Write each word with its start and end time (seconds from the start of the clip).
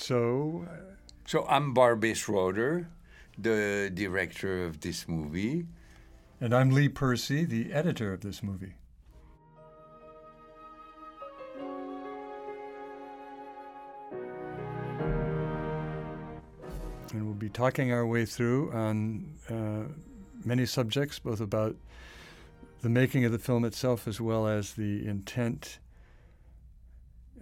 So, 0.00 0.64
So 1.26 1.44
I'm 1.48 1.74
Barbet 1.74 2.16
Schroeder, 2.16 2.88
the 3.36 3.90
director 3.92 4.64
of 4.64 4.80
this 4.80 5.08
movie. 5.08 5.66
and 6.40 6.54
I'm 6.54 6.70
Lee 6.70 6.88
Percy, 6.88 7.44
the 7.44 7.72
editor 7.72 8.12
of 8.12 8.20
this 8.20 8.40
movie. 8.40 8.74
And 17.12 17.24
we'll 17.24 17.34
be 17.34 17.48
talking 17.48 17.92
our 17.92 18.06
way 18.06 18.24
through 18.24 18.70
on 18.72 19.34
uh, 19.50 19.92
many 20.44 20.64
subjects, 20.64 21.18
both 21.18 21.40
about 21.40 21.74
the 22.82 22.88
making 22.88 23.24
of 23.24 23.32
the 23.32 23.38
film 23.40 23.64
itself 23.64 24.06
as 24.06 24.20
well 24.20 24.46
as 24.46 24.74
the 24.74 25.04
intent 25.08 25.80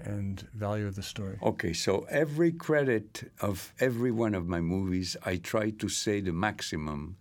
and 0.04 0.46
value 0.54 0.86
of 0.86 0.94
the 0.94 1.02
story. 1.02 1.38
Okay, 1.42 1.72
so 1.72 2.06
every 2.10 2.52
credit 2.52 3.30
of 3.40 3.72
every 3.80 4.10
one 4.10 4.34
of 4.34 4.46
my 4.46 4.60
movies, 4.60 5.16
I 5.24 5.36
try 5.36 5.70
to 5.70 5.88
say 5.88 6.20
the 6.20 6.32
maximum 6.32 7.16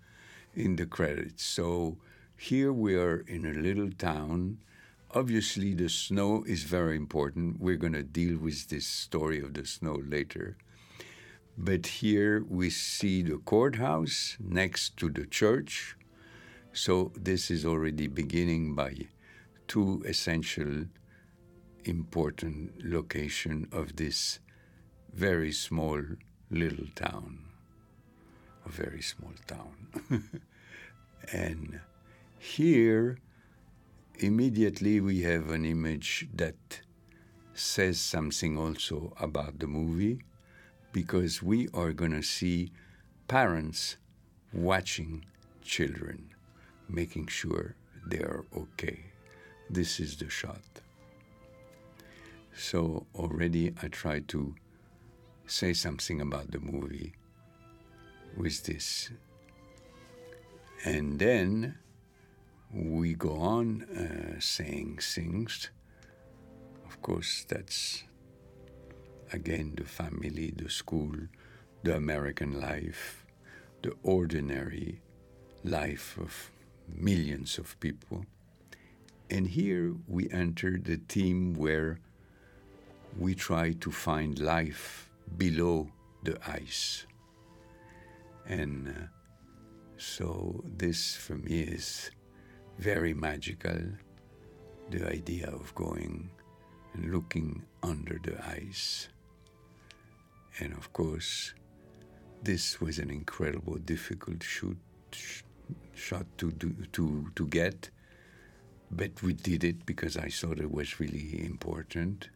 in 0.55 0.75
the 0.75 0.85
credits. 0.85 1.43
So 1.43 1.97
here 2.37 2.71
we 2.73 2.95
are 2.95 3.19
in 3.27 3.45
a 3.45 3.53
little 3.53 3.91
town. 3.91 4.59
Obviously, 5.11 5.73
the 5.73 5.89
snow 5.89 6.43
is 6.45 6.63
very 6.63 6.95
important. 6.95 7.59
We're 7.59 7.77
going 7.77 7.93
to 7.93 8.03
deal 8.03 8.37
with 8.37 8.69
this 8.69 8.85
story 8.85 9.39
of 9.41 9.53
the 9.53 9.65
snow 9.65 10.01
later. 10.05 10.57
But 11.57 11.87
here 11.87 12.43
we 12.49 12.69
see 12.69 13.21
the 13.21 13.37
courthouse 13.37 14.35
next 14.39 14.97
to 14.97 15.09
the 15.09 15.25
church. 15.25 15.95
So 16.73 17.13
this 17.15 17.49
is 17.49 17.65
already 17.65 18.07
beginning 18.07 18.75
by 18.75 19.07
two 19.67 20.03
essential 20.05 20.85
important 21.85 22.83
location 22.83 23.67
of 23.71 23.95
this 23.95 24.39
very 25.13 25.51
small 25.51 26.01
little 26.49 26.87
town, 26.95 27.39
a 28.65 28.69
very 28.69 29.01
small 29.01 29.33
town. 29.47 29.89
and 31.31 31.79
here, 32.39 33.17
immediately 34.19 34.99
we 34.99 35.21
have 35.21 35.49
an 35.49 35.65
image 35.65 36.27
that 36.33 36.55
says 37.53 37.99
something 37.99 38.57
also 38.57 39.13
about 39.19 39.59
the 39.59 39.67
movie 39.67 40.19
because 40.91 41.41
we 41.41 41.67
are 41.73 41.93
going 41.93 42.11
to 42.11 42.23
see 42.23 42.71
parents 43.27 43.97
watching 44.53 45.25
children, 45.63 46.29
making 46.89 47.27
sure 47.27 47.75
they 48.05 48.19
are 48.19 48.45
okay. 48.55 49.05
This 49.69 49.99
is 49.99 50.17
the 50.17 50.29
shot. 50.29 50.61
So 52.55 53.05
already 53.13 53.73
I 53.81 53.89
try 53.89 54.19
to 54.19 54.55
say 55.45 55.73
something 55.73 56.21
about 56.21 56.51
the 56.51 56.59
movie 56.59 57.13
with 58.37 58.63
this. 58.63 59.11
And 60.85 61.19
then 61.19 61.77
we 62.73 63.13
go 63.13 63.35
on 63.35 63.83
uh, 63.83 64.39
saying 64.39 64.99
things. 65.01 65.69
Of 66.85 67.01
course, 67.01 67.45
that's 67.47 68.03
again 69.33 69.73
the 69.75 69.83
family, 69.83 70.53
the 70.55 70.69
school, 70.69 71.11
the 71.83 71.95
American 71.95 72.61
life, 72.61 73.25
the 73.81 73.93
ordinary 74.01 75.01
life 75.63 76.17
of 76.17 76.51
millions 76.87 77.57
of 77.57 77.77
people. 77.81 78.25
And 79.29 79.47
here 79.47 79.95
we 80.07 80.29
enter 80.29 80.77
the 80.81 81.01
theme 81.09 81.53
where 81.53 81.99
we 83.17 83.33
try 83.33 83.71
to 83.71 83.91
find 83.91 84.39
life 84.39 85.09
below 85.37 85.89
the 86.23 86.37
ice. 86.49 87.05
And 88.47 88.89
uh, 88.89 89.07
so 89.97 90.63
this 90.77 91.15
for 91.15 91.35
me 91.35 91.61
is 91.61 92.11
very 92.77 93.13
magical 93.13 93.79
the 94.91 95.07
idea 95.09 95.49
of 95.49 95.73
going 95.73 96.29
and 96.93 97.11
looking 97.11 97.63
under 97.81 98.19
the 98.23 98.37
ice. 98.47 99.09
And 100.59 100.73
of 100.73 100.93
course, 100.93 101.53
this 102.43 102.79
was 102.79 102.99
an 102.99 103.09
incredible, 103.09 103.75
difficult 103.77 104.43
shoot, 104.43 104.77
sh- 105.11 105.41
shot 105.95 106.25
to, 106.37 106.51
do, 106.51 106.75
to, 106.93 107.31
to 107.35 107.47
get, 107.47 107.89
but 108.91 109.23
we 109.23 109.33
did 109.33 109.63
it 109.63 109.85
because 109.85 110.17
I 110.17 110.29
thought 110.29 110.59
it 110.59 110.71
was 110.71 110.99
really 110.99 111.43
important 111.43 112.29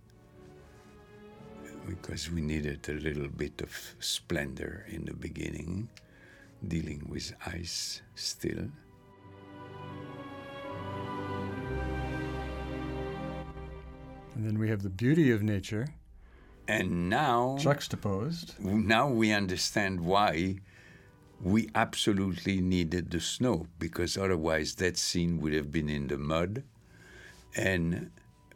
because 1.90 2.30
we 2.30 2.42
needed 2.42 2.88
a 2.88 2.94
little 2.94 3.28
bit 3.28 3.62
of 3.62 3.72
splendor 4.00 4.86
in 4.90 5.06
the 5.06 5.14
beginning, 5.14 5.90
dealing 6.68 7.02
with 7.10 7.34
ice 7.46 8.02
still. 8.16 8.68
And 14.36 14.46
then 14.46 14.58
we 14.60 14.70
have 14.70 14.84
the 14.84 14.90
beauty 14.90 15.32
of 15.32 15.42
nature 15.42 15.88
And 16.68 17.10
now, 17.10 17.58
juxtaposed. 17.60 18.54
now 18.64 19.10
we 19.10 19.32
understand 19.34 20.02
why 20.02 20.60
we 21.42 21.70
absolutely 21.74 22.62
needed 22.62 23.10
the 23.10 23.20
snow 23.20 23.66
because 23.80 24.18
otherwise 24.18 24.76
that 24.76 24.98
scene 24.98 25.42
would 25.42 25.54
have 25.54 25.72
been 25.72 25.90
in 25.90 26.08
the 26.08 26.18
mud. 26.18 26.64
And 27.56 28.12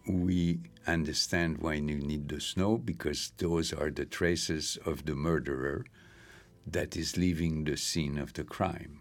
we 0.07 0.59
understand 0.85 1.59
why 1.59 1.75
you 1.75 1.99
need 1.99 2.27
the 2.27 2.41
snow 2.41 2.77
because 2.77 3.31
those 3.37 3.71
are 3.71 3.89
the 3.89 4.05
traces 4.05 4.77
of 4.85 5.05
the 5.05 5.15
murderer 5.15 5.85
that 6.67 6.97
is 6.97 7.17
leaving 7.17 7.63
the 7.63 7.77
scene 7.77 8.17
of 8.17 8.33
the 8.33 8.43
crime. 8.43 8.99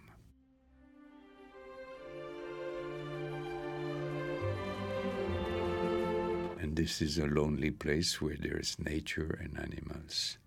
And 6.60 6.76
this 6.76 7.02
is 7.02 7.19
a 7.19 7.26
lonely 7.26 7.70
place 7.70 8.20
where 8.20 8.36
there 8.38 8.58
is 8.58 8.78
nature 8.78 9.38
and 9.42 9.58
animals. 9.58 10.38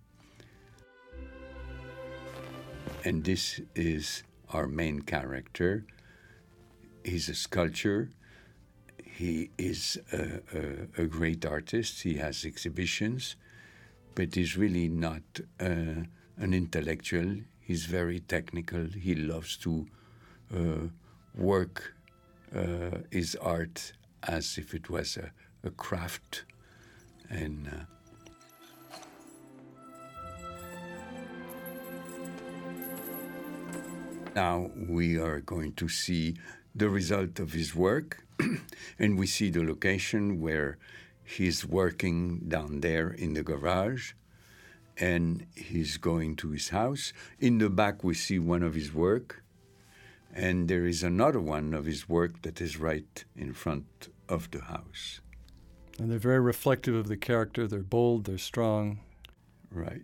And 3.04 3.24
this 3.24 3.60
is 3.76 4.24
our 4.52 4.68
main 4.68 5.02
character. 5.02 5.86
He's 7.04 7.30
a 7.30 7.36
sculptor. 7.36 8.10
He 9.18 9.50
is 9.58 9.98
a, 10.12 10.42
a, 10.54 11.04
a 11.04 11.06
great 11.06 11.46
artist. 11.46 12.04
He 12.04 12.16
has 12.16 12.44
exhibitions, 12.44 13.38
but 14.14 14.36
he's 14.36 14.58
really 14.58 14.90
not 14.90 15.22
uh, 15.58 16.04
an 16.38 16.54
intellectual. 16.54 17.38
He's 17.62 17.86
very 17.86 18.20
technical. 18.20 18.88
He 18.88 19.16
loves 19.16 19.56
to 19.58 19.88
uh, 20.54 20.90
work 21.34 21.94
uh, 22.54 22.98
his 23.10 23.38
art 23.38 23.94
as 24.24 24.58
if 24.58 24.74
it 24.74 24.90
was 24.90 25.16
a, 25.16 25.32
a 25.66 25.72
craft. 25.72 26.44
And 27.30 27.70
uh, 27.72 27.86
now 34.36 34.72
we 34.90 35.18
are 35.18 35.40
going 35.40 35.72
to 35.76 35.88
see 35.88 36.36
the 36.76 36.90
result 36.90 37.40
of 37.40 37.54
his 37.54 37.74
work, 37.74 38.26
and 39.00 39.18
we 39.18 39.26
see 39.26 39.50
the 39.50 39.64
location 39.64 40.42
where 40.42 40.78
he's 41.24 41.66
working 41.66 42.42
down 42.48 42.82
there 42.82 43.10
in 43.10 43.34
the 43.34 43.44
garage, 43.44 44.14
and 44.98 45.46
he's 45.56 45.98
going 45.98 46.36
to 46.36 46.52
his 46.52 46.70
house. 46.70 47.14
In 47.40 47.58
the 47.58 47.70
back, 47.70 48.04
we 48.04 48.14
see 48.14 48.40
one 48.40 48.62
of 48.62 48.76
his 48.76 48.94
work, 48.94 49.44
and 50.34 50.68
there 50.68 50.86
is 50.86 51.02
another 51.02 51.40
one 51.40 51.74
of 51.74 51.86
his 51.86 52.10
work 52.10 52.42
that 52.42 52.60
is 52.60 52.78
right 52.78 53.24
in 53.36 53.54
front 53.54 54.10
of 54.28 54.52
the 54.52 54.62
house. 54.62 55.22
And 55.98 56.12
they're 56.12 56.20
very 56.20 56.42
reflective 56.42 56.94
of 56.94 57.08
the 57.08 57.16
character. 57.16 57.68
They're 57.68 57.80
bold, 57.80 58.26
they're 58.26 58.38
strong. 58.38 59.00
Right. 59.72 60.04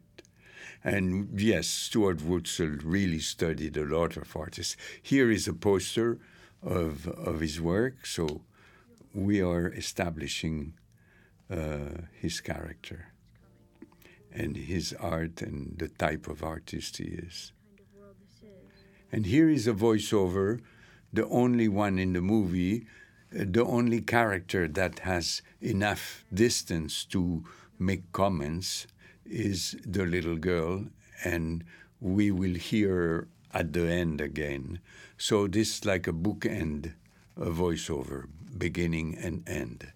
And 0.83 1.39
yes, 1.39 1.67
Stuart 1.67 2.19
Wurtzel 2.19 2.79
really 2.83 3.19
studied 3.19 3.75
a 3.77 3.85
lot 3.85 4.15
of 4.17 4.35
artists. 4.35 4.77
Here 5.01 5.29
is 5.29 5.47
a 5.47 5.53
poster 5.53 6.17
of, 6.63 7.07
of 7.07 7.39
his 7.39 7.59
work, 7.59 8.05
so 8.05 8.41
we 9.13 9.41
are 9.41 9.67
establishing 9.73 10.73
uh, 11.49 12.05
his 12.13 12.39
character 12.39 13.13
and 14.31 14.55
his 14.55 14.93
art 14.99 15.41
and 15.41 15.77
the 15.77 15.89
type 15.89 16.27
of 16.27 16.43
artist 16.43 16.97
he 16.97 17.05
is. 17.05 17.51
And 19.11 19.25
here 19.25 19.49
is 19.49 19.67
a 19.67 19.73
voiceover, 19.73 20.61
the 21.11 21.27
only 21.27 21.67
one 21.67 21.99
in 21.99 22.13
the 22.13 22.21
movie, 22.21 22.87
uh, 23.37 23.43
the 23.45 23.65
only 23.65 23.99
character 23.99 24.67
that 24.69 24.99
has 24.99 25.41
enough 25.59 26.23
distance 26.33 27.03
to 27.05 27.43
make 27.77 28.11
comments 28.13 28.87
is 29.25 29.75
the 29.85 30.05
little 30.05 30.37
girl, 30.37 30.85
and 31.25 31.65
we 31.99 32.31
will 32.31 32.55
hear 32.55 33.27
at 33.53 33.73
the 33.73 33.87
end 33.89 34.21
again. 34.21 34.79
So 35.17 35.47
this 35.47 35.77
is 35.77 35.85
like 35.85 36.07
a 36.07 36.13
bookend, 36.13 36.93
a 37.37 37.47
voiceover, 37.49 38.25
beginning 38.57 39.17
and 39.17 39.47
end. 39.47 39.91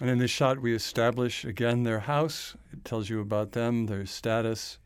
And 0.00 0.10
in 0.10 0.18
this 0.18 0.30
shot, 0.30 0.60
we 0.60 0.74
establish 0.74 1.44
again 1.44 1.82
their 1.84 2.00
house. 2.00 2.54
It 2.72 2.84
tells 2.84 3.08
you 3.08 3.20
about 3.20 3.52
them, 3.52 3.86
their 3.86 4.04
status, 4.06 4.78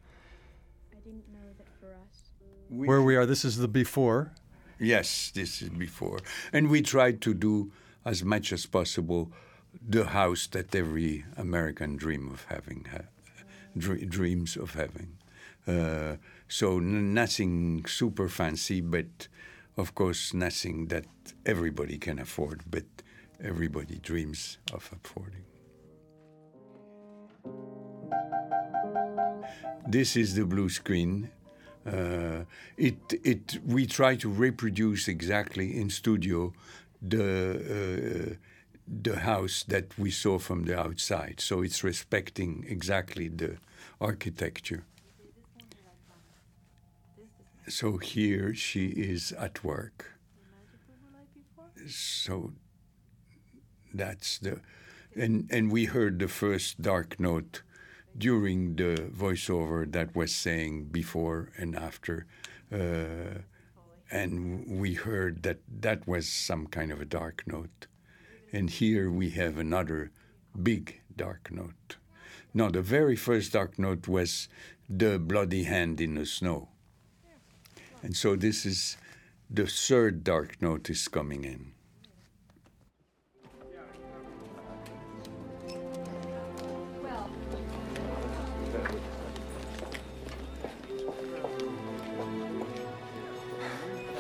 I 0.92 0.96
didn't 1.04 1.28
know 1.32 1.48
that 1.58 1.66
for 1.80 1.88
us. 1.88 2.30
We- 2.68 2.86
where 2.86 3.02
we 3.02 3.16
are. 3.16 3.26
This 3.26 3.44
is 3.44 3.56
the 3.56 3.68
before. 3.68 4.32
Yes, 4.78 5.30
this 5.34 5.60
is 5.62 5.68
before. 5.68 6.20
And 6.52 6.70
we 6.70 6.80
tried 6.80 7.20
to 7.22 7.34
do 7.34 7.72
as 8.04 8.24
much 8.24 8.52
as 8.52 8.66
possible 8.66 9.32
the 9.86 10.06
house 10.06 10.46
that 10.48 10.74
every 10.74 11.24
American 11.36 11.96
dream 11.96 12.30
of 12.32 12.44
having, 12.48 12.86
ha- 12.90 13.08
dreams 13.76 14.56
of 14.56 14.74
having. 14.74 15.16
Uh, 15.66 16.16
so 16.50 16.81
nothing 16.81 17.87
super 17.87 18.29
fancy, 18.29 18.81
but 18.81 19.29
of 19.76 19.94
course 19.94 20.35
nothing 20.35 20.88
that 20.88 21.06
everybody 21.47 21.97
can 21.97 22.19
afford, 22.19 22.62
but 22.69 22.85
everybody 23.43 23.99
dreams 23.99 24.58
of 24.73 24.91
affording. 24.93 25.44
This 29.87 30.17
is 30.17 30.35
the 30.35 30.44
blue 30.44 30.69
screen. 30.69 31.31
Uh, 31.87 32.44
it 32.76 32.99
it 33.25 33.58
we 33.64 33.87
try 33.87 34.17
to 34.17 34.29
reproduce 34.29 35.06
exactly 35.08 35.81
in 35.81 35.88
studio 35.88 36.52
the 37.00 37.29
uh, 37.79 38.35
the 39.02 39.20
house 39.20 39.64
that 39.69 39.97
we 39.97 40.11
saw 40.11 40.38
from 40.38 40.64
the 40.64 40.79
outside. 40.79 41.41
So 41.41 41.62
it's 41.62 41.85
respecting 41.85 42.67
exactly 42.69 43.29
the 43.29 43.56
architecture. 44.00 44.85
So 47.70 47.99
here 47.99 48.52
she 48.52 48.87
is 48.87 49.31
at 49.32 49.62
work. 49.62 50.19
So 51.87 52.52
that's 53.94 54.38
the 54.38 54.61
and 55.14 55.49
and 55.52 55.70
we 55.70 55.84
heard 55.84 56.19
the 56.19 56.26
first 56.26 56.82
dark 56.82 57.20
note 57.20 57.62
during 58.19 58.75
the 58.75 58.96
voiceover 59.17 59.90
that 59.93 60.17
was 60.17 60.34
saying 60.34 60.87
before 60.87 61.52
and 61.56 61.76
after 61.76 62.26
uh, 62.72 63.43
and 64.11 64.66
we 64.81 64.94
heard 64.94 65.44
that 65.44 65.61
that 65.81 66.08
was 66.08 66.28
some 66.28 66.66
kind 66.66 66.90
of 66.90 67.00
a 67.00 67.05
dark 67.05 67.44
note. 67.46 67.87
And 68.52 68.69
here 68.69 69.12
we 69.12 69.31
have 69.31 69.58
another 69.58 70.11
big 70.61 71.02
dark 71.14 71.52
note. 71.52 71.99
Now 72.52 72.69
the 72.69 72.82
very 72.82 73.14
first 73.14 73.52
dark 73.52 73.78
note 73.78 74.08
was 74.08 74.49
the 74.88 75.20
bloody 75.20 75.64
hand 75.64 76.00
in 76.00 76.16
the 76.16 76.26
snow 76.26 76.70
and 78.02 78.17
so 78.17 78.37
this 78.37 78.64
is 78.64 78.97
the 79.49 79.67
third 79.67 80.25
dark 80.25 80.61
note 80.61 80.88
is 80.91 81.08
coming 81.08 81.44
in 81.44 81.73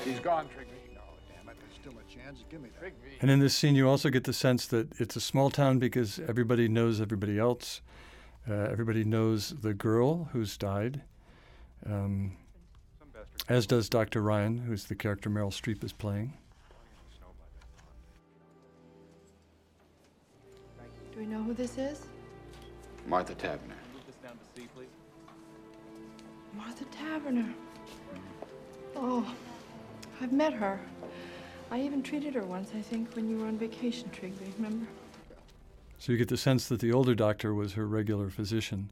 He's 0.04 0.18
gone, 0.18 0.46
Trigby. 0.46 0.94
No, 0.94 1.00
damn 1.28 1.48
it. 1.48 1.56
There's 1.60 1.74
still 1.74 1.92
a 1.92 2.12
chance. 2.12 2.42
Give 2.50 2.60
me 2.60 2.70
that. 2.80 2.92
And 3.20 3.30
in 3.30 3.38
this 3.38 3.54
scene, 3.54 3.74
you 3.74 3.88
also 3.88 4.08
get 4.08 4.24
the 4.24 4.32
sense 4.32 4.66
that 4.68 4.98
it's 4.98 5.14
a 5.14 5.20
small 5.20 5.50
town 5.50 5.78
because 5.78 6.18
everybody 6.26 6.68
knows 6.68 7.00
everybody 7.00 7.38
else. 7.38 7.80
Uh, 8.48 8.54
everybody 8.54 9.04
knows 9.04 9.50
the 9.50 9.74
girl 9.74 10.28
who's 10.32 10.56
died, 10.56 11.02
um, 11.86 12.36
as 13.48 13.66
does 13.66 13.88
Dr. 13.88 14.22
Ryan, 14.22 14.58
who's 14.58 14.84
the 14.84 14.94
character 14.94 15.30
Meryl 15.30 15.52
Streep 15.52 15.82
is 15.82 15.92
playing. 15.92 16.32
Do 21.12 21.18
we 21.18 21.26
know 21.26 21.42
who 21.42 21.54
this 21.54 21.76
is? 21.78 22.06
Martha 23.06 23.34
Taverner. 23.34 23.74
Martha 26.56 26.84
Taverner. 26.86 27.52
Oh, 28.96 29.26
I've 30.20 30.32
met 30.32 30.52
her. 30.52 30.80
I 31.70 31.80
even 31.80 32.02
treated 32.02 32.34
her 32.34 32.42
once, 32.42 32.70
I 32.76 32.82
think, 32.82 33.14
when 33.14 33.28
you 33.28 33.38
were 33.38 33.46
on 33.46 33.56
vacation, 33.56 34.10
Trigby, 34.10 34.52
remember? 34.56 34.86
So 35.98 36.12
you 36.12 36.18
get 36.18 36.28
the 36.28 36.36
sense 36.36 36.68
that 36.68 36.80
the 36.80 36.92
older 36.92 37.14
doctor 37.14 37.54
was 37.54 37.74
her 37.74 37.86
regular 37.86 38.30
physician. 38.30 38.90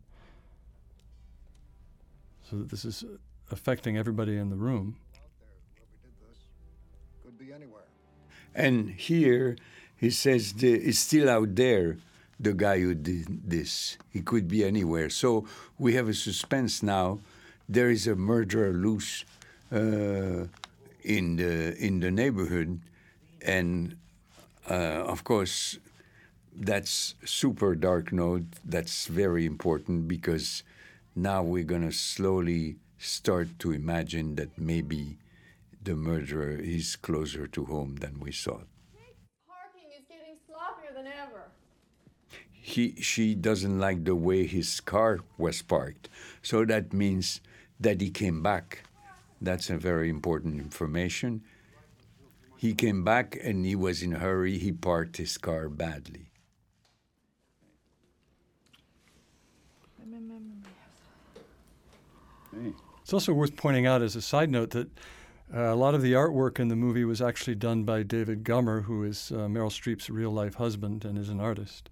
So 2.49 2.57
that 2.57 2.71
this 2.71 2.85
is 2.85 3.05
affecting 3.51 3.97
everybody 3.97 4.37
in 4.37 4.51
the 4.51 4.57
room. 4.57 4.97
And 8.55 8.91
here 8.91 9.57
he 9.97 10.11
says 10.11 10.55
it's 10.59 10.99
still 10.99 11.29
out 11.29 11.55
there, 11.55 11.99
the 12.41 12.55
guy 12.55 12.81
who 12.81 12.95
did 12.95 13.51
this. 13.51 13.99
He 14.11 14.21
could 14.21 14.49
be 14.49 14.65
anywhere. 14.65 15.11
So 15.11 15.47
we 15.79 15.95
have 15.95 16.09
a 16.09 16.15
suspense 16.15 16.83
now. 16.83 17.21
There 17.69 17.91
is 17.91 18.07
a 18.07 18.17
murderer 18.17 18.73
loose 18.73 19.25
uh, 19.73 20.47
in 21.03 21.37
the 21.37 21.77
in 21.79 22.01
the 22.01 22.11
neighborhood, 22.11 22.81
and 23.43 23.97
uh, 24.71 25.05
of 25.05 25.25
course, 25.25 25.79
that's 26.55 27.15
super 27.25 27.75
dark 27.75 28.13
note. 28.13 28.45
That's 28.65 29.07
very 29.07 29.45
important 29.45 30.09
because 30.09 30.63
now 31.15 31.43
we're 31.43 31.65
gonna 31.65 31.93
slowly 31.93 32.77
start 32.99 33.59
to 33.61 33.73
imagine 33.73 34.35
that 34.35 34.59
maybe 34.59 35.19
the 35.83 35.95
murderer 35.95 36.57
is 36.57 36.97
closer 36.97 37.47
to 37.47 37.65
home 37.65 37.97
than 37.97 38.21
we 38.21 38.33
thought. 38.33 38.67
Parking 39.47 39.91
is 39.97 40.05
getting 40.09 40.37
sloppier 40.51 40.95
than 40.95 41.07
ever. 41.07 41.45
He, 42.51 43.01
she 43.01 43.35
doesn't 43.35 43.79
like 43.79 44.05
the 44.05 44.15
way 44.15 44.47
his 44.47 44.81
car 44.81 45.21
was 45.39 45.63
parked. 45.63 46.09
So 46.43 46.65
that 46.67 46.93
means 46.93 47.41
that 47.81 48.01
he 48.01 48.11
came 48.11 48.43
back. 48.43 48.83
That's 49.41 49.71
a 49.71 49.79
very 49.79 50.11
important 50.11 50.61
information. 50.61 51.43
He 52.57 52.75
came 52.75 53.05
back 53.05 53.39
and 53.41 53.65
he 53.65 53.77
was 53.77 54.03
in 54.03 54.15
a 54.15 54.19
hurry. 54.19 54.59
He 54.59 54.73
parked 54.73 55.17
his 55.17 55.39
car 55.39 55.69
badly. 55.69 56.29
Hey. 62.51 62.73
It's 63.09 63.15
also 63.15 63.33
worth 63.33 63.57
pointing 63.57 63.87
out 63.87 64.03
as 64.03 64.17
a 64.17 64.21
side 64.21 64.51
note 64.51 64.69
that 64.73 64.89
uh, 65.51 65.73
a 65.73 65.75
lot 65.75 65.95
of 65.95 66.03
the 66.03 66.13
artwork 66.13 66.61
in 66.61 66.69
the 66.69 66.77
movie 66.77 67.07
was 67.07 67.23
actually 67.23 67.55
done 67.55 67.85
by 67.85 68.03
David 68.03 68.45
Gummer, 68.45 68.85
who 68.85 69.03
is 69.03 69.33
uh, 69.33 69.49
Meryl 69.49 69.71
Streep's 69.71 70.11
real 70.11 70.31
life 70.31 70.57
husband 70.57 71.07
and 71.07 71.17
is 71.17 71.31
an 71.31 71.41
artist. 71.41 71.89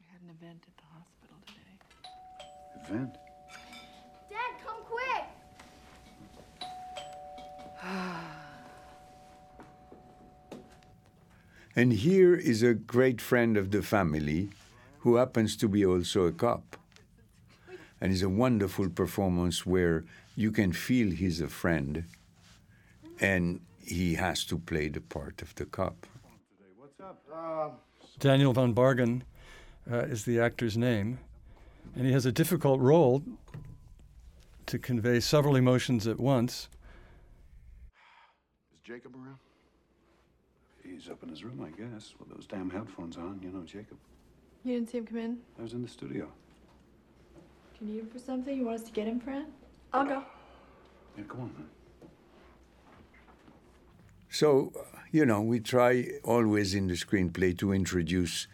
We 0.00 0.06
had 0.10 0.20
an 0.22 0.30
event 0.30 0.64
at 0.66 0.76
the 0.76 0.82
hospital 0.92 1.36
today. 1.46 1.78
Event. 2.98 3.16
Dad, 4.28 4.58
come 4.66 4.82
quick! 4.90 5.24
And 11.76 11.92
here 11.92 12.34
is 12.34 12.64
a 12.64 12.74
great 12.74 13.20
friend 13.20 13.56
of 13.56 13.70
the 13.70 13.82
family 13.82 14.50
who 15.02 15.14
happens 15.14 15.56
to 15.58 15.68
be 15.68 15.86
also 15.86 16.24
a 16.24 16.32
cop. 16.32 16.76
And 18.00 18.12
it's 18.12 18.22
a 18.22 18.28
wonderful 18.28 18.88
performance 18.88 19.66
where 19.66 20.04
you 20.34 20.50
can 20.50 20.72
feel 20.72 21.10
he's 21.10 21.40
a 21.40 21.48
friend 21.48 22.04
and 23.20 23.60
he 23.84 24.14
has 24.14 24.44
to 24.44 24.58
play 24.58 24.88
the 24.88 25.00
part 25.00 25.42
of 25.42 25.54
the 25.56 25.66
cop. 25.66 26.06
What's 26.76 27.00
up? 27.00 27.22
Uh, 27.32 27.70
Daniel 28.18 28.52
von 28.52 28.74
Bargen 28.74 29.22
uh, 29.90 29.98
is 29.98 30.24
the 30.24 30.40
actor's 30.40 30.76
name, 30.76 31.18
and 31.94 32.06
he 32.06 32.12
has 32.12 32.26
a 32.26 32.32
difficult 32.32 32.80
role 32.80 33.22
to 34.66 34.78
convey 34.78 35.20
several 35.20 35.56
emotions 35.56 36.06
at 36.06 36.18
once. 36.18 36.68
is 38.72 38.80
Jacob 38.84 39.14
around? 39.14 39.38
He's 40.82 41.08
up 41.08 41.22
in 41.22 41.28
his 41.28 41.44
room, 41.44 41.60
I 41.66 41.70
guess, 41.70 42.14
with 42.18 42.28
those 42.28 42.46
damn 42.46 42.70
headphones 42.70 43.16
on. 43.16 43.40
You 43.42 43.50
know, 43.50 43.62
Jacob. 43.64 43.98
You 44.64 44.74
didn't 44.74 44.90
see 44.90 44.98
him 44.98 45.06
come 45.06 45.18
in? 45.18 45.38
I 45.58 45.62
was 45.62 45.72
in 45.72 45.82
the 45.82 45.88
studio. 45.88 46.30
Do 47.80 47.86
you 47.86 47.92
need 47.92 48.00
him 48.00 48.08
for 48.08 48.18
something? 48.18 48.54
You 48.56 48.66
want 48.66 48.80
us 48.80 48.86
to 48.86 48.92
get 48.92 49.06
him, 49.06 49.20
Fran? 49.20 49.46
I'll 49.92 50.04
go. 50.04 50.22
Yeah, 51.16 51.24
come 51.26 51.40
on, 51.40 51.52
man. 51.56 51.68
So, 54.28 54.72
uh, 54.78 54.98
you 55.10 55.24
know, 55.24 55.40
we 55.40 55.60
try 55.60 56.06
always 56.22 56.74
in 56.74 56.88
the 56.88 56.94
screenplay 56.94 57.56
to 57.58 57.72
introduce 57.72 58.46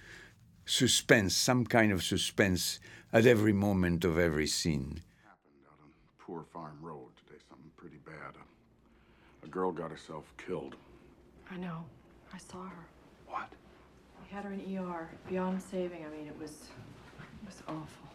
suspense, 0.64 1.36
some 1.36 1.66
kind 1.66 1.90
of 1.92 2.04
suspense 2.04 2.78
at 3.12 3.26
every 3.26 3.52
moment 3.52 4.04
of 4.04 4.16
every 4.16 4.46
scene. 4.46 5.00
happened 5.24 5.64
out 5.66 5.78
on 5.82 5.90
Poor 6.18 6.44
Farm 6.52 6.78
Road 6.80 7.08
today. 7.16 7.40
Something 7.48 7.70
pretty 7.76 7.98
bad. 8.06 8.34
A, 9.42 9.46
a 9.46 9.48
girl 9.48 9.72
got 9.72 9.90
herself 9.90 10.32
killed. 10.38 10.76
I 11.50 11.56
know. 11.56 11.84
I 12.32 12.38
saw 12.38 12.62
her. 12.62 12.86
What? 13.26 13.48
We 14.22 14.34
had 14.34 14.44
her 14.44 14.52
in 14.52 14.78
ER. 14.78 15.10
Beyond 15.28 15.60
saving. 15.60 16.04
I 16.04 16.16
mean, 16.16 16.28
it 16.28 16.38
was, 16.40 16.52
it 17.42 17.46
was 17.46 17.62
awful. 17.66 18.05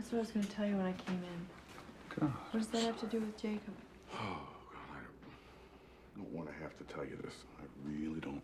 That's 0.00 0.12
what 0.12 0.18
I 0.18 0.20
was 0.22 0.30
going 0.30 0.46
to 0.46 0.52
tell 0.52 0.66
you 0.66 0.76
when 0.76 0.86
I 0.86 0.92
came 0.92 1.22
in. 1.22 2.18
God. 2.18 2.32
What 2.52 2.60
does 2.60 2.68
that 2.68 2.82
have 2.84 2.98
to 3.00 3.06
do 3.06 3.20
with 3.20 3.36
Jacob? 3.36 3.74
Oh, 4.14 4.40
God, 4.72 4.96
I 4.96 5.00
don't, 6.16 6.24
don't 6.24 6.34
want 6.34 6.48
to 6.48 6.54
have 6.62 6.74
to 6.78 6.84
tell 6.84 7.04
you 7.04 7.18
this. 7.22 7.34
I 7.60 7.64
really 7.86 8.18
don't. 8.18 8.40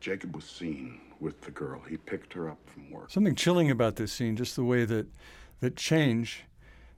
Jacob 0.00 0.34
was 0.34 0.46
seen 0.46 0.98
with 1.20 1.42
the 1.42 1.50
girl. 1.50 1.82
He 1.86 1.98
picked 1.98 2.32
her 2.32 2.48
up 2.48 2.58
from 2.64 2.90
work. 2.90 3.10
Something 3.10 3.34
chilling 3.34 3.70
about 3.70 3.96
this 3.96 4.12
scene, 4.14 4.34
just 4.34 4.56
the 4.56 4.64
way 4.64 4.86
that 4.86 5.08
that 5.60 5.76
change 5.76 6.44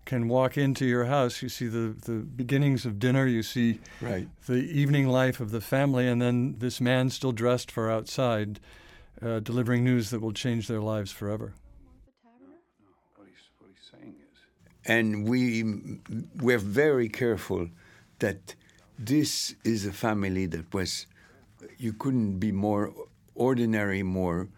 can 0.05 0.29
walk 0.29 0.57
into 0.57 0.87
your 0.87 1.07
house. 1.07 1.43
You 1.43 1.49
see 1.49 1.67
the, 1.67 1.97
the 2.05 2.21
beginnings 2.21 2.87
of 2.87 3.01
dinner, 3.01 3.27
you 3.27 3.43
see 3.43 3.81
Right. 4.01 4.29
the 4.47 4.55
evening 4.55 5.09
life 5.09 5.41
of 5.41 5.51
the 5.51 5.61
family, 5.61 6.07
and 6.07 6.23
then 6.23 6.55
this 6.59 6.81
man 6.81 7.11
still 7.11 7.33
dressed 7.33 7.73
for 7.73 7.91
outside, 7.91 8.61
uh, 9.21 9.41
delivering 9.41 9.83
news 9.83 10.11
that 10.11 10.21
will 10.21 10.33
change 10.33 10.69
their 10.69 10.81
lives 10.81 11.11
forever. 11.11 11.55
What 13.17 13.27
he's, 13.27 13.51
what 13.59 13.71
he's 13.75 13.91
saying 13.91 14.15
is. 14.33 14.39
And 14.89 15.29
we 15.29 15.65
were 16.41 16.59
very 16.59 17.09
careful 17.09 17.69
that 18.19 18.55
this 18.99 19.55
is 19.63 19.87
a 19.87 19.93
family 19.93 20.47
that 20.47 20.73
was 20.75 21.07
you 21.77 21.93
couldn't 21.93 22.39
be 22.39 22.51
more 22.51 22.93
ordinary 23.35 24.03
more 24.03 24.49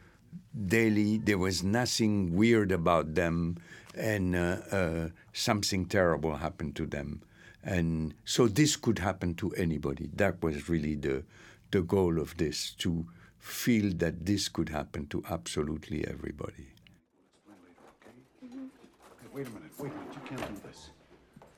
daily. 0.66 1.18
There 1.18 1.38
was 1.38 1.62
nothing 1.62 2.34
weird 2.34 2.72
about 2.72 3.14
them. 3.14 3.58
And 3.94 4.36
uh, 4.36 4.58
uh, 4.70 5.08
something 5.32 5.84
terrible 5.86 6.36
happened 6.36 6.76
to 6.76 6.86
them. 6.86 7.22
And 7.62 8.14
so 8.24 8.46
this 8.46 8.76
could 8.76 9.00
happen 9.00 9.34
to 9.34 9.52
anybody. 9.54 10.08
That 10.14 10.42
was 10.42 10.68
really 10.68 10.94
the 10.94 11.24
the 11.72 11.82
goal 11.82 12.18
of 12.18 12.36
this 12.36 12.72
to 12.78 13.06
feel 13.38 13.92
that 13.96 14.26
this 14.26 14.48
could 14.48 14.70
happen 14.70 15.06
to 15.06 15.22
absolutely 15.30 16.04
everybody 16.06 16.66
wait 19.32 19.46
a 19.46 19.50
minute, 19.50 19.70
wait 19.78 19.92
a 19.92 19.94
minute. 19.94 20.14
You 20.14 20.36
can't 20.36 20.54
do 20.54 20.60
this. 20.68 20.90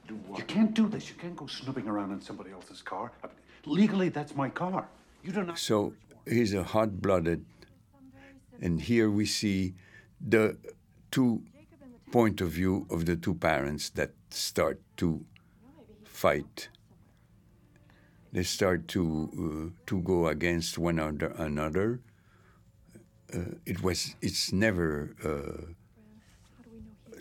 Do 0.09 0.15
what? 0.27 0.39
You 0.39 0.45
can't 0.45 0.75
do 0.75 0.89
this. 0.89 1.09
You 1.09 1.15
can't 1.17 1.37
go 1.37 1.47
snooping 1.47 1.89
around 1.89 2.13
in 2.13 2.21
somebody 2.21 2.51
else's 2.51 2.83
car. 2.83 3.13
I 3.23 3.29
mean, 3.29 3.37
legally, 3.67 4.09
that's 4.09 4.35
my 4.35 4.49
car. 4.49 4.89
You 5.23 5.33
do 5.33 5.45
not. 5.45 5.59
So 5.59 5.95
he's 6.27 6.55
a 6.55 6.65
hot 6.65 7.01
blooded, 7.01 7.45
and 8.61 8.81
here 8.81 9.11
we 9.11 9.27
see 9.27 9.75
the 10.21 10.57
two 11.11 11.43
point 12.11 12.41
of 12.41 12.51
view 12.51 12.87
of 12.91 13.07
the 13.07 13.17
two 13.17 13.35
parents 13.35 13.91
that 13.91 14.11
start 14.31 14.81
to 14.99 15.25
fight. 16.05 16.69
They 18.33 18.43
start 18.43 18.89
to 18.89 19.73
uh, 19.75 19.85
to 19.87 20.01
go 20.01 20.27
against 20.27 20.79
one 20.79 20.99
other, 20.99 21.35
another. 21.39 22.01
Uh, 23.33 23.57
it 23.65 23.83
was 23.83 24.17
it's 24.21 24.53
never 24.53 25.15
uh, 25.25 25.73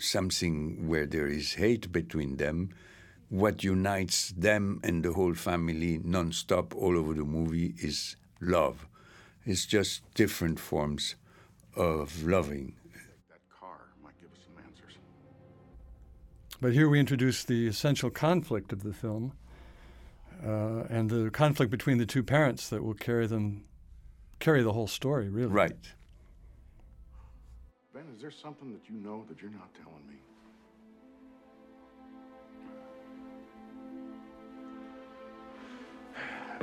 something 0.02 0.88
where 0.88 1.06
there 1.06 1.26
is 1.26 1.54
hate 1.54 1.92
between 1.92 2.36
them. 2.36 2.70
What 3.28 3.64
unites 3.64 4.32
them 4.36 4.80
and 4.82 5.02
the 5.02 5.12
whole 5.12 5.34
family 5.34 6.00
non-stop 6.04 6.74
all 6.74 6.98
over 6.98 7.14
the 7.14 7.24
movie 7.24 7.74
is 7.78 8.16
love. 8.40 8.86
It's 9.44 9.64
just 9.64 10.02
different 10.14 10.60
forms 10.60 11.16
of 11.74 12.24
loving. 12.24 12.74
That 13.30 13.40
car 13.58 13.78
might 14.02 14.20
give 14.20 14.30
us 14.32 14.38
some 14.46 14.62
answers. 14.62 14.98
But 16.60 16.72
here 16.74 16.88
we 16.88 17.00
introduce 17.00 17.42
the 17.44 17.66
essential 17.66 18.10
conflict 18.10 18.72
of 18.72 18.82
the 18.82 18.92
film, 18.92 19.32
uh, 20.46 20.84
and 20.90 21.08
the 21.08 21.30
conflict 21.30 21.70
between 21.70 21.98
the 21.98 22.06
two 22.06 22.22
parents 22.22 22.68
that 22.68 22.84
will 22.84 22.94
carry 22.94 23.26
them, 23.26 23.64
carry 24.40 24.62
the 24.62 24.72
whole 24.72 24.88
story, 24.88 25.28
really. 25.28 25.50
Right. 25.50 25.94
Ben, 28.22 28.28
is 28.28 28.34
there 28.34 28.40
something 28.42 28.72
that 28.72 28.88
you 28.88 28.96
know 28.96 29.24
that 29.28 29.40
you're 29.42 29.50
not 29.50 29.72
telling 29.74 30.06
me? 30.08 30.16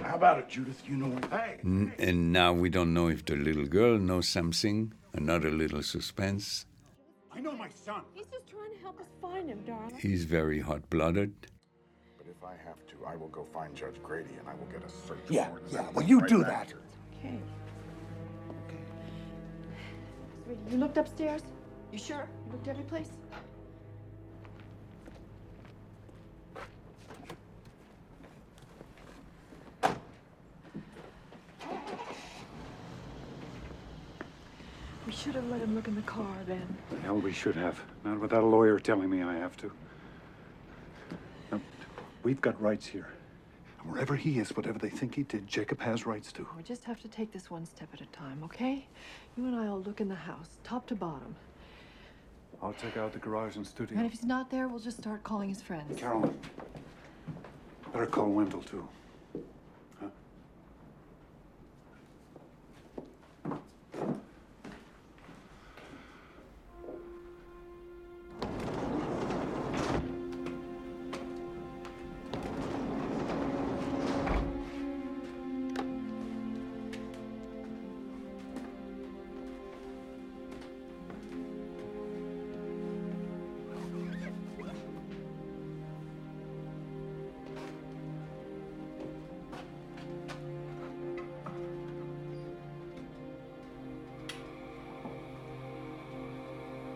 How 0.04 0.16
about 0.16 0.40
it, 0.40 0.50
Judith? 0.50 0.82
You 0.88 0.96
know. 0.96 1.20
Hey! 1.30 1.58
N- 1.64 1.94
and 2.00 2.32
now 2.32 2.54
we 2.54 2.70
don't 2.70 2.94
know 2.94 3.08
if 3.10 3.26
the 3.26 3.36
little 3.36 3.66
girl 3.66 3.98
knows 4.00 4.28
something. 4.30 4.94
Another 5.14 5.52
little 5.52 5.84
suspense. 5.84 6.66
I 7.32 7.40
know 7.42 7.52
my 7.52 7.70
son! 7.70 8.02
He's 8.14 8.28
just 8.28 8.48
trying 8.48 8.72
to 8.72 8.78
help 8.82 9.00
us 9.00 9.08
find 9.22 9.50
him, 9.50 9.60
darling. 9.68 9.96
He's 10.00 10.24
very 10.24 10.60
hot 10.62 10.90
blooded. 10.90 11.34
But 12.18 12.28
if 12.28 12.44
I 12.44 12.54
have 12.66 12.86
to, 12.88 13.06
I 13.06 13.16
will 13.16 13.28
go 13.28 13.46
find 13.54 13.76
Judge 13.76 13.96
Grady 14.04 14.30
and 14.40 14.48
I 14.48 14.54
will 14.54 14.68
get 14.72 14.84
a 14.84 14.90
search 14.90 15.18
Yeah, 15.30 15.50
warrant. 15.50 15.66
and 15.66 15.74
yeah, 15.74 15.82
well, 15.82 15.92
we'll 15.96 16.08
you 16.08 16.20
right 16.20 16.30
do 16.30 16.44
that. 16.44 16.68
here. 16.68 16.80
Okay. 17.20 17.40
Sweetie, 20.50 20.72
you 20.72 20.78
looked 20.78 20.98
upstairs? 20.98 21.44
You 21.92 22.00
sure? 22.00 22.28
You 22.48 22.52
looked 22.54 22.68
every 22.68 22.84
place? 22.84 23.10
We 35.06 35.12
should 35.12 35.36
have 35.36 35.48
let 35.50 35.62
him 35.62 35.76
look 35.76 35.88
in 35.88 35.94
the 35.94 36.02
car, 36.02 36.26
Ben. 36.48 36.78
The 36.90 37.00
hell 37.00 37.18
we 37.18 37.32
should 37.32 37.56
have. 37.56 37.80
Not 38.04 38.20
without 38.20 38.42
a 38.42 38.48
lawyer 38.48 38.80
telling 38.80 39.10
me 39.10 39.22
I 39.22 39.36
have 39.36 39.56
to. 39.58 39.72
Now, 41.52 41.62
we've 42.24 42.42
got 42.42 42.60
rights 42.60 42.88
here. 42.88 43.08
Wherever 43.90 44.16
he 44.16 44.38
is, 44.38 44.56
whatever 44.56 44.78
they 44.78 44.90
think 44.90 45.16
he 45.16 45.24
did, 45.24 45.48
Jacob 45.48 45.82
has 45.82 46.06
rights 46.06 46.32
to. 46.34 46.48
We 46.56 46.62
just 46.62 46.84
have 46.84 47.02
to 47.02 47.08
take 47.08 47.32
this 47.34 47.50
one 47.50 47.66
step 47.66 47.90
at 47.92 48.02
a 48.02 48.06
time, 48.08 48.42
okay? 48.44 48.86
You 49.36 49.48
and 49.48 49.56
I 49.56 49.68
will 49.68 49.82
look 49.82 50.00
in 50.00 50.08
the 50.08 50.16
house, 50.16 50.60
top 50.64 50.86
to 50.88 50.96
bottom. 50.96 51.36
I'll 52.62 52.74
check 52.74 52.98
out 52.98 53.14
the 53.14 53.20
garage 53.20 53.56
and 53.56 53.66
studio. 53.66 53.98
And 53.98 54.06
if 54.06 54.12
he's 54.12 54.24
not 54.24 54.52
there, 54.52 54.68
we'll 54.68 54.80
just 54.80 54.98
start 54.98 55.24
calling 55.24 55.50
his 55.50 55.62
friends. 55.62 56.00
Carolyn, 56.00 56.38
better 57.92 58.06
call 58.06 58.30
Wendell, 58.30 58.62
too. 58.62 58.88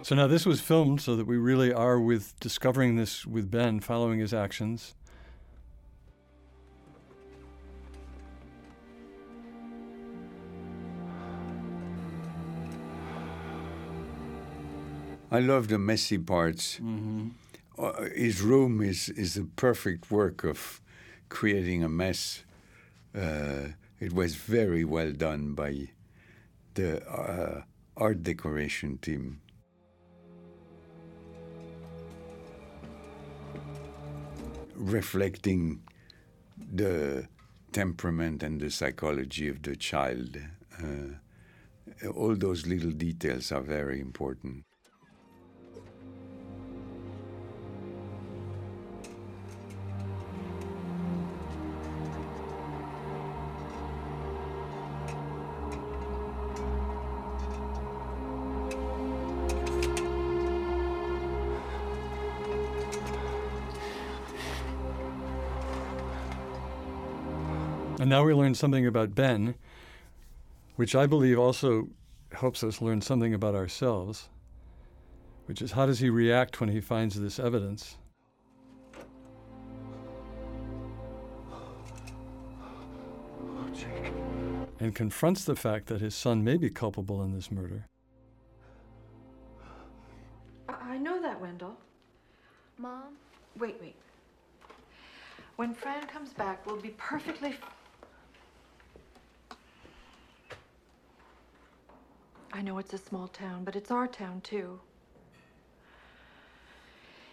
So 0.04 0.16
now 0.16 0.28
this 0.28 0.46
was 0.46 0.60
filmed 0.60 1.00
so 1.00 1.16
that 1.16 1.26
we 1.26 1.38
really 1.38 1.72
are 1.72 1.98
with 1.98 2.38
discovering 2.42 2.98
this 2.98 3.26
with 3.26 3.50
Ben, 3.50 3.80
following 3.80 4.20
his 4.20 4.34
actions. 4.34 4.96
I 15.32 15.40
love 15.40 15.70
the 15.70 15.80
messy 15.80 16.18
parts. 16.18 16.82
Uh, 17.80 18.04
his 18.14 18.42
room 18.42 18.82
is, 18.82 19.08
is 19.08 19.38
a 19.38 19.46
perfect 19.46 20.12
work 20.12 20.44
of 20.44 20.82
creating 21.30 21.82
a 21.82 21.88
mess. 21.88 22.44
Uh, 23.16 23.70
it 24.02 24.12
was 24.12 24.36
very 24.36 24.84
well 24.84 25.14
done 25.14 25.54
by 25.54 25.88
the 26.74 27.02
uh, 27.08 27.62
art 27.96 28.22
decoration 28.22 28.98
team. 28.98 29.40
Reflecting 34.84 35.82
the 36.58 37.28
temperament 37.72 38.44
and 38.44 38.60
the 38.60 38.70
psychology 38.70 39.48
of 39.48 39.62
the 39.62 39.78
child. 39.78 40.38
Uh, 40.78 42.08
all 42.16 42.36
those 42.36 42.68
little 42.68 42.92
details 42.92 43.52
are 43.52 43.62
very 43.62 44.02
important. 44.02 44.66
Now 68.14 68.24
we 68.24 68.32
learn 68.32 68.54
something 68.54 68.86
about 68.86 69.16
Ben, 69.16 69.56
which 70.76 70.94
I 70.94 71.08
believe 71.08 71.40
also 71.40 71.88
helps 72.32 72.64
us 72.64 72.80
learn 72.80 73.02
something 73.02 73.34
about 73.34 73.56
ourselves, 73.56 74.30
which 75.48 75.64
is 75.64 75.72
how 75.72 75.88
does 75.88 75.98
he 75.98 76.12
react 76.12 76.60
when 76.60 76.70
he 76.70 76.80
finds 76.80 77.20
this 77.20 77.40
evidence? 77.40 77.98
Oh, 81.52 81.58
and 84.80 84.94
confronts 84.94 85.44
the 85.44 85.56
fact 85.56 85.88
that 85.88 86.00
his 86.00 86.14
son 86.14 86.44
may 86.44 86.58
be 86.58 86.70
culpable 86.70 87.24
in 87.24 87.34
this 87.34 87.50
murder. 87.50 87.88
I, 90.70 90.74
I 90.74 90.98
know 91.00 91.20
that, 91.20 91.42
Wendell. 91.42 91.76
Mom? 92.78 93.18
Wait, 93.58 93.76
wait. 93.82 93.96
When 95.56 95.74
Fran 95.74 96.06
comes 96.06 96.32
back, 96.34 96.64
we'll 96.68 96.80
be 96.80 96.90
perfectly. 96.90 97.56
I 102.54 102.62
know 102.62 102.78
it's 102.78 102.94
a 102.94 103.00
small 103.00 103.28
town, 103.28 103.64
but 103.64 103.76
it's 103.76 103.90
our 103.90 104.08
town, 104.08 104.42
too. 104.42 104.80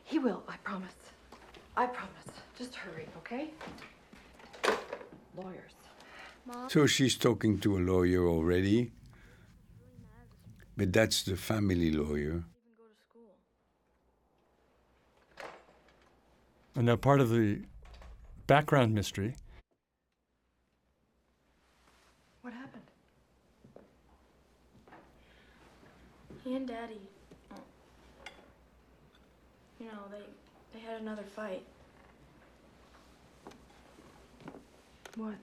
He 0.02 0.18
will, 0.18 0.42
I 0.48 0.56
promise. 0.64 0.96
I 1.76 1.86
promise. 1.86 2.40
Just 2.58 2.74
hurry, 2.74 3.06
okay? 3.18 3.50
Lawyers. 5.36 5.72
So 6.68 6.86
she's 6.86 7.16
talking 7.16 7.58
to 7.60 7.76
a 7.76 7.80
lawyer 7.80 8.26
already, 8.26 8.92
but 10.76 10.92
that's 10.92 11.22
the 11.22 11.36
family 11.36 11.92
lawyer. 11.92 12.42
And 16.74 16.86
now, 16.86 16.96
part 16.96 17.20
of 17.20 17.28
the 17.28 17.60
background 18.46 18.94
mystery 18.94 19.34
What 22.42 22.54
happened? 22.54 22.82
He 26.39 26.39
and 26.54 26.66
Daddy. 26.66 27.00
You 29.78 29.86
know, 29.86 30.04
they 30.10 30.24
they 30.72 30.84
had 30.84 31.00
another 31.00 31.24
fight. 31.34 31.64
What? 35.16 35.34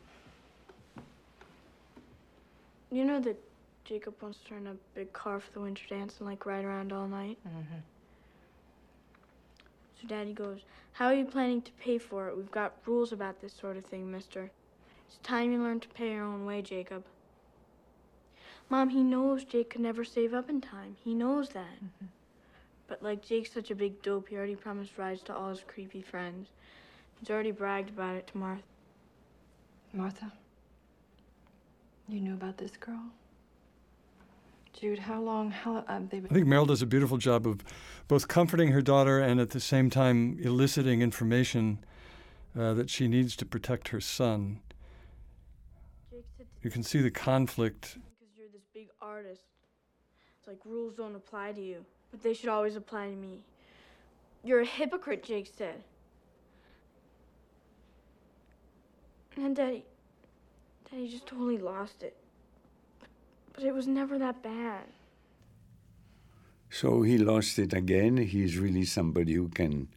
You 2.91 3.03
know 3.03 3.19
that 3.19 3.37
Jacob 3.83 4.15
wants 4.21 4.39
to 4.47 4.53
rent 4.53 4.67
a 4.67 4.75
big 4.95 5.11
car 5.13 5.39
for 5.39 5.51
the 5.51 5.59
winter 5.59 5.83
dance 5.89 6.15
and 6.19 6.27
like 6.27 6.45
ride 6.45 6.63
around 6.63 6.93
all 6.93 7.07
night? 7.07 7.37
Mm-hmm. 7.47 7.79
So 10.01 10.07
Daddy 10.07 10.33
goes, 10.33 10.59
How 10.93 11.07
are 11.07 11.13
you 11.13 11.25
planning 11.25 11.61
to 11.63 11.71
pay 11.73 11.97
for 11.97 12.27
it? 12.29 12.37
We've 12.37 12.51
got 12.51 12.73
rules 12.85 13.11
about 13.11 13.41
this 13.41 13.53
sort 13.53 13.77
of 13.77 13.85
thing, 13.85 14.11
mister. 14.11 14.51
It's 15.07 15.17
time 15.23 15.51
you 15.51 15.61
learn 15.61 15.79
to 15.81 15.87
pay 15.89 16.11
your 16.11 16.23
own 16.23 16.45
way, 16.45 16.61
Jacob. 16.61 17.03
Mom, 18.69 18.89
he 18.89 19.03
knows 19.03 19.43
Jake 19.43 19.69
could 19.69 19.81
never 19.81 20.03
save 20.03 20.33
up 20.33 20.49
in 20.49 20.59
time. 20.59 20.97
He 21.03 21.13
knows 21.13 21.49
that. 21.49 21.77
But 22.87 23.01
like 23.01 23.25
Jake's 23.25 23.51
such 23.51 23.71
a 23.71 23.75
big 23.75 24.01
dope, 24.01 24.29
he 24.29 24.35
already 24.35 24.55
promised 24.55 24.97
rides 24.97 25.21
to 25.23 25.35
all 25.35 25.49
his 25.49 25.63
creepy 25.65 26.01
friends. 26.01 26.49
He's 27.19 27.29
already 27.29 27.51
bragged 27.51 27.89
about 27.89 28.15
it 28.15 28.27
to 28.27 28.37
Martha. 28.37 28.63
Martha? 29.93 30.31
You 32.07 32.21
knew 32.21 32.33
about 32.33 32.57
this 32.57 32.71
girl? 32.77 33.11
Jude, 34.73 34.99
how 34.99 35.19
long? 35.19 35.49
How 35.49 35.83
um, 35.87 36.07
they? 36.11 36.19
Been? 36.19 36.29
I 36.29 36.33
think 36.35 36.47
Meryl 36.47 36.67
does 36.67 36.81
a 36.81 36.85
beautiful 36.85 37.17
job 37.17 37.47
of 37.47 37.63
both 38.07 38.27
comforting 38.27 38.71
her 38.71 38.81
daughter 38.81 39.19
and 39.19 39.39
at 39.39 39.49
the 39.49 39.59
same 39.59 39.89
time 39.89 40.37
eliciting 40.39 41.01
information 41.01 41.79
uh, 42.57 42.73
that 42.75 42.89
she 42.89 43.07
needs 43.07 43.35
to 43.37 43.45
protect 43.45 43.87
her 43.89 43.99
son. 43.99 44.59
Jake 46.11 46.25
said 46.37 46.45
to 46.45 46.63
You 46.63 46.69
can 46.69 46.83
see 46.83 47.01
the 47.01 47.09
conflict. 47.09 47.97
because 47.97 48.37
you're 48.37 48.47
this 48.53 48.61
big 48.73 48.86
artist. 49.01 49.43
It's 50.39 50.47
like 50.47 50.59
rules 50.65 50.93
don't 50.95 51.15
apply 51.15 51.53
to 51.53 51.61
you, 51.61 51.85
but 52.11 52.21
they 52.23 52.33
should 52.33 52.49
always 52.49 52.75
apply 52.75 53.09
to 53.09 53.15
me. 53.15 53.39
You're 54.43 54.61
a 54.61 54.65
hypocrite, 54.65 55.23
Jake 55.23 55.51
said. 55.57 55.83
And 59.35 59.55
Daddy, 59.55 59.83
Daddy 60.89 61.07
just 61.07 61.27
totally 61.27 61.57
lost 61.57 62.01
it. 62.01 62.15
But 63.53 63.63
it 63.63 63.73
was 63.73 63.87
never 63.87 64.17
that 64.17 64.41
bad. 64.41 64.83
So 66.69 67.01
he 67.01 67.17
lost 67.17 67.59
it 67.59 67.73
again. 67.73 68.17
He's 68.17 68.57
really 68.57 68.85
somebody 68.85 69.33
who 69.33 69.49
can 69.49 69.87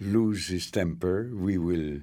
lose 0.00 0.48
his 0.48 0.70
temper. 0.70 1.30
We 1.32 1.58
will 1.58 2.00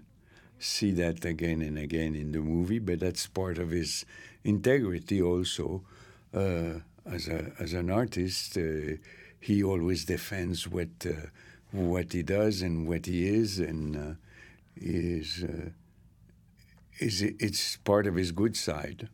see 0.59 0.91
that 0.91 1.25
again 1.25 1.61
and 1.61 1.77
again 1.77 2.15
in 2.15 2.31
the 2.31 2.39
movie, 2.39 2.79
but 2.79 2.99
that's 2.99 3.27
part 3.27 3.57
of 3.57 3.71
his 3.71 4.05
integrity 4.43 5.21
also. 5.21 5.83
Uh, 6.35 6.79
as, 7.05 7.29
a, 7.29 7.53
as 7.59 7.71
an 7.73 7.89
artist, 7.89 8.57
uh, 8.57 8.97
he 9.39 9.63
always 9.63 10.03
defends 10.03 10.67
what, 10.67 10.89
uh, 11.05 11.27
what 11.71 12.11
he 12.11 12.23
does 12.23 12.61
and 12.61 12.87
what 12.87 13.05
he 13.05 13.25
is, 13.25 13.57
and 13.57 14.17
is, 14.75 15.45
is, 16.99 17.21
it's 17.21 17.77
part 17.77 18.05
of 18.05 18.15
his 18.15 18.33
good 18.33 18.57
side. 18.57 19.07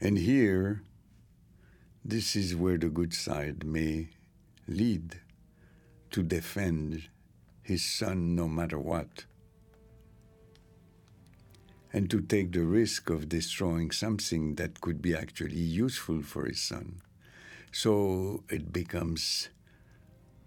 And 0.00 0.18
here, 0.18 0.82
this 2.04 2.34
is 2.34 2.56
where 2.56 2.78
the 2.78 2.88
good 2.88 3.14
side 3.14 3.64
may 3.64 4.08
lead 4.66 5.20
to 6.10 6.22
defend 6.22 7.08
his 7.62 7.84
son 7.84 8.34
no 8.34 8.48
matter 8.48 8.78
what, 8.78 9.26
and 11.92 12.10
to 12.10 12.20
take 12.20 12.52
the 12.52 12.62
risk 12.62 13.10
of 13.10 13.28
destroying 13.28 13.90
something 13.90 14.56
that 14.56 14.80
could 14.80 15.00
be 15.00 15.14
actually 15.14 15.56
useful 15.56 16.22
for 16.22 16.44
his 16.44 16.60
son. 16.60 17.00
So 17.72 18.44
it 18.48 18.72
becomes, 18.72 19.48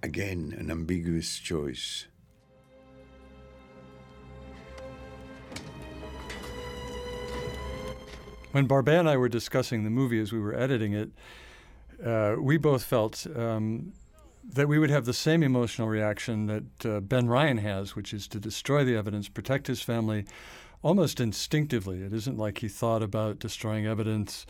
again, 0.04 0.56
an 0.58 0.70
ambiguous 0.70 1.40
choice. 1.40 2.08
When 8.52 8.68
Barbet 8.68 9.00
and 9.00 9.10
I 9.10 9.16
were 9.16 9.30
discussing 9.30 9.86
the 9.86 9.90
movie 9.90 10.20
as 10.20 10.34
we 10.34 10.40
were 10.40 10.54
editing 10.54 10.94
it, 10.94 11.10
uh, 12.06 12.36
we 12.38 12.58
both 12.58 12.84
felt 12.84 13.26
um, 13.36 13.94
that 14.44 14.68
we 14.68 14.78
would 14.78 14.90
have 14.90 15.06
the 15.06 15.14
same 15.14 15.42
emotional 15.42 15.88
reaction 15.88 16.48
that 16.48 16.86
uh, 16.86 17.00
Ben 17.00 17.28
Ryan 17.28 17.60
has, 17.60 17.96
which 17.96 18.14
is 18.14 18.28
to 18.28 18.40
destroy 18.40 18.84
the 18.84 18.96
evidence, 18.96 19.30
protect 19.30 19.68
his 19.68 19.82
family, 19.82 20.26
almost 20.84 21.20
instinctively. 21.20 22.02
It 22.02 22.14
isn't 22.14 22.38
like 22.38 22.60
he 22.60 22.68
thought 22.68 23.04
about 23.04 23.40
destroying 23.40 23.86
evidence 23.86 24.46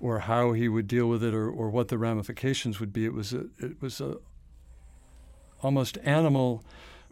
or 0.00 0.20
how 0.20 0.52
he 0.52 0.68
would 0.68 0.86
deal 0.86 1.08
with 1.08 1.22
it 1.22 1.34
or, 1.34 1.48
or 1.50 1.70
what 1.70 1.88
the 1.88 1.98
ramifications 1.98 2.80
would 2.80 2.92
be. 2.92 3.04
It 3.04 3.14
was 3.14 3.32
a, 3.32 3.46
it 3.58 3.80
was 3.80 4.00
a 4.00 4.16
almost 5.62 5.98
animal 6.04 6.62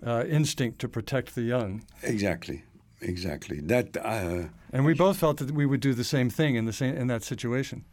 uh, 0.07 0.25
instinct 0.29 0.79
to 0.81 0.89
protect 0.89 1.35
the 1.35 1.43
young. 1.43 1.83
Exactly, 2.03 2.63
exactly. 3.01 3.61
That. 3.61 3.97
Uh, 3.97 4.49
And 4.73 4.85
we 4.85 4.95
both 4.95 5.19
felt 5.19 5.39
that 5.39 5.51
we 5.53 5.65
would 5.67 5.81
do 5.81 5.95
the 5.95 6.05
same 6.05 6.31
thing 6.31 6.57
in 6.57 6.67
the 6.67 6.73
same 6.73 6.97
in 6.97 7.07
that 7.09 7.23
situation. 7.25 7.85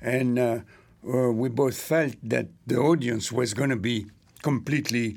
and 0.00 0.38
uh, 0.38 0.58
uh, 1.06 1.30
we 1.32 1.48
both 1.48 1.76
felt 1.80 2.14
that 2.22 2.46
the 2.66 2.76
audience 2.76 3.30
was 3.32 3.54
going 3.54 3.70
to 3.70 3.76
be 3.76 4.06
completely 4.42 5.16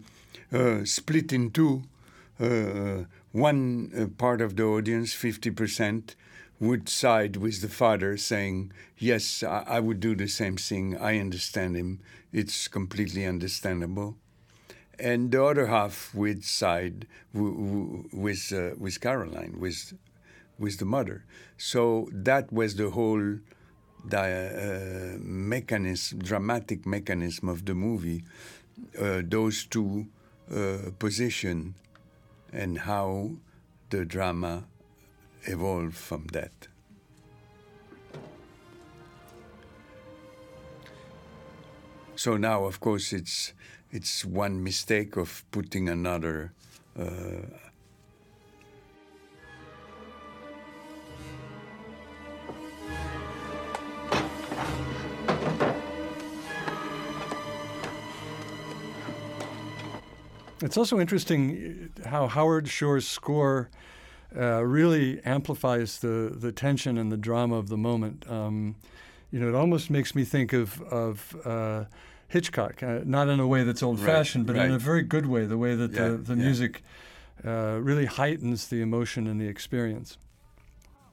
uh, 0.53 0.83
split 0.85 1.31
in 1.33 1.49
two. 1.51 1.81
One 3.37 3.91
uh, 3.95 4.07
part 4.17 4.41
of 4.41 4.55
the 4.55 4.63
audience, 4.63 5.13
50%, 5.13 6.15
would 6.59 6.89
side 6.89 7.37
with 7.37 7.61
the 7.61 7.69
father, 7.69 8.17
saying, 8.17 8.71
Yes, 8.97 9.43
I, 9.43 9.79
would 9.79 9.99
do 9.99 10.15
the 10.15 10.27
same 10.27 10.57
thing. 10.57 10.97
I 10.97 11.19
understand 11.19 11.75
him. 11.75 11.99
It's 12.33 12.67
completely 12.67 13.27
understandable. 13.27 14.17
And 14.97 15.29
the 15.31 15.43
other 15.43 15.67
half 15.67 16.15
would 16.15 16.43
side 16.45 17.05
with, 17.31 18.51
uh, 18.51 18.71
with 18.79 18.99
Caroline, 19.01 19.59
with, 19.59 19.93
with 20.57 20.79
the 20.79 20.85
mother. 20.85 21.23
So 21.57 22.09
that 22.11 22.51
was 22.51 22.75
the 22.75 22.89
whole 22.89 23.37
the 24.03 24.19
uh, 24.19 25.17
mechanism, 25.21 26.17
dramatic 26.23 26.87
mechanism 26.87 27.49
of 27.49 27.65
the 27.65 27.75
movie, 27.75 28.23
uh, 28.99 29.21
those 29.23 29.63
two 29.65 30.07
uh, 30.51 30.89
position 30.97 31.75
and 32.51 32.79
how 32.79 33.31
the 33.89 34.05
drama 34.05 34.65
evolved 35.43 35.95
from 35.95 36.27
that. 36.33 36.67
So 42.15 42.35
now, 42.35 42.65
of 42.65 42.79
course, 42.79 43.13
it's 43.13 43.53
it's 43.91 44.25
one 44.25 44.63
mistake 44.63 45.15
of 45.17 45.43
putting 45.51 45.87
another 45.87 46.51
uh, 46.99 47.45
It's 60.61 60.77
also 60.77 60.99
interesting 60.99 61.91
uh, 62.03 62.09
how 62.09 62.27
Howard 62.27 62.67
Shore's 62.67 63.07
score 63.07 63.69
uh, 64.35 64.63
really 64.63 65.21
amplifies 65.23 65.99
the, 65.99 66.33
the 66.35 66.51
tension 66.51 66.97
and 66.97 67.11
the 67.11 67.17
drama 67.17 67.55
of 67.55 67.69
the 67.69 67.77
moment. 67.77 68.29
Um, 68.29 68.75
you 69.31 69.39
know, 69.39 69.49
it 69.49 69.55
almost 69.55 69.89
makes 69.89 70.15
me 70.15 70.23
think 70.23 70.53
of, 70.53 70.81
of 70.83 71.35
uh, 71.45 71.85
Hitchcock, 72.27 72.81
uh, 72.81 73.01
not 73.05 73.29
in 73.29 73.39
a 73.39 73.47
way 73.47 73.63
that's 73.63 73.83
old 73.83 73.99
fashioned, 73.99 74.47
but 74.47 74.55
in 74.55 74.71
a 74.71 74.79
very 74.79 75.03
good 75.03 75.25
way, 75.25 75.45
the 75.45 75.57
way 75.57 75.75
that 75.75 75.91
Yeah, 75.91 76.09
the, 76.09 76.17
the 76.17 76.35
yeah. 76.35 76.43
music 76.43 76.83
uh, 77.45 77.77
really 77.81 78.05
heightens 78.05 78.67
the 78.67 78.81
emotion 78.81 79.27
and 79.27 79.39
the 79.39 79.47
experience. 79.47 80.17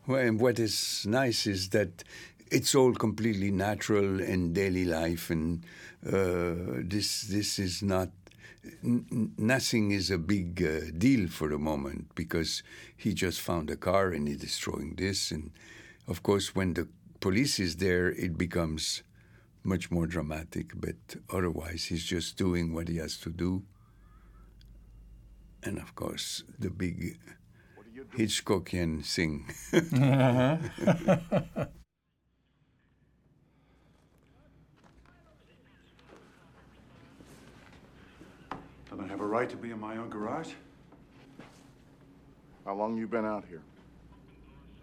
Well, 0.06 0.20
and 0.20 0.40
what 0.40 0.58
is 0.58 1.04
nice 1.06 1.46
is 1.46 1.70
that 1.70 2.04
it's 2.50 2.74
all 2.74 2.94
completely 2.94 3.50
natural 3.50 4.20
in 4.20 4.52
daily 4.52 4.84
life, 4.84 5.30
and 5.30 5.64
uh, 6.06 6.82
this 6.82 7.22
this 7.22 7.58
is 7.58 7.82
not 7.82 8.10
n- 8.82 9.32
nothing 9.38 9.90
is 9.90 10.10
a 10.10 10.18
big 10.18 10.62
uh, 10.62 10.90
deal 10.96 11.28
for 11.28 11.48
the 11.48 11.58
moment 11.58 12.14
because 12.14 12.62
he 12.96 13.14
just 13.14 13.40
found 13.40 13.70
a 13.70 13.76
car 13.76 14.10
and 14.10 14.28
he's 14.28 14.38
destroying 14.38 14.94
this, 14.96 15.30
and 15.30 15.50
of 16.08 16.22
course 16.22 16.54
when 16.54 16.74
the 16.74 16.88
police 17.20 17.58
is 17.58 17.76
there, 17.76 18.10
it 18.10 18.36
becomes 18.38 19.02
much 19.62 19.90
more 19.90 20.06
dramatic. 20.06 20.72
But 20.74 20.96
otherwise, 21.30 21.84
he's 21.86 22.04
just 22.04 22.36
doing 22.36 22.72
what 22.74 22.88
he 22.88 22.96
has 22.98 23.16
to 23.18 23.30
do, 23.30 23.62
and 25.62 25.78
of 25.78 25.94
course 25.94 26.44
the 26.58 26.70
big 26.70 27.18
Hitchcockian 28.16 29.04
thing. 29.04 29.46
Don't 29.72 31.68
a 39.24 39.26
right 39.26 39.48
to 39.48 39.56
be 39.56 39.70
in 39.70 39.80
my 39.80 39.96
own 39.96 40.10
garage? 40.10 40.50
How 42.66 42.74
long 42.74 42.94
you 42.98 43.06
been 43.06 43.24
out 43.24 43.44
here? 43.48 43.62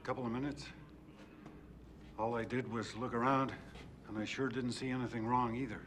A 0.02 0.06
couple 0.06 0.26
of 0.26 0.32
minutes. 0.32 0.66
All 2.18 2.34
I 2.34 2.44
did 2.44 2.72
was 2.72 2.96
look 2.96 3.14
around, 3.14 3.52
and 4.10 4.18
I 4.18 4.26
sure 4.26 4.50
didn't 4.50 4.72
see 4.72 4.90
anything 4.90 5.28
wrong 5.28 5.56
either. 5.56 5.80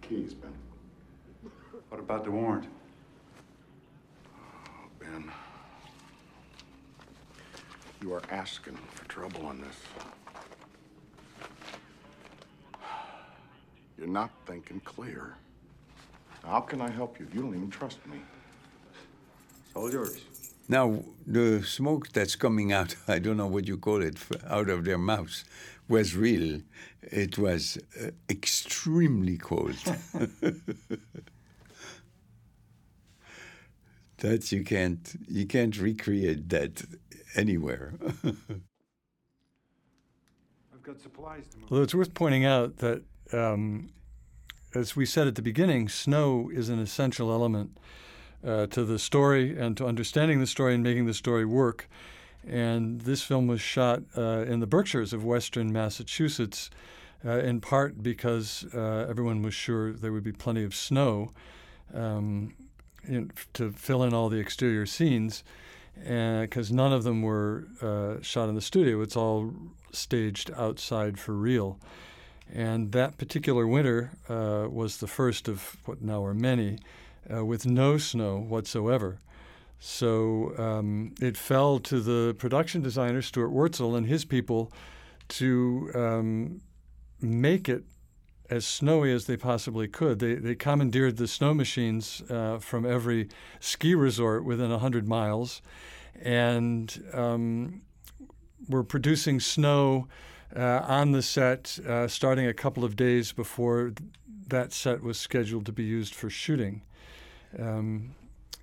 Keys, 0.00 0.32
Ben. 0.32 0.52
What 1.88 1.98
about 1.98 2.22
the 2.22 2.30
warrant? 2.30 2.66
Oh, 4.36 4.88
Ben. 5.00 5.28
You 8.00 8.14
are 8.14 8.22
asking 8.30 8.76
for 8.94 9.08
trouble 9.08 9.44
on 9.44 9.60
this. 9.60 9.76
You're 13.98 14.06
not 14.06 14.30
thinking 14.46 14.78
clear. 14.84 15.34
How 16.48 16.60
can 16.60 16.80
I 16.80 16.90
help 16.90 17.20
you? 17.20 17.28
You 17.34 17.42
don't 17.42 17.54
even 17.54 17.70
trust 17.70 17.98
me. 18.06 18.16
It's 19.66 19.76
all 19.76 19.92
yours. 19.92 20.24
Now, 20.66 21.04
the 21.26 21.62
smoke 21.62 22.10
that's 22.12 22.36
coming 22.36 22.72
out, 22.72 22.96
I 23.08 23.18
don't 23.18 23.36
know 23.36 23.46
what 23.46 23.68
you 23.68 23.76
call 23.76 24.00
it, 24.02 24.16
out 24.48 24.70
of 24.70 24.86
their 24.86 24.96
mouths, 24.96 25.44
was 25.88 26.16
real. 26.16 26.62
It 27.02 27.36
was 27.38 27.76
uh, 28.00 28.12
extremely 28.30 29.36
cold. 29.36 29.76
that 34.18 34.50
you 34.50 34.64
can't 34.64 35.16
you 35.28 35.46
can't 35.46 35.78
recreate 35.78 36.48
that 36.48 36.82
anywhere. 37.36 37.94
I've 38.24 38.56
got 40.82 41.00
supplies 41.00 41.46
to 41.48 41.58
move. 41.58 41.70
Although 41.70 41.84
it's 41.84 41.94
worth 41.94 42.14
pointing 42.14 42.44
out 42.44 42.78
that, 42.78 43.04
um, 43.32 43.90
as 44.74 44.94
we 44.94 45.06
said 45.06 45.26
at 45.26 45.34
the 45.34 45.42
beginning, 45.42 45.88
snow 45.88 46.50
is 46.52 46.68
an 46.68 46.78
essential 46.78 47.32
element 47.32 47.78
uh, 48.46 48.66
to 48.66 48.84
the 48.84 48.98
story 48.98 49.58
and 49.58 49.76
to 49.76 49.86
understanding 49.86 50.40
the 50.40 50.46
story 50.46 50.74
and 50.74 50.82
making 50.82 51.06
the 51.06 51.14
story 51.14 51.44
work. 51.44 51.88
And 52.46 53.00
this 53.02 53.22
film 53.22 53.46
was 53.46 53.60
shot 53.60 54.02
uh, 54.16 54.44
in 54.46 54.60
the 54.60 54.66
Berkshires 54.66 55.12
of 55.12 55.24
western 55.24 55.72
Massachusetts, 55.72 56.70
uh, 57.24 57.38
in 57.38 57.60
part 57.60 58.02
because 58.02 58.64
uh, 58.74 59.06
everyone 59.08 59.42
was 59.42 59.54
sure 59.54 59.92
there 59.92 60.12
would 60.12 60.22
be 60.24 60.32
plenty 60.32 60.64
of 60.64 60.74
snow 60.74 61.32
um, 61.92 62.54
in, 63.04 63.30
to 63.54 63.72
fill 63.72 64.02
in 64.02 64.14
all 64.14 64.28
the 64.28 64.38
exterior 64.38 64.86
scenes, 64.86 65.42
because 65.96 66.70
none 66.70 66.92
of 66.92 67.02
them 67.02 67.22
were 67.22 67.66
uh, 67.82 68.22
shot 68.22 68.48
in 68.48 68.54
the 68.54 68.60
studio. 68.60 69.02
It's 69.02 69.16
all 69.16 69.52
staged 69.90 70.50
outside 70.56 71.18
for 71.18 71.32
real. 71.32 71.80
And 72.52 72.92
that 72.92 73.18
particular 73.18 73.66
winter 73.66 74.12
uh, 74.28 74.68
was 74.70 74.98
the 74.98 75.06
first 75.06 75.48
of 75.48 75.76
what 75.84 76.00
now 76.00 76.24
are 76.24 76.34
many 76.34 76.78
uh, 77.32 77.44
with 77.44 77.66
no 77.66 77.98
snow 77.98 78.38
whatsoever. 78.38 79.20
So 79.78 80.54
um, 80.58 81.14
it 81.20 81.36
fell 81.36 81.78
to 81.80 82.00
the 82.00 82.34
production 82.34 82.82
designer, 82.82 83.22
Stuart 83.22 83.50
Wurtzel, 83.50 83.96
and 83.96 84.06
his 84.06 84.24
people 84.24 84.72
to 85.28 85.90
um, 85.94 86.60
make 87.20 87.68
it 87.68 87.84
as 88.50 88.66
snowy 88.66 89.12
as 89.12 89.26
they 89.26 89.36
possibly 89.36 89.86
could. 89.86 90.18
They, 90.18 90.34
they 90.34 90.54
commandeered 90.54 91.16
the 91.16 91.28
snow 91.28 91.52
machines 91.52 92.22
uh, 92.30 92.58
from 92.58 92.86
every 92.86 93.28
ski 93.60 93.94
resort 93.94 94.44
within 94.44 94.70
100 94.70 95.06
miles 95.06 95.60
and 96.20 97.04
um, 97.12 97.82
were 98.68 98.82
producing 98.82 99.38
snow 99.38 100.08
uh, 100.54 100.80
on 100.86 101.12
the 101.12 101.22
set 101.22 101.78
uh, 101.86 102.08
starting 102.08 102.46
a 102.46 102.54
couple 102.54 102.84
of 102.84 102.96
days 102.96 103.32
before 103.32 103.92
that 104.48 104.72
set 104.72 105.02
was 105.02 105.18
scheduled 105.18 105.66
to 105.66 105.72
be 105.72 105.84
used 105.84 106.14
for 106.14 106.30
shooting. 106.30 106.82
Um, 107.58 108.14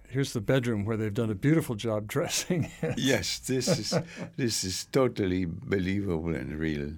here's 0.08 0.34
the 0.34 0.42
bedroom 0.42 0.86
where 0.86 0.98
they've 0.98 1.14
done 1.14 1.30
a 1.30 1.36
beautiful 1.36 1.76
job 1.76 2.08
dressing 2.16 2.72
yes, 2.98 3.40
this 3.40 3.68
is 3.68 3.94
this 4.38 4.64
is 4.64 4.86
totally 4.92 5.46
believable 5.46 6.34
and 6.34 6.58
real. 6.58 6.92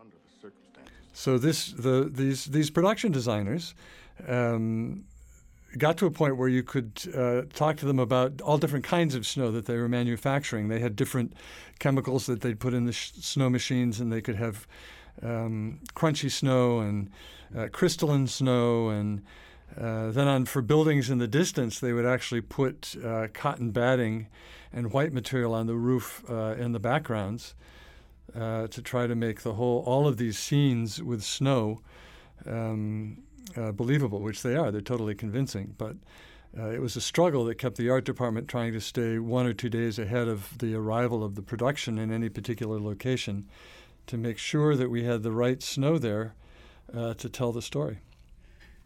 Under 0.00 0.16
the 0.26 0.40
circumstances. 0.40 0.92
So 1.12 1.38
this 1.38 1.72
the 1.72 2.10
these 2.12 2.46
these 2.46 2.70
production 2.70 3.12
designers 3.12 3.74
um, 4.28 5.04
got 5.78 5.96
to 5.98 6.06
a 6.06 6.10
point 6.10 6.36
where 6.36 6.48
you 6.48 6.62
could 6.62 7.00
uh, 7.14 7.42
talk 7.52 7.76
to 7.78 7.86
them 7.86 7.98
about 7.98 8.40
all 8.40 8.58
different 8.58 8.84
kinds 8.84 9.14
of 9.14 9.26
snow 9.26 9.50
that 9.50 9.66
they 9.66 9.76
were 9.76 9.88
manufacturing. 9.88 10.68
They 10.68 10.80
had 10.80 10.96
different 10.96 11.34
chemicals 11.78 12.26
that 12.26 12.40
they'd 12.40 12.60
put 12.60 12.74
in 12.74 12.86
the 12.86 12.92
sh- 12.92 13.12
snow 13.20 13.50
machines, 13.50 14.00
and 14.00 14.12
they 14.12 14.20
could 14.20 14.36
have 14.36 14.66
um, 15.22 15.80
crunchy 15.94 16.30
snow 16.30 16.80
and 16.80 17.10
uh, 17.56 17.68
crystalline 17.72 18.26
snow 18.26 18.88
and 18.88 19.22
uh, 19.78 20.10
then 20.12 20.28
on 20.28 20.44
for 20.44 20.62
buildings 20.62 21.10
in 21.10 21.18
the 21.18 21.26
distance, 21.26 21.80
they 21.80 21.92
would 21.92 22.06
actually 22.06 22.40
put 22.40 22.94
uh, 23.04 23.26
cotton 23.32 23.70
batting 23.70 24.28
and 24.72 24.92
white 24.92 25.12
material 25.12 25.52
on 25.52 25.66
the 25.66 25.74
roof 25.74 26.22
uh, 26.28 26.54
in 26.58 26.72
the 26.72 26.78
backgrounds 26.78 27.54
uh, 28.36 28.66
to 28.68 28.80
try 28.82 29.06
to 29.06 29.14
make 29.14 29.42
the 29.42 29.54
whole 29.54 29.82
all 29.84 30.06
of 30.06 30.16
these 30.16 30.38
scenes 30.38 31.02
with 31.02 31.24
snow 31.24 31.80
um, 32.46 33.23
uh, 33.56 33.72
believable, 33.72 34.20
which 34.20 34.42
they 34.42 34.56
are. 34.56 34.70
They're 34.70 34.80
totally 34.80 35.14
convincing, 35.14 35.74
but. 35.78 35.96
Uh, 36.56 36.68
it 36.68 36.80
was 36.80 36.94
a 36.94 37.00
struggle 37.00 37.44
that 37.44 37.56
kept 37.56 37.76
the 37.76 37.90
art 37.90 38.04
department 38.04 38.46
trying 38.46 38.72
to 38.72 38.80
stay 38.80 39.18
one 39.18 39.44
or 39.44 39.52
two 39.52 39.68
days 39.68 39.98
ahead 39.98 40.28
of 40.28 40.56
the 40.58 40.72
arrival 40.72 41.24
of 41.24 41.34
the 41.34 41.42
production 41.42 41.98
in 41.98 42.12
any 42.12 42.28
particular 42.28 42.78
location 42.78 43.48
to 44.06 44.16
make 44.16 44.38
sure 44.38 44.76
that 44.76 44.88
we 44.88 45.02
had 45.02 45.24
the 45.24 45.32
right 45.32 45.60
snow 45.64 45.98
there 45.98 46.36
to 46.92 47.28
tell 47.28 47.50
the 47.50 47.60
story. 47.60 47.98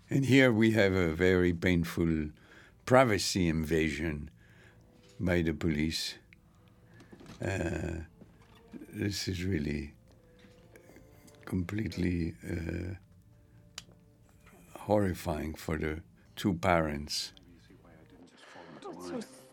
And 0.09 0.25
here 0.25 0.51
we 0.51 0.71
have 0.71 0.95
a 0.95 1.13
very 1.13 1.53
painful 1.53 2.31
privacy 2.87 3.47
invasion 3.47 4.31
by 5.21 5.43
the 5.43 5.53
police. 5.53 6.15
Uh, 7.45 8.05
this 8.95 9.29
is 9.29 9.45
really 9.45 9.93
completely 11.45 12.35
uh, 12.51 12.95
horrifying 14.89 15.53
for 15.53 15.77
the 15.77 16.01
two 16.35 16.55
parents. 16.55 17.33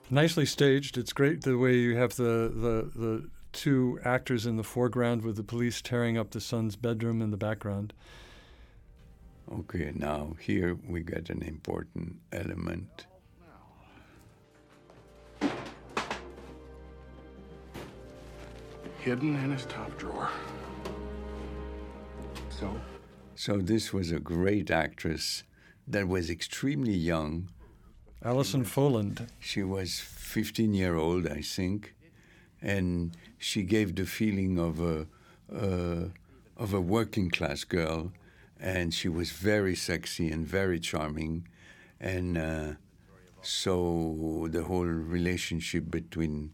Nicely 0.10 0.46
staged. 0.46 0.98
It's 0.98 1.12
great 1.12 1.42
the 1.42 1.58
way 1.58 1.76
you 1.76 1.98
have 1.98 2.16
the, 2.16 2.50
the, 2.56 2.90
the 2.96 3.30
two 3.52 4.00
actors 4.06 4.46
in 4.46 4.56
the 4.56 4.64
foreground 4.64 5.24
with 5.24 5.36
the 5.36 5.44
police 5.44 5.82
tearing 5.82 6.18
up 6.18 6.32
the 6.32 6.40
son's 6.40 6.78
bedroom 6.78 7.22
in 7.22 7.32
the 7.32 7.38
background. 7.38 7.94
Okay, 9.52 9.92
now 9.94 10.38
here 10.40 10.78
we 10.88 11.02
get 11.04 11.30
an 11.30 11.42
important 11.42 12.16
element. 12.32 13.06
Hidden 19.00 19.36
in 19.36 19.52
his 19.52 19.66
top 19.66 19.98
drawer. 19.98 20.30
So? 22.50 22.74
So 23.36 23.58
this 23.58 23.92
was 23.92 24.12
a 24.12 24.20
great 24.20 24.72
actress 24.72 25.44
that 25.86 26.08
was 26.08 26.30
extremely 26.30 26.94
young. 26.94 27.50
Alison 28.24 28.64
Folland. 28.64 29.28
She 29.40 29.62
was 29.62 30.00
15 30.00 30.74
year 30.74 30.96
old, 30.96 31.28
I 31.28 31.42
think, 31.42 31.96
and 32.62 33.16
she 33.38 33.64
gave 33.64 33.96
the 33.96 34.06
feeling 34.06 34.58
of 34.58 34.80
a 34.80 35.08
uh, 35.54 36.10
of 36.58 36.74
a 36.74 36.80
working 36.80 37.30
class 37.30 37.66
girl 37.66 38.12
and 38.60 38.94
she 38.94 39.10
was 39.10 39.32
very 39.32 39.76
sexy 39.76 40.32
and 40.32 40.48
very 40.48 40.80
charming 40.80 41.48
and 42.00 42.38
uh, 42.38 42.72
so 43.42 44.48
the 44.50 44.64
whole 44.64 44.86
relationship 44.86 45.92
between 45.92 46.52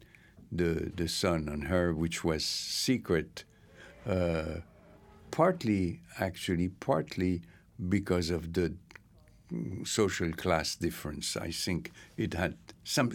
the 0.52 0.92
the 0.96 1.08
son 1.08 1.48
and 1.48 1.68
her 1.68 1.94
which 1.94 2.24
was 2.24 2.44
secret 2.44 3.46
uh, 4.06 4.56
partly 5.32 6.02
actually 6.20 6.70
partly 6.70 7.42
because 7.90 8.30
of 8.30 8.54
the 8.54 8.74
social 9.86 10.32
class 10.32 10.76
difference. 10.76 11.36
I 11.36 11.52
think 11.52 11.92
it 12.18 12.34
had 12.34 12.58
some, 12.84 13.12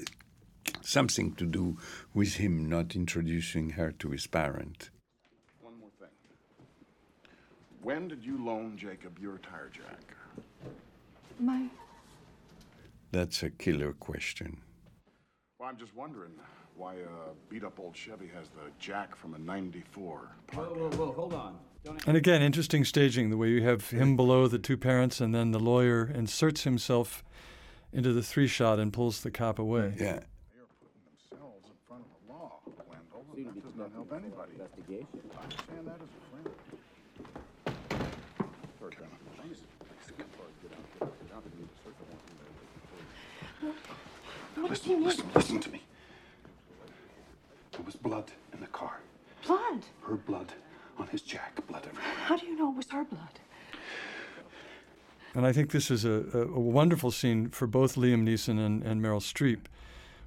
something 0.83 1.35
to 1.35 1.47
do 1.47 1.79
with 2.15 2.35
him 2.35 2.69
not 2.69 2.95
introducing 2.97 3.71
her 3.71 3.93
to 3.93 4.11
his 4.11 4.27
parent. 4.27 4.91
One 5.61 5.79
more 5.79 5.91
thing. 5.99 6.09
When 7.83 8.09
did 8.09 8.25
you 8.25 8.45
loan 8.45 8.77
Jacob 8.77 9.19
your 9.19 9.39
tire 9.39 9.71
jack? 9.73 10.15
My. 11.39 11.67
That's 13.13 13.43
a 13.43 13.51
killer 13.51 13.93
question. 13.93 14.59
Well, 15.59 15.69
I'm 15.69 15.79
just 15.79 15.95
wondering 15.95 16.33
why 16.77 16.95
a 16.95 17.33
beat 17.49 17.65
up 17.65 17.81
old 17.81 17.97
Chevy 17.97 18.29
has 18.35 18.49
the 18.49 18.71
jack 18.79 19.17
from 19.17 19.35
a 19.35 19.39
94 19.39 20.29
parked. 20.49 20.77
Whoa, 20.77 20.89
whoa, 20.89 20.97
whoa, 20.97 21.13
hold 21.13 21.35
on. 21.35 21.57
Don't 21.87 22.05
And 22.05 22.17
again, 22.17 22.43
interesting 22.43 22.85
staging 22.85 23.31
the 23.31 23.37
way 23.37 23.49
you 23.49 23.63
have 23.63 23.91
him 23.91 24.17
below 24.17 24.49
the 24.49 24.59
two 24.59 24.77
parents, 24.77 25.21
and 25.21 25.33
then 25.33 25.53
the 25.53 25.61
lawyer 25.61 26.11
inserts 26.13 26.65
himself 26.65 27.23
into 27.93 28.13
the 28.13 28.25
three 28.25 28.49
shot 28.49 28.81
and 28.81 28.93
pulls 28.93 29.21
the 29.21 29.31
cop 29.31 29.61
away. 29.61 29.95
Yeah. 29.97 30.19
Listen, 44.57 45.05
listen, 45.05 45.31
listen 45.37 45.61
to 45.61 45.71
me. 45.71 45.83
There 47.71 47.83
was 47.83 47.95
blood 47.95 48.33
in 48.53 48.61
the 48.61 48.67
car. 48.67 48.99
Blood? 49.47 49.85
Her 50.03 50.17
blood 50.17 50.53
on 50.99 51.07
his 51.09 51.23
jack. 51.23 51.67
Blood 51.67 51.85
everywhere. 51.87 52.05
How 52.25 52.37
do 52.37 52.47
you 52.47 52.57
know 52.57 52.71
it 52.71 52.77
was 52.77 52.91
her 52.91 53.05
blood? 53.05 53.41
And 55.35 55.47
I 55.47 55.53
think 55.53 55.71
this 55.71 55.91
is 55.91 56.05
a, 56.05 56.25
a, 56.33 56.43
a 56.43 56.61
wonderful 56.61 57.11
scene 57.11 57.51
for 57.51 57.67
both 57.67 57.97
Liam 57.97 58.25
Neeson 58.27 58.59
and, 58.59 58.83
and 58.83 59.03
Meryl 59.03 59.21
Streep, 59.21 59.67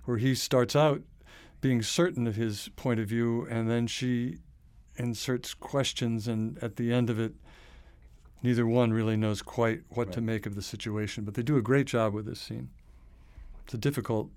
where 0.06 0.18
he 0.18 0.36
starts 0.36 0.76
out 0.76 1.02
being 1.62 1.82
certain 1.82 2.28
of 2.28 2.36
his 2.36 2.70
point 2.76 3.00
of 3.00 3.08
view, 3.08 3.48
and 3.50 3.70
then 3.70 3.88
she 3.88 4.38
inserts 4.98 5.54
questions, 5.54 6.28
and 6.28 6.62
at 6.64 6.76
the 6.76 6.94
end 6.94 7.10
of 7.10 7.20
it, 7.20 7.34
neither 8.44 8.66
one 8.66 8.94
really 8.94 9.18
knows 9.18 9.42
quite 9.42 9.82
what 9.90 10.12
to 10.12 10.22
make 10.22 10.46
of 10.46 10.56
the 10.56 10.62
situation. 10.62 11.24
But 11.24 11.34
they 11.34 11.42
do 11.42 11.58
a 11.58 11.62
great 11.62 11.88
job 11.88 12.14
with 12.14 12.26
this 12.26 12.40
scene. 12.40 12.70
It's 13.66 13.74
a 13.74 13.78
difficult 13.78 14.30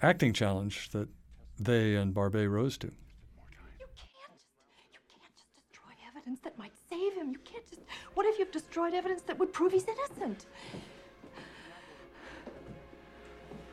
acting 0.00 0.32
challenge 0.32 0.90
that 0.90 1.08
they 1.58 1.94
and 1.94 2.14
Barbet 2.14 2.48
rose 2.48 2.78
to. 2.78 2.86
You 2.86 2.92
can't 3.50 3.94
just. 3.96 4.08
You 4.92 5.00
can't 5.08 5.34
just 5.36 5.54
destroy 5.56 5.92
evidence 6.28 6.40
that 6.44 6.58
might 6.58 6.72
save 6.90 7.14
him. 7.14 7.30
You 7.30 7.38
can't 7.44 7.66
just. 7.68 7.80
What 8.14 8.26
if 8.26 8.38
you've 8.38 8.52
destroyed 8.52 8.92
evidence 8.94 9.22
that 9.22 9.38
would 9.38 9.52
prove 9.52 9.72
he's 9.72 9.86
innocent? 9.88 10.44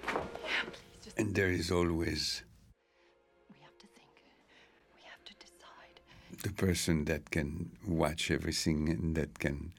Yeah, 0.07 0.21
please 0.71 1.03
just. 1.03 1.17
And 1.17 1.35
there 1.35 1.49
is 1.51 1.69
always 1.71 2.43
We 3.49 3.57
have 3.61 3.77
to 3.79 3.87
think. 3.87 4.13
We 4.95 5.01
have 5.11 5.23
to 5.25 5.33
decide. 5.45 5.99
the 6.43 6.53
person 6.53 7.05
that 7.05 7.29
can 7.31 7.71
watch 7.85 8.31
everything 8.31 8.89
and 8.89 9.15
that 9.15 9.37
can 9.39 9.73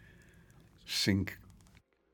think. 0.84 1.38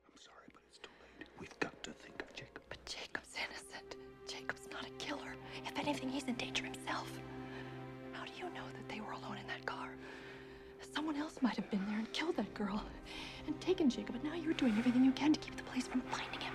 I'm 0.06 0.20
sorry, 0.20 0.48
but 0.54 0.62
it's 0.68 0.78
too 0.78 0.94
late. 1.18 1.28
We've 1.40 1.58
got 1.60 1.74
to 1.82 1.90
think 1.90 2.22
of 2.22 2.32
Jacob. 2.36 2.62
But 2.68 2.78
Jacob's 2.86 3.34
innocent. 3.44 3.96
Jacob's 4.28 4.68
not 4.72 4.86
a 4.86 4.90
killer. 5.04 5.34
If 5.66 5.76
anything, 5.78 6.08
he's 6.08 6.24
in 6.24 6.34
danger 6.34 6.64
himself. 6.64 7.08
How 8.12 8.24
do 8.24 8.32
you 8.38 8.44
know 8.54 8.68
that 8.76 8.86
they 8.88 9.00
were 9.00 9.12
alone 9.12 9.38
in 9.38 9.46
that 9.48 9.64
car? 9.66 9.88
Someone 11.02 11.20
else 11.20 11.34
might 11.42 11.56
have 11.56 11.68
been 11.68 11.84
there 11.88 11.98
and 11.98 12.12
killed 12.12 12.36
that 12.36 12.54
girl 12.54 12.80
and 13.48 13.60
taken 13.60 13.90
Jacob, 13.90 14.14
but 14.14 14.22
now 14.22 14.36
you're 14.36 14.54
doing 14.54 14.76
everything 14.78 15.04
you 15.04 15.10
can 15.10 15.32
to 15.32 15.40
keep 15.40 15.56
the 15.56 15.64
police 15.64 15.88
from 15.88 16.00
finding 16.02 16.38
him. 16.38 16.52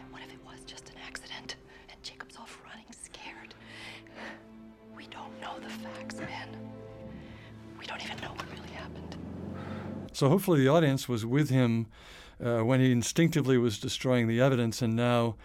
And 0.00 0.12
what 0.12 0.20
if 0.20 0.32
it 0.32 0.44
was 0.44 0.64
just 0.66 0.88
an 0.88 0.96
accident 1.06 1.54
and 1.88 2.02
Jacob's 2.02 2.36
off 2.36 2.60
running 2.66 2.86
scared? 2.90 3.54
We 4.96 5.06
don't 5.06 5.40
know 5.40 5.60
the 5.60 5.68
facts, 5.68 6.16
Ben. 6.16 6.48
We 7.78 7.86
don't 7.86 8.04
even 8.04 8.16
know 8.20 8.30
what 8.30 8.50
really 8.50 8.74
happened. 8.74 9.16
So 10.12 10.28
hopefully 10.28 10.58
the 10.58 10.68
audience 10.68 11.08
was 11.08 11.24
with 11.24 11.48
him 11.48 11.86
uh, 12.44 12.62
when 12.62 12.80
he 12.80 12.90
instinctively 12.90 13.58
was 13.58 13.78
destroying 13.78 14.26
the 14.26 14.40
evidence, 14.40 14.82
and 14.82 14.96
now 14.96 15.36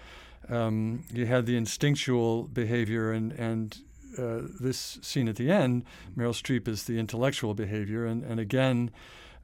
um, 0.50 1.04
you 1.14 1.28
had 1.28 1.46
the 1.46 1.56
instinctual 1.56 2.46
behavior, 2.48 3.12
and 3.12 3.32
and 3.34 3.80
uh, 4.18 4.42
this 4.60 5.00
scene 5.02 5.28
at 5.28 5.36
the 5.36 5.52
end, 5.52 5.84
Meryl 6.18 6.34
Streep 6.34 6.68
is 6.68 6.84
the 6.84 7.00
intellectual 7.00 7.54
behavior, 7.54 8.06
and 8.06 8.24
and 8.24 8.40
again 8.40 8.92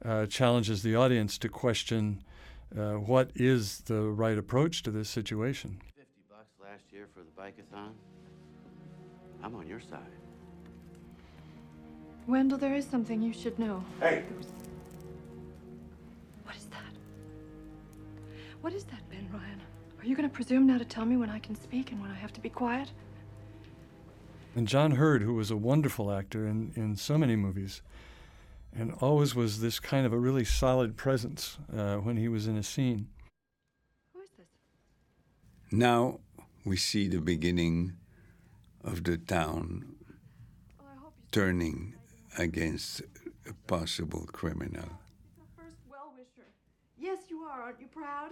uh, 0.04 0.26
challenges 0.26 0.82
the 0.82 0.96
audience 0.96 1.38
to 1.38 1.48
question 1.48 2.22
uh, 2.76 2.92
what 2.94 3.30
is 3.34 3.80
the 3.80 4.02
right 4.02 4.38
approach 4.38 4.82
to 4.82 4.90
this 4.90 5.08
situation. 5.08 5.80
50 5.96 6.10
bucks 6.28 6.54
last 6.62 6.84
year 6.92 7.08
for 7.12 7.20
the 7.20 7.30
bike-a-thon. 7.36 7.92
I'm 9.42 9.54
on 9.54 9.66
your 9.66 9.80
side. 9.80 9.98
Wendell, 12.26 12.58
there 12.58 12.74
is 12.74 12.86
something 12.86 13.20
you 13.20 13.32
should 13.32 13.58
know. 13.58 13.82
Hey! 13.98 14.24
What 16.44 16.56
is 16.56 16.66
that? 16.66 16.94
What 18.60 18.72
is 18.72 18.84
that, 18.84 19.08
Ben 19.10 19.28
Ryan? 19.32 19.60
Are 20.00 20.06
you 20.06 20.14
going 20.16 20.28
to 20.28 20.34
presume 20.34 20.66
now 20.66 20.78
to 20.78 20.84
tell 20.84 21.04
me 21.04 21.16
when 21.16 21.28
I 21.30 21.38
can 21.38 21.54
speak 21.54 21.92
and 21.92 22.00
when 22.00 22.10
I 22.10 22.14
have 22.14 22.32
to 22.34 22.40
be 22.40 22.48
quiet? 22.48 22.90
And 24.56 24.66
John 24.66 24.92
Heard, 24.92 25.22
who 25.22 25.34
was 25.34 25.50
a 25.50 25.56
wonderful 25.56 26.10
actor 26.10 26.46
in, 26.46 26.72
in 26.74 26.96
so 26.96 27.16
many 27.16 27.36
movies, 27.36 27.82
and 28.74 28.92
always 29.00 29.34
was 29.34 29.60
this 29.60 29.78
kind 29.78 30.04
of 30.06 30.12
a 30.12 30.18
really 30.18 30.44
solid 30.44 30.96
presence 30.96 31.58
uh, 31.76 31.96
when 31.96 32.16
he 32.16 32.28
was 32.28 32.46
in 32.46 32.56
a 32.56 32.62
scene. 32.62 33.08
Who 34.12 34.20
is 34.20 34.30
this? 34.36 34.46
Now 35.70 36.20
we 36.64 36.76
see 36.76 37.06
the 37.08 37.20
beginning 37.20 37.96
of 38.84 39.04
the 39.04 39.18
town 39.18 39.94
I 40.80 40.98
hope 41.00 41.12
you 41.16 41.28
turning 41.30 41.94
against 42.38 43.02
a 43.48 43.54
possible 43.66 44.26
criminal. 44.32 44.82
the 44.82 45.62
first 45.62 45.76
well-wisher. 45.88 46.48
Yes, 46.98 47.18
you 47.28 47.38
are. 47.42 47.62
Aren't 47.62 47.80
you 47.80 47.86
proud? 47.86 48.30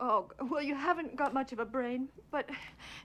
Oh, 0.00 0.28
well, 0.48 0.62
you 0.62 0.74
haven't 0.74 1.14
got 1.14 1.34
much 1.34 1.52
of 1.52 1.58
a 1.58 1.64
brain, 1.64 2.08
but 2.30 2.48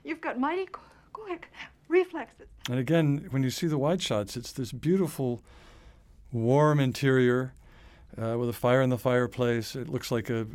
you've 0.04 0.20
got 0.20 0.38
mighty 0.40 0.66
qu- 0.66 0.80
quick 1.24 1.48
reflexes. 1.88 2.46
And 2.68 2.78
again, 2.78 3.26
when 3.30 3.42
you 3.42 3.50
see 3.50 3.66
the 3.66 3.78
wide 3.78 4.02
shots, 4.02 4.36
it's 4.36 4.52
this 4.52 4.72
beautiful, 4.72 5.42
warm 6.32 6.80
interior 6.80 7.52
uh, 8.20 8.36
with 8.38 8.48
a 8.48 8.52
fire 8.52 8.82
in 8.82 8.90
the 8.90 8.98
fireplace. 8.98 9.74
It 9.76 9.88
looks 9.88 10.10
like 10.10 10.28
a 10.30 10.46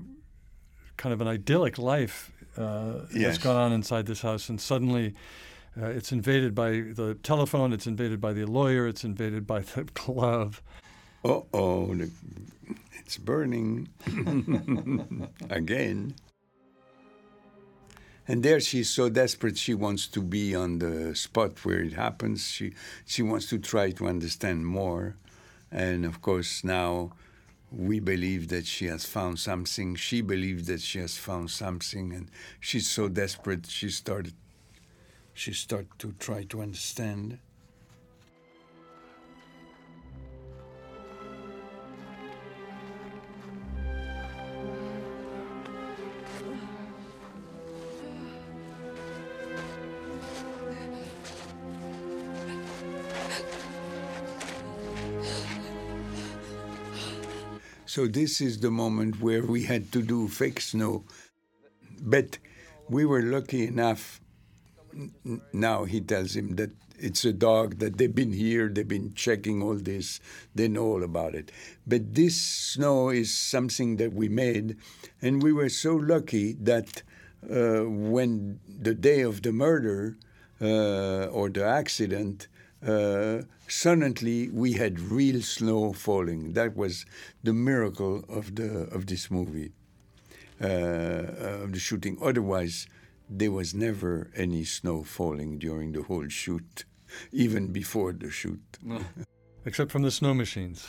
kind 0.98 1.14
of 1.14 1.22
an 1.22 1.28
idyllic 1.28 1.78
life 1.78 2.32
uh, 2.58 3.06
Yes. 3.14 3.24
that's 3.24 3.38
gone 3.40 3.56
on 3.56 3.72
inside 3.74 4.06
this 4.06 4.22
house, 4.22 4.50
and 4.50 4.60
suddenly. 4.60 5.14
Uh, 5.82 5.86
it's 5.86 6.12
invaded 6.12 6.54
by 6.54 6.72
the 6.72 7.18
telephone. 7.24 7.72
It's 7.72 7.88
invaded 7.88 8.20
by 8.20 8.34
the 8.34 8.44
lawyer. 8.44 8.88
It's 8.90 9.06
invaded 9.06 9.48
by 9.48 9.62
the 9.62 9.84
glove. 9.94 10.62
Uh 11.24 11.40
oh, 11.54 11.96
it's 13.06 13.18
burning 13.18 13.88
again. 15.50 16.14
And 18.32 18.44
there 18.44 18.62
she's 18.62 18.90
so 18.90 19.10
desperate 19.10 19.58
she 19.58 19.74
wants 19.74 20.08
to 20.08 20.22
be 20.22 20.56
on 20.56 20.80
the 20.80 21.14
spot 21.16 21.66
where 21.66 21.82
it 21.82 21.92
happens. 21.92 22.48
She 22.48 22.72
she 23.06 23.22
wants 23.22 23.50
to 23.50 23.60
try 23.60 23.92
to 23.92 24.08
understand 24.08 24.66
more. 24.66 25.18
And 25.70 26.06
of 26.06 26.22
course 26.22 26.64
now 26.64 27.12
we 27.74 28.00
believe 28.00 28.48
that 28.48 28.66
she 28.66 28.86
has 28.86 29.04
found 29.06 29.38
something. 29.38 29.96
She 29.96 30.22
believes 30.22 30.68
that 30.68 30.80
she 30.80 31.00
has 31.00 31.18
found 31.18 31.52
something 31.52 32.14
and 32.14 32.32
she's 32.62 32.90
so 32.90 33.10
desperate 33.10 33.66
she 33.66 33.90
started 33.90 34.36
she 35.34 35.52
started 35.52 36.00
to 36.00 36.14
try 36.18 36.44
to 36.44 36.62
understand. 36.62 37.38
So 57.94 58.08
this 58.08 58.40
is 58.40 58.62
the 58.62 58.72
moment 58.72 59.20
where 59.20 59.46
we 59.46 59.64
had 59.64 59.92
to 59.92 60.02
do 60.02 60.30
fake 60.30 60.62
snow. 60.62 61.04
But 62.00 62.38
we 62.88 63.04
were 63.04 63.22
lucky 63.22 63.68
enough. 63.68 64.22
Now 65.52 65.84
he 65.84 66.00
tells 66.00 66.34
him 66.34 66.56
that 66.56 66.72
it's 66.98 67.26
a 67.26 67.34
dog, 67.34 67.80
that 67.80 67.98
they've 67.98 68.16
been 68.16 68.32
here, 68.32 68.70
they've 68.70 68.88
been 68.88 69.14
checking 69.14 69.62
all 69.62 69.76
this, 69.76 70.22
they 70.56 70.70
know 70.70 70.86
all 70.86 71.04
about 71.04 71.36
it. 71.36 71.52
But 71.86 72.16
this 72.16 72.42
snow 72.42 73.10
is 73.10 73.36
something 73.36 73.98
that 73.98 74.14
we 74.14 74.30
made, 74.30 74.78
and 75.22 75.44
we 75.44 75.52
were 75.52 75.68
so 75.68 75.94
lucky 75.94 76.54
that 76.62 77.04
uh, 77.44 77.82
when 77.82 78.62
the 78.70 78.96
day 78.96 79.20
of 79.20 79.42
the 79.42 79.52
murder 79.52 80.16
uh, 80.62 81.26
or 81.26 81.50
the 81.50 81.66
accident, 81.66 82.48
uh, 82.86 83.44
suddenly 83.68 84.50
we 84.50 84.74
had 84.74 85.00
real 85.00 85.42
snow 85.42 85.94
falling. 85.94 86.54
That 86.54 86.76
was 86.76 87.06
the 87.44 87.54
miracle 87.54 88.24
of 88.28 88.56
the 88.56 88.88
of 88.92 89.06
this 89.06 89.30
movie, 89.30 89.72
uh, 90.62 90.66
of 91.64 91.74
the 91.74 91.80
shooting. 91.80 92.18
Otherwise, 92.22 92.88
there 93.30 93.52
was 93.52 93.74
never 93.74 94.30
any 94.36 94.64
snow 94.64 95.04
falling 95.04 95.60
during 95.60 95.92
the 95.92 96.04
whole 96.04 96.28
shoot, 96.28 96.86
even 97.32 97.68
before 97.68 98.14
the 98.14 98.30
shoot. 98.30 98.62
Except 99.64 99.92
from 99.92 100.02
the 100.02 100.10
snow 100.10 100.34
machines. 100.34 100.88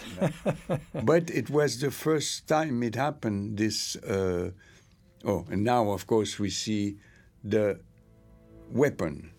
but 1.03 1.29
it 1.29 1.51
was 1.51 1.79
the 1.79 1.91
first 1.91 2.49
time 2.49 2.83
it 2.83 2.95
happened. 2.95 3.59
This, 3.59 3.97
uh, 3.97 4.53
oh, 5.27 5.45
and 5.51 5.63
now 5.63 5.91
of 5.91 6.07
course 6.07 6.39
we 6.39 6.49
see 6.49 6.97
the 7.45 7.81
weapon 8.71 9.33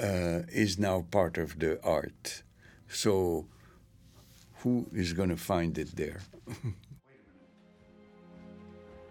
uh, 0.00 0.42
is 0.50 0.78
now 0.78 1.04
part 1.10 1.36
of 1.36 1.58
the 1.58 1.82
art. 1.84 2.42
So, 2.88 3.46
who 4.58 4.86
is 4.92 5.12
going 5.12 5.28
to 5.28 5.36
find 5.36 5.76
it 5.78 5.94
there? 5.94 6.20
Wait 6.46 6.56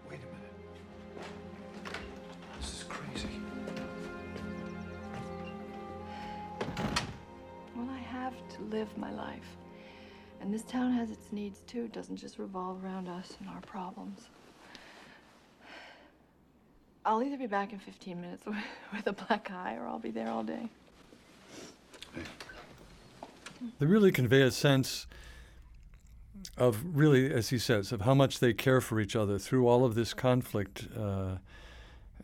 a 0.08 0.10
minute. 0.10 0.54
This 2.60 2.72
is 2.72 2.84
crazy. 2.88 3.28
Well, 7.76 7.88
I 7.88 7.98
have 7.98 8.34
to 8.56 8.62
live 8.64 8.96
my 8.98 9.12
life. 9.12 9.56
And 10.40 10.52
this 10.52 10.62
town 10.62 10.92
has 10.92 11.10
its 11.10 11.32
needs 11.32 11.60
too. 11.66 11.84
It 11.84 11.92
doesn't 11.92 12.16
just 12.16 12.38
revolve 12.38 12.84
around 12.84 13.08
us 13.08 13.36
and 13.40 13.48
our 13.48 13.60
problems. 13.60 14.28
I'll 17.04 17.22
either 17.22 17.36
be 17.36 17.46
back 17.46 17.72
in 17.72 17.78
15 17.78 18.20
minutes 18.20 18.44
with 18.92 19.06
a 19.06 19.12
black 19.12 19.50
eye 19.50 19.76
or 19.76 19.86
I'll 19.86 19.98
be 19.98 20.10
there 20.10 20.28
all 20.28 20.42
day. 20.42 20.68
They 23.78 23.86
really 23.86 24.12
convey 24.12 24.42
a 24.42 24.50
sense 24.50 25.06
of 26.56 26.96
really, 26.96 27.32
as 27.32 27.50
he 27.50 27.58
says, 27.58 27.92
of 27.92 28.02
how 28.02 28.14
much 28.14 28.40
they 28.40 28.52
care 28.52 28.80
for 28.80 29.00
each 29.00 29.16
other 29.16 29.38
through 29.38 29.68
all 29.68 29.84
of 29.84 29.94
this 29.94 30.14
conflict. 30.14 30.86
Uh, 30.96 31.36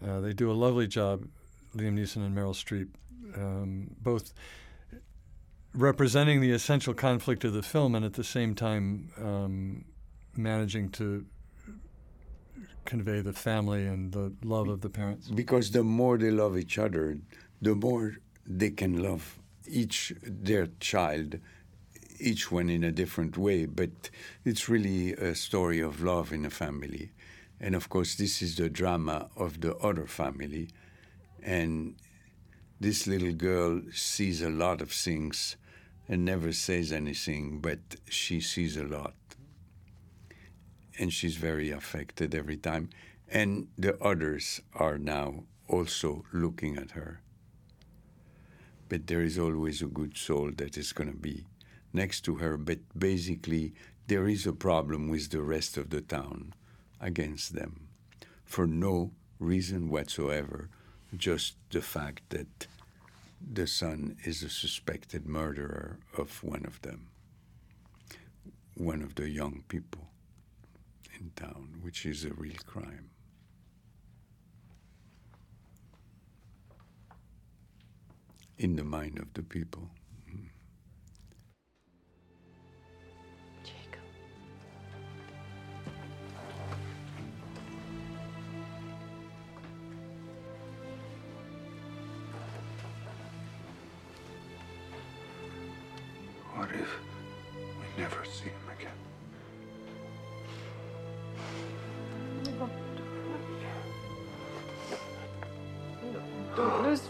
uh, 0.07 0.21
they 0.21 0.33
do 0.33 0.51
a 0.51 0.53
lovely 0.55 0.87
job, 0.87 1.27
Liam 1.75 1.99
Neeson 1.99 2.25
and 2.25 2.37
Meryl 2.37 2.55
Streep, 2.55 2.89
um, 3.37 3.95
both 4.01 4.33
representing 5.75 6.41
the 6.41 6.53
essential 6.53 6.95
conflict 6.95 7.45
of 7.45 7.53
the 7.53 7.63
film 7.63 7.95
and 7.95 8.05
at 8.05 8.15
the 8.15 8.25
same 8.25 8.55
time 8.55 9.11
um, 9.19 9.85
managing 10.35 10.89
to 10.91 11.27
convey 12.85 13.21
the 13.21 13.33
family 13.33 13.87
and 13.87 14.13
the 14.13 14.33
love 14.43 14.69
of 14.69 14.81
the 14.81 14.89
parents. 14.89 15.29
Because 15.29 15.71
the 15.73 15.83
more 15.83 16.17
they 16.17 16.31
love 16.31 16.57
each 16.57 16.79
other, 16.79 17.19
the 17.61 17.75
more 17.75 18.17
they 18.47 18.71
can 18.71 19.03
love 19.03 19.39
each 19.69 20.13
their 20.23 20.69
child, 20.81 21.39
each 22.19 22.51
one 22.51 22.71
in 22.71 22.85
a 22.85 22.93
different 22.93 23.37
way. 23.37 23.67
But 23.67 24.11
it's 24.45 24.69
really 24.69 25.13
a 25.13 25.35
story 25.35 25.81
of 25.81 26.03
love 26.03 26.33
in 26.33 26.45
a 26.45 26.51
family, 26.51 27.13
and 27.61 27.75
of 27.75 27.89
course, 27.89 28.15
this 28.15 28.43
is 28.43 28.57
the 28.57 28.69
drama 28.69 29.29
of 29.37 29.61
the 29.61 29.77
other 29.77 30.07
family, 30.07 30.69
and 31.43 31.97
this 32.79 33.07
little 33.07 33.33
girl 33.33 33.81
sees 33.93 34.43
a 34.43 34.51
lot 34.51 34.83
of 34.83 34.93
things 34.93 35.57
and 36.09 36.25
never 36.25 36.53
says 36.53 36.93
anything, 36.93 37.61
but 37.61 37.79
she 38.09 38.41
sees 38.41 38.77
a 38.77 38.85
lot. 38.85 39.15
And 40.99 41.13
she's 41.13 41.37
very 41.37 41.71
affected 41.71 42.35
every 42.35 42.57
time. 42.57 42.91
And 43.29 43.69
the 43.77 44.01
others 44.03 44.61
are 44.75 44.99
now 44.99 45.45
also 45.69 46.25
looking 46.33 46.77
at 46.77 46.93
her. 46.93 47.21
But 48.89 49.07
there 49.07 49.23
is 49.23 49.39
always 49.39 49.83
a 49.83 49.87
good 49.87 50.17
soul 50.17 50.51
that 50.57 50.77
is 50.77 50.93
going 50.93 51.11
to 51.11 51.17
be 51.17 51.45
next 51.93 52.21
to 52.23 52.37
her. 52.37 52.57
But 52.57 52.79
basically, 52.97 53.75
there 54.07 54.29
is 54.29 54.47
a 54.47 54.53
problem 54.53 55.09
with 55.09 55.31
the 55.31 55.43
rest 55.43 55.77
of 55.77 55.91
the 55.91 56.01
town 56.01 56.55
against 57.01 57.55
them 57.55 57.89
for 58.45 58.67
no 58.67 59.11
reason 59.39 59.91
whatsoever, 59.91 60.71
just 61.17 61.57
the 61.71 61.83
fact 61.83 62.23
that 62.31 62.67
the 63.53 63.67
son 63.67 64.17
is 64.25 64.43
a 64.43 64.49
suspected 64.49 65.27
murderer 65.27 65.99
of 66.17 66.43
one 66.43 66.65
of 66.65 66.81
them, 66.83 67.09
one 68.75 69.03
of 69.03 69.17
the 69.17 69.29
young 69.29 69.63
people 69.69 70.09
in 71.19 71.33
town, 71.37 71.81
which 71.83 72.07
is 72.07 72.25
a 72.25 72.33
real 72.33 72.57
crime. 72.67 73.11
In 78.59 78.77
the 78.77 78.85
mind 78.85 79.19
of 79.19 79.35
the 79.35 79.43
people. 79.43 79.91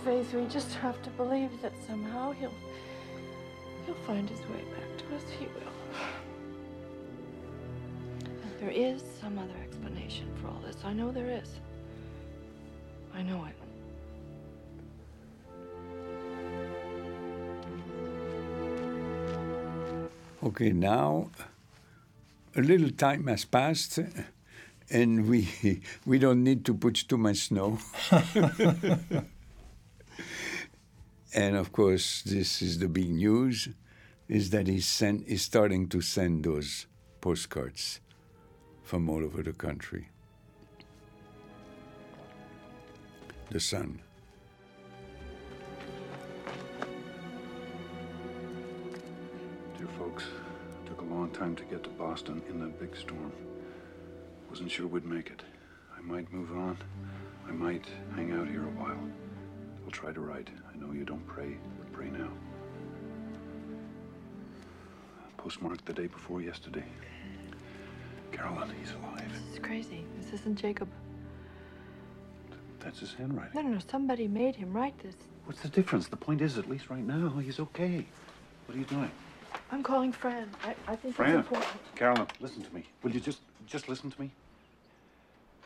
Faith. 0.07 0.33
We 0.33 0.47
just 0.47 0.73
have 0.75 1.03
to 1.03 1.11
believe 1.11 1.51
that 1.63 1.73
somehow 1.85 2.31
he'll 2.31 2.55
he'll 3.85 4.03
find 4.07 4.31
his 4.31 4.39
way 4.53 4.63
back 4.77 4.91
to 4.99 5.17
us. 5.17 5.25
He 5.37 5.47
will. 5.47 5.75
There 8.61 8.71
is 8.71 9.03
some 9.21 9.37
other 9.39 9.59
explanation 9.65 10.29
for 10.41 10.47
all 10.49 10.61
this. 10.65 10.77
I 10.85 10.93
know 10.93 11.11
there 11.11 11.31
is. 11.43 11.51
I 13.13 13.23
know 13.23 13.45
it. 13.51 13.57
Okay, 20.45 20.71
now 20.71 21.31
a 22.55 22.61
little 22.61 22.91
time 22.91 23.27
has 23.27 23.45
passed 23.45 23.99
and 24.89 25.29
we 25.29 25.49
we 26.07 26.21
don't 26.21 26.45
need 26.45 26.65
to 26.67 26.75
put 26.75 26.95
too 26.95 27.19
much 27.19 27.49
snow. 27.49 27.79
and 31.35 31.57
of 31.57 31.73
course, 31.73 32.23
this 32.23 32.63
is 32.63 32.79
the 32.79 32.89
big 32.89 33.11
news: 33.11 33.69
is 34.29 34.51
that 34.51 34.67
he's 34.67 34.87
sent 34.87 35.29
he's 35.29 35.43
starting 35.43 35.89
to 35.89 36.01
send 36.01 36.45
those 36.45 36.87
postcards 37.21 38.01
from 38.83 39.09
all 39.11 39.25
over 39.25 39.43
the 39.43 39.53
country. 39.53 40.09
The 43.51 43.61
son. 43.61 44.01
Dear 49.79 49.89
folks, 49.99 50.25
took 50.87 51.01
a 51.01 51.05
long 51.05 51.31
time 51.31 51.55
to 51.57 51.65
get 51.65 51.85
to 51.85 51.91
Boston 51.91 52.43
in 52.49 52.59
that 52.61 52.79
big 52.81 52.97
storm. 52.97 53.33
Wasn't 54.49 54.71
sure 54.71 54.87
we'd 54.87 55.05
make 55.05 55.31
it. 55.31 55.43
I 55.97 56.01
might 56.01 56.33
move 56.33 56.51
on. 56.53 56.79
I 57.49 57.53
might 57.53 57.85
hang 58.15 58.33
out 58.33 58.49
here 58.49 58.63
a 58.63 58.81
while. 58.81 59.26
I'll 59.87 59.93
try 59.93 60.13
to 60.13 60.21
write. 60.21 60.49
I 60.73 60.77
know 60.85 60.93
you 60.93 61.05
don't 61.05 61.25
pray, 61.29 61.57
but 61.79 61.93
pray 61.93 62.11
now. 62.11 62.29
Postmarked 65.37 65.87
the 65.87 65.93
day 65.93 66.09
before 66.09 66.43
yesterday. 66.43 66.85
Carolyn, 68.33 68.73
he's 68.81 68.91
alive. 68.91 69.23
This 69.33 69.55
is 69.55 69.59
crazy. 69.61 70.05
This 70.21 70.41
isn't 70.41 70.57
Jacob. 70.57 70.89
That's 72.81 72.99
his 72.99 73.15
handwriting. 73.15 73.53
No, 73.55 73.63
no, 73.63 73.75
no. 73.75 73.79
Somebody 73.89 74.27
made 74.27 74.57
him 74.57 74.73
write 74.73 74.99
this. 74.99 75.15
What's 75.45 75.61
the 75.61 75.69
difference? 75.69 76.09
The 76.09 76.17
point 76.17 76.41
is, 76.41 76.59
at 76.59 76.69
least 76.69 76.91
right 76.91 77.07
now, 77.07 77.29
he's 77.39 77.61
okay. 77.61 78.05
What 78.67 78.75
are 78.75 78.79
you 78.79 78.85
doing? 78.87 79.11
I'm 79.71 79.85
calling 79.85 80.11
Fran. 80.11 80.51
I, 80.65 80.75
I 80.89 80.97
think 80.97 81.15
Fran, 81.15 81.31
it's 81.31 81.47
important. 81.47 81.71
Carolyn, 81.95 82.27
listen 82.41 82.63
to 82.63 82.75
me. 82.75 82.85
Will 83.05 83.13
you 83.13 83.21
just 83.21 83.39
just 83.67 83.89
listen 83.89 84.11
to 84.11 84.21
me? 84.21 84.31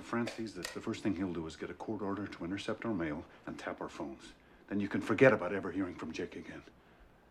If 0.01 0.07
Fran 0.07 0.26
sees 0.28 0.55
this, 0.55 0.66
the 0.68 0.80
first 0.80 1.03
thing 1.03 1.14
he'll 1.14 1.30
do 1.30 1.46
is 1.46 1.57
get 1.57 1.68
a 1.68 1.74
court 1.74 2.01
order 2.01 2.26
to 2.26 2.44
intercept 2.44 2.86
our 2.86 2.94
mail 2.94 3.22
and 3.46 3.59
tap 3.59 3.82
our 3.82 3.88
phones. 3.90 4.32
Then 4.70 4.80
you 4.80 4.88
can 4.88 5.03
forget 5.03 5.30
about 5.30 5.53
ever 5.53 5.70
hearing 5.70 5.94
from 5.94 6.11
Jake 6.11 6.36
again. 6.36 6.62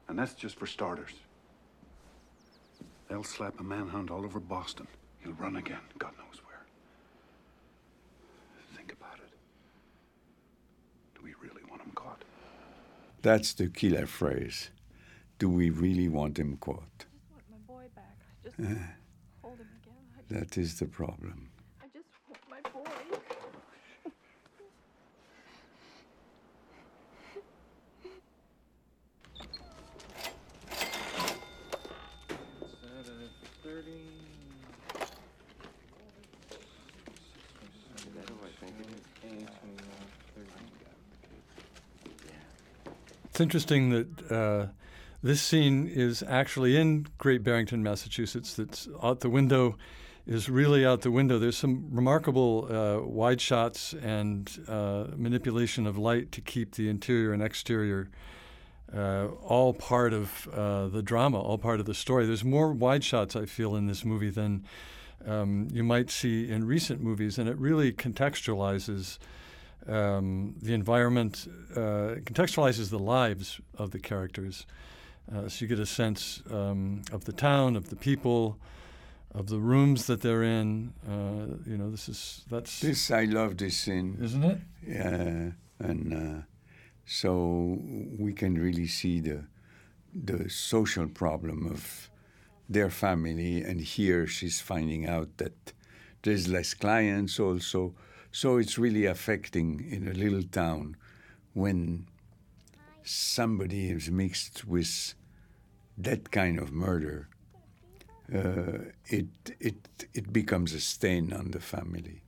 And 0.08 0.20
that's 0.20 0.36
just 0.36 0.56
for 0.56 0.68
starters. 0.68 1.14
They'll 3.10 3.24
slap 3.24 3.60
a 3.60 3.64
manhunt 3.64 4.12
all 4.12 4.24
over 4.24 4.40
Boston. 4.40 4.88
He'll 5.24 5.34
run 5.34 5.56
again, 5.56 5.80
God 5.98 6.12
knows 6.20 6.42
where. 6.46 6.62
Think 8.78 8.94
about 8.94 9.18
it. 9.18 9.32
Do 11.16 11.22
we 11.24 11.34
really 11.42 11.64
want 11.72 11.82
him 11.82 11.92
caught? 11.96 12.24
That's 13.24 13.54
the 13.54 13.68
killer 13.68 14.06
phrase. 14.06 14.70
Do 15.40 15.50
we 15.50 15.72
really 15.72 16.08
want 16.08 16.38
him 16.38 16.56
caught? 16.58 16.84
I 17.02 17.40
just 17.40 17.50
want 17.50 17.68
my 17.68 17.74
boy 17.74 17.86
back. 17.96 18.18
I 18.30 18.48
just 18.48 18.58
hold 19.42 19.58
him 19.58 19.70
again. 19.82 19.96
I, 20.16 20.40
That 20.40 20.56
is 20.56 20.78
the 20.78 20.86
problem. 20.86 21.49
It's 43.40 43.42
interesting 43.46 43.90
that 43.92 44.30
uh, 44.30 44.68
this 45.24 45.42
scene 45.42 45.88
is 45.88 46.22
actually 46.28 46.76
in 46.76 47.08
Great 47.18 47.42
Barrington, 47.42 47.82
Massachusetts. 47.82 48.54
That's 48.54 48.90
out 49.02 49.22
the 49.22 49.30
window, 49.30 49.78
is 50.28 50.50
really 50.50 50.86
out 50.86 51.04
the 51.04 51.12
window. 51.12 51.40
There's 51.40 51.56
some 51.56 51.88
remarkable 51.90 52.68
uh, 52.70 53.08
wide 53.08 53.40
shots 53.40 53.94
and 53.94 54.52
uh, 54.68 55.06
manipulation 55.16 55.88
of 55.88 55.98
light 55.98 56.34
to 56.34 56.42
keep 56.42 56.76
the 56.76 56.90
interior 56.90 57.32
and 57.32 57.42
exterior 57.42 58.10
uh, 58.94 59.28
all 59.42 59.74
part 59.74 60.12
of 60.12 60.50
uh, 60.50 60.90
the 60.90 61.02
drama, 61.02 61.40
all 61.40 61.58
part 61.58 61.80
of 61.80 61.86
the 61.86 61.94
story. 61.94 62.26
There's 62.26 62.44
more 62.44 62.74
wide 62.74 63.06
shots, 63.06 63.38
I 63.38 63.46
feel, 63.46 63.74
in 63.74 63.88
this 63.88 64.04
movie 64.04 64.32
than 64.32 64.66
um, 65.26 65.70
you 65.72 65.86
might 65.86 66.10
see 66.10 66.50
in 66.50 66.68
recent 66.68 67.00
movies, 67.00 67.38
and 67.38 67.48
it 67.48 67.58
really 67.58 67.94
contextualizes 67.94 69.18
um, 69.88 70.56
the 70.62 70.74
environment, 70.74 71.48
uh, 71.76 72.20
contextualizes 72.26 72.90
the 72.90 73.00
lives 73.00 73.60
of 73.78 73.92
the 73.92 74.00
characters. 74.00 74.66
Uh, 75.34 75.48
so 75.48 75.64
you 75.64 75.68
get 75.68 75.80
a 75.80 75.86
sense 75.86 76.42
um, 76.52 77.02
of 77.12 77.26
the 77.26 77.34
town, 77.34 77.76
of 77.76 77.90
the 77.90 77.96
people, 77.96 78.58
of 79.34 79.48
the 79.48 79.60
rooms 79.60 80.08
that 80.08 80.22
they're 80.22 80.44
in. 80.44 80.94
Uh, 81.08 81.70
you 81.70 81.78
know, 81.78 81.92
this 81.92 82.10
is 82.10 82.46
that's 82.50 82.80
This 82.80 83.12
I 83.12 83.26
love 83.26 83.58
this 83.58 83.78
scene. 83.78 84.18
isn't 84.22 84.44
it? 84.44 84.60
Yeah, 84.88 85.52
and 85.80 86.14
uh, 86.14 86.42
so 87.06 87.78
we 88.18 88.34
can 88.34 88.56
really 88.56 88.88
see 88.88 89.20
the 89.20 89.46
the 90.14 90.50
social 90.50 91.08
problem 91.08 91.68
of 91.68 92.10
their 92.68 92.90
family, 92.90 93.62
and 93.62 93.80
here 93.82 94.26
she's 94.26 94.60
finding 94.60 95.08
out 95.08 95.38
that 95.38 95.74
there's 96.24 96.48
less 96.48 96.74
clients 96.74 97.40
also. 97.40 97.94
So 98.32 98.58
it's 98.58 98.78
really 98.78 99.06
affecting 99.06 99.86
in 99.90 100.08
a 100.08 100.14
little 100.14 100.44
town 100.44 100.96
when 101.54 102.08
somebody 103.04 103.90
is 103.90 104.12
mixed 104.12 104.66
with 104.66 105.16
that 105.98 106.32
kind 106.32 106.60
of 106.60 106.72
murder. 106.72 107.28
Uh, 108.34 108.92
it 109.06 109.28
it 109.60 109.76
it 110.14 110.32
becomes 110.32 110.74
a 110.74 110.80
stain 110.80 111.34
on 111.34 111.52
the 111.52 111.60
family. 111.60 112.22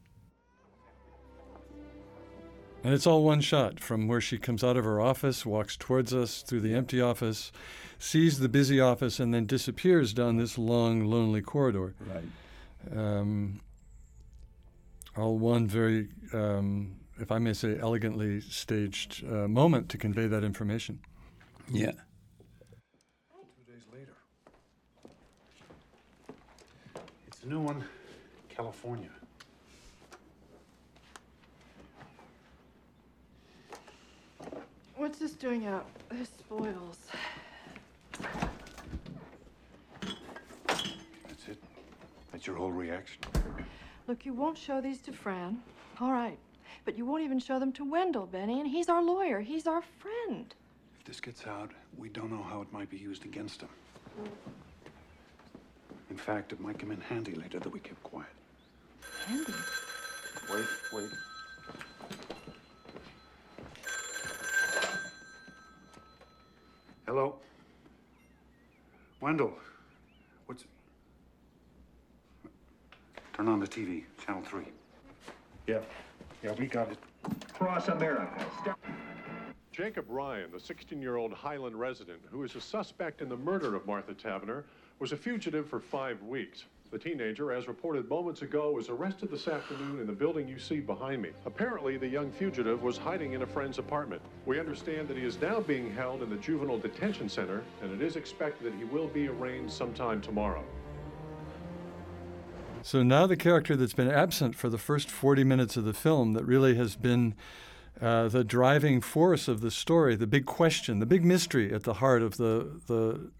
And 2.83 2.95
it's 2.95 3.05
all 3.05 3.23
one 3.23 3.41
shot 3.41 3.79
from 3.79 4.07
where 4.07 4.21
she 4.21 4.39
comes 4.39 4.63
out 4.63 4.75
of 4.75 4.83
her 4.85 4.99
office, 4.99 5.45
walks 5.45 5.77
towards 5.77 6.15
us 6.15 6.41
through 6.41 6.61
the 6.61 6.73
empty 6.73 6.99
office, 6.99 7.51
sees 7.99 8.39
the 8.39 8.49
busy 8.49 8.79
office, 8.79 9.19
and 9.19 9.31
then 9.31 9.45
disappears 9.45 10.13
down 10.13 10.37
this 10.37 10.57
long, 10.57 11.05
lonely 11.05 11.41
corridor. 11.41 11.93
Right. 11.99 12.97
Um, 12.97 13.61
all 15.17 15.37
one 15.37 15.67
very, 15.67 16.09
um, 16.33 16.95
if 17.19 17.31
I 17.31 17.39
may 17.39 17.53
say, 17.53 17.77
elegantly 17.79 18.41
staged 18.41 19.23
uh, 19.25 19.47
moment 19.47 19.89
to 19.89 19.97
convey 19.97 20.27
that 20.27 20.43
information. 20.43 20.99
Yeah. 21.69 21.91
Two 21.91 23.65
days 23.67 23.83
later. 23.93 24.13
It's 27.27 27.43
a 27.43 27.47
new 27.47 27.59
one, 27.59 27.83
California. 28.49 29.09
What's 34.95 35.17
this 35.17 35.31
doing 35.31 35.65
out? 35.65 35.87
This 36.09 36.29
spoils. 36.29 36.99
That's 41.27 41.47
it. 41.47 41.57
That's 42.31 42.45
your 42.45 42.55
whole 42.55 42.71
reaction. 42.71 43.19
Look, 44.11 44.25
you 44.25 44.33
won't 44.33 44.57
show 44.57 44.81
these 44.81 44.99
to 45.03 45.13
Fran. 45.13 45.61
All 46.01 46.11
right. 46.11 46.37
But 46.83 46.97
you 46.97 47.05
won't 47.05 47.23
even 47.23 47.39
show 47.39 47.59
them 47.59 47.71
to 47.71 47.89
Wendell, 47.89 48.25
Benny, 48.25 48.59
and 48.59 48.69
he's 48.69 48.89
our 48.89 49.01
lawyer. 49.01 49.39
He's 49.39 49.67
our 49.67 49.81
friend. 49.99 50.53
If 50.99 51.05
this 51.05 51.21
gets 51.21 51.47
out, 51.47 51.71
we 51.97 52.09
don't 52.09 52.29
know 52.29 52.43
how 52.43 52.61
it 52.61 52.73
might 52.73 52.89
be 52.89 52.97
used 52.97 53.23
against 53.23 53.61
him. 53.61 53.69
In 56.09 56.17
fact, 56.17 56.51
it 56.51 56.59
might 56.59 56.77
come 56.77 56.91
in 56.91 56.99
handy 56.99 57.35
later 57.35 57.57
that 57.57 57.69
we 57.69 57.79
kept 57.79 58.03
quiet. 58.03 58.27
Handy? 59.27 59.53
Wait, 60.51 60.65
wait. 60.91 61.09
Hello? 67.05 67.35
Wendell, 69.21 69.53
what's. 70.47 70.65
Turn 73.41 73.49
on 73.49 73.59
the 73.59 73.65
TV, 73.65 74.03
channel 74.23 74.43
3. 74.43 74.61
Yeah, 75.65 75.79
yeah, 76.43 76.53
we 76.59 76.67
got 76.67 76.91
it. 76.91 76.99
Cross 77.55 77.87
America. 77.87 78.45
Jacob 79.71 80.05
Ryan, 80.09 80.51
the 80.51 80.59
16 80.59 81.01
year 81.01 81.15
old 81.15 81.33
Highland 81.33 81.75
resident 81.75 82.19
who 82.29 82.43
is 82.43 82.55
a 82.55 82.61
suspect 82.61 83.19
in 83.19 83.29
the 83.29 83.37
murder 83.37 83.73
of 83.73 83.87
Martha 83.87 84.13
Taverner, 84.13 84.63
was 84.99 85.11
a 85.11 85.17
fugitive 85.17 85.67
for 85.67 85.79
five 85.79 86.21
weeks. 86.21 86.65
The 86.91 86.99
teenager, 86.99 87.51
as 87.51 87.67
reported 87.67 88.07
moments 88.07 88.43
ago, 88.43 88.73
was 88.73 88.89
arrested 88.89 89.31
this 89.31 89.47
afternoon 89.47 89.99
in 89.99 90.05
the 90.05 90.13
building 90.13 90.47
you 90.47 90.59
see 90.59 90.79
behind 90.79 91.23
me. 91.23 91.31
Apparently, 91.47 91.97
the 91.97 92.07
young 92.07 92.31
fugitive 92.31 92.83
was 92.83 92.99
hiding 92.99 93.33
in 93.33 93.41
a 93.41 93.47
friend's 93.47 93.79
apartment. 93.79 94.21
We 94.45 94.59
understand 94.59 95.07
that 95.07 95.17
he 95.17 95.25
is 95.25 95.41
now 95.41 95.61
being 95.61 95.91
held 95.95 96.21
in 96.21 96.29
the 96.29 96.37
juvenile 96.37 96.77
detention 96.77 97.27
center, 97.27 97.63
and 97.81 97.91
it 97.91 98.05
is 98.05 98.17
expected 98.17 98.71
that 98.71 98.77
he 98.77 98.83
will 98.83 99.07
be 99.07 99.29
arraigned 99.29 99.71
sometime 99.71 100.21
tomorrow. 100.21 100.63
So 102.83 103.03
now 103.03 103.27
the 103.27 103.37
character 103.37 103.75
that's 103.75 103.93
been 103.93 104.09
absent 104.09 104.55
for 104.55 104.69
the 104.69 104.77
first 104.77 105.09
40 105.09 105.43
minutes 105.43 105.77
of 105.77 105.83
the 105.83 105.93
film, 105.93 106.33
that 106.33 106.45
really 106.45 106.75
has 106.75 106.95
been 106.95 107.35
uh, 108.01 108.27
the 108.27 108.43
driving 108.43 109.01
force 109.01 109.47
of 109.47 109.61
the 109.61 109.71
story, 109.71 110.15
the 110.15 110.27
big 110.27 110.45
question, 110.45 110.99
the 110.99 111.05
big 111.05 111.23
mystery 111.23 111.73
at 111.73 111.83
the 111.83 111.95
heart 111.95 112.21
of 112.23 112.37
the, 112.37 112.81
the 112.87 113.31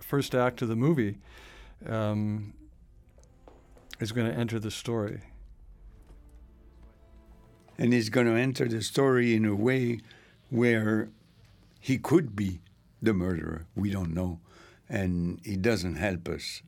first 0.00 0.34
act 0.34 0.60
of 0.62 0.68
the 0.68 0.76
movie, 0.76 1.18
um, 1.86 2.52
is 4.00 4.12
going 4.12 4.30
to 4.30 4.36
enter 4.38 4.58
the 4.58 4.70
story. 4.70 5.20
and 7.80 7.94
he's 7.94 8.10
going 8.10 8.26
to 8.26 8.34
enter 8.34 8.68
the 8.68 8.82
story 8.82 9.34
in 9.34 9.46
a 9.46 9.54
way 9.54 10.00
where 10.50 11.08
he 11.80 11.96
could 11.96 12.36
be 12.36 12.60
the 13.00 13.14
murderer. 13.14 13.66
We 13.74 13.90
don't 13.90 14.12
know, 14.12 14.38
and 14.86 15.40
he 15.42 15.56
doesn't 15.56 15.96
help 15.96 16.28
us, 16.28 16.60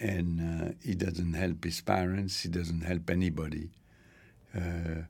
and 0.00 0.40
uh, 0.40 0.72
he 0.82 0.94
doesn't 0.94 1.34
help 1.34 1.64
his 1.64 1.80
parents. 1.80 2.42
He 2.42 2.48
doesn't 2.48 2.82
help 2.82 3.10
anybody. 3.10 3.70
Uh, 4.54 5.02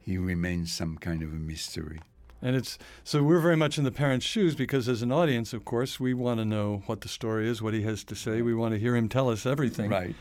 he 0.00 0.18
remains 0.18 0.72
some 0.72 0.98
kind 0.98 1.22
of 1.22 1.32
a 1.32 1.36
mystery. 1.36 2.00
And 2.42 2.54
it's 2.54 2.78
so 3.04 3.22
we're 3.22 3.40
very 3.40 3.56
much 3.56 3.78
in 3.78 3.84
the 3.84 3.90
parents' 3.90 4.26
shoes 4.26 4.54
because, 4.54 4.86
as 4.86 5.00
an 5.00 5.10
audience, 5.10 5.54
of 5.54 5.64
course, 5.64 5.98
we 5.98 6.12
want 6.12 6.40
to 6.40 6.44
know 6.44 6.82
what 6.84 7.00
the 7.00 7.08
story 7.08 7.48
is, 7.48 7.62
what 7.62 7.72
he 7.72 7.82
has 7.82 8.04
to 8.04 8.14
say. 8.14 8.42
We 8.42 8.54
want 8.54 8.74
to 8.74 8.78
hear 8.78 8.94
him 8.94 9.08
tell 9.08 9.30
us 9.30 9.46
everything. 9.46 9.90
Right. 9.90 10.14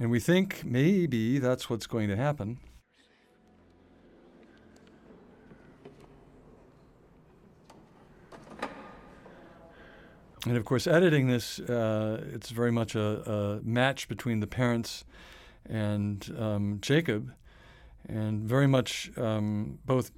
And 0.00 0.10
we 0.10 0.18
think 0.18 0.64
maybe 0.64 1.38
that's 1.38 1.70
what's 1.70 1.86
going 1.86 2.08
to 2.08 2.16
happen. 2.16 2.58
And 10.46 10.56
of 10.56 10.64
course, 10.64 10.86
editing 10.88 11.28
this, 11.28 11.60
uh, 11.60 12.24
it's 12.32 12.50
very 12.50 12.72
much 12.72 12.96
a, 12.96 13.30
a 13.30 13.60
match 13.62 14.08
between 14.08 14.40
the 14.40 14.46
parents 14.48 15.04
and 15.68 16.34
um, 16.36 16.78
Jacob, 16.80 17.32
and 18.08 18.42
very 18.42 18.66
much 18.66 19.12
um, 19.16 19.78
both 19.86 20.10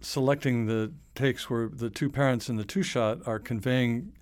selecting 0.00 0.66
the 0.66 0.92
takes 1.14 1.48
where 1.48 1.68
the 1.68 1.90
two 1.90 2.10
parents 2.10 2.48
in 2.48 2.56
the 2.56 2.64
two 2.64 2.82
shot 2.82 3.18
are 3.26 3.38
conveying 3.38 4.12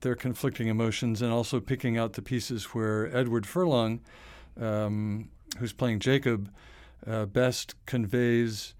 their 0.00 0.14
conflicting 0.14 0.68
emotions 0.68 1.20
and 1.20 1.30
also 1.32 1.60
picking 1.60 1.98
out 1.98 2.14
the 2.14 2.22
pieces 2.22 2.64
where 2.66 3.14
Edward 3.14 3.46
Furlong, 3.46 4.00
um, 4.58 5.28
who's 5.58 5.72
playing 5.72 6.00
Jacob, 6.00 6.50
uh, 7.06 7.26
best 7.26 7.74
conveys 7.86 8.74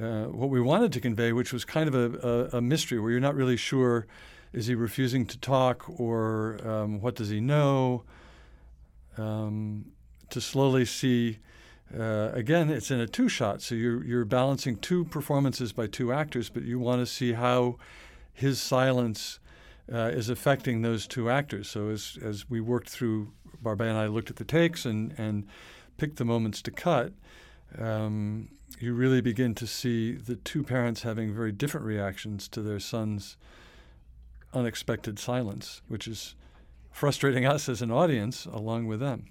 uh, 0.00 0.24
what 0.24 0.50
we 0.50 0.60
wanted 0.60 0.92
to 0.92 1.00
convey, 1.00 1.32
which 1.32 1.52
was 1.52 1.64
kind 1.64 1.88
of 1.88 1.94
a, 1.94 2.50
a, 2.54 2.58
a 2.58 2.60
mystery 2.60 2.98
where 2.98 3.12
you're 3.12 3.20
not 3.20 3.36
really 3.36 3.56
sure 3.56 4.06
is 4.54 4.66
he 4.68 4.74
refusing 4.74 5.26
to 5.26 5.38
talk 5.38 5.84
or 5.98 6.58
um, 6.66 7.00
what 7.00 7.16
does 7.16 7.28
he 7.28 7.40
know? 7.40 8.04
Um, 9.18 9.86
to 10.30 10.40
slowly 10.40 10.84
see, 10.84 11.38
uh, 11.96 12.30
again, 12.32 12.70
it's 12.70 12.90
in 12.90 13.00
a 13.00 13.06
two 13.06 13.28
shot, 13.28 13.62
so 13.62 13.74
you're, 13.74 14.04
you're 14.04 14.24
balancing 14.24 14.76
two 14.76 15.04
performances 15.04 15.72
by 15.72 15.86
two 15.86 16.12
actors, 16.12 16.48
but 16.48 16.62
you 16.62 16.78
want 16.78 17.00
to 17.00 17.06
see 17.06 17.32
how 17.32 17.76
his 18.32 18.60
silence 18.60 19.40
uh, 19.92 20.10
is 20.12 20.28
affecting 20.28 20.82
those 20.82 21.06
two 21.06 21.28
actors. 21.28 21.68
So 21.68 21.88
as, 21.88 22.16
as 22.22 22.48
we 22.48 22.60
worked 22.60 22.88
through, 22.88 23.32
Barbet 23.60 23.88
and 23.88 23.98
I 23.98 24.06
looked 24.06 24.30
at 24.30 24.36
the 24.36 24.44
takes 24.44 24.84
and, 24.84 25.14
and 25.18 25.46
picked 25.98 26.16
the 26.16 26.24
moments 26.24 26.62
to 26.62 26.70
cut. 26.70 27.12
Um, 27.78 28.50
you 28.78 28.94
really 28.94 29.20
begin 29.20 29.54
to 29.56 29.66
see 29.66 30.12
the 30.12 30.36
two 30.36 30.62
parents 30.62 31.02
having 31.02 31.34
very 31.34 31.52
different 31.52 31.86
reactions 31.86 32.48
to 32.48 32.62
their 32.62 32.80
son's 32.80 33.36
unexpected 34.54 35.18
silence, 35.18 35.82
which 35.88 36.06
is 36.06 36.34
frustrating 36.90 37.44
us 37.44 37.68
as 37.68 37.82
an 37.82 37.90
audience 37.90 38.46
along 38.46 38.86
with 38.86 39.00
them. 39.00 39.26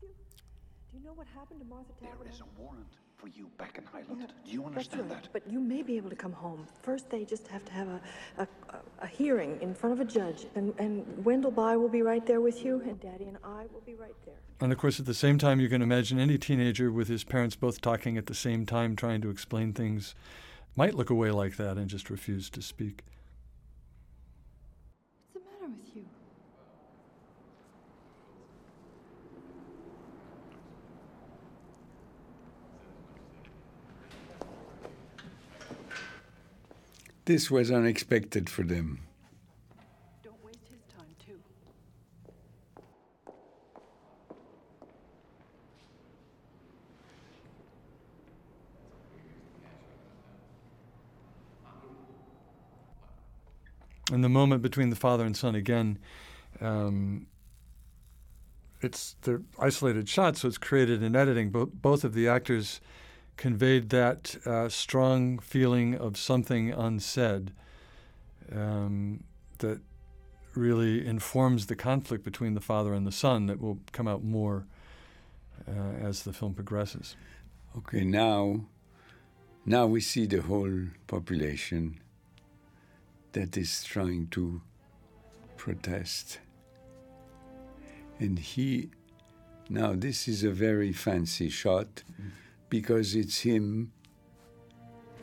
Do 0.00 0.98
you 0.98 1.04
know 1.04 1.12
what 1.14 1.26
happened 1.34 1.60
to 1.60 1.66
Martha 1.66 1.92
There 2.00 2.10
is 2.30 2.40
a 2.40 2.60
warrant 2.60 2.86
for 3.16 3.28
you 3.28 3.48
back 3.56 3.78
in 3.78 3.84
Highland. 3.84 4.32
Do 4.44 4.50
you 4.50 4.64
understand 4.64 5.10
right. 5.10 5.22
that? 5.22 5.32
But 5.32 5.50
you 5.50 5.60
may 5.60 5.82
be 5.82 5.96
able 5.96 6.10
to 6.10 6.16
come 6.16 6.32
home. 6.32 6.66
First, 6.82 7.08
they 7.08 7.24
just 7.24 7.46
have 7.48 7.64
to 7.64 7.72
have 7.72 7.88
a, 7.88 8.00
a, 8.38 8.48
a 9.00 9.06
hearing 9.06 9.58
in 9.62 9.74
front 9.74 9.92
of 9.92 10.00
a 10.00 10.04
judge. 10.04 10.46
And, 10.54 10.74
and 10.78 11.24
Wendell 11.24 11.50
Bye 11.50 11.76
will 11.76 11.88
be 11.88 12.02
right 12.02 12.26
there 12.26 12.40
with 12.40 12.64
you, 12.64 12.80
and 12.80 13.00
Daddy 13.00 13.24
and 13.24 13.38
I 13.42 13.66
will 13.72 13.82
be 13.86 13.94
right 13.94 14.14
there. 14.26 14.34
And 14.60 14.72
of 14.72 14.78
course, 14.78 15.00
at 15.00 15.06
the 15.06 15.14
same 15.14 15.38
time, 15.38 15.60
you 15.60 15.68
can 15.68 15.82
imagine 15.82 16.18
any 16.18 16.36
teenager 16.38 16.92
with 16.92 17.08
his 17.08 17.24
parents 17.24 17.56
both 17.56 17.80
talking 17.80 18.18
at 18.18 18.26
the 18.26 18.34
same 18.34 18.66
time, 18.66 18.96
trying 18.96 19.20
to 19.22 19.30
explain 19.30 19.72
things, 19.72 20.14
might 20.76 20.94
look 20.94 21.10
away 21.10 21.30
like 21.30 21.56
that 21.56 21.76
and 21.76 21.88
just 21.88 22.10
refuse 22.10 22.48
to 22.50 22.62
speak. 22.62 23.02
What's 25.32 25.34
the 25.34 25.40
matter 25.40 25.72
with 25.76 25.96
you? 25.96 26.04
This 37.32 37.50
was 37.50 37.70
unexpected 37.70 38.50
for 38.50 38.62
them. 38.62 39.06
Don't 40.22 40.36
waste 40.44 40.58
his 40.70 40.82
time, 40.94 41.06
too. 41.26 41.40
And 54.12 54.22
the 54.22 54.28
moment 54.28 54.60
between 54.60 54.90
the 54.90 54.96
father 54.96 55.24
and 55.24 55.34
son 55.34 55.54
again, 55.54 55.98
um, 56.60 57.28
it's 58.82 59.16
the 59.22 59.42
isolated 59.58 60.06
shots, 60.06 60.42
so 60.42 60.48
it's 60.48 60.58
created 60.58 61.02
in 61.02 61.16
editing. 61.16 61.48
Bo- 61.48 61.64
both 61.64 62.04
of 62.04 62.12
the 62.12 62.28
actors 62.28 62.82
conveyed 63.36 63.90
that 63.90 64.36
uh, 64.46 64.68
strong 64.68 65.38
feeling 65.38 65.94
of 65.94 66.16
something 66.16 66.70
unsaid 66.72 67.52
um, 68.54 69.24
that 69.58 69.80
really 70.54 71.06
informs 71.06 71.66
the 71.66 71.76
conflict 71.76 72.24
between 72.24 72.54
the 72.54 72.60
father 72.60 72.92
and 72.92 73.06
the 73.06 73.12
son 73.12 73.46
that 73.46 73.60
will 73.60 73.78
come 73.92 74.06
out 74.06 74.22
more 74.22 74.66
uh, 75.66 76.06
as 76.06 76.24
the 76.24 76.32
film 76.32 76.54
progresses. 76.54 77.16
Okay, 77.78 78.04
now, 78.04 78.66
now 79.64 79.86
we 79.86 80.00
see 80.00 80.26
the 80.26 80.42
whole 80.42 80.88
population 81.06 81.98
that 83.32 83.56
is 83.56 83.82
trying 83.82 84.26
to 84.28 84.60
protest. 85.56 86.38
And 88.18 88.38
he, 88.38 88.90
now 89.70 89.94
this 89.94 90.28
is 90.28 90.44
a 90.44 90.50
very 90.50 90.92
fancy 90.92 91.48
shot 91.48 92.02
because 92.72 93.14
it's 93.14 93.40
him 93.40 93.92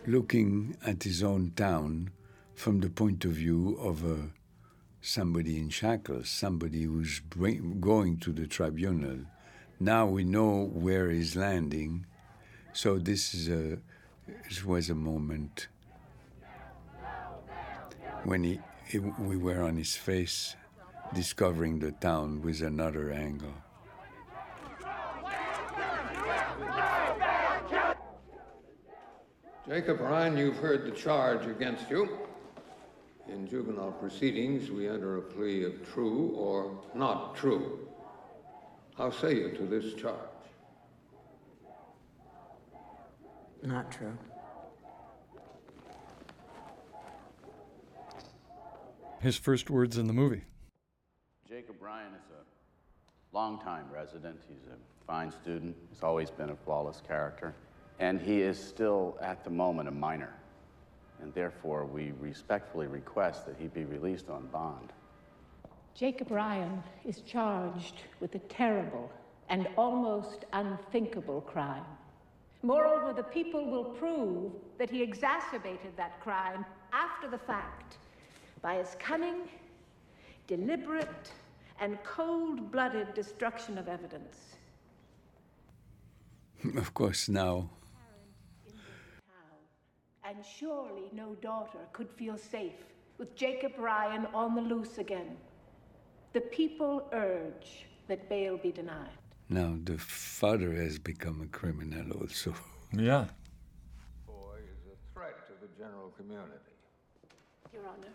looking 0.06 0.78
at 0.86 1.02
his 1.02 1.24
own 1.24 1.52
town 1.56 2.12
from 2.54 2.80
the 2.80 2.91
point 2.91 3.26
of 3.26 3.32
view 3.32 3.76
of 3.82 4.06
a, 4.06 4.30
somebody 5.02 5.58
in 5.58 5.68
shackles, 5.68 6.30
somebody 6.30 6.84
who's 6.84 7.20
bring, 7.22 7.80
going 7.82 8.18
to 8.18 8.32
the 8.32 8.45
tribunal. 8.45 9.18
Now 9.80 10.06
we 10.06 10.24
know 10.24 10.70
where 10.72 11.10
he's 11.10 11.36
landing, 11.36 12.06
so 12.72 13.00
this 13.00 13.34
is 13.34 13.50
a 13.50 13.80
this 14.47 14.64
was 14.64 14.91
a 14.91 14.95
moment 14.95 15.70
when 18.26 18.43
he, 18.43 18.60
he, 18.86 19.00
we 19.00 19.38
were 19.38 19.64
on 19.64 19.76
his 19.76 19.95
face, 19.95 20.56
discovering 21.16 21.80
the 21.80 21.93
town 21.93 22.43
with 22.43 22.62
another 22.62 23.12
angle. 23.12 23.56
Jacob 29.70 30.01
Ryan, 30.01 30.36
you've 30.36 30.57
heard 30.57 30.84
the 30.84 30.89
charge 30.89 31.45
against 31.45 31.91
you. 31.91 32.17
In 33.28 33.47
juvenile 33.47 33.91
proceedings, 33.91 34.72
we 34.72 34.89
enter 34.89 35.17
a 35.17 35.22
plea 35.22 35.63
of 35.63 35.88
true 35.93 36.30
or 36.36 36.76
not 36.95 37.36
true. 37.36 37.88
How 38.97 39.11
say 39.11 39.36
you 39.36 39.51
to 39.51 39.67
this 39.67 39.93
charge? 39.93 40.15
Not 43.61 43.91
true. 43.91 44.17
His 49.20 49.38
first 49.38 49.70
words 49.70 49.99
in 49.99 50.07
the 50.07 50.13
movie. 50.13 50.45
Jacob 51.47 51.76
Ryan 51.80 52.13
is 52.15 52.32
a 52.32 53.38
longtime 53.38 53.86
resident. 53.93 54.39
He's 54.49 54.65
a 54.65 55.05
fine 55.05 55.32
student. 55.32 55.76
He's 55.91 56.01
always 56.01 56.32
been 56.32 56.49
a 56.49 56.55
flawless 56.55 57.03
character. 57.07 57.53
And 58.00 58.22
he 58.22 58.41
is 58.41 58.58
still, 58.58 59.18
at 59.22 59.43
the 59.43 59.50
moment, 59.50 59.89
a 59.89 59.91
minor. 59.91 60.34
And 61.22 61.34
therefore, 61.34 61.86
we 61.86 62.14
respectfully 62.20 62.88
request 62.88 63.45
that 63.45 63.58
he 63.60 63.68
be 63.68 63.84
released 63.84 64.30
on 64.30 64.47
bond. 64.47 64.93
Jacob 65.93 66.32
Ryan 66.32 66.82
is 67.06 67.20
charged 67.22 67.95
with 68.22 68.34
a 68.36 68.39
terrible 68.39 69.12
and 69.50 69.68
almost 69.78 70.45
unthinkable 70.54 71.41
crime. 71.41 71.84
Moreover, 72.62 73.12
the 73.14 73.24
people 73.24 73.70
will 73.70 73.84
prove 73.84 74.54
that 74.78 74.89
he 74.89 75.02
exacerbated 75.02 75.95
that 75.97 76.22
crime 76.22 76.66
after 76.93 77.30
the 77.30 77.38
fact 77.38 77.97
by 78.62 78.76
his 78.76 78.95
cunning, 79.00 79.47
deliberate, 80.47 81.32
and 81.80 81.97
cold 82.04 82.72
blooded 82.72 83.14
destruction 83.14 83.78
of 83.78 83.88
evidence. 83.88 84.38
Of 86.76 86.93
course, 86.93 87.30
now 87.30 87.70
And 90.30 90.45
surely 90.45 91.09
no 91.11 91.34
daughter 91.41 91.80
could 91.91 92.11
feel 92.11 92.38
safe 92.38 92.86
with 93.17 93.36
Jacob 93.36 93.71
Ryan 93.80 94.27
on 94.32 94.53
the 94.53 94.61
loose 94.61 94.99
again. 94.99 95.36
The 96.34 96.41
people 96.41 97.09
urge 97.13 97.88
that 98.07 98.30
bail 98.30 98.55
be 98.57 98.71
denied. 98.71 99.17
now 99.49 99.71
the 99.84 99.97
father 99.97 100.71
has 100.84 100.99
become 100.99 101.41
a 101.41 101.47
criminal 101.47 102.07
also. 102.21 102.53
Yeah. 102.93 103.25
Boy 104.27 104.57
is 104.75 104.82
a 104.93 104.97
threat 105.13 105.38
to 105.47 105.53
the 105.63 105.69
general 105.82 106.09
community. 106.17 106.75
Your 107.73 107.84
Honor, 107.93 108.13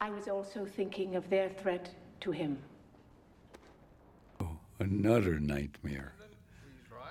I 0.00 0.10
was 0.10 0.28
also 0.28 0.66
thinking 0.66 1.16
of 1.16 1.28
their 1.30 1.48
threat 1.62 1.86
to 2.24 2.30
him. 2.30 2.58
Oh, 4.40 4.56
another 4.78 5.38
nightmare. 5.40 6.12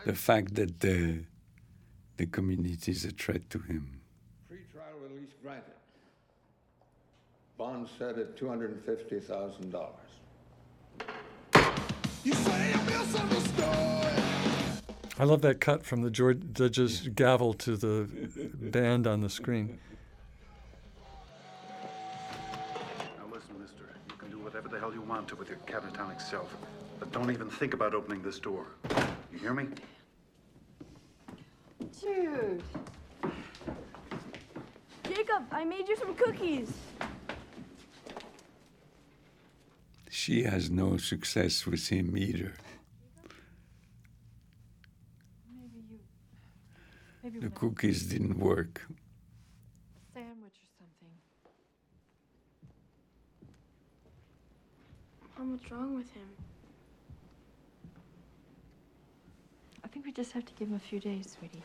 The 0.05 0.15
fact 0.15 0.55
that 0.55 0.79
the 0.79 1.23
the 2.19 2.25
community 2.25 2.91
is 2.91 3.05
a 3.05 3.11
threat 3.11 3.49
to 3.49 3.59
him. 3.59 4.01
Pre-trial 4.49 4.83
release 5.09 5.31
granted. 5.41 5.71
Bond 7.57 7.87
set 7.97 8.17
at 8.17 8.35
two 8.35 8.49
hundred 8.49 8.71
and 8.71 8.83
fifty 8.83 9.21
thousand 9.21 9.71
dollars. 9.71 9.95
I 15.17 15.23
love 15.23 15.41
that 15.43 15.61
cut 15.61 15.85
from 15.85 16.01
the 16.01 16.09
George, 16.09 16.41
judge's 16.51 17.07
gavel 17.07 17.53
to 17.53 17.77
the 17.77 18.09
band 18.53 19.07
on 19.07 19.21
the 19.21 19.29
screen. 19.29 19.79
Now 23.17 23.33
listen, 23.33 23.61
mister. 23.61 23.95
You 24.09 24.15
can 24.17 24.29
do 24.29 24.39
whatever 24.39 24.67
the 24.67 24.77
hell 24.77 24.93
you 24.93 25.01
want 25.01 25.29
to 25.29 25.37
with 25.37 25.47
your 25.47 25.59
catatonic 25.65 26.21
self. 26.21 26.53
But 26.99 27.13
don't 27.13 27.31
even 27.31 27.49
think 27.49 27.73
about 27.73 27.93
opening 27.93 28.21
this 28.21 28.39
door. 28.39 28.65
You 29.31 29.39
hear 29.39 29.53
me? 29.53 29.67
Jude. 31.99 32.63
Jacob, 35.03 35.43
I 35.51 35.65
made 35.65 35.87
you 35.87 35.97
some 35.97 36.15
cookies. 36.15 36.71
She 40.09 40.43
has 40.43 40.69
no 40.69 40.97
success 40.97 41.65
with 41.65 41.87
him 41.89 42.15
either. 42.15 42.53
Maybe 45.51 45.83
you. 45.89 45.99
Maybe 47.23 47.39
The 47.39 47.49
cookies 47.49 48.03
didn't 48.05 48.37
work. 48.39 48.85
Sandwich 50.13 50.57
or 50.63 50.69
something. 50.77 51.13
Mom, 55.37 55.51
what's 55.51 55.71
wrong 55.71 55.95
with 55.95 56.11
him? 56.13 56.29
I 59.83 59.87
think 59.87 60.05
we 60.05 60.11
just 60.11 60.31
have 60.33 60.45
to 60.45 60.53
give 60.53 60.67
him 60.69 60.75
a 60.75 60.79
few 60.79 60.99
days, 60.99 61.35
sweetie. 61.37 61.63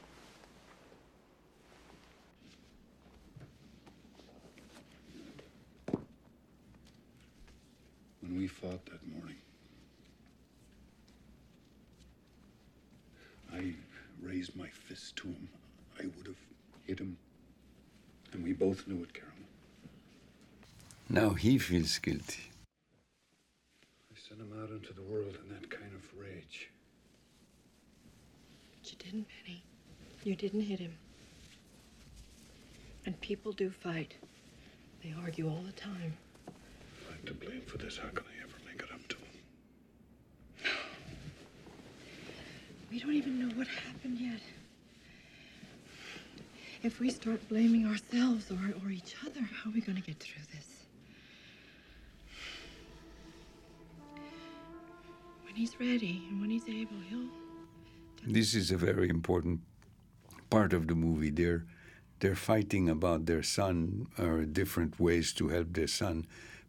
When 8.27 8.39
we 8.39 8.47
fought 8.47 8.87
that 8.87 9.07
morning, 9.14 9.37
I 13.53 13.75
raised 14.22 14.57
my 14.57 14.68
fist 14.68 15.16
to 15.16 15.29
him. 15.29 15.49
I 16.01 16.05
would 16.05 16.27
have 16.27 16.41
hit 16.87 17.01
him. 17.01 17.18
And 18.33 18.43
we 18.43 18.55
both 18.55 18.89
knew 18.89 19.03
it, 19.03 19.12
Carol. 19.12 19.31
Now 21.11 21.35
he 21.35 21.59
feels 21.59 21.99
guilty. 21.99 22.45
I 24.11 24.18
sent 24.27 24.41
him 24.41 24.59
out 24.62 24.70
into 24.70 24.95
the 24.95 25.03
world 25.03 25.37
in 25.45 25.55
that 25.55 25.68
kind 25.68 25.93
of 25.95 26.18
rage. 26.18 26.70
But 28.81 28.91
you 28.91 28.99
didn't, 28.99 29.27
Penny. 29.45 29.62
You 30.25 30.35
didn't 30.35 30.62
hit 30.62 30.81
him. 30.81 30.97
And 33.05 33.20
people 33.20 33.53
do 33.53 33.68
fight. 33.68 34.14
They 35.03 35.14
argue 35.22 35.47
all 35.47 35.62
the 35.66 35.72
time. 35.72 36.16
If 37.25 37.31
I'm 37.31 37.39
to 37.39 37.47
blame 37.47 37.62
for 37.62 37.79
this, 37.79 37.97
how 37.97 38.09
can 38.09 38.25
I 38.25 38.43
ever 38.43 38.55
make 38.66 38.83
it 38.83 38.93
up 38.93 39.09
to 39.09 39.16
him? 39.16 40.72
We 42.91 43.01
don't 43.01 43.14
even 43.14 43.39
know 43.39 43.55
what 43.55 43.66
happened 43.66 44.18
yet. 44.18 44.41
If 46.83 47.01
we 47.01 47.09
start 47.09 47.49
blaming 47.49 47.87
ourselves 47.87 48.51
or, 48.51 48.75
or 48.85 48.91
each 48.91 49.14
other, 49.25 49.41
how 49.41 49.70
are 49.70 49.72
we 49.72 49.81
going 49.81 49.97
to 49.97 50.03
get 50.03 50.18
through 50.18 50.43
this? 50.53 50.85
When 55.47 55.55
he's 55.55 55.81
ready 55.81 56.27
and 56.29 56.43
when 56.43 56.51
he's 56.51 56.68
able, 56.68 57.01
he'll. 57.09 57.29
This 58.27 58.55
is 58.55 58.70
a 58.70 58.77
very 58.77 59.09
important 59.09 59.61
part 60.51 60.75
of 60.75 60.89
the 60.89 60.95
movie. 60.95 61.31
They're 61.31 61.64
they're 62.20 62.37
fighting 62.37 62.89
about 62.89 63.27
their 63.27 63.43
son 63.43 64.07
or 64.18 64.45
different 64.45 65.01
ways 65.01 65.33
to 65.35 65.49
help 65.49 65.72
their 65.72 65.89
son, 65.89 66.27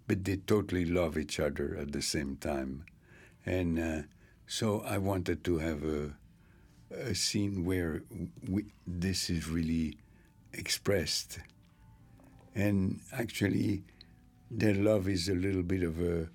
but 0.07 0.23
they 0.23 0.37
totally 0.37 0.85
love 0.85 1.17
each 1.17 1.39
other 1.39 1.77
at 1.79 1.91
the 1.91 2.01
same 2.01 2.37
time, 2.37 2.85
and 3.45 3.79
uh, 3.79 4.01
so 4.47 4.81
I 4.81 4.97
wanted 4.97 5.43
to 5.45 5.57
have 5.59 5.83
a 5.83 6.13
a 6.91 7.15
scene 7.15 7.65
where 7.65 8.03
we, 8.47 8.65
this 8.85 9.29
is 9.29 9.49
really 9.49 9.97
expressed, 10.53 11.39
and 12.53 13.01
actually, 13.11 13.83
their 14.49 14.75
love 14.75 15.09
is 15.09 15.27
a 15.27 15.35
little 15.35 15.63
bit 15.63 15.83
of 15.83 15.99
a 15.99 16.29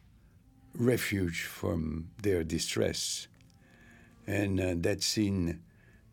refuge 0.74 1.42
from 1.42 2.10
their 2.22 2.44
distress. 2.44 3.28
And 4.26 4.60
uh, 4.60 4.74
that 4.78 5.02
scene 5.02 5.60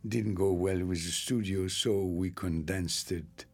didn't 0.07 0.35
go 0.35 0.51
well 0.53 0.83
with 0.85 1.03
the 1.03 1.11
studio, 1.11 1.67
so 1.67 2.03
we 2.03 2.31
condensed 2.31 3.11
it. 3.11 3.45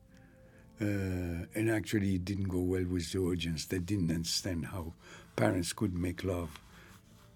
Uh, 0.83 1.45
and 1.55 1.69
actually, 1.69 2.15
it 2.15 2.25
didn't 2.25 2.49
go 2.49 2.59
well 2.59 2.83
with 2.83 3.11
the 3.11 3.19
audience. 3.19 3.65
They 3.65 3.79
didn't 3.79 4.11
understand 4.11 4.65
how 4.65 4.93
parents 5.35 5.71
could 5.71 5.93
make 5.93 6.23
love 6.23 6.59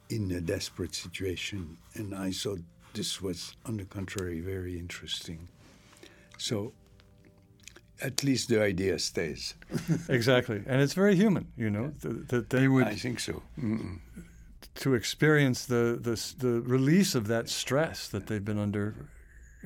in 0.09 0.31
a 0.31 0.41
desperate 0.41 0.95
situation. 0.95 1.77
And 1.93 2.13
I 2.13 2.31
thought 2.31 2.59
this 2.93 3.21
was, 3.21 3.55
on 3.65 3.77
the 3.77 3.85
contrary, 3.85 4.41
very 4.41 4.77
interesting. 4.77 5.47
So 6.37 6.73
at 8.01 8.23
least 8.23 8.49
the 8.49 8.61
idea 8.61 8.99
stays. 8.99 9.55
exactly, 10.09 10.61
and 10.65 10.81
it's 10.81 10.93
very 10.93 11.15
human, 11.15 11.47
you 11.57 11.69
know, 11.69 11.93
that, 12.01 12.29
that 12.29 12.49
they 12.49 12.67
would. 12.67 12.87
I 12.87 12.95
think 12.95 13.19
so. 13.19 13.41
Mm-mm. 13.59 13.99
To 14.75 14.93
experience 14.93 15.65
the, 15.65 15.97
the 15.99 16.15
the 16.37 16.61
release 16.61 17.15
of 17.15 17.27
that 17.27 17.49
stress 17.49 18.07
that 18.09 18.27
they've 18.27 18.43
been 18.43 18.59
under, 18.59 18.93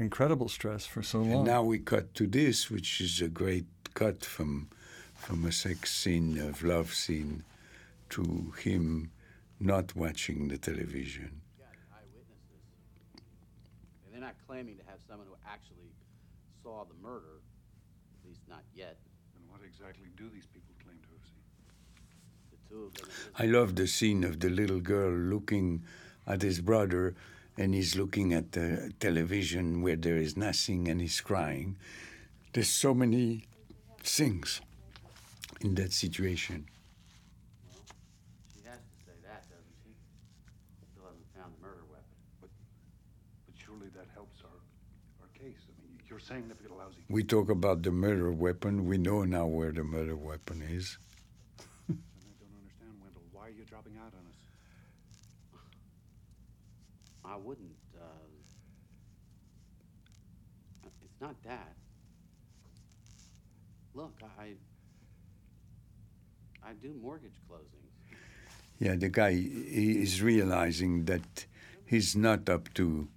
incredible 0.01 0.49
stress 0.49 0.85
for 0.85 1.03
so 1.03 1.19
long. 1.19 1.31
And 1.31 1.43
now 1.45 1.63
we 1.63 1.79
cut 1.79 2.13
to 2.15 2.27
this, 2.27 2.69
which 2.69 2.99
is 2.99 3.21
a 3.21 3.27
great 3.27 3.65
cut 3.93 4.25
from 4.25 4.69
from 5.15 5.45
a 5.45 5.51
sex 5.51 5.93
scene, 5.93 6.39
of 6.39 6.63
love 6.63 6.93
scene, 6.95 7.43
to 8.09 8.51
him 8.63 9.11
not 9.59 9.95
watching 9.95 10.47
the 10.47 10.57
television. 10.57 11.41
They're 14.11 14.19
not 14.19 14.33
claiming 14.47 14.77
to 14.77 14.83
have 14.87 14.99
someone 15.07 15.27
who 15.27 15.35
actually 15.47 15.91
saw 16.63 16.85
the 16.85 16.95
murder 17.07 17.37
at 18.23 18.27
least 18.27 18.41
not 18.49 18.63
yet. 18.73 18.97
And 19.35 19.43
what 19.49 19.61
exactly 19.63 20.07
do 20.17 20.27
these 20.33 20.47
people 20.47 20.73
claim 20.83 20.97
to 21.03 21.09
have 21.15 21.25
seen? 21.29 21.45
The 22.51 22.57
two 22.67 22.83
of 22.85 22.93
them. 22.95 23.07
I 23.37 23.45
love 23.45 23.75
the 23.75 23.87
scene 23.87 24.23
of 24.23 24.39
the 24.39 24.49
little 24.49 24.79
girl 24.79 25.11
looking 25.11 25.83
at 26.25 26.41
his 26.41 26.61
brother, 26.61 27.15
and 27.61 27.75
he's 27.75 27.95
looking 27.95 28.33
at 28.33 28.53
the 28.53 28.91
television 28.99 29.83
where 29.83 29.95
there 29.95 30.17
is 30.17 30.35
nothing, 30.35 30.87
and 30.87 30.99
he's 30.99 31.21
crying. 31.21 31.77
There's 32.53 32.69
so 32.69 32.95
many 32.95 33.45
things 33.99 34.61
in 35.61 35.75
that 35.75 35.93
situation. 35.93 36.65
Well, 37.69 37.85
she 38.51 38.65
has 38.65 38.81
to 38.81 38.97
say 39.05 39.13
that, 39.29 39.45
doesn't 39.45 39.77
she? 39.85 39.93
Still 40.89 41.05
hasn't 41.05 41.29
found 41.37 41.53
the 41.53 41.61
murder 41.61 41.85
weapon. 41.85 42.17
But, 42.41 42.49
but 43.45 43.53
surely 43.53 43.89
that 43.93 44.09
helps 44.15 44.41
our, 44.41 44.57
our 45.21 45.29
case. 45.37 45.61
I 45.69 45.77
mean, 45.85 46.01
you're 46.09 46.19
saying 46.19 46.47
that 46.49 46.57
it 46.65 46.71
allows 46.71 46.97
you. 46.97 47.03
We 47.09 47.23
talk 47.23 47.51
about 47.51 47.83
the 47.83 47.91
murder 47.91 48.31
weapon. 48.31 48.87
We 48.87 48.97
know 48.97 49.23
now 49.23 49.45
where 49.45 49.71
the 49.71 49.83
murder 49.83 50.15
weapon 50.15 50.63
is. 50.65 50.97
I 51.89 51.93
don't 51.93 52.57
understand, 52.57 52.97
Wendell. 52.97 53.21
Why 53.31 53.53
are 53.53 53.53
you 53.53 53.65
dropping 53.69 53.97
out 54.01 54.17
on 54.17 54.25
us? 54.33 54.50
I 57.23 57.37
wouldn't. 57.37 57.75
Uh, 57.95 58.27
it's 60.83 61.21
not 61.21 61.35
that. 61.43 61.75
Look, 63.93 64.13
I. 64.39 64.53
I 66.63 66.73
do 66.73 66.93
mortgage 67.01 67.39
closings. 67.49 68.17
Yeah, 68.79 68.95
the 68.95 69.09
guy 69.09 69.31
he 69.33 70.01
is 70.01 70.21
realizing 70.21 71.05
that 71.05 71.45
he's 71.85 72.15
not 72.15 72.49
up 72.49 72.73
to 72.75 73.07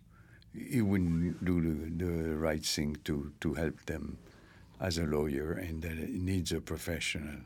he 0.54 0.80
wouldn't 0.80 1.44
do 1.44 1.60
the, 1.60 2.04
the 2.04 2.36
right 2.36 2.64
thing 2.64 2.96
to, 3.04 3.32
to 3.40 3.54
help 3.54 3.86
them 3.86 4.18
as 4.80 4.98
a 4.98 5.04
lawyer 5.04 5.52
and 5.52 5.82
that 5.82 5.92
it 5.92 6.10
needs 6.10 6.52
a 6.52 6.60
professional. 6.60 7.40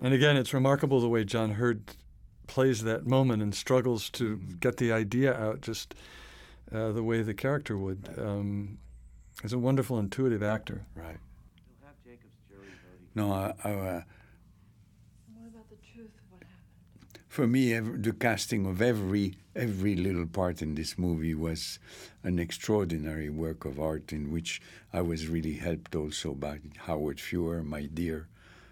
And 0.00 0.14
again, 0.14 0.36
it's 0.36 0.54
remarkable 0.54 1.00
the 1.00 1.08
way 1.08 1.24
John 1.24 1.52
Heard 1.52 1.82
plays 2.48 2.82
that 2.82 3.06
moment 3.06 3.42
and 3.42 3.54
struggles 3.54 4.10
to 4.10 4.36
mm-hmm. 4.36 4.56
get 4.58 4.78
the 4.78 4.90
idea 4.90 5.32
out 5.32 5.60
just 5.60 5.94
uh, 6.72 6.90
the 6.90 7.02
way 7.04 7.22
the 7.22 7.34
character 7.34 7.78
would. 7.78 8.08
Um, 8.18 8.78
he's 9.40 9.52
a 9.52 9.58
wonderful, 9.58 9.98
intuitive 9.98 10.42
actor. 10.42 10.84
Right. 10.96 11.18
No, 13.14 13.32
I, 13.32 13.52
I, 13.64 13.72
uh, 13.72 14.02
for 17.28 17.46
me, 17.46 17.74
every, 17.74 17.98
the 17.98 18.12
casting 18.12 18.66
of 18.66 18.80
every 18.80 19.36
every 19.56 19.96
little 19.96 20.26
part 20.26 20.62
in 20.62 20.76
this 20.76 20.96
movie 20.96 21.34
was 21.34 21.80
an 22.22 22.38
extraordinary 22.38 23.28
work 23.28 23.64
of 23.64 23.80
art 23.80 24.12
in 24.12 24.30
which 24.30 24.62
I 24.92 25.00
was 25.00 25.26
really 25.26 25.54
helped 25.54 25.96
also 25.96 26.32
by 26.32 26.60
Howard 26.86 27.18
Feuer, 27.18 27.64
my 27.64 27.86
dear 27.86 28.28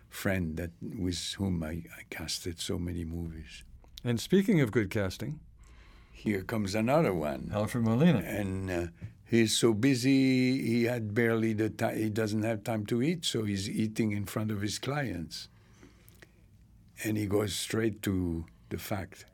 friend 0.09 0.57
that 0.57 0.71
with 0.81 1.35
whom 1.39 1.63
I, 1.63 1.83
I 1.99 2.03
casted 2.09 2.61
so 2.61 2.79
many 2.79 3.05
movies. 3.05 3.65
And 4.07 4.21
speaking 4.21 4.61
of 4.61 4.71
good 4.71 4.89
casting, 4.89 5.41
here 6.13 6.43
comes 6.43 6.77
another 6.77 7.13
one. 7.13 7.51
Alfred 7.53 7.83
Molina. 7.83 8.21
And 8.21 8.71
uh, 8.71 8.87
he's 9.25 9.59
so 9.59 9.75
busy, 9.75 10.65
he 10.65 10.85
had 10.85 11.13
barely 11.13 11.55
the 11.55 11.71
time, 11.71 11.99
he 11.99 12.09
doesn't 12.09 12.45
have 12.45 12.63
time 12.63 12.87
to 12.87 13.03
eat, 13.03 13.25
so 13.25 13.43
he's 13.43 13.69
eating 13.69 14.13
in 14.13 14.25
front 14.25 14.53
of 14.53 14.61
his 14.61 14.79
clients. 14.79 15.49
And 17.03 17.17
he 17.17 17.27
goes 17.27 17.57
straight 17.57 18.01
to 18.03 18.45
the 18.69 18.79
fact. 18.79 19.25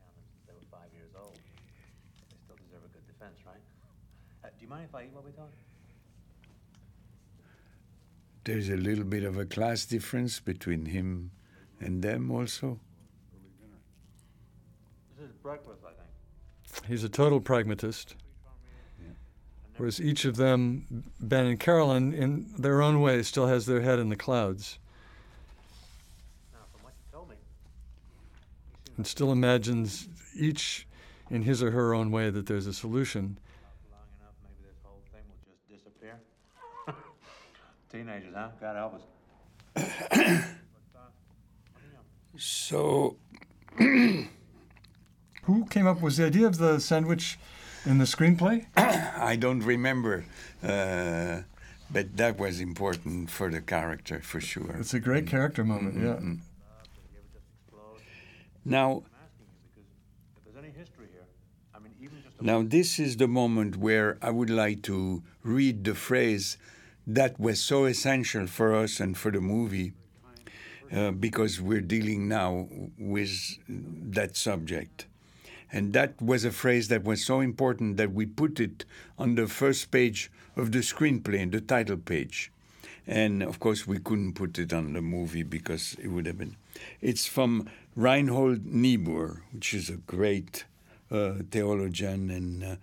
They 0.47 0.53
were 0.53 0.65
five 0.71 0.89
years 0.91 1.11
old. 1.15 1.35
They 1.35 2.37
still 2.43 2.55
deserve 2.65 2.81
a 2.83 2.91
good 2.91 3.05
defense, 3.05 3.37
right? 3.45 3.61
Uh, 4.43 4.47
do 4.57 4.65
you 4.65 4.69
mind 4.69 4.85
if 4.89 4.95
I 4.95 5.03
eat 5.03 5.13
while 5.13 5.23
we 5.23 5.33
talk? 5.33 5.51
There's 8.43 8.69
a 8.69 8.77
little 8.77 9.05
bit 9.05 9.23
of 9.23 9.37
a 9.37 9.45
class 9.45 9.85
difference 9.85 10.39
between 10.39 10.87
him 10.87 11.29
and 11.79 12.01
them, 12.01 12.31
also. 12.31 12.79
This 15.43 15.51
is 15.51 15.65
breakfast, 15.65 15.83
I 15.85 15.89
think. 15.89 16.87
He's 16.87 17.03
a 17.03 17.09
total 17.09 17.39
pragmatist. 17.39 18.15
Whereas 19.77 19.99
each 19.99 20.25
of 20.25 20.35
them, 20.35 21.03
Ben 21.19 21.47
and 21.47 21.59
Carolyn, 21.59 22.13
in 22.13 22.45
their 22.57 22.81
own 22.81 23.01
way, 23.01 23.23
still 23.23 23.47
has 23.47 23.65
their 23.65 23.81
head 23.81 23.99
in 23.99 24.09
the 24.09 24.15
clouds. 24.15 24.77
and 28.97 29.07
still 29.07 29.31
imagines 29.31 30.07
each 30.35 30.87
in 31.29 31.41
his 31.41 31.63
or 31.63 31.71
her 31.71 31.93
own 31.93 32.11
way 32.11 32.29
that 32.29 32.45
there's 32.45 32.67
a 32.67 32.73
solution. 32.73 33.39
Long 33.91 34.01
enough, 34.19 34.33
maybe 34.43 34.69
this 34.69 34.77
whole 34.83 35.01
thing 35.11 35.23
will 35.27 35.39
just 35.51 35.67
disappear. 35.67 36.19
Teenagers, 37.91 38.33
huh? 38.35 38.49
God 38.61 38.75
help 38.75 38.93
us. 39.75 40.45
so, 42.37 43.17
who 45.43 45.65
came 45.65 45.87
up 45.87 46.01
with 46.01 46.17
the 46.17 46.25
idea 46.25 46.47
of 46.47 46.57
the 46.57 46.79
sandwich 46.79 47.37
in 47.85 47.97
the 47.97 48.05
screenplay? 48.05 48.65
I 48.77 49.35
don't 49.35 49.61
remember. 49.61 50.25
Uh, 50.61 51.41
but 51.91 52.17
that 52.17 52.39
was 52.39 52.59
important 52.59 53.29
for 53.29 53.49
the 53.51 53.61
character, 53.61 54.19
for 54.19 54.41
sure. 54.41 54.75
It's 54.79 54.93
a 54.93 54.99
great 54.99 55.27
character 55.27 55.63
moment, 55.63 55.95
mm-hmm. 55.95 56.31
yeah. 56.31 56.37
Now, 58.65 59.03
now 62.41 62.63
this 62.63 62.97
is 62.97 63.17
the 63.17 63.27
moment 63.27 63.75
where 63.77 64.17
I 64.21 64.29
would 64.29 64.49
like 64.49 64.81
to 64.83 65.21
read 65.43 65.83
the 65.83 65.93
phrase 65.93 66.57
that 67.05 67.37
was 67.39 67.61
so 67.61 67.85
essential 67.85 68.47
for 68.47 68.73
us 68.73 69.01
and 69.01 69.17
for 69.17 69.31
the 69.31 69.41
movie, 69.41 69.91
uh, 70.91 71.11
because 71.11 71.59
we're 71.59 71.81
dealing 71.81 72.29
now 72.29 72.69
with 72.97 73.57
that 73.67 74.37
subject. 74.37 75.05
And 75.73 75.91
that 75.93 76.21
was 76.21 76.45
a 76.45 76.51
phrase 76.51 76.87
that 76.89 77.03
was 77.03 77.25
so 77.25 77.39
important 77.39 77.97
that 77.97 78.13
we 78.13 78.27
put 78.27 78.59
it 78.59 78.85
on 79.17 79.33
the 79.33 79.47
first 79.47 79.89
page 79.89 80.31
of 80.55 80.71
the 80.71 80.79
screenplay, 80.79 81.51
the 81.51 81.61
title 81.61 81.97
page. 81.97 82.51
And 83.07 83.41
of 83.41 83.59
course, 83.59 83.87
we 83.87 83.97
couldn't 83.97 84.33
put 84.33 84.59
it 84.59 84.71
on 84.71 84.93
the 84.93 85.01
movie 85.01 85.41
because 85.41 85.95
it 85.99 86.09
would 86.09 86.27
have 86.27 86.37
been. 86.37 86.57
It's 87.01 87.25
from 87.25 87.67
Reinhold 87.95 88.67
Niebuhr, 88.67 89.41
which 89.51 89.73
is 89.73 89.89
a 89.89 89.97
great 89.97 90.65
uh, 91.09 91.33
theologian 91.49 92.29
and 92.29 92.63
uh, 92.63 92.75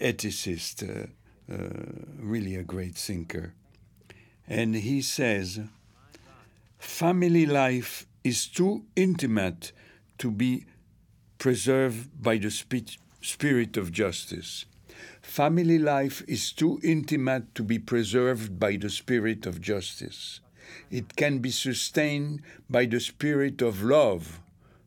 ethicist, 0.00 0.88
uh, 0.88 1.06
uh, 1.52 1.68
really 2.20 2.54
a 2.54 2.62
great 2.62 2.94
thinker. 2.94 3.52
And 4.46 4.76
he 4.76 5.02
says, 5.02 5.60
family 6.78 7.46
life 7.46 8.06
is 8.22 8.46
too 8.46 8.84
intimate 8.94 9.72
to 10.18 10.30
be 10.30 10.66
preserved 11.42 12.08
by 12.22 12.38
the 12.38 12.52
spi- 12.52 12.98
spirit 13.20 13.76
of 13.76 13.90
justice. 13.90 14.64
Family 15.22 15.76
life 15.76 16.22
is 16.28 16.52
too 16.52 16.78
intimate 16.84 17.52
to 17.56 17.64
be 17.64 17.80
preserved 17.80 18.60
by 18.60 18.76
the 18.76 18.88
spirit 18.88 19.44
of 19.44 19.60
justice. 19.60 20.38
It 20.88 21.16
can 21.16 21.40
be 21.40 21.50
sustained 21.50 22.42
by 22.70 22.86
the 22.86 23.00
spirit 23.00 23.60
of 23.60 23.82
love, 23.82 24.38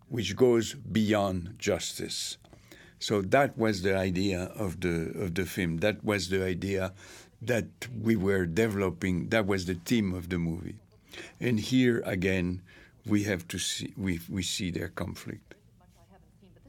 which 0.08 0.38
goes 0.38 0.76
beyond 0.76 1.56
justice. 1.60 2.38
So 2.99 3.22
that 3.22 3.58
was 3.58 3.82
the 3.82 3.97
idea 3.97 4.43
of 4.56 4.80
the 4.80 5.12
of 5.24 5.36
the 5.36 5.43
film. 5.43 5.80
That 5.84 6.06
was 6.06 6.30
the 6.30 6.41
idea 6.41 6.93
that 7.41 7.68
we 8.01 8.16
were 8.16 8.45
developing. 8.45 9.28
That 9.28 9.45
was 9.45 9.66
the 9.66 9.76
theme 9.76 10.14
of 10.14 10.30
the 10.30 10.39
movie. 10.39 10.80
And 11.38 11.60
here 11.60 12.01
again, 12.06 12.62
we 13.06 13.24
have 13.24 13.45
to 13.49 13.60
see 13.60 13.91
we 13.97 14.22
we 14.30 14.41
see 14.41 14.72
their 14.72 14.88
conflict. 14.88 15.56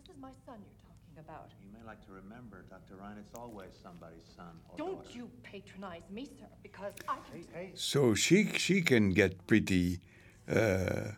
This 0.07 0.15
is 0.15 0.21
my 0.21 0.31
son 0.47 0.61
you're 0.63 0.83
talking 0.87 1.19
about. 1.19 1.51
You 1.59 1.73
may 1.73 1.85
like 1.87 1.99
to 2.07 2.13
remember, 2.13 2.63
Dr. 2.71 2.95
Ryan, 3.01 3.19
it's 3.19 3.26
always 3.37 3.71
somebody's 3.83 4.25
son 4.37 4.47
or 4.69 4.77
Don't 4.77 5.03
daughter. 5.05 5.19
you 5.19 5.31
patronize 5.43 6.03
me, 6.11 6.25
sir, 6.27 6.47
because 6.63 6.95
I 7.09 7.17
can. 7.53 7.77
So 7.77 8.15
she 8.15 8.49
she 8.57 8.83
can 8.83 9.11
get 9.11 9.47
pretty 9.47 10.01
uh, 10.49 11.13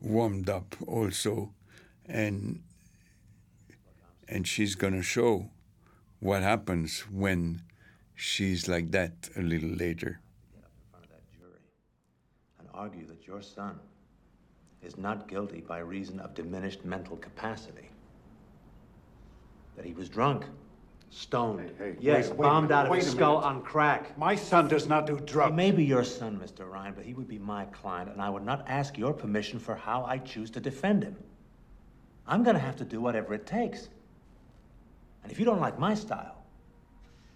warmed 0.00 0.48
up 0.48 0.74
also, 0.86 1.52
and 2.06 2.62
and 4.28 4.46
she's 4.46 4.74
gonna 4.74 5.02
show 5.02 5.50
what 6.20 6.42
happens 6.42 7.00
when 7.10 7.62
she's 8.14 8.68
like 8.68 8.90
that 8.92 9.28
a 9.36 9.42
little 9.42 9.70
later. 9.70 10.20
and 12.58 12.68
argue 12.74 13.06
that 13.06 13.26
your 13.26 13.42
son 13.42 13.78
is 14.82 14.96
not 14.96 15.28
guilty 15.28 15.60
by 15.60 15.78
reason 15.78 16.20
of 16.20 16.34
diminished 16.34 16.84
mental 16.84 17.16
capacity. 17.16 17.88
That 19.76 19.84
he 19.84 19.94
was 19.94 20.08
drunk, 20.08 20.44
stoned, 21.12 21.70
hey, 21.78 21.94
yes, 22.00 22.28
wait- 22.30 22.38
wait 22.38 22.42
bombed 22.46 22.68
minute, 22.68 22.78
out 22.80 22.86
of 22.86 22.90
wait 22.92 23.02
his 23.02 23.12
skull 23.12 23.36
minute. 23.40 23.46
on 23.46 23.62
crack. 23.62 24.16
My 24.18 24.34
son 24.34 24.66
does 24.66 24.88
not 24.88 25.06
do 25.06 25.20
drugs. 25.20 25.50
He 25.50 25.56
may 25.56 25.70
be 25.70 25.84
your 25.84 26.04
son, 26.04 26.40
Mr. 26.42 26.68
Ryan, 26.70 26.94
but 26.94 27.04
he 27.04 27.12
would 27.12 27.28
be 27.28 27.38
my 27.38 27.66
client, 27.66 28.10
and 28.10 28.20
I 28.20 28.30
would 28.30 28.44
not 28.44 28.64
ask 28.66 28.96
your 28.96 29.12
permission 29.12 29.58
for 29.58 29.74
how 29.76 30.04
I 30.04 30.18
choose 30.18 30.50
to 30.52 30.60
defend 30.60 31.04
him. 31.04 31.16
I'm 32.26 32.42
gonna 32.42 32.58
have 32.58 32.76
to 32.76 32.84
do 32.84 33.00
whatever 33.00 33.34
it 33.34 33.46
takes. 33.46 33.88
And 35.22 35.30
if 35.30 35.38
you 35.38 35.44
don't 35.44 35.60
like 35.60 35.78
my 35.78 35.94
style, 35.94 36.42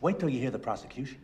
wait 0.00 0.18
till 0.18 0.28
you 0.30 0.40
hear 0.40 0.50
the 0.50 0.58
prosecution. 0.58 1.18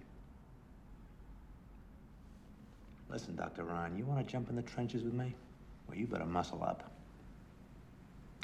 Listen, 3.09 3.35
Dr. 3.37 3.65
Ryan, 3.65 3.97
you 3.97 4.05
want 4.05 4.25
to 4.27 4.31
jump 4.31 4.49
in 4.51 4.57
the 4.57 4.63
trenches 4.63 5.03
with 5.03 5.13
me? 5.13 5.35
Well, 5.89 5.97
you 5.99 6.07
better 6.07 6.25
muscle 6.25 6.63
up 6.63 6.91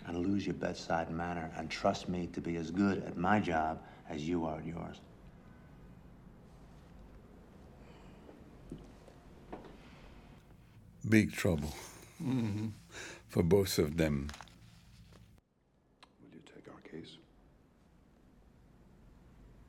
and 0.06 0.16
lose 0.18 0.46
your 0.46 0.54
bedside 0.54 1.10
manner 1.10 1.50
and 1.56 1.70
trust 1.70 2.08
me 2.08 2.28
to 2.32 2.40
be 2.40 2.56
as 2.56 2.70
good 2.70 3.02
at 3.04 3.16
my 3.16 3.40
job 3.40 3.80
as 4.08 4.26
you 4.28 4.44
are 4.46 4.58
at 4.58 4.66
yours. 4.66 5.00
Big 11.08 11.32
trouble 11.32 11.72
Mm-hmm. 12.22 12.66
for 13.28 13.44
both 13.44 13.78
of 13.78 13.96
them. 13.96 14.28
Will 16.20 16.30
you 16.34 16.40
take 16.52 16.66
our 16.74 16.80
case? 16.80 17.16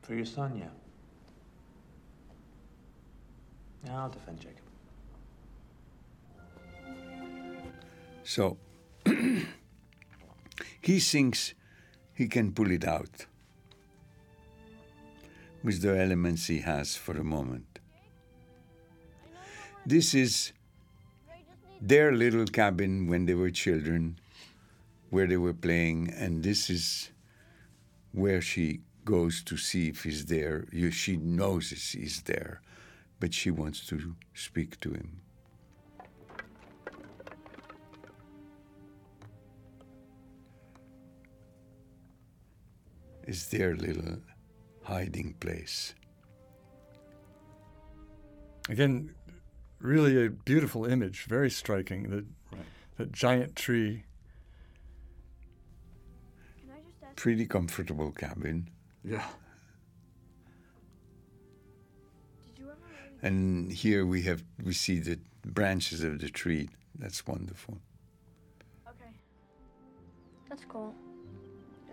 For 0.01 0.15
your 0.15 0.25
son, 0.25 0.57
yeah. 0.57 0.65
Yeah, 3.85 3.99
I'll 4.01 4.09
defend 4.09 4.39
Jacob. 4.39 4.63
So 8.23 8.57
he 10.81 10.99
thinks 10.99 11.53
he 12.15 12.27
can 12.27 12.51
pull 12.51 12.71
it 12.71 12.83
out 12.83 13.27
with 15.63 15.81
the 15.81 15.99
elements 15.99 16.47
he 16.47 16.59
has 16.59 16.95
for 16.95 17.13
the 17.13 17.23
moment. 17.23 17.79
This 19.85 20.13
is 20.13 20.53
their 21.81 22.11
little 22.11 22.45
cabin 22.45 23.07
when 23.07 23.25
they 23.25 23.33
were 23.33 23.49
children, 23.49 24.19
where 25.09 25.27
they 25.27 25.37
were 25.37 25.53
playing, 25.53 26.13
and 26.15 26.43
this 26.43 26.69
is 26.69 27.09
where 28.11 28.41
she 28.41 28.81
goes 29.05 29.41
to 29.43 29.57
see 29.57 29.89
if 29.89 30.03
he's 30.03 30.25
there. 30.25 30.67
She 30.91 31.17
knows 31.17 31.69
he's 31.69 32.21
there, 32.23 32.61
but 33.19 33.33
she 33.33 33.49
wants 33.49 33.85
to 33.87 34.15
speak 34.33 34.79
to 34.81 34.91
him. 34.91 35.21
It's 43.23 43.47
their 43.47 43.75
little 43.75 44.17
hiding 44.89 45.35
place. 45.39 45.93
Again, 48.69 49.13
really 49.79 50.25
a 50.25 50.29
beautiful 50.29 50.85
image, 50.85 51.25
very 51.25 51.51
striking. 51.51 52.09
The, 52.09 52.25
that 52.97 53.11
giant 53.11 53.55
tree. 53.55 54.03
Pretty 57.15 57.45
comfortable 57.45 58.11
cabin. 58.11 58.69
Yeah. 59.03 59.25
And 63.21 63.71
here 63.71 64.05
we 64.05 64.21
have 64.23 64.43
we 64.63 64.73
see 64.73 64.99
the 64.99 65.19
branches 65.45 66.01
of 66.03 66.19
the 66.19 66.29
tree. 66.29 66.69
That's 66.97 67.27
wonderful. 67.27 67.77
Okay. 68.87 69.11
That's 70.47 70.63
cool. 70.65 70.95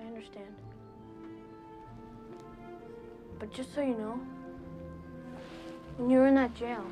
I 0.00 0.06
understand. 0.06 0.54
But 3.38 3.52
just 3.52 3.74
so 3.74 3.80
you 3.80 3.96
know, 3.96 4.20
when 5.96 6.10
you 6.10 6.18
were 6.18 6.26
in 6.26 6.34
that 6.34 6.54
jail, 6.54 6.84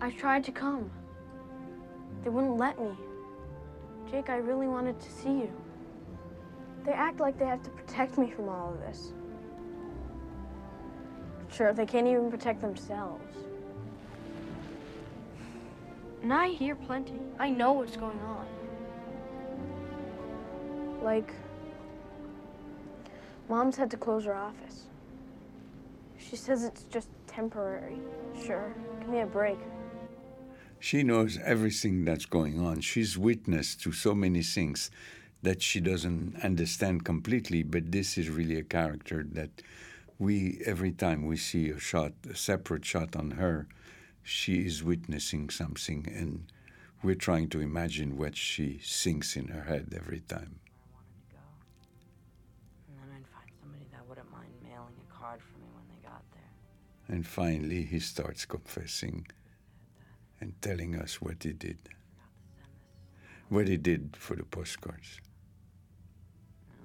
I 0.00 0.10
tried 0.10 0.44
to 0.44 0.52
come. 0.52 0.90
They 2.22 2.30
wouldn't 2.30 2.56
let 2.56 2.80
me. 2.80 2.90
Jake, 4.10 4.30
I 4.30 4.36
really 4.36 4.68
wanted 4.68 5.00
to 5.00 5.10
see 5.10 5.30
you. 5.30 5.52
They 6.84 6.92
act 6.92 7.18
like 7.18 7.38
they 7.38 7.46
have 7.46 7.62
to 7.64 7.70
protect 7.70 8.18
me 8.18 8.30
from 8.30 8.48
all 8.48 8.72
of 8.72 8.80
this. 8.80 9.12
Sure, 11.50 11.72
they 11.72 11.86
can't 11.86 12.06
even 12.06 12.30
protect 12.30 12.60
themselves. 12.60 13.36
And 16.22 16.32
I 16.32 16.48
hear 16.48 16.74
plenty. 16.74 17.20
I 17.38 17.50
know 17.50 17.72
what's 17.72 17.96
going 17.96 18.18
on. 18.20 18.46
Like, 21.02 21.32
Mom's 23.48 23.76
had 23.76 23.90
to 23.92 23.96
close 23.96 24.24
her 24.24 24.34
office. 24.34 24.86
She 26.28 26.36
says 26.36 26.64
it's 26.64 26.82
just 26.84 27.08
temporary. 27.28 27.98
Sure, 28.44 28.74
give 29.00 29.08
me 29.08 29.20
a 29.20 29.26
break. 29.26 29.58
She 30.80 31.02
knows 31.02 31.38
everything 31.44 32.04
that's 32.04 32.26
going 32.26 32.60
on. 32.60 32.80
She's 32.80 33.16
witness 33.16 33.76
to 33.76 33.92
so 33.92 34.14
many 34.14 34.42
things 34.42 34.90
that 35.42 35.62
she 35.62 35.80
doesn't 35.80 36.36
understand 36.42 37.04
completely, 37.04 37.62
but 37.62 37.92
this 37.92 38.18
is 38.18 38.28
really 38.28 38.58
a 38.58 38.64
character 38.64 39.24
that 39.32 39.50
we, 40.18 40.60
every 40.66 40.92
time 40.92 41.26
we 41.26 41.36
see 41.36 41.70
a 41.70 41.78
shot, 41.78 42.12
a 42.28 42.34
separate 42.34 42.84
shot 42.84 43.14
on 43.14 43.32
her, 43.32 43.68
she 44.22 44.66
is 44.66 44.82
witnessing 44.82 45.50
something, 45.50 46.06
and 46.12 46.50
we're 47.02 47.14
trying 47.14 47.48
to 47.50 47.60
imagine 47.60 48.16
what 48.16 48.36
she 48.36 48.80
thinks 48.82 49.36
in 49.36 49.48
her 49.48 49.62
head 49.62 49.94
every 49.96 50.20
time. 50.20 50.56
And 57.08 57.26
finally, 57.26 57.82
he 57.84 58.00
starts 58.00 58.44
confessing 58.44 59.26
and 60.40 60.60
telling 60.60 60.96
us 60.96 61.22
what 61.22 61.42
he 61.42 61.52
did. 61.52 61.78
What 63.48 63.68
he 63.68 63.76
did 63.76 64.16
for 64.18 64.34
the 64.34 64.42
postcards. 64.42 65.20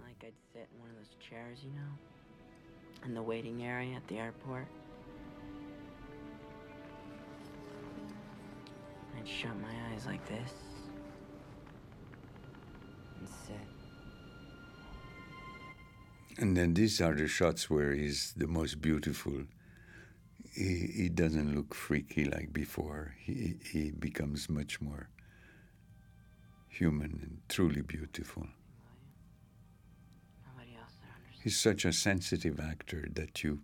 Like 0.04 0.24
I'd 0.24 0.34
sit 0.54 0.70
in 0.74 0.80
one 0.80 0.90
of 0.92 0.96
those 0.96 1.16
chairs, 1.20 1.60
you 1.64 1.72
know? 1.72 3.06
In 3.06 3.16
the 3.16 3.22
waiting 3.22 3.64
area 3.64 3.96
at 3.96 4.08
the 4.08 4.20
airport. 4.20 4.68
I'd 9.18 9.28
shut 9.28 9.60
my 9.60 9.74
eyes 9.92 10.06
like 10.06 10.24
this. 10.28 10.52
And 13.20 13.28
sit. 13.28 13.56
And 16.38 16.56
then 16.56 16.76
these 16.76 17.02
are 17.02 17.16
the 17.16 17.28
shots 17.28 17.72
where 17.72 17.94
he's 17.94 18.34
the 18.38 18.48
most 18.48 18.82
beautiful. 18.82 19.46
He, 20.54 20.92
he 20.94 21.10
doesn't 21.10 21.56
look 21.56 21.74
freaky 21.74 22.26
like 22.26 22.52
before. 22.52 23.16
He, 23.20 23.56
he 23.72 23.92
becomes 23.92 24.50
much 24.50 24.82
more 24.82 25.10
human 26.68 27.20
and 27.22 27.38
truly 27.48 27.82
beautiful. 27.82 28.48
He's 31.44 31.58
such 31.60 31.86
a 31.86 31.94
sensitive 31.94 32.60
actor 32.60 33.08
that 33.14 33.44
you 33.44 33.62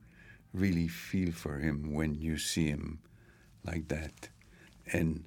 really 0.52 0.88
feel 0.88 1.32
for 1.32 1.60
him 1.60 1.94
when 1.94 2.16
you 2.16 2.38
see 2.40 2.68
him 2.68 3.00
like 3.64 3.88
that. 3.90 4.30
And 4.92 5.26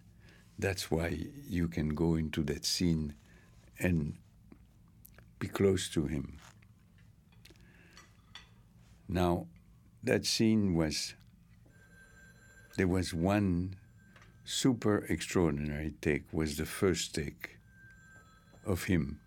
that's 0.58 0.90
why 0.90 1.16
you 1.48 1.68
can 1.68 1.90
go 1.90 2.16
into 2.16 2.42
that 2.44 2.64
scene 2.64 3.14
and 3.78 4.16
be 5.38 5.46
close 5.46 5.88
to 5.90 6.06
him. 6.06 6.38
Now, 9.08 9.46
that 10.02 10.26
scene 10.26 10.74
was, 10.74 11.14
there 12.80 12.88
was 12.88 13.12
one 13.12 13.76
super 14.42 15.04
extraordinary 15.10 15.92
take, 16.00 16.24
was 16.32 16.56
the 16.56 16.64
first 16.64 17.14
take 17.14 17.58
of 18.64 18.84
him. 18.84 19.20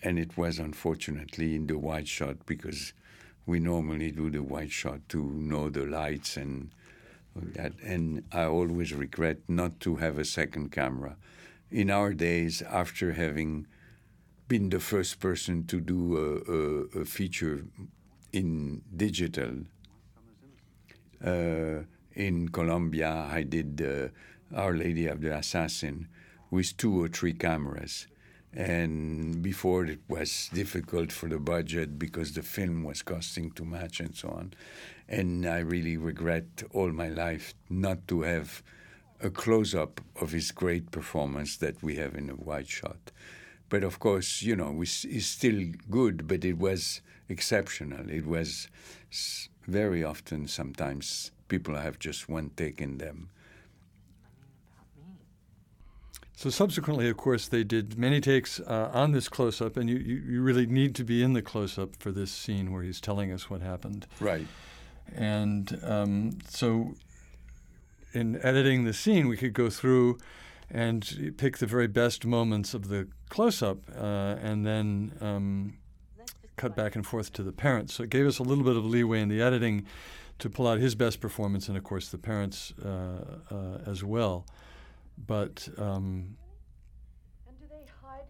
And 0.00 0.16
it 0.16 0.36
was 0.36 0.60
unfortunately 0.60 1.56
in 1.56 1.66
the 1.66 1.76
wide 1.76 2.06
shot 2.06 2.46
because 2.46 2.92
we 3.46 3.58
normally 3.58 4.12
do 4.12 4.30
the 4.30 4.44
wide 4.44 4.70
shot 4.70 5.00
to 5.08 5.20
know 5.20 5.70
the 5.70 5.84
lights 5.84 6.36
and 6.36 6.70
that. 7.34 7.72
And 7.82 8.22
I 8.30 8.44
always 8.44 8.94
regret 8.94 9.38
not 9.48 9.80
to 9.80 9.96
have 9.96 10.16
a 10.16 10.24
second 10.24 10.70
camera. 10.70 11.16
In 11.68 11.90
our 11.90 12.12
days, 12.12 12.62
after 12.62 13.14
having 13.14 13.66
been 14.46 14.68
the 14.68 14.78
first 14.78 15.18
person 15.18 15.66
to 15.66 15.80
do 15.80 16.00
a, 16.16 16.98
a, 16.98 17.02
a 17.02 17.04
feature 17.04 17.64
in 18.32 18.82
digital, 18.96 19.64
uh, 21.24 21.86
in 22.20 22.50
Colombia, 22.50 23.26
I 23.30 23.42
did 23.42 23.80
uh, 23.80 24.56
Our 24.56 24.74
Lady 24.74 25.06
of 25.06 25.20
the 25.22 25.34
Assassin 25.36 26.08
with 26.50 26.76
two 26.76 27.02
or 27.02 27.08
three 27.08 27.32
cameras. 27.32 28.06
And 28.52 29.42
before 29.42 29.86
it 29.86 30.00
was 30.08 30.50
difficult 30.52 31.12
for 31.12 31.28
the 31.28 31.38
budget 31.38 31.98
because 31.98 32.32
the 32.32 32.42
film 32.42 32.82
was 32.82 33.02
costing 33.02 33.52
too 33.52 33.64
much 33.64 34.00
and 34.00 34.14
so 34.14 34.28
on. 34.28 34.54
And 35.08 35.46
I 35.46 35.60
really 35.60 35.96
regret 35.96 36.64
all 36.72 36.90
my 36.90 37.08
life 37.08 37.54
not 37.68 38.08
to 38.08 38.22
have 38.22 38.62
a 39.20 39.30
close 39.30 39.74
up 39.74 40.00
of 40.20 40.32
his 40.32 40.50
great 40.50 40.90
performance 40.90 41.56
that 41.58 41.82
we 41.82 41.96
have 41.96 42.16
in 42.16 42.28
a 42.28 42.34
wide 42.34 42.68
shot. 42.68 43.12
But 43.68 43.84
of 43.84 44.00
course, 44.00 44.42
you 44.42 44.56
know, 44.56 44.82
it's 44.82 45.26
still 45.26 45.62
good, 45.88 46.26
but 46.26 46.44
it 46.44 46.58
was 46.58 47.02
exceptional. 47.28 48.10
It 48.10 48.26
was 48.26 48.68
very 49.68 50.02
often, 50.02 50.48
sometimes, 50.48 51.30
people 51.50 51.74
have 51.74 51.98
just 51.98 52.28
one 52.28 52.50
take 52.56 52.80
in 52.80 52.96
them. 52.96 53.28
So 56.34 56.48
subsequently, 56.48 57.10
of 57.10 57.18
course, 57.18 57.48
they 57.48 57.64
did 57.64 57.98
many 57.98 58.18
takes 58.18 58.60
uh, 58.60 58.90
on 58.94 59.12
this 59.12 59.28
close-up, 59.28 59.76
and 59.76 59.90
you, 59.90 59.96
you, 59.96 60.16
you, 60.26 60.40
really 60.40 60.64
need 60.64 60.94
to 60.94 61.04
be 61.04 61.22
in 61.22 61.34
the 61.34 61.42
close-up 61.42 61.96
for 61.96 62.10
this 62.10 62.32
scene 62.32 62.72
where 62.72 62.82
he's 62.82 62.98
telling 62.98 63.30
us 63.30 63.50
what 63.50 63.60
happened. 63.60 64.06
Right. 64.20 64.46
And 65.14 65.78
um, 65.82 66.38
so, 66.48 66.94
in 68.14 68.40
editing 68.42 68.84
the 68.84 68.94
scene, 68.94 69.28
we 69.28 69.36
could 69.36 69.52
go 69.52 69.68
through 69.68 70.16
and 70.70 71.34
pick 71.36 71.58
the 71.58 71.66
very 71.66 71.88
best 71.88 72.24
moments 72.24 72.72
of 72.72 72.88
the 72.88 73.08
close-up, 73.28 73.76
uh, 73.94 74.36
and 74.40 74.64
then 74.64 75.12
um, 75.20 75.74
cut 76.56 76.74
back 76.74 76.96
and 76.96 77.06
forth 77.06 77.34
to 77.34 77.42
the 77.42 77.52
parents. 77.52 77.92
So 77.92 78.04
it 78.04 78.10
gave 78.10 78.26
us 78.26 78.38
a 78.38 78.42
little 78.42 78.64
bit 78.64 78.76
of 78.76 78.84
leeway 78.86 79.20
in 79.20 79.28
the 79.28 79.42
editing 79.42 79.84
to 80.40 80.50
pull 80.50 80.66
out 80.66 80.78
his 80.78 80.94
best 80.94 81.20
performance, 81.20 81.68
and 81.68 81.76
of 81.76 81.84
course 81.84 82.08
the 82.08 82.18
parents 82.18 82.72
uh, 82.84 83.38
uh, 83.50 83.78
as 83.86 84.02
well. 84.02 84.46
But 85.26 85.68
um, 85.78 86.36
and 87.46 87.58
do 87.58 87.66
they 87.68 87.86
hide 88.02 88.24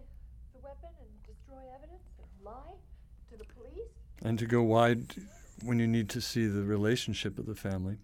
the 0.53 0.61
weapon 0.61 0.91
and 1.01 1.09
destroy 1.27 1.63
evidence 1.75 2.03
and 2.19 2.45
lie 2.45 2.75
to 3.31 3.37
the 3.37 3.45
police? 3.45 3.91
And 4.23 4.39
to 4.39 4.47
go 4.47 4.63
wide 4.63 5.15
when 5.65 5.79
you 5.79 5.87
need 5.87 6.09
to 6.11 6.21
see 6.21 6.47
the 6.47 6.63
relationship 6.63 7.39
of 7.39 7.47
the 7.47 7.55
family. 7.55 7.97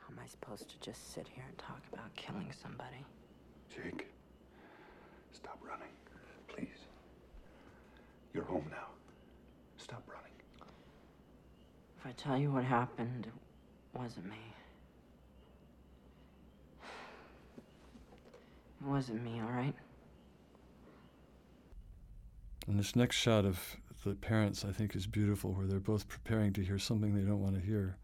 How 0.00 0.12
am 0.12 0.18
I 0.22 0.26
supposed 0.26 0.68
to 0.70 0.80
just 0.80 1.12
sit 1.12 1.26
here 1.28 1.44
and 1.46 1.58
talk 1.58 1.82
about 1.92 2.14
killing 2.16 2.50
somebody? 2.62 3.04
Jake, 3.68 4.06
stop 5.32 5.58
running, 5.62 5.88
please. 6.01 6.01
You're 8.34 8.44
home 8.44 8.66
now. 8.70 8.88
Stop 9.76 10.02
running. 10.08 10.32
If 11.98 12.06
I 12.06 12.12
tell 12.12 12.38
you 12.38 12.50
what 12.50 12.64
happened, 12.64 13.26
it 13.26 13.98
wasn't 13.98 14.26
me. 14.26 14.36
It 18.80 18.86
wasn't 18.88 19.22
me, 19.22 19.40
all 19.40 19.50
right? 19.50 19.74
And 22.66 22.78
this 22.78 22.96
next 22.96 23.16
shot 23.16 23.44
of 23.44 23.76
the 24.04 24.14
parents, 24.14 24.64
I 24.64 24.72
think, 24.72 24.96
is 24.96 25.06
beautiful, 25.06 25.52
where 25.52 25.66
they're 25.66 25.78
both 25.78 26.08
preparing 26.08 26.52
to 26.54 26.64
hear 26.64 26.78
something 26.78 27.14
they 27.14 27.28
don't 27.28 27.42
want 27.42 27.54
to 27.54 27.60
hear. 27.60 27.96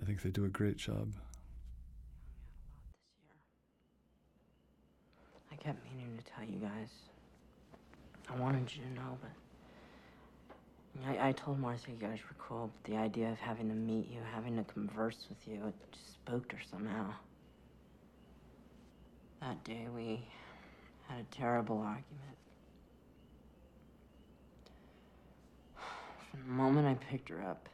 I 0.00 0.04
think 0.04 0.22
they 0.22 0.30
do 0.30 0.44
a 0.44 0.48
great 0.48 0.76
job. 0.76 1.12
I 5.52 5.56
kept 5.56 5.84
meaning 5.84 6.18
to 6.18 6.24
tell 6.24 6.44
you 6.44 6.58
guys. 6.58 6.88
I 8.28 8.36
wanted 8.40 8.74
you 8.74 8.82
to 8.82 8.90
know, 8.94 9.18
but 9.20 9.30
I, 11.06 11.28
I 11.28 11.32
told 11.32 11.58
Martha 11.58 11.90
you 11.90 11.96
guys 11.96 12.18
were 12.28 12.36
cool, 12.38 12.70
but 12.72 12.90
the 12.90 12.98
idea 12.98 13.30
of 13.30 13.38
having 13.38 13.68
to 13.68 13.74
meet 13.74 14.10
you, 14.10 14.18
having 14.34 14.56
to 14.56 14.64
converse 14.64 15.26
with 15.28 15.38
you, 15.46 15.66
it 15.66 15.74
just 15.92 16.12
spooked 16.12 16.52
her 16.52 16.58
somehow. 16.70 17.12
That 19.40 19.62
day 19.64 19.88
we 19.94 20.24
had 21.08 21.20
a 21.20 21.34
terrible 21.34 21.78
argument. 21.78 22.36
From 26.30 26.40
the 26.46 26.52
moment 26.52 26.86
I 26.86 26.94
picked 26.94 27.28
her 27.28 27.42
up 27.42 27.68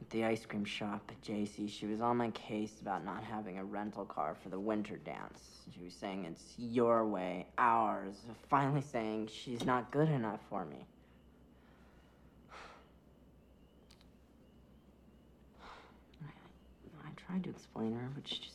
at 0.00 0.10
the 0.10 0.24
ice 0.24 0.46
cream 0.46 0.64
shop 0.64 1.10
at 1.10 1.20
JC, 1.22 1.68
she 1.68 1.86
was 1.86 2.00
on 2.00 2.16
my 2.16 2.30
case 2.30 2.80
about 2.80 3.04
not 3.04 3.24
having 3.24 3.58
a 3.58 3.64
rental 3.64 4.04
car 4.04 4.36
for 4.40 4.48
the 4.48 4.60
winter 4.60 4.96
dance. 4.96 5.42
She 5.74 5.84
was 5.84 5.92
saying 5.92 6.24
it's 6.24 6.54
your 6.56 7.04
way, 7.04 7.46
ours, 7.58 8.14
finally 8.48 8.80
saying 8.80 9.28
she's 9.32 9.64
not 9.64 9.90
good 9.90 10.08
enough 10.08 10.40
for 10.48 10.64
me. 10.64 10.86
Tried 17.28 17.44
to 17.44 17.50
explain 17.50 17.94
her, 17.94 18.08
but 18.14 18.26
she 18.26 18.38
just. 18.38 18.54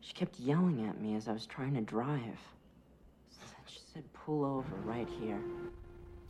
She 0.00 0.14
kept 0.14 0.38
yelling 0.38 0.86
at 0.88 1.00
me 1.00 1.16
as 1.16 1.28
I 1.28 1.32
was 1.32 1.44
trying 1.44 1.74
to 1.74 1.82
drive. 1.82 2.38
She 3.66 3.80
said, 3.92 4.04
pull 4.14 4.42
over 4.44 4.74
right 4.84 5.08
here. 5.20 5.40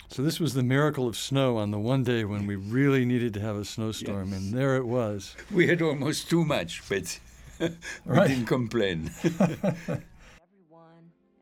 So, 0.08 0.22
this 0.22 0.40
was 0.40 0.54
the 0.54 0.64
miracle 0.64 1.06
of 1.06 1.16
snow 1.16 1.58
on 1.58 1.70
the 1.70 1.78
one 1.78 2.02
day 2.02 2.24
when 2.24 2.46
we 2.46 2.56
really 2.56 3.04
needed 3.04 3.34
to 3.34 3.40
have 3.40 3.56
a 3.56 3.64
snowstorm, 3.64 4.30
yes. 4.30 4.38
and 4.38 4.52
there 4.52 4.76
it 4.76 4.86
was. 4.86 5.36
We 5.52 5.68
had 5.68 5.80
almost 5.82 6.28
too 6.28 6.44
much, 6.44 6.82
but 6.88 7.20
we 7.60 7.68
right. 8.06 8.26
didn't 8.26 8.46
complain. 8.46 9.10
Everyone 9.22 9.60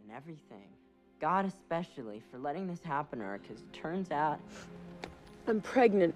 and 0.02 0.10
everything, 0.14 0.68
God 1.20 1.46
especially, 1.46 2.22
for 2.30 2.38
letting 2.38 2.66
this 2.66 2.82
happen 2.82 3.20
to 3.20 3.24
her, 3.24 3.38
because 3.38 3.62
it 3.62 3.72
turns 3.72 4.10
out 4.10 4.40
I'm 5.46 5.60
pregnant 5.60 6.14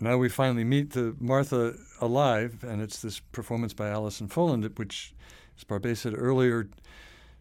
now 0.00 0.16
we 0.16 0.28
finally 0.28 0.64
meet 0.64 0.92
the 0.92 1.14
Martha 1.20 1.74
alive, 2.00 2.64
and 2.66 2.80
it's 2.80 3.02
this 3.02 3.20
performance 3.20 3.74
by 3.74 3.88
Alison 3.88 4.28
Folland, 4.28 4.78
which, 4.78 5.14
as 5.56 5.64
Barbet 5.64 5.98
said 5.98 6.14
earlier, 6.16 6.68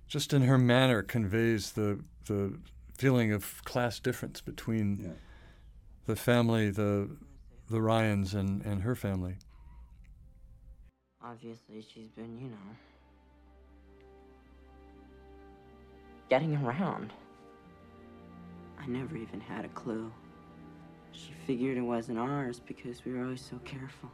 just 0.08 0.34
in 0.34 0.44
her 0.44 0.58
manner 0.58 1.02
conveys 1.02 1.72
the 1.72 2.00
the 2.26 2.60
feeling 2.98 3.32
of 3.32 3.64
class 3.64 4.00
difference 4.00 4.42
between 4.42 5.00
yeah. 5.02 5.10
the 6.06 6.16
family, 6.16 6.70
the 6.70 7.10
the 7.70 7.82
Ryans, 7.82 8.34
and, 8.34 8.66
and 8.66 8.82
her 8.82 8.96
family. 8.96 9.36
Obviously, 11.24 11.82
she's 11.82 12.10
been, 12.10 12.38
you 12.38 12.50
know, 12.50 12.76
getting 16.30 16.56
around. 16.58 17.14
I 18.80 18.88
never 18.88 19.16
even 19.18 19.40
had 19.40 19.66
a 19.66 19.70
clue. 19.70 20.12
She 21.12 21.32
figured 21.46 21.78
it 21.78 21.82
wasn't 21.82 22.20
ours 22.20 22.60
because 22.60 23.04
we 23.06 23.14
were 23.14 23.24
always 23.24 23.42
so 23.42 23.58
careful. 23.66 24.10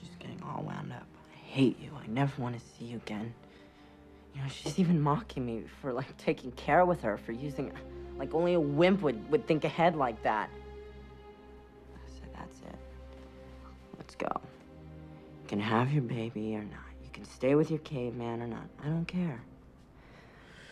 She's 0.00 0.16
getting 0.18 0.42
all 0.42 0.62
wound 0.62 0.92
up. 0.92 1.06
I 1.32 1.36
hate 1.36 1.78
you. 1.80 1.90
I 2.02 2.06
never 2.06 2.40
want 2.40 2.58
to 2.58 2.64
see 2.64 2.86
you 2.86 2.96
again. 2.96 3.34
You 4.34 4.42
know, 4.42 4.48
she's 4.48 4.78
even 4.78 5.00
mocking 5.00 5.44
me 5.44 5.64
for, 5.80 5.92
like, 5.92 6.16
taking 6.16 6.52
care 6.52 6.84
with 6.84 7.00
her, 7.02 7.16
for 7.16 7.32
using, 7.32 7.72
like, 8.18 8.34
only 8.34 8.54
a 8.54 8.60
wimp 8.60 9.02
would, 9.02 9.30
would 9.30 9.46
think 9.46 9.64
ahead 9.64 9.96
like 9.96 10.22
that. 10.22 10.50
Said, 12.06 12.28
that's 12.34 12.58
it. 12.60 12.78
Let's 13.96 14.14
go. 14.14 14.30
You 15.42 15.48
can 15.48 15.60
have 15.60 15.92
your 15.92 16.02
baby 16.02 16.54
or 16.56 16.62
not. 16.62 16.92
You 17.02 17.10
can 17.12 17.24
stay 17.24 17.54
with 17.54 17.70
your 17.70 17.80
caveman 17.80 18.42
or 18.42 18.46
not. 18.46 18.68
I 18.84 18.88
don't 18.88 19.06
care. 19.06 19.40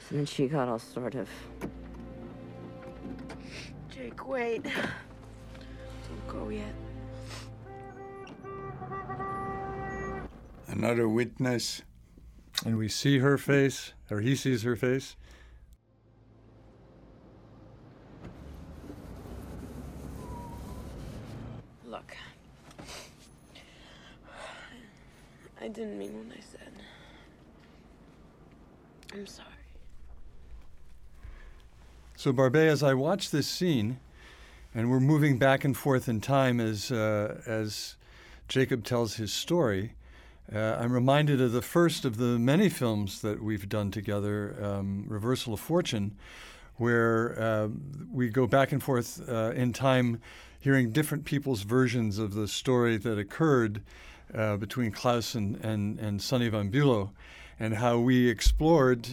So 0.09 0.15
then 0.17 0.27
she 0.27 0.47
got 0.47 0.69
all 0.69 0.79
sort 0.79 1.15
of. 1.15 1.29
Jake, 3.97 4.29
wait. 4.29 4.63
Don't 4.63 6.29
go 6.29 6.51
yet. 6.51 6.75
Another 10.69 11.09
witness. 11.09 11.81
And 12.67 12.77
we 12.77 12.89
see 12.89 13.21
her 13.21 13.39
face, 13.39 13.95
or 14.11 14.21
he 14.21 14.37
sees 14.37 14.65
her 14.65 14.77
face. 14.77 15.17
Look. 21.87 22.15
I 25.61 25.69
didn't 25.69 25.99
mean 25.99 26.13
what 26.13 26.37
I 26.37 26.41
said. 26.41 26.73
I'm 29.15 29.27
sorry. 29.27 29.56
So, 32.19 32.33
Barbet, 32.33 32.67
as 32.67 32.83
I 32.83 32.95
watch 32.95 33.31
this 33.31 33.47
scene, 33.47 34.01
and 34.75 34.91
we're 34.91 35.01
moving 35.01 35.37
back 35.37 35.65
and 35.65 35.77
forth 35.77 36.09
in 36.09 36.23
time 36.23 36.61
as, 36.61 36.91
uh, 36.91 37.43
as 37.47 37.97
Jacob 38.49 38.85
tells 38.85 39.17
his 39.17 39.35
story, 39.35 39.93
uh, 40.51 40.79
I'm 40.81 40.93
reminded 40.93 41.43
of 41.43 41.53
the 41.53 41.61
first 41.61 42.07
of 42.07 42.17
the 42.17 42.39
many 42.39 42.71
films 42.71 43.21
that 43.21 43.43
we've 43.43 43.69
done 43.69 43.91
together, 43.91 44.57
um, 44.63 45.05
Reversal 45.07 45.53
of 45.53 45.61
Fortune, 45.61 46.17
where 46.77 47.39
uh, 47.39 47.69
we 48.11 48.31
go 48.31 48.47
back 48.47 48.73
and 48.73 48.83
forth 48.83 49.21
uh, 49.29 49.53
in 49.55 49.75
time, 49.75 50.19
hearing 50.59 50.93
different 50.93 51.27
people's 51.27 51.65
versions 51.65 52.17
of 52.17 52.33
the 52.33 52.49
story 52.49 52.97
that 52.97 53.19
occurred 53.19 53.83
uh, 54.35 54.57
between 54.57 54.91
Klaus 54.91 55.35
and, 55.35 55.63
and, 55.63 56.01
and 56.01 56.23
Sonny 56.23 56.49
von 56.49 56.71
Bülow, 56.71 57.11
and 57.61 57.75
how 57.75 57.99
we 57.99 58.27
explored 58.27 59.07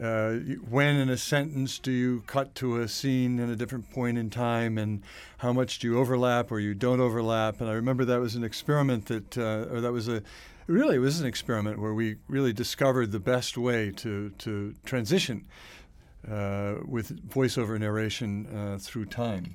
uh, 0.00 0.34
when 0.68 0.96
in 0.96 1.08
a 1.08 1.16
sentence 1.16 1.78
do 1.78 1.90
you 1.90 2.22
cut 2.26 2.54
to 2.56 2.80
a 2.80 2.88
scene 2.88 3.38
in 3.38 3.48
a 3.48 3.56
different 3.56 3.90
point 3.90 4.18
in 4.18 4.30
time, 4.30 4.76
and 4.76 5.02
how 5.38 5.52
much 5.52 5.78
do 5.78 5.86
you 5.86 5.98
overlap 5.98 6.52
or 6.52 6.60
you 6.60 6.74
don't 6.74 7.00
overlap? 7.00 7.60
And 7.60 7.70
I 7.70 7.72
remember 7.72 8.04
that 8.04 8.20
was 8.20 8.34
an 8.34 8.44
experiment 8.44 9.06
that, 9.06 9.38
uh, 9.38 9.72
or 9.72 9.80
that 9.80 9.92
was 9.92 10.08
a, 10.08 10.22
really, 10.66 10.96
it 10.96 11.00
was 11.00 11.20
an 11.20 11.26
experiment 11.26 11.78
where 11.78 11.94
we 11.94 12.16
really 12.28 12.52
discovered 12.52 13.10
the 13.12 13.20
best 13.20 13.56
way 13.56 13.90
to 13.92 14.30
to 14.38 14.74
transition 14.84 15.46
uh, 16.30 16.74
with 16.84 17.28
voiceover 17.28 17.78
narration 17.78 18.46
uh, 18.46 18.78
through 18.78 19.06
time. 19.06 19.54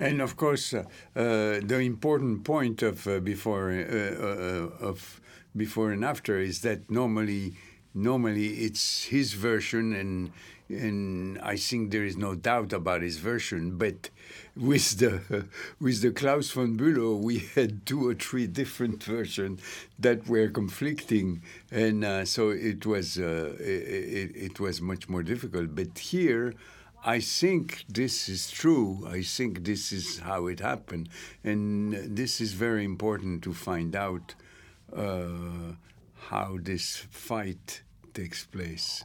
And 0.00 0.20
of 0.20 0.36
course, 0.36 0.74
uh, 0.74 0.84
uh, 1.14 1.60
the 1.62 1.80
important 1.80 2.44
point 2.44 2.82
of 2.82 3.04
before 3.24 3.70
of 3.70 5.20
before 5.56 5.92
and 5.92 6.04
after 6.04 6.38
is 6.38 6.60
that 6.60 6.90
normally 6.90 7.54
normally 7.94 8.48
it's 8.66 9.04
his 9.04 9.32
version 9.32 9.92
and 9.94 10.30
and 10.70 11.38
I 11.40 11.56
think 11.56 11.90
there 11.90 12.04
is 12.04 12.16
no 12.16 12.34
doubt 12.34 12.72
about 12.72 13.02
his 13.02 13.18
version. 13.18 13.78
But 13.78 14.10
with 14.56 14.98
the 14.98 15.46
with 15.80 16.02
the 16.02 16.10
Klaus 16.10 16.50
von 16.50 16.76
Bülow, 16.76 17.18
we 17.18 17.38
had 17.54 17.86
two 17.86 18.06
or 18.06 18.14
three 18.14 18.46
different 18.46 19.02
versions 19.02 19.60
that 19.98 20.28
were 20.28 20.48
conflicting, 20.48 21.42
and 21.70 22.04
uh, 22.04 22.24
so 22.24 22.50
it 22.50 22.84
was 22.84 23.18
uh, 23.18 23.56
it, 23.58 24.32
it 24.34 24.60
was 24.60 24.80
much 24.80 25.08
more 25.08 25.22
difficult. 25.22 25.74
But 25.74 25.98
here. 25.98 26.54
I 27.04 27.20
think 27.20 27.84
this 27.88 28.28
is 28.28 28.50
true. 28.50 29.06
I 29.08 29.22
think 29.22 29.64
this 29.64 29.92
is 29.92 30.18
how 30.18 30.48
it 30.48 30.58
happened. 30.58 31.08
And 31.44 31.94
this 31.94 32.40
is 32.40 32.54
very 32.54 32.84
important 32.84 33.44
to 33.44 33.54
find 33.54 33.94
out 33.94 34.34
uh, 34.92 35.74
how 36.28 36.58
this 36.60 37.06
fight 37.10 37.82
takes 38.12 38.44
place. 38.44 39.02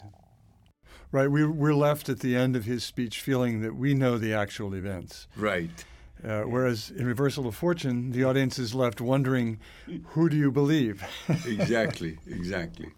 Right. 1.10 1.32
We, 1.32 1.46
we're 1.46 1.74
left 1.74 2.10
at 2.10 2.20
the 2.20 2.36
end 2.36 2.56
of 2.56 2.66
his 2.66 2.84
speech 2.84 3.22
feeling 3.22 3.62
that 3.62 3.76
we 3.76 3.94
know 3.94 4.18
the 4.18 4.34
actual 4.34 4.74
events. 4.74 5.28
Right. 5.38 5.86
Uh, 6.22 6.42
whereas 6.42 6.92
in 6.92 7.06
Reversal 7.06 7.48
of 7.48 7.56
Fortune, 7.56 8.12
the 8.12 8.26
audience 8.26 8.60
is 8.60 8.76
left 8.76 9.00
wondering, 9.00 9.60
who 10.08 10.28
do 10.28 10.36
you 10.36 10.52
believe? 10.52 11.04
exactly, 11.46 12.18
exactly. 12.28 12.90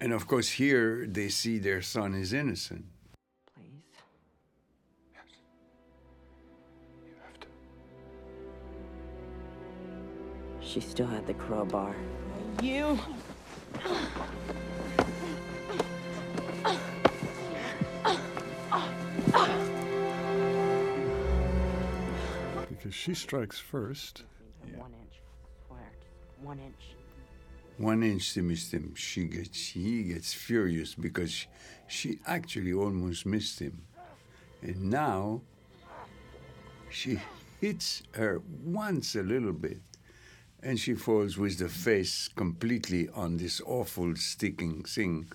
And 0.00 0.12
of 0.12 0.26
course, 0.26 0.50
here 0.50 1.06
they 1.06 1.28
see 1.28 1.58
their 1.58 1.82
son 1.82 2.14
is 2.14 2.32
innocent. 2.32 2.86
She 10.74 10.80
still 10.80 11.06
had 11.06 11.24
the 11.24 11.34
crowbar. 11.34 11.94
You. 12.60 12.98
because 22.70 22.92
she 22.92 23.14
strikes 23.14 23.56
first. 23.56 24.24
One 24.74 24.92
inch. 24.94 25.20
Swear. 25.68 25.92
One 26.42 26.58
inch. 26.58 26.96
One 27.78 28.02
inch 28.02 28.34
to 28.34 28.42
missed 28.42 28.74
him. 28.74 28.96
She 28.96 29.26
gets 29.26 29.68
he 29.68 30.02
gets 30.02 30.34
furious 30.34 30.96
because 30.96 31.30
she, 31.30 31.46
she 31.86 32.18
actually 32.26 32.72
almost 32.72 33.26
missed 33.26 33.60
him, 33.60 33.80
and 34.60 34.90
now 34.90 35.40
she 36.90 37.20
hits 37.60 38.02
her 38.16 38.42
once 38.64 39.14
a 39.14 39.22
little 39.22 39.52
bit, 39.52 39.78
and 40.64 40.80
she 40.80 40.94
falls 40.94 41.36
with 41.36 41.58
the 41.58 41.68
face 41.68 42.28
completely 42.28 43.06
on 43.10 43.36
this 43.36 43.60
awful 43.66 44.16
sticking 44.16 44.82
thing 44.82 45.30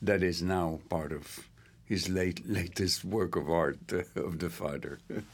that 0.00 0.22
is 0.22 0.40
now 0.40 0.78
part 0.88 1.10
of 1.10 1.48
his 1.84 2.08
late 2.08 2.48
latest 2.48 3.04
work 3.04 3.34
of 3.34 3.50
art 3.50 3.80
uh, 3.92 4.04
of 4.20 4.38
the 4.38 4.48
father. 4.48 5.00
It 5.08 5.24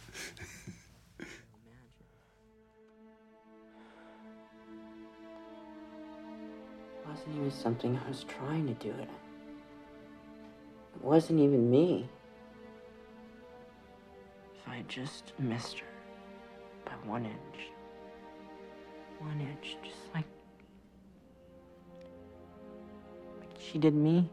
wasn't 7.06 7.36
even 7.36 7.50
something 7.50 8.00
I 8.02 8.08
was 8.08 8.24
trying 8.24 8.66
to 8.66 8.74
do 8.74 8.88
it. 8.88 9.10
It 10.96 11.02
wasn't 11.02 11.40
even 11.40 11.70
me. 11.70 12.08
If 14.58 14.66
I 14.66 14.82
just 14.88 15.34
missed 15.38 15.80
her 15.80 15.86
by 16.86 16.92
one 17.06 17.26
inch. 17.26 17.73
One 19.26 19.40
inch, 19.40 19.76
just 19.82 19.96
like. 20.14 20.26
like 23.40 23.50
she 23.58 23.78
did 23.78 23.94
me. 23.94 24.28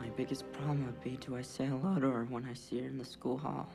My 0.00 0.08
biggest 0.16 0.50
problem 0.52 0.84
would 0.86 1.00
be 1.02 1.16
do 1.24 1.36
I 1.36 1.42
say 1.42 1.66
hello 1.66 2.00
to 2.00 2.10
her 2.10 2.24
when 2.24 2.44
I 2.44 2.54
see 2.54 2.80
her 2.80 2.86
in 2.86 2.98
the 2.98 3.04
school 3.04 3.38
hall? 3.38 3.68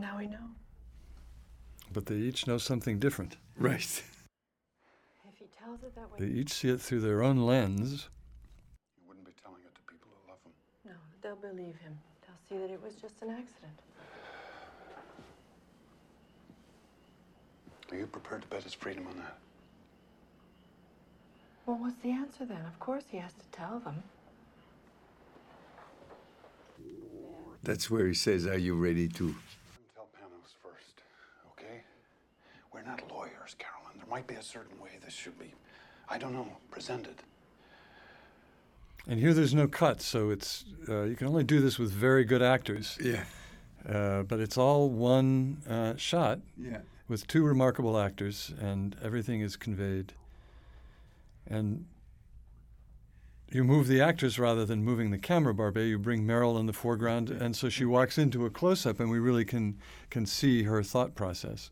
Now 0.00 0.18
we 0.18 0.26
know. 0.26 0.50
But 1.92 2.06
they 2.06 2.16
each 2.16 2.46
know 2.46 2.58
something 2.58 2.98
different. 2.98 3.36
right. 3.58 3.80
If 3.80 5.38
he 5.38 5.46
tells 5.58 5.82
it 5.82 5.94
that 5.94 6.10
way. 6.10 6.18
They 6.18 6.32
each 6.40 6.52
see 6.52 6.68
it 6.68 6.80
through 6.80 7.00
their 7.00 7.22
own 7.22 7.38
lens. 7.38 8.08
You 8.98 9.08
wouldn't 9.08 9.26
be 9.26 9.32
telling 9.42 9.62
it 9.64 9.74
to 9.74 9.80
people 9.90 10.08
who 10.10 10.30
love 10.30 10.38
him. 10.44 10.52
No, 10.84 10.92
they'll 11.22 11.36
believe 11.36 11.76
him. 11.76 11.98
They'll 12.22 12.36
see 12.48 12.62
that 12.66 12.72
it 12.72 12.82
was 12.82 12.94
just 12.94 13.22
an 13.22 13.30
accident. 13.30 13.72
Are 17.90 17.96
you 17.96 18.06
prepared 18.06 18.42
to 18.42 18.48
bet 18.48 18.64
his 18.64 18.74
freedom 18.74 19.06
on 19.08 19.16
that? 19.18 19.38
Well, 21.66 21.78
what's 21.78 21.96
the 22.02 22.10
answer 22.10 22.44
then? 22.44 22.64
Of 22.66 22.78
course 22.78 23.04
he 23.10 23.18
has 23.18 23.32
to 23.32 23.46
tell 23.52 23.80
them. 23.80 24.02
That's 27.62 27.90
where 27.90 28.06
he 28.06 28.14
says, 28.14 28.46
"Are 28.46 28.58
you 28.58 28.76
ready 28.76 29.08
to?" 29.08 29.34
Tell 29.94 30.08
Panos 30.14 30.54
first, 30.62 31.02
okay? 31.50 31.82
We're 32.72 32.82
not 32.82 33.10
lawyers, 33.10 33.56
Carolyn. 33.58 33.98
There 33.98 34.05
might 34.16 34.26
be 34.26 34.34
a 34.36 34.42
certain 34.42 34.80
way 34.80 34.92
this 35.04 35.12
should 35.12 35.38
be, 35.38 35.52
I 36.08 36.16
don't 36.16 36.32
know, 36.32 36.48
presented. 36.70 37.16
And 39.06 39.20
here 39.20 39.34
there's 39.34 39.52
no 39.52 39.68
cut, 39.68 40.00
so 40.00 40.30
it's 40.30 40.64
uh, 40.88 41.02
you 41.02 41.16
can 41.16 41.26
only 41.26 41.44
do 41.44 41.60
this 41.60 41.78
with 41.78 41.90
very 41.92 42.24
good 42.24 42.40
actors. 42.40 42.96
Yeah. 42.98 43.24
Uh, 43.86 44.22
but 44.22 44.40
it's 44.40 44.56
all 44.56 44.88
one 44.88 45.58
uh, 45.68 45.96
shot 45.96 46.38
Yeah. 46.56 46.78
with 47.08 47.26
two 47.26 47.44
remarkable 47.44 47.98
actors, 47.98 48.54
and 48.58 48.96
everything 49.02 49.42
is 49.42 49.54
conveyed. 49.54 50.14
And 51.46 51.84
you 53.52 53.64
move 53.64 53.86
the 53.86 54.00
actors 54.00 54.38
rather 54.38 54.64
than 54.64 54.82
moving 54.82 55.10
the 55.10 55.18
camera, 55.18 55.52
Barbet. 55.52 55.88
You 55.90 55.98
bring 55.98 56.26
Meryl 56.26 56.58
in 56.58 56.64
the 56.64 56.72
foreground, 56.72 57.28
and 57.28 57.54
so 57.54 57.68
she 57.68 57.84
walks 57.84 58.16
into 58.16 58.46
a 58.46 58.50
close 58.50 58.86
up, 58.86 58.98
and 58.98 59.10
we 59.10 59.18
really 59.18 59.44
can 59.44 59.76
can 60.08 60.24
see 60.24 60.62
her 60.62 60.82
thought 60.82 61.14
process. 61.14 61.70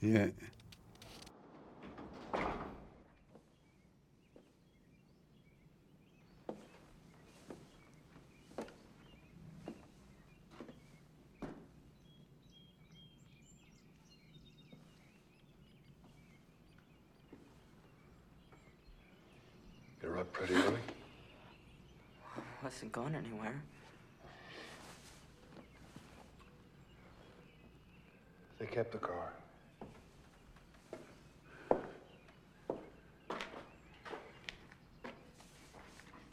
Yeah. 0.00 0.30
Wasn't 22.92 23.12
going 23.12 23.24
anywhere. 23.24 23.62
They 28.58 28.66
kept 28.66 28.90
the 28.90 28.98
car. 28.98 29.32
But 31.78 31.88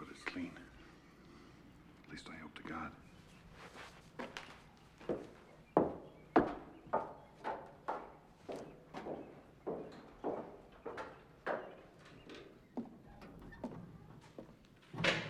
it's 0.09 0.23
clean. 0.25 0.49
At 2.05 2.11
least 2.11 2.27
I 2.27 2.41
hope 2.41 2.55
to 2.55 2.63
God. 2.63 2.91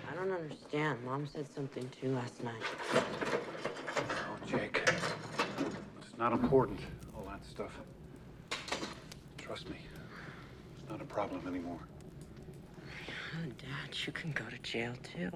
I 0.09 0.15
don't. 0.78 1.05
Mom 1.05 1.28
said 1.28 1.45
something 1.55 1.89
too 1.99 2.13
last 2.13 2.43
night. 2.43 2.61
Oh, 2.93 4.38
Jake. 4.45 4.88
It's 6.01 6.17
not 6.17 6.34
important, 6.34 6.80
all 7.15 7.25
that 7.25 7.43
stuff. 7.45 7.71
Trust 9.38 9.69
me. 9.69 9.78
It's 10.78 10.89
not 10.89 11.01
a 11.01 11.05
problem 11.05 11.47
anymore. 11.47 11.80
Oh, 12.86 13.45
Dad, 13.57 13.97
you 14.05 14.13
can 14.13 14.32
go 14.32 14.45
to 14.49 14.57
jail 14.59 14.93
too. 15.03 15.32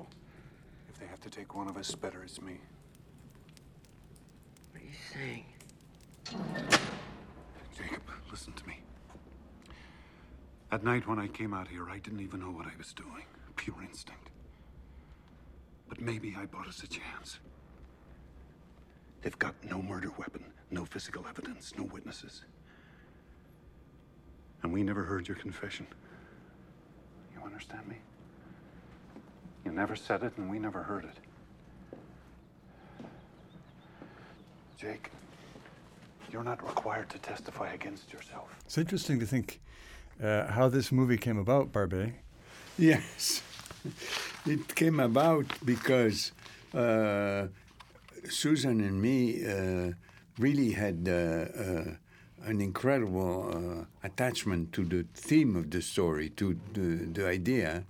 If 0.90 1.00
they 1.00 1.08
have 1.08 1.22
to 1.22 1.30
take 1.30 1.56
one 1.56 1.68
of 1.68 1.78
us, 1.78 1.96
better 1.96 2.22
it's 2.24 2.42
me. 2.42 2.60
What 4.72 4.82
are 4.82 4.86
you 4.86 4.94
saying? 5.14 5.46
Jacob, 7.76 8.04
listen 8.30 8.54
to 8.54 8.68
me. 8.68 8.80
That 10.70 10.84
night 10.84 11.08
when 11.08 11.20
I 11.20 11.28
came 11.28 11.54
out 11.54 11.68
here, 11.68 11.90
I 11.90 11.98
didn't 11.98 12.22
even 12.22 12.40
know 12.40 12.52
what 12.52 12.66
I 12.68 12.72
was 12.78 12.94
doing. 12.94 13.26
Pure 13.56 13.82
instinct. 13.82 14.31
Maybe 16.02 16.36
I 16.36 16.48
bought 16.48 16.68
us 16.68 16.82
a 16.82 16.88
chance. 16.88 17.38
They've 19.22 19.38
got 19.38 19.54
no 19.64 19.84
murder 19.84 20.10
weapon, 20.18 20.44
no 20.72 20.84
physical 20.84 21.28
evidence, 21.30 21.74
no 21.78 21.84
witnesses. 21.84 22.42
And 24.64 24.74
we 24.74 24.82
never 24.82 25.04
heard 25.04 25.28
your 25.28 25.38
confession. 25.38 25.86
You 27.36 27.44
understand 27.46 27.88
me? 27.88 27.98
You 29.64 29.72
never 29.72 29.96
said 29.96 30.24
it, 30.24 30.34
and 30.38 30.50
we 30.50 30.58
never 30.58 30.82
heard 30.82 31.06
it. 31.06 31.18
Jake, 34.80 35.12
you're 36.32 36.44
not 36.44 36.64
required 36.64 37.12
to 37.12 37.20
testify 37.20 37.74
against 37.74 38.12
yourself. 38.12 38.50
It's 38.66 38.80
interesting 38.80 39.20
to 39.20 39.28
think 39.28 39.62
uh, 40.22 40.48
how 40.48 40.68
this 40.68 40.92
movie 40.92 41.18
came 41.18 41.38
about, 41.38 41.72
Barbet. 41.72 42.14
Yes. 42.80 43.44
It 44.46 44.76
came 44.76 45.00
about 45.00 45.46
because 45.64 46.32
uh, 46.74 47.48
Susan 48.30 48.82
and 48.82 49.02
me 49.02 49.46
uh, 49.46 49.94
really 50.40 50.72
had 50.72 51.08
uh, 51.08 51.12
uh, 51.12 51.84
an 52.46 52.62
incredible 52.62 53.52
uh, 53.54 54.08
attachment 54.08 54.74
to 54.74 54.84
the 54.84 55.06
theme 55.14 55.56
of 55.56 55.70
the 55.70 55.82
story, 55.82 56.30
to 56.30 56.60
the, 56.74 57.06
the 57.14 57.28
idea, 57.28 57.84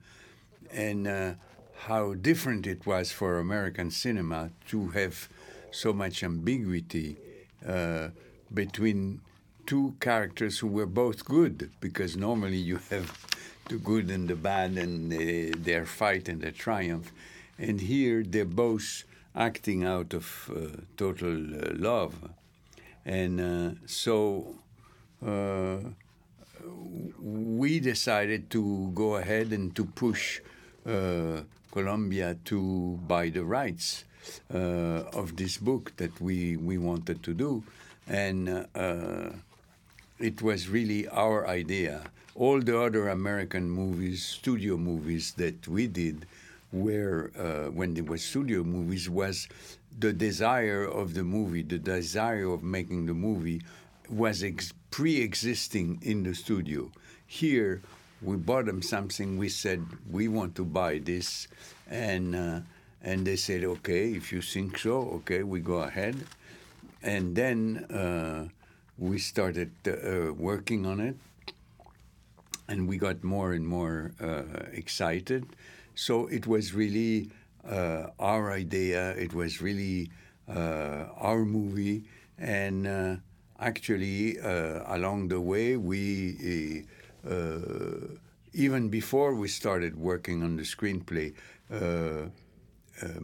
and 0.71 1.07
uh, 1.07 1.33
how 1.85 2.13
different 2.13 2.67
it 2.67 2.85
was 2.85 3.11
for 3.11 3.39
American 3.39 3.91
cinema 3.91 4.51
to 4.67 4.89
have 4.89 5.29
so 5.71 5.93
much 5.93 6.23
ambiguity 6.23 7.17
between 8.53 9.21
two 9.65 9.95
characters 9.99 10.59
who 10.59 10.67
were 10.67 10.85
both 10.85 11.23
good, 11.23 11.71
because 11.79 12.17
normally 12.17 12.57
you 12.57 12.79
have 12.89 13.30
the 13.71 13.77
good 13.77 14.11
and 14.11 14.27
the 14.27 14.35
bad 14.35 14.77
and 14.77 15.13
uh, 15.13 15.55
their 15.57 15.85
fight 15.85 16.27
and 16.27 16.41
their 16.41 16.51
triumph. 16.51 17.11
And 17.57 17.79
here 17.79 18.23
they're 18.23 18.45
both 18.45 19.05
acting 19.33 19.85
out 19.85 20.13
of 20.13 20.51
uh, 20.53 20.81
total 20.97 21.35
uh, 21.35 21.69
love. 21.75 22.15
And 23.05 23.39
uh, 23.39 23.75
so 23.85 24.55
uh, 25.25 25.77
we 27.19 27.79
decided 27.79 28.49
to 28.51 28.91
go 28.93 29.15
ahead 29.15 29.51
and 29.53 29.75
to 29.75 29.85
push 29.85 30.41
Columbia 31.71 32.35
to 32.45 32.99
buy 33.07 33.29
the 33.29 33.45
rights 33.45 34.03
of 34.49 35.35
this 35.37 35.57
book 35.57 35.95
that 35.97 36.19
we, 36.19 36.57
we 36.57 36.77
wanted 36.77 37.23
to 37.23 37.33
do. 37.33 37.63
And 38.07 38.67
it 40.21 40.41
was 40.41 40.69
really 40.69 41.07
our 41.07 41.47
idea. 41.47 42.03
All 42.35 42.61
the 42.61 42.79
other 42.79 43.09
American 43.09 43.69
movies, 43.69 44.23
studio 44.23 44.77
movies 44.77 45.33
that 45.33 45.67
we 45.67 45.87
did, 45.87 46.25
where 46.71 47.31
uh, 47.37 47.71
when 47.71 47.93
there 47.93 48.03
was 48.03 48.23
studio 48.23 48.63
movies, 48.63 49.09
was 49.09 49.47
the 49.99 50.13
desire 50.13 50.85
of 50.85 51.13
the 51.13 51.23
movie, 51.23 51.63
the 51.63 51.77
desire 51.77 52.49
of 52.49 52.63
making 52.63 53.05
the 53.07 53.13
movie, 53.13 53.61
was 54.09 54.43
ex- 54.43 54.73
pre-existing 54.91 55.99
in 56.01 56.23
the 56.23 56.33
studio. 56.33 56.89
Here, 57.27 57.81
we 58.21 58.37
bought 58.37 58.65
them 58.65 58.81
something. 58.81 59.37
We 59.37 59.49
said 59.49 59.85
we 60.09 60.27
want 60.27 60.55
to 60.55 60.63
buy 60.63 60.99
this, 60.99 61.47
and 61.89 62.35
uh, 62.35 62.59
and 63.03 63.25
they 63.25 63.35
said, 63.35 63.63
okay, 63.63 64.13
if 64.13 64.31
you 64.31 64.41
think 64.41 64.77
so, 64.77 65.21
okay, 65.21 65.43
we 65.43 65.59
go 65.59 65.79
ahead. 65.79 66.15
And 67.01 67.35
then 67.35 67.85
uh, 67.89 68.47
we 69.01 69.17
started 69.17 69.71
uh, 69.87 70.31
working 70.31 70.85
on 70.85 70.99
it, 70.99 71.17
and 72.67 72.87
we 72.87 72.97
got 72.97 73.23
more 73.23 73.51
and 73.51 73.67
more 73.67 74.11
uh, 74.21 74.43
excited. 74.71 75.43
So 75.95 76.27
it 76.27 76.45
was 76.45 76.73
really 76.73 77.31
uh, 77.67 78.07
our 78.19 78.51
idea. 78.51 79.11
It 79.17 79.33
was 79.33 79.59
really 79.59 80.11
uh, 80.47 81.05
our 81.17 81.43
movie, 81.43 82.03
and 82.37 82.87
uh, 82.87 83.15
actually, 83.59 84.39
uh, 84.39 84.83
along 84.95 85.29
the 85.29 85.41
way, 85.41 85.77
we 85.77 86.85
even 88.53 88.89
before 88.89 89.33
we 89.33 89.47
started 89.47 89.95
working 89.97 90.43
on 90.43 90.57
the 90.57 90.63
screenplay. 90.63 91.33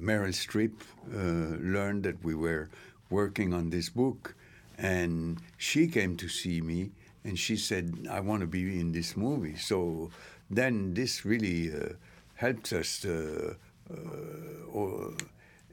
Meryl 0.07 0.33
Streep 0.33 0.73
learned 1.11 2.03
that 2.03 2.23
we 2.23 2.33
were 2.33 2.69
working 3.09 3.53
on 3.53 3.69
this 3.69 3.89
book, 3.89 4.35
and 4.77 5.39
she 5.57 5.87
came 5.87 6.15
to 6.17 6.27
see 6.27 6.61
me 6.61 6.91
and 7.23 7.37
she 7.37 7.57
said, 7.57 8.07
I 8.09 8.19
want 8.21 8.41
to 8.41 8.47
be 8.47 8.79
in 8.79 8.91
this 8.91 9.17
movie. 9.17 9.57
So 9.57 10.11
then 10.49 10.93
this 10.93 11.25
really 11.25 11.73
uh, 11.73 11.93
helped 12.35 12.71
us. 12.71 13.03
Uh, 13.03 13.55
uh, 13.91 14.71
or, 14.71 15.13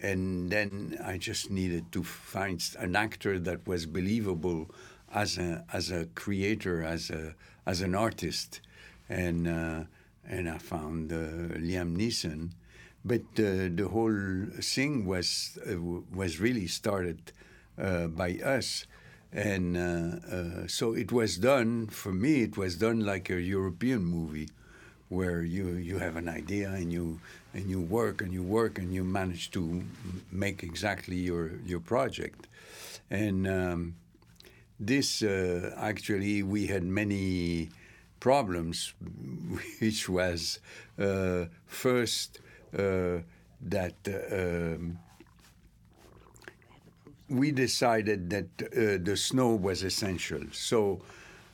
and 0.03 0.51
then 0.51 0.99
I 1.05 1.19
just 1.19 1.51
needed 1.51 1.93
to 1.93 2.03
find 2.03 2.63
an 2.79 2.97
actor 2.97 3.39
that 3.39 3.67
was 3.67 3.87
believable 3.87 4.71
as 5.13 5.39
a, 5.39 5.65
as 5.73 5.91
a 5.91 6.07
creator, 6.15 6.83
as, 6.83 7.11
a, 7.11 7.35
as 7.67 7.83
an 7.83 7.95
artist. 7.95 8.61
And, 9.09 9.47
uh, 9.47 9.85
and 10.27 10.49
I 10.49 10.59
found 10.59 11.13
uh, 11.13 11.17
Liam 11.59 11.97
Neeson. 11.97 12.51
But 13.05 13.21
uh, 13.39 13.69
the 13.75 13.89
whole 13.93 14.47
thing 14.61 15.05
was, 15.05 15.59
was 16.13 16.41
really 16.41 16.67
started 16.67 17.33
by 17.77 18.39
us. 18.43 18.87
And 19.35 19.77
uh, 19.77 20.35
uh, 20.35 20.67
so 20.69 20.95
it 20.95 21.11
was 21.11 21.37
done, 21.39 21.89
for 21.89 22.13
me, 22.13 22.43
it 22.43 22.57
was 22.57 22.77
done 22.77 23.01
like 23.01 23.29
a 23.31 23.41
European 23.41 24.05
movie 24.05 24.49
where 25.09 25.43
you, 25.43 25.71
you 25.71 25.99
have 25.99 26.15
an 26.17 26.29
idea 26.29 26.71
and 26.71 26.93
you, 26.93 27.21
and 27.53 27.69
you 27.69 27.81
work 27.81 28.23
and 28.23 28.33
you 28.33 28.45
work 28.45 28.79
and 28.79 28.95
you 28.95 29.03
manage 29.03 29.51
to 29.51 29.83
make 30.31 30.63
exactly 30.63 31.17
your, 31.17 31.51
your 31.67 31.81
project. 31.81 32.47
And 33.11 33.47
um, 33.49 33.97
this 34.79 35.21
uh, 35.23 35.75
actually, 35.77 36.45
we 36.45 36.69
had 36.69 36.85
many 36.85 37.71
problems, 38.21 38.95
which 39.81 40.09
was 40.09 40.61
uh, 40.97 41.47
first 41.67 42.39
uh, 42.79 43.19
that. 43.63 43.95
Um, 44.33 44.99
we 47.39 47.51
decided 47.51 48.31
that 48.31 48.47
uh, 48.63 48.99
the 49.03 49.17
snow 49.17 49.55
was 49.55 49.83
essential. 49.83 50.43
So 50.53 51.03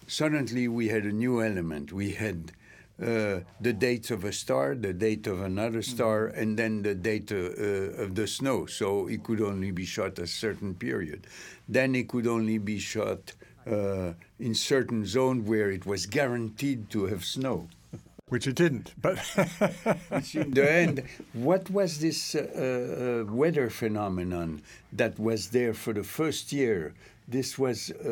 suddenly 0.07 0.69
we 0.69 0.89
had 0.89 1.05
a 1.05 1.12
new 1.12 1.43
element. 1.43 1.93
We 1.93 2.12
had 2.12 2.52
uh, 3.01 3.40
the 3.61 3.73
date 3.73 4.11
of 4.11 4.24
a 4.24 4.32
star, 4.32 4.74
the 4.74 4.93
date 4.93 5.27
of 5.27 5.40
another 5.40 5.81
star, 5.81 6.27
and 6.27 6.59
then 6.59 6.82
the 6.82 6.94
date 6.94 7.32
uh, 7.32 7.36
uh, 7.36 8.05
of 8.05 8.15
the 8.15 8.27
snow. 8.27 8.66
So 8.66 9.07
it 9.07 9.23
could 9.23 9.40
only 9.40 9.70
be 9.70 9.86
shot 9.86 10.19
a 10.19 10.27
certain 10.27 10.74
period. 10.74 11.27
Then 11.69 11.94
it 11.94 12.09
could 12.09 12.27
only 12.27 12.59
be 12.59 12.78
shot 12.78 13.32
uh, 13.66 14.12
in 14.39 14.55
certain 14.55 15.07
zone 15.07 15.44
where 15.44 15.70
it 15.70 15.86
was 15.86 16.07
guaranteed 16.07 16.90
to 16.90 17.07
have 17.07 17.24
snow. 17.24 17.69
Which 18.31 18.47
it 18.47 18.55
didn't, 18.57 18.94
but 19.02 19.19
in 20.35 20.51
the 20.52 20.66
end, 20.73 21.02
what 21.32 21.69
was 21.69 21.98
this 21.98 22.35
uh, 22.35 22.40
uh, 23.27 23.32
weather 23.32 23.69
phenomenon 23.70 24.62
that 24.93 25.19
was 25.19 25.51
there 25.51 25.74
for 25.74 25.93
the 25.93 26.05
first 26.05 26.52
year? 26.52 26.94
This 27.28 27.59
was 27.59 27.90
uh, 27.90 28.09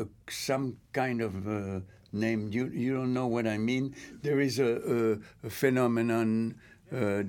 uh, 0.00 0.04
some 0.28 0.78
kind 0.92 1.20
of 1.20 1.46
uh, 1.46 1.80
name. 2.12 2.48
You 2.50 2.66
you 2.72 2.94
don't 2.96 3.12
know 3.12 3.26
what 3.26 3.46
I 3.46 3.58
mean? 3.58 3.94
There 4.22 4.40
is 4.40 4.58
a, 4.58 4.72
a, 5.44 5.46
a 5.46 5.50
phenomenon. 5.50 6.54
Uh, 6.90 7.20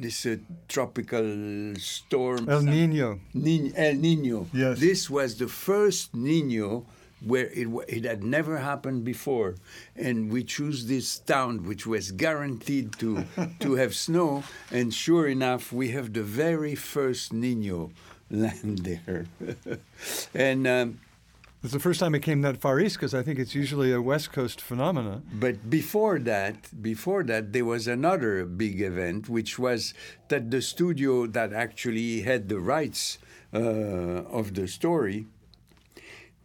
this 0.00 0.24
uh, 0.24 0.36
tropical 0.66 1.74
storm. 1.76 2.48
El 2.48 2.62
Nino. 2.62 3.20
Ni- 3.34 3.70
El 3.76 3.96
Nino. 3.96 4.46
Yes. 4.54 4.80
This 4.80 5.10
was 5.10 5.36
the 5.36 5.46
first 5.48 6.14
Nino 6.14 6.86
where 7.24 7.46
it, 7.46 7.68
it 7.88 8.04
had 8.04 8.22
never 8.22 8.58
happened 8.58 9.04
before. 9.04 9.56
And 9.96 10.30
we 10.30 10.44
choose 10.44 10.86
this 10.86 11.18
town, 11.18 11.64
which 11.64 11.86
was 11.86 12.12
guaranteed 12.12 12.98
to, 12.98 13.24
to 13.60 13.74
have 13.74 13.94
snow. 13.94 14.44
And 14.70 14.92
sure 14.92 15.26
enough, 15.26 15.72
we 15.72 15.90
have 15.90 16.12
the 16.12 16.22
very 16.22 16.74
first 16.74 17.32
Nino 17.32 17.90
land 18.30 18.78
there. 18.78 19.26
and 20.34 20.66
um, 20.66 21.00
it's 21.64 21.72
the 21.72 21.80
first 21.80 21.98
time 21.98 22.14
it 22.14 22.20
came 22.20 22.42
that 22.42 22.58
far 22.58 22.78
east 22.78 22.96
because 22.96 23.14
I 23.14 23.22
think 23.22 23.38
it's 23.38 23.54
usually 23.54 23.90
a 23.90 24.02
West 24.02 24.32
Coast 24.32 24.60
phenomena. 24.60 25.22
But 25.32 25.70
before 25.70 26.18
that, 26.18 26.82
before 26.82 27.22
that, 27.24 27.54
there 27.54 27.64
was 27.64 27.88
another 27.88 28.44
big 28.44 28.82
event, 28.82 29.30
which 29.30 29.58
was 29.58 29.94
that 30.28 30.50
the 30.50 30.60
studio 30.60 31.26
that 31.26 31.54
actually 31.54 32.20
had 32.20 32.50
the 32.50 32.60
rights 32.60 33.16
uh, 33.54 33.58
of 33.58 34.52
the 34.52 34.68
story 34.68 35.26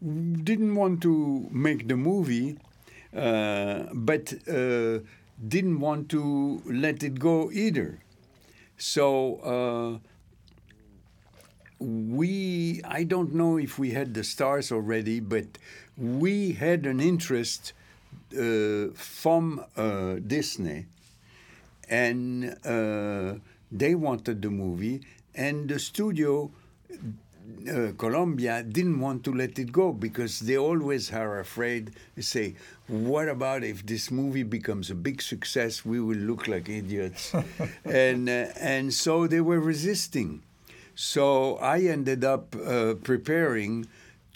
didn't 0.01 0.75
want 0.75 1.01
to 1.01 1.47
make 1.51 1.87
the 1.87 1.97
movie, 1.97 2.57
uh, 3.15 3.83
but 3.93 4.33
uh, 4.47 4.99
didn't 5.47 5.79
want 5.79 6.09
to 6.09 6.61
let 6.65 7.03
it 7.03 7.19
go 7.19 7.51
either. 7.51 7.99
So 8.77 9.99
uh, 10.01 10.09
we, 11.79 12.81
I 12.85 13.03
don't 13.03 13.33
know 13.33 13.57
if 13.57 13.79
we 13.79 13.91
had 13.91 14.13
the 14.13 14.23
stars 14.23 14.71
already, 14.71 15.19
but 15.19 15.45
we 15.97 16.53
had 16.53 16.85
an 16.85 16.99
interest 16.99 17.73
uh, 18.37 18.87
from 18.93 19.63
uh, 19.77 20.15
Disney, 20.25 20.85
and 21.89 22.55
they 23.71 23.95
wanted 23.95 24.41
the 24.41 24.49
movie, 24.49 25.01
and 25.35 25.69
the 25.69 25.79
studio 25.79 26.51
uh, 27.69 27.91
Columbia 27.97 28.63
didn't 28.63 28.99
want 28.99 29.23
to 29.25 29.33
let 29.33 29.57
it 29.59 29.71
go 29.71 29.91
because 29.93 30.39
they 30.39 30.57
always 30.57 31.11
are 31.11 31.39
afraid. 31.39 31.91
They 32.15 32.21
say, 32.21 32.55
"What 32.87 33.29
about 33.29 33.63
if 33.63 33.85
this 33.85 34.11
movie 34.11 34.43
becomes 34.43 34.89
a 34.89 34.95
big 34.95 35.21
success? 35.21 35.85
We 35.85 35.99
will 35.99 36.17
look 36.17 36.47
like 36.47 36.69
idiots," 36.69 37.33
and 37.85 38.29
uh, 38.29 38.47
and 38.59 38.93
so 38.93 39.27
they 39.27 39.41
were 39.41 39.59
resisting. 39.59 40.41
So 40.95 41.55
I 41.57 41.79
ended 41.81 42.23
up 42.23 42.55
uh, 42.55 42.95
preparing 43.03 43.87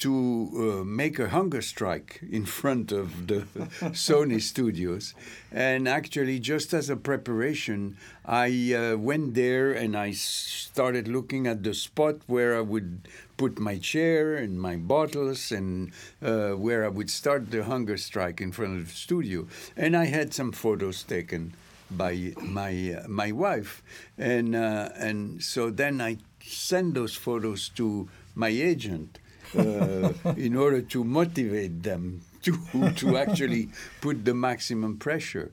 to 0.04 0.50
uh, 0.54 0.84
make 0.84 1.18
a 1.18 1.30
hunger 1.30 1.62
strike 1.62 2.20
in 2.30 2.46
front 2.46 2.92
of 2.92 3.28
the 3.28 3.40
Sony 3.96 4.42
studios. 4.42 5.14
And 5.50 5.88
actually, 5.88 6.40
just 6.40 6.74
as 6.74 6.90
a 6.90 6.98
preparation, 6.98 7.96
I 8.26 8.74
uh, 8.74 8.98
went 8.98 9.34
there 9.34 9.72
and 9.72 9.96
I 9.96 10.12
started 10.12 11.08
looking 11.08 11.48
at 11.48 11.64
the 11.64 11.74
spot 11.74 12.18
where 12.28 12.58
I 12.58 12.60
would 12.60 13.08
put 13.38 13.60
my 13.60 13.78
chair 13.78 14.36
and 14.36 14.60
my 14.60 14.76
bottles 14.76 15.54
and 15.54 15.94
uh, 16.22 16.50
where 16.50 16.84
I 16.84 16.90
would 16.90 17.10
start 17.10 17.50
the 17.50 17.64
hunger 17.64 17.96
strike 17.96 18.42
in 18.42 18.52
front 18.52 18.80
of 18.80 18.90
the 18.90 18.94
studio. 18.94 19.48
And 19.78 19.96
I 19.96 20.08
had 20.08 20.34
some 20.34 20.52
photos 20.52 21.04
taken 21.04 21.54
by 21.90 22.34
my 22.42 23.00
uh, 23.00 23.08
my 23.08 23.32
wife, 23.32 23.84
and 24.18 24.56
uh, 24.56 24.90
and 24.98 25.42
so 25.44 25.70
then 25.70 26.02
I 26.02 26.18
sent 26.42 26.96
those 26.96 27.16
photos 27.16 27.70
to 27.76 28.10
my 28.36 28.50
agent 28.50 29.20
in 29.56 30.56
order 30.56 30.82
to 30.82 31.04
motivate 31.04 31.84
them 31.84 32.22
to 32.44 32.58
to 32.96 33.18
actually 33.18 33.70
put 34.02 34.26
the 34.26 34.34
maximum 34.34 34.98
pressure. 34.98 35.52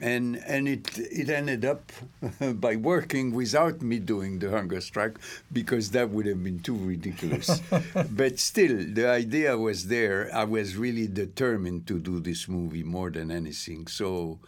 And 0.00 0.36
and 0.46 0.68
it 0.68 0.98
it 0.98 1.30
ended 1.30 1.64
up 1.64 1.92
by 2.54 2.76
working 2.76 3.32
without 3.32 3.80
me 3.82 3.98
doing 3.98 4.38
the 4.38 4.50
hunger 4.50 4.80
strike 4.80 5.16
because 5.52 5.90
that 5.92 6.10
would 6.10 6.26
have 6.26 6.42
been 6.42 6.58
too 6.60 6.76
ridiculous. 6.76 7.62
but 8.10 8.38
still, 8.38 8.76
the 8.84 9.08
idea 9.08 9.56
was 9.56 9.86
there. 9.86 10.28
I 10.34 10.44
was 10.44 10.76
really 10.76 11.06
determined 11.06 11.86
to 11.86 11.98
do 11.98 12.20
this 12.20 12.48
movie 12.48 12.82
more 12.82 13.10
than 13.10 13.30
anything. 13.30 13.86
So 13.86 14.40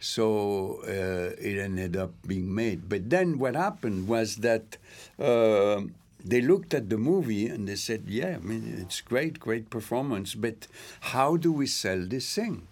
so 0.00 0.80
uh, 0.84 1.32
it 1.40 1.58
ended 1.58 1.96
up 1.96 2.12
being 2.26 2.54
made. 2.54 2.88
But 2.88 3.08
then 3.08 3.38
what 3.38 3.54
happened 3.54 4.08
was 4.08 4.36
that 4.36 4.76
uh, 5.18 5.82
they 6.24 6.40
looked 6.40 6.74
at 6.74 6.88
the 6.90 6.98
movie 6.98 7.46
and 7.46 7.68
they 7.68 7.76
said, 7.76 8.04
"Yeah, 8.06 8.36
I 8.36 8.44
mean 8.46 8.78
it's 8.82 9.00
great, 9.00 9.38
great 9.38 9.70
performance, 9.70 10.34
but 10.34 10.66
how 11.12 11.36
do 11.36 11.52
we 11.52 11.66
sell 11.66 12.00
this 12.06 12.34
thing? 12.34 12.66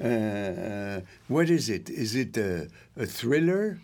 Uh, 0.00 1.00
what 1.26 1.50
is 1.50 1.68
it? 1.68 1.90
Is 1.90 2.14
it 2.14 2.36
a, 2.36 2.68
a 2.96 3.06
thriller?" 3.06 3.78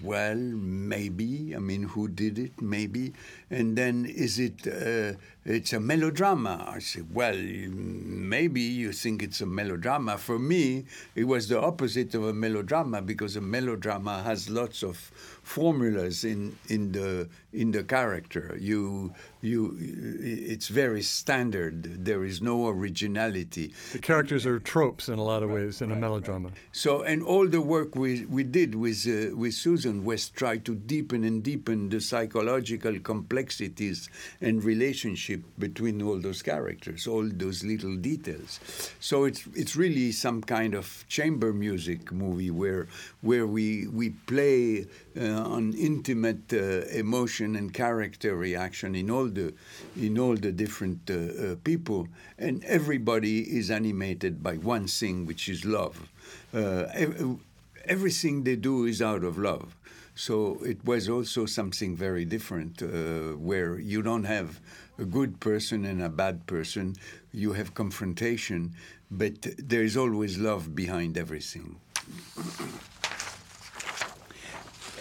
Well, 0.00 0.36
maybe. 0.36 1.56
I 1.56 1.58
mean, 1.58 1.82
who 1.82 2.06
did 2.06 2.38
it? 2.38 2.62
Maybe. 2.62 3.12
And 3.50 3.76
then, 3.76 4.06
is 4.06 4.38
it? 4.38 4.64
Uh, 4.64 5.18
it's 5.44 5.72
a 5.72 5.80
melodrama. 5.80 6.64
I 6.68 6.78
said, 6.78 7.12
well, 7.12 7.34
maybe 7.34 8.60
you 8.60 8.92
think 8.92 9.22
it's 9.24 9.40
a 9.40 9.46
melodrama. 9.46 10.16
For 10.18 10.38
me, 10.38 10.84
it 11.16 11.24
was 11.24 11.48
the 11.48 11.60
opposite 11.60 12.14
of 12.14 12.24
a 12.24 12.32
melodrama 12.32 13.02
because 13.02 13.34
a 13.34 13.40
melodrama 13.40 14.22
has 14.22 14.48
lots 14.48 14.84
of 14.84 15.10
formulas 15.48 16.24
in 16.24 16.56
in 16.68 16.92
the 16.92 17.28
in 17.52 17.72
the 17.72 17.82
character. 17.82 18.56
You 18.60 19.12
you, 19.40 19.76
it's 19.80 20.68
very 20.68 21.02
standard. 21.02 22.04
There 22.04 22.24
is 22.24 22.42
no 22.42 22.68
originality. 22.68 23.72
The 23.92 23.98
characters 23.98 24.46
are 24.46 24.58
tropes 24.58 25.08
in 25.08 25.18
a 25.18 25.22
lot 25.22 25.42
of 25.42 25.50
ways 25.50 25.80
in 25.80 25.92
a 25.92 25.96
melodrama. 25.96 26.50
So, 26.72 27.02
and 27.02 27.22
all 27.22 27.46
the 27.46 27.60
work 27.60 27.94
we 27.94 28.24
we 28.26 28.42
did 28.42 28.74
with 28.74 29.06
uh, 29.06 29.36
with 29.36 29.54
Susan 29.54 30.04
was 30.04 30.28
try 30.28 30.58
to 30.58 30.74
deepen 30.74 31.24
and 31.24 31.42
deepen 31.42 31.88
the 31.88 32.00
psychological 32.00 32.98
complexities 33.00 34.10
and 34.40 34.64
relationship 34.64 35.42
between 35.58 36.02
all 36.02 36.18
those 36.20 36.42
characters, 36.42 37.06
all 37.06 37.28
those 37.28 37.64
little 37.64 37.96
details. 37.96 38.60
So 39.00 39.24
it's 39.24 39.46
it's 39.54 39.76
really 39.76 40.12
some 40.12 40.42
kind 40.42 40.74
of 40.74 41.04
chamber 41.08 41.52
music 41.52 42.12
movie 42.12 42.50
where 42.50 42.88
where 43.20 43.46
we 43.46 43.86
we 43.86 44.10
play 44.10 44.86
uh, 45.18 45.24
on 45.24 45.74
intimate 45.74 46.52
uh, 46.52 46.86
emotion 46.90 47.56
and 47.56 47.72
character 47.72 48.36
reaction 48.36 48.94
in 48.94 49.10
all 49.10 49.27
the 49.28 49.54
in 49.96 50.18
all 50.18 50.36
the 50.36 50.52
different 50.52 51.10
uh, 51.10 51.14
uh 51.14 51.56
people, 51.64 52.08
and 52.38 52.64
everybody 52.64 53.40
is 53.40 53.70
animated 53.70 54.42
by 54.42 54.56
one 54.56 54.86
thing, 54.86 55.26
which 55.26 55.48
is 55.48 55.64
love. 55.64 56.08
Uh, 56.54 56.86
ev- 56.94 57.38
everything 57.84 58.44
they 58.44 58.56
do 58.56 58.84
is 58.84 59.00
out 59.02 59.24
of 59.24 59.38
love. 59.38 59.74
So 60.14 60.58
it 60.64 60.84
was 60.84 61.08
also 61.08 61.46
something 61.46 61.94
very 61.94 62.24
different, 62.24 62.82
uh, 62.82 63.36
where 63.38 63.78
you 63.78 64.02
don't 64.02 64.24
have 64.24 64.60
a 64.98 65.04
good 65.04 65.38
person 65.38 65.84
and 65.84 66.02
a 66.02 66.08
bad 66.08 66.46
person. 66.46 66.96
You 67.32 67.52
have 67.52 67.74
confrontation, 67.74 68.74
but 69.10 69.46
there 69.58 69.84
is 69.84 69.96
always 69.96 70.36
love 70.36 70.74
behind 70.74 71.16
everything. 71.16 71.76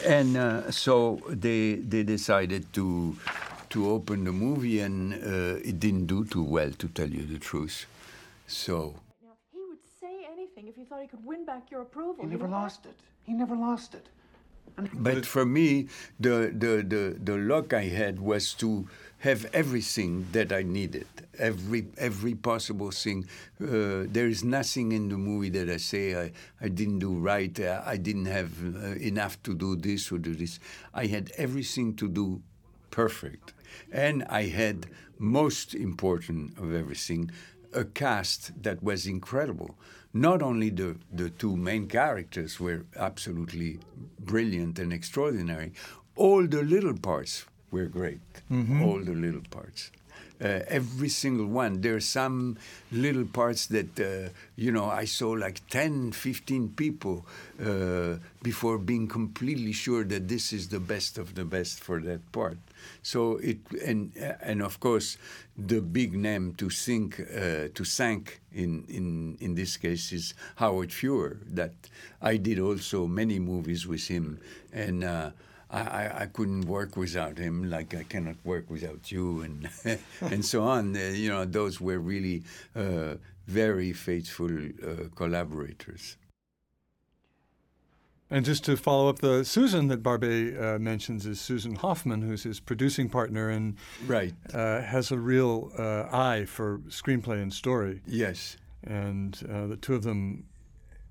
And 0.05 0.37
uh, 0.37 0.71
so 0.71 1.19
they 1.27 1.75
they 1.75 2.03
decided 2.03 2.71
to 2.73 3.17
to 3.69 3.89
open 3.89 4.23
the 4.23 4.31
movie, 4.31 4.79
and 4.79 5.13
uh, 5.13 5.59
it 5.69 5.79
didn't 5.79 6.07
do 6.07 6.25
too 6.25 6.43
well, 6.43 6.71
to 6.71 6.87
tell 6.87 7.09
you 7.09 7.23
the 7.25 7.39
truth. 7.39 7.85
So 8.47 8.95
Now, 9.23 9.33
he 9.51 9.59
would 9.69 9.83
say 9.99 10.25
anything 10.31 10.67
if 10.67 10.75
he 10.75 10.83
thought 10.85 11.01
he 11.01 11.07
could 11.07 11.25
win 11.25 11.45
back 11.45 11.69
your 11.71 11.81
approval. 11.81 12.23
He 12.23 12.29
never 12.29 12.47
lost 12.47 12.85
it. 12.85 12.95
He 13.23 13.33
never 13.33 13.55
lost 13.55 13.93
it. 13.93 14.07
But 14.93 15.25
for 15.25 15.43
me, 15.45 15.87
the, 16.19 16.53
the, 16.55 16.83
the, 16.87 17.17
the 17.19 17.37
luck 17.37 17.73
I 17.73 17.85
had 17.85 18.19
was 18.19 18.53
to 18.55 18.87
have 19.19 19.45
everything 19.51 20.27
that 20.33 20.51
I 20.53 20.61
needed, 20.61 21.07
every 21.39 21.87
every 21.97 22.35
possible 22.35 22.91
thing. 22.91 23.27
Uh, 23.59 24.05
there 24.07 24.27
is 24.27 24.43
nothing 24.43 24.91
in 24.91 25.09
the 25.09 25.17
movie 25.17 25.49
that 25.49 25.67
I 25.69 25.77
say 25.77 26.15
I, 26.15 26.31
I 26.61 26.67
didn't 26.69 26.99
do 26.99 27.15
right. 27.15 27.59
Uh, 27.59 27.81
I 27.83 27.97
didn't 27.97 28.27
have 28.27 28.51
uh, 28.63 28.95
enough 28.97 29.41
to 29.43 29.55
do 29.55 29.75
this 29.75 30.11
or 30.11 30.19
do 30.19 30.35
this. 30.35 30.59
I 30.93 31.07
had 31.07 31.31
everything 31.37 31.95
to 31.95 32.07
do 32.07 32.43
perfect, 32.91 33.53
and 33.91 34.23
I 34.29 34.43
had 34.43 34.87
most 35.19 35.73
important 35.73 36.57
of 36.57 36.73
everything, 36.73 37.31
a 37.73 37.83
cast 37.83 38.51
that 38.63 38.81
was 38.83 39.05
incredible. 39.07 39.75
Not 40.13 40.41
only 40.41 40.69
the, 40.69 40.95
the 41.11 41.29
two 41.29 41.55
main 41.55 41.87
characters 41.87 42.59
were 42.59 42.85
absolutely 42.95 43.79
brilliant 44.19 44.79
and 44.79 44.91
extraordinary, 44.93 45.73
all 46.15 46.47
the 46.47 46.63
little 46.63 46.97
parts 46.97 47.45
were 47.71 47.85
great. 47.85 48.21
Mhm. 48.49 48.81
All 48.81 48.99
the 48.99 49.13
little 49.13 49.43
parts. 49.49 49.91
Uh, 50.39 50.61
every 50.67 51.09
single 51.09 51.47
one. 51.47 51.81
There 51.81 51.95
are 51.95 51.99
some 51.99 52.57
little 52.91 53.25
parts 53.25 53.65
that, 53.67 53.99
uh, 53.99 54.29
you 54.55 54.71
know, 54.71 54.85
I 54.85 55.05
saw 55.05 55.31
like 55.31 55.61
10, 55.69 56.11
15 56.11 56.69
people 56.69 57.25
uh, 57.59 58.17
before 58.43 58.77
being 58.77 59.07
completely 59.07 59.71
sure 59.73 60.03
that 60.05 60.27
this 60.27 60.53
is 60.53 60.67
the 60.69 60.79
best 60.79 61.17
of 61.17 61.33
the 61.33 61.43
best 61.43 61.83
for 61.83 61.99
that 62.01 62.31
part. 62.31 62.57
So 63.01 63.37
it, 63.37 63.59
and, 63.85 64.11
and 64.41 64.61
of 64.61 64.79
course, 64.79 65.17
the 65.57 65.81
big 65.81 66.13
name 66.13 66.53
to 66.55 66.69
sink, 66.69 67.19
uh, 67.19 67.69
to 67.73 67.83
sank 67.83 68.41
in, 68.53 68.85
in, 68.87 69.37
in 69.39 69.55
this 69.55 69.77
case 69.77 70.11
is 70.11 70.33
Howard 70.55 70.91
Shore, 70.91 71.37
that 71.47 71.73
I 72.21 72.37
did 72.37 72.59
also 72.59 73.07
many 73.07 73.39
movies 73.39 73.87
with 73.87 74.07
him. 74.07 74.39
And, 74.73 75.03
uh, 75.03 75.31
I, 75.69 75.81
I, 75.81 76.21
I 76.21 76.25
couldn't 76.27 76.61
work 76.61 76.95
without 76.95 77.37
him, 77.37 77.69
like 77.69 77.93
I 77.93 78.03
cannot 78.03 78.37
work 78.45 78.69
without 78.69 79.11
you, 79.11 79.41
and 79.41 79.69
and 80.21 80.45
so 80.45 80.63
on. 80.63 80.95
Uh, 80.95 80.99
you 81.13 81.29
know, 81.29 81.43
those 81.43 81.81
were 81.81 81.99
really 81.99 82.43
uh, 82.73 83.15
very 83.47 83.93
faithful 83.93 84.49
uh, 84.49 85.09
collaborators. 85.15 86.15
And 88.29 88.43
just 88.43 88.65
to 88.65 88.75
follow 88.75 89.07
up, 89.07 89.19
the 89.19 89.45
Susan 89.45 89.87
that 89.87 90.03
Barbet 90.03 90.61
uh, 90.61 90.79
mentions 90.79 91.25
is 91.25 91.39
Susan 91.39 91.75
Hoffman, 91.75 92.21
who's 92.21 92.43
his 92.43 92.59
producing 92.59 93.07
partner 93.07 93.49
and 93.49 93.77
right 94.05 94.33
uh, 94.53 94.81
has 94.81 95.11
a 95.11 95.17
real 95.17 95.71
uh, 95.77 96.03
eye 96.11 96.43
for 96.45 96.79
screenplay 96.89 97.41
and 97.41 97.53
story. 97.53 98.01
Yes, 98.05 98.57
and 98.83 99.39
uh, 99.49 99.67
the 99.67 99.77
two 99.77 99.95
of 99.95 100.03
them 100.03 100.43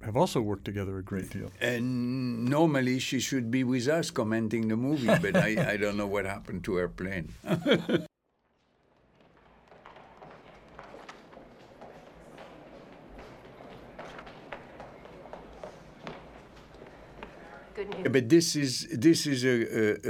have 0.02 0.16
also 0.16 0.42
worked 0.42 0.66
together 0.66 0.98
a 0.98 1.02
great 1.02 1.30
deal. 1.30 1.50
And 1.60 2.44
normally 2.44 2.98
she 2.98 3.18
should 3.18 3.50
be 3.50 3.64
with 3.64 3.88
us 3.88 4.10
commenting 4.10 4.68
the 4.68 4.76
movie, 4.76 5.06
but 5.06 5.36
I, 5.36 5.72
I 5.72 5.76
don't 5.78 5.96
know 5.96 6.06
what 6.06 6.26
happened 6.26 6.64
to 6.64 6.74
her 6.74 6.88
plane. 6.88 7.32
Good 17.76 17.90
news. 17.90 18.08
But 18.10 18.28
this 18.30 18.56
is 18.56 18.88
this 18.90 19.26
is 19.26 19.44
a, 19.44 19.56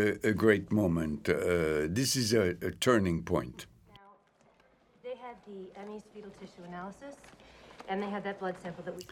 a, 0.02 0.30
a 0.30 0.32
great 0.32 0.70
moment. 0.70 1.28
Uh, 1.28 1.88
this 1.88 2.14
is 2.14 2.32
a, 2.32 2.50
a 2.62 2.70
turning 2.70 3.24
point. 3.24 3.66
They 5.02 5.16
had 5.16 5.36
the 5.48 5.60
Emmy's 5.80 6.04
fetal 6.14 6.30
tissue 6.40 6.62
analysis, 6.68 7.16
and 7.88 8.00
they 8.00 8.08
had 8.08 8.22
that 8.22 8.38
blood 8.38 8.54
sample 8.62 8.84
that 8.84 8.94
we. 8.96 9.02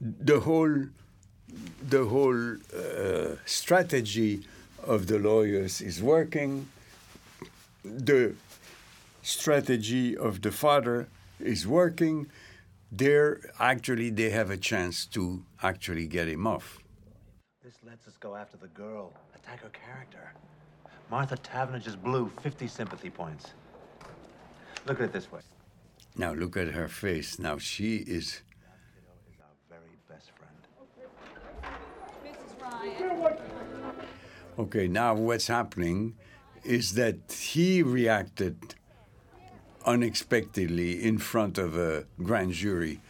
the 0.00 0.40
whole 0.40 0.86
the 1.88 2.04
whole 2.06 2.54
uh, 2.54 3.36
strategy 3.44 4.42
of 4.82 5.06
the 5.06 5.18
lawyers 5.20 5.80
is 5.80 6.02
working. 6.02 6.68
The 7.84 8.34
strategy 9.22 10.16
of 10.16 10.42
the 10.42 10.50
father 10.50 11.06
is 11.38 11.64
working. 11.64 12.28
There, 12.90 13.40
actually, 13.60 14.10
they 14.10 14.30
have 14.30 14.50
a 14.50 14.56
chance 14.56 15.06
to 15.14 15.44
actually 15.62 16.08
get 16.08 16.26
him 16.26 16.44
off. 16.48 16.79
This 18.20 18.30
lets 18.30 18.42
us 18.42 18.54
go 18.54 18.56
after 18.56 18.56
the 18.56 18.68
girl, 18.68 19.12
attack 19.34 19.62
her 19.62 19.70
character. 19.70 20.32
Martha 21.10 21.36
Taverner 21.36 21.78
just 21.78 22.02
blew 22.02 22.30
50 22.42 22.66
sympathy 22.68 23.10
points. 23.10 23.52
Look 24.86 25.00
at 25.00 25.04
it 25.06 25.12
this 25.12 25.30
way. 25.32 25.40
Now 26.16 26.32
look 26.32 26.56
at 26.56 26.68
her 26.68 26.88
face. 26.88 27.38
Now 27.38 27.58
she 27.58 27.96
is. 27.96 28.06
Is 28.08 28.42
our 29.40 29.46
very 29.68 29.96
best 30.08 30.30
friend. 30.36 30.54
Okay, 34.58 34.88
now 34.88 35.14
what's 35.14 35.46
happening 35.46 36.14
is 36.64 36.94
that 36.94 37.32
he 37.32 37.82
reacted 37.82 38.74
unexpectedly 39.86 41.02
in 41.02 41.18
front 41.18 41.58
of 41.58 41.76
a 41.76 42.04
grand 42.22 42.52
jury 42.52 43.00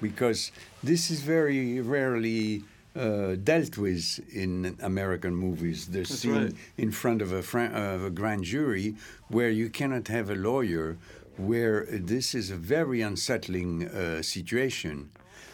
because 0.00 0.52
this 0.82 1.10
is 1.10 1.20
very 1.20 1.80
rarely 1.80 2.64
uh, 2.96 3.34
dealt 3.42 3.76
with 3.76 4.20
in 4.32 4.76
American 4.82 5.34
movies. 5.34 5.86
The 5.86 5.98
That's 5.98 6.18
scene 6.18 6.32
right. 6.44 6.54
in 6.78 6.90
front 6.92 7.22
of 7.22 7.32
a, 7.32 7.42
fran- 7.42 7.74
of 7.74 8.04
a 8.04 8.10
grand 8.10 8.44
jury 8.44 8.94
where 9.28 9.50
you 9.50 9.68
cannot 9.70 10.08
have 10.08 10.30
a 10.30 10.34
lawyer, 10.34 10.96
where 11.36 11.86
this 11.90 12.34
is 12.34 12.50
a 12.50 12.56
very 12.56 13.00
unsettling 13.00 13.88
uh, 13.88 14.22
situation. 14.22 15.10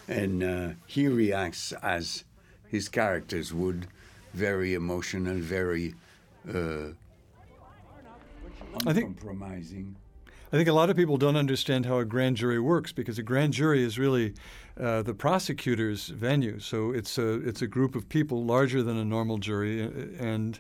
And 0.09 0.43
uh, 0.43 0.69
he 0.87 1.09
reacts 1.09 1.73
as 1.83 2.25
his 2.69 2.89
characters 2.89 3.53
would, 3.55 3.87
very 4.35 4.75
emotional, 4.75 5.37
very 5.37 5.95
uh, 6.49 6.89
I 8.87 8.93
think- 8.93 9.09
uncompromising. 9.09 9.97
I 10.53 10.57
think 10.57 10.69
a 10.69 10.73
lot 10.73 10.91
of 10.91 10.97
people 10.97 11.17
don't 11.17 11.37
understand 11.37 11.87
how 11.87 11.99
a 11.99 12.05
grand 12.05 12.37
jury 12.37 12.59
works 12.59 12.91
because 12.93 13.19
a 13.19 13.23
grand 13.23 13.53
jury 13.53 13.85
is 13.85 13.99
really 13.99 14.35
uh, 14.81 15.03
the 15.03 15.15
prosecutor's 15.15 16.09
venue. 16.09 16.59
So 16.59 16.91
it's 16.91 17.19
a 17.19 17.35
it's 17.47 17.63
a 17.63 17.69
group 17.69 17.95
of 17.95 18.09
people 18.09 18.45
larger 18.45 18.83
than 18.83 18.97
a 18.97 19.05
normal 19.05 19.39
jury, 19.39 19.85
uh, 19.85 19.91
and 20.19 20.59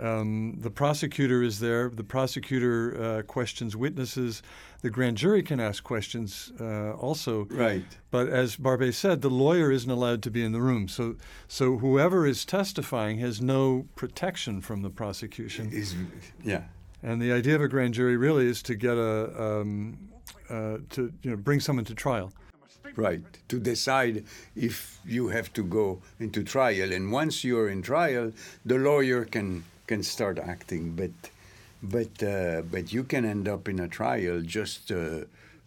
um, 0.00 0.56
the 0.60 0.70
prosecutor 0.70 1.42
is 1.42 1.60
there. 1.60 1.90
The 1.90 2.04
prosecutor 2.04 3.02
uh, 3.02 3.22
questions 3.22 3.76
witnesses. 3.76 4.42
The 4.80 4.88
grand 4.88 5.18
jury 5.18 5.42
can 5.42 5.60
ask 5.60 5.84
questions 5.84 6.52
uh, 6.58 6.92
also. 6.92 7.44
Right. 7.50 7.84
But 8.10 8.28
as 8.28 8.56
Barbet 8.56 8.94
said, 8.94 9.20
the 9.20 9.28
lawyer 9.28 9.70
isn't 9.70 9.90
allowed 9.90 10.22
to 10.22 10.30
be 10.30 10.42
in 10.42 10.52
the 10.52 10.62
room. 10.62 10.88
So 10.88 11.16
so 11.46 11.76
whoever 11.76 12.26
is 12.26 12.46
testifying 12.46 13.18
has 13.18 13.42
no 13.42 13.86
protection 13.96 14.62
from 14.62 14.80
the 14.80 14.90
prosecution. 14.90 15.70
Is 15.72 15.94
yeah. 16.42 16.62
And 17.02 17.20
the 17.20 17.32
idea 17.32 17.54
of 17.54 17.62
a 17.62 17.68
grand 17.68 17.94
jury 17.94 18.16
really 18.16 18.46
is 18.46 18.62
to 18.62 18.74
get 18.74 18.96
a 18.96 19.42
um, 19.42 19.98
uh, 20.48 20.78
to 20.90 21.12
you 21.22 21.30
know 21.30 21.36
bring 21.36 21.60
someone 21.60 21.84
to 21.86 21.94
trial. 21.94 22.32
Right, 22.96 23.22
to 23.48 23.60
decide 23.60 24.24
if 24.56 24.98
you 25.06 25.28
have 25.28 25.52
to 25.52 25.62
go 25.62 26.02
into 26.18 26.42
trial. 26.42 26.92
And 26.92 27.12
once 27.12 27.44
you're 27.44 27.68
in 27.68 27.82
trial, 27.82 28.32
the 28.66 28.78
lawyer 28.78 29.24
can, 29.24 29.62
can 29.86 30.02
start 30.02 30.40
acting. 30.40 30.96
But, 30.96 31.12
but, 31.82 32.22
uh, 32.22 32.62
but 32.62 32.92
you 32.92 33.04
can 33.04 33.24
end 33.24 33.48
up 33.48 33.68
in 33.68 33.78
a 33.78 33.86
trial 33.86 34.40
just 34.40 34.90
uh, 34.90 35.20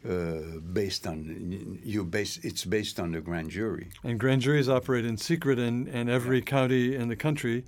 uh, 0.08 0.40
based 0.74 1.08
on, 1.08 1.80
you 1.82 2.04
base, 2.04 2.40
it's 2.44 2.66
based 2.66 3.00
on 3.00 3.14
the 3.14 3.22
grand 3.22 3.52
jury. 3.52 3.88
And 4.04 4.20
grand 4.20 4.42
juries 4.42 4.68
operate 4.68 5.06
in 5.06 5.16
secret, 5.16 5.58
and, 5.60 5.88
and 5.88 6.10
every 6.10 6.42
county 6.42 6.94
in 6.94 7.08
the 7.08 7.16
country 7.16 7.64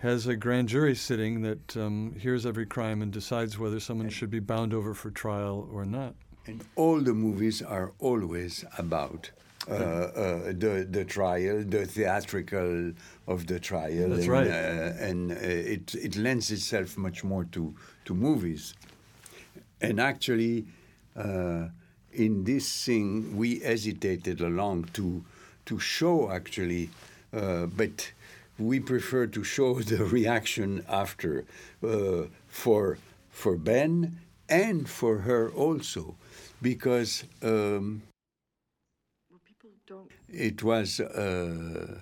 has 0.00 0.26
a 0.26 0.34
grand 0.34 0.68
jury 0.68 0.94
sitting 0.94 1.42
that 1.42 1.76
um, 1.76 2.14
hears 2.18 2.46
every 2.46 2.66
crime 2.66 3.02
and 3.02 3.12
decides 3.12 3.58
whether 3.58 3.78
someone 3.78 4.08
should 4.08 4.30
be 4.30 4.40
bound 4.40 4.72
over 4.72 4.94
for 4.94 5.10
trial 5.10 5.68
or 5.72 5.84
not. 5.84 6.14
And 6.46 6.64
all 6.74 7.00
the 7.00 7.12
movies 7.12 7.60
are 7.62 7.92
always 7.98 8.64
about 8.78 9.30
uh, 9.68 9.74
uh, 9.74 10.46
the 10.46 10.86
the 10.90 11.04
trial, 11.04 11.62
the 11.62 11.84
theatrical 11.84 12.92
of 13.26 13.46
the 13.46 13.60
trial. 13.60 14.08
That's 14.08 14.22
and, 14.22 14.28
right. 14.28 14.46
Uh, 14.46 15.06
and 15.08 15.32
uh, 15.32 15.34
it 15.34 15.94
it 15.94 16.16
lends 16.16 16.50
itself 16.50 16.96
much 16.96 17.22
more 17.22 17.44
to 17.52 17.74
to 18.06 18.14
movies. 18.14 18.74
And 19.82 20.00
actually, 20.00 20.66
uh, 21.14 21.68
in 22.12 22.44
this 22.44 22.84
thing, 22.86 23.36
we 23.36 23.60
hesitated 23.60 24.40
along 24.40 24.84
to 24.94 25.24
to 25.66 25.78
show 25.78 26.30
actually, 26.30 26.88
uh, 27.34 27.66
but 27.66 28.12
we 28.60 28.80
prefer 28.80 29.26
to 29.26 29.42
show 29.42 29.80
the 29.80 30.04
reaction 30.04 30.84
after 30.88 31.44
uh, 31.82 32.24
for 32.48 32.98
for 33.30 33.56
Ben 33.56 34.18
and 34.48 34.88
for 34.88 35.18
her 35.18 35.50
also, 35.50 36.16
because 36.60 37.24
um, 37.42 38.02
it 40.28 40.62
was. 40.62 41.00
Uh, 41.00 42.00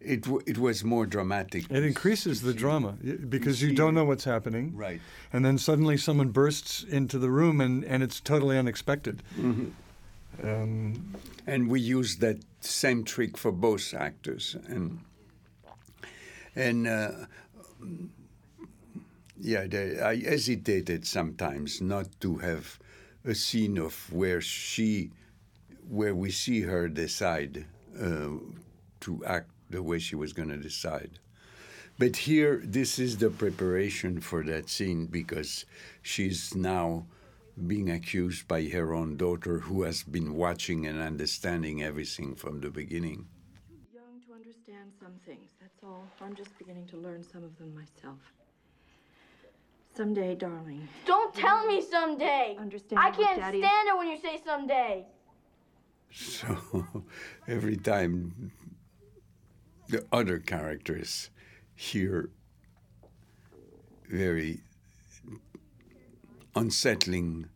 it, 0.00 0.20
w- 0.24 0.42
it 0.46 0.58
was 0.58 0.84
more 0.84 1.06
dramatic. 1.06 1.64
It 1.70 1.82
increases 1.82 2.42
the 2.42 2.52
drama 2.52 2.92
because 3.28 3.62
you 3.62 3.74
don't 3.74 3.94
know 3.94 4.04
what's 4.04 4.24
happening. 4.24 4.76
Right. 4.76 5.00
And 5.32 5.42
then 5.46 5.56
suddenly 5.56 5.96
someone 5.96 6.28
bursts 6.28 6.82
into 6.82 7.18
the 7.18 7.30
room 7.30 7.58
and, 7.62 7.82
and 7.86 8.02
it's 8.02 8.20
totally 8.20 8.58
unexpected. 8.58 9.22
Mhm. 9.38 9.72
Um, 10.42 11.14
and 11.46 11.68
we 11.70 11.80
used 11.80 12.20
that 12.20 12.36
same 12.66 13.04
trick 13.04 13.36
for 13.36 13.52
both 13.52 13.94
actors. 13.94 14.56
And 14.68 15.00
and 16.56 16.86
uh, 16.86 17.10
yeah 19.40 19.66
they, 19.66 20.00
i 20.00 20.16
hesitated 20.16 21.06
sometimes 21.06 21.80
not 21.80 22.06
to 22.20 22.36
have 22.36 22.78
a 23.24 23.34
scene 23.34 23.78
of 23.78 24.12
where 24.12 24.40
she 24.40 25.10
where 25.88 26.14
we 26.14 26.30
see 26.30 26.62
her 26.62 26.88
decide 26.88 27.66
uh, 28.00 28.28
to 29.00 29.22
act 29.26 29.50
the 29.70 29.82
way 29.82 29.98
she 29.98 30.16
was 30.16 30.32
going 30.32 30.48
to 30.48 30.56
decide. 30.56 31.18
But 31.98 32.16
here 32.16 32.62
this 32.64 32.98
is 32.98 33.18
the 33.18 33.30
preparation 33.30 34.20
for 34.20 34.42
that 34.44 34.68
scene 34.68 35.06
because 35.06 35.64
she's 36.02 36.54
now 36.54 37.06
being 37.66 37.90
accused 37.90 38.48
by 38.48 38.64
her 38.64 38.92
own 38.94 39.16
daughter, 39.16 39.60
who 39.60 39.82
has 39.82 40.02
been 40.02 40.34
watching 40.34 40.86
and 40.86 41.00
understanding 41.00 41.82
everything 41.82 42.34
from 42.34 42.60
the 42.60 42.70
beginning. 42.70 43.26
Too 43.68 43.98
Young 43.98 44.20
to 44.26 44.34
understand 44.34 44.90
some 45.00 45.12
things, 45.24 45.50
that's 45.60 45.82
all. 45.82 46.04
I'm 46.20 46.34
just 46.34 46.56
beginning 46.58 46.86
to 46.88 46.96
learn 46.96 47.22
some 47.22 47.44
of 47.44 47.56
them 47.58 47.74
myself. 47.74 48.18
Someday, 49.96 50.34
darling. 50.34 50.88
Don't 51.06 51.32
tell 51.32 51.64
me 51.66 51.80
someday. 51.80 52.56
Understand 52.58 52.98
I 52.98 53.10
can't 53.12 53.38
Daddy- 53.38 53.60
stand 53.60 53.88
it 53.88 53.96
when 53.96 54.08
you 54.08 54.18
say 54.18 54.40
someday. 54.44 55.06
So 56.10 56.84
every 57.48 57.76
time 57.76 58.50
the 59.88 60.04
other 60.12 60.38
characters 60.38 61.30
hear 61.76 62.30
very 64.10 64.60
unsettling 66.54 67.48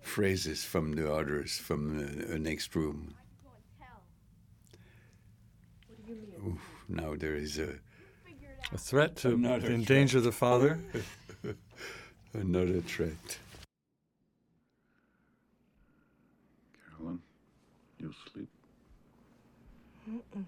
phrases 0.00 0.64
from 0.64 0.92
the 0.92 1.12
others 1.12 1.58
from 1.58 1.98
the, 1.98 2.26
the 2.26 2.38
next 2.38 2.74
room. 2.74 3.14
Oof, 6.46 6.60
now 6.88 7.14
there 7.16 7.34
is 7.36 7.58
a 7.58 7.78
A 8.72 8.78
threat 8.78 9.16
to 9.16 9.34
Another 9.34 9.70
endanger 9.70 10.20
the 10.20 10.32
father. 10.32 10.78
another 12.32 12.80
threat. 12.80 13.38
Carolyn, 16.98 17.20
you'll 17.98 18.12
sleep. 18.32 18.48
Mm-mm. 20.10 20.44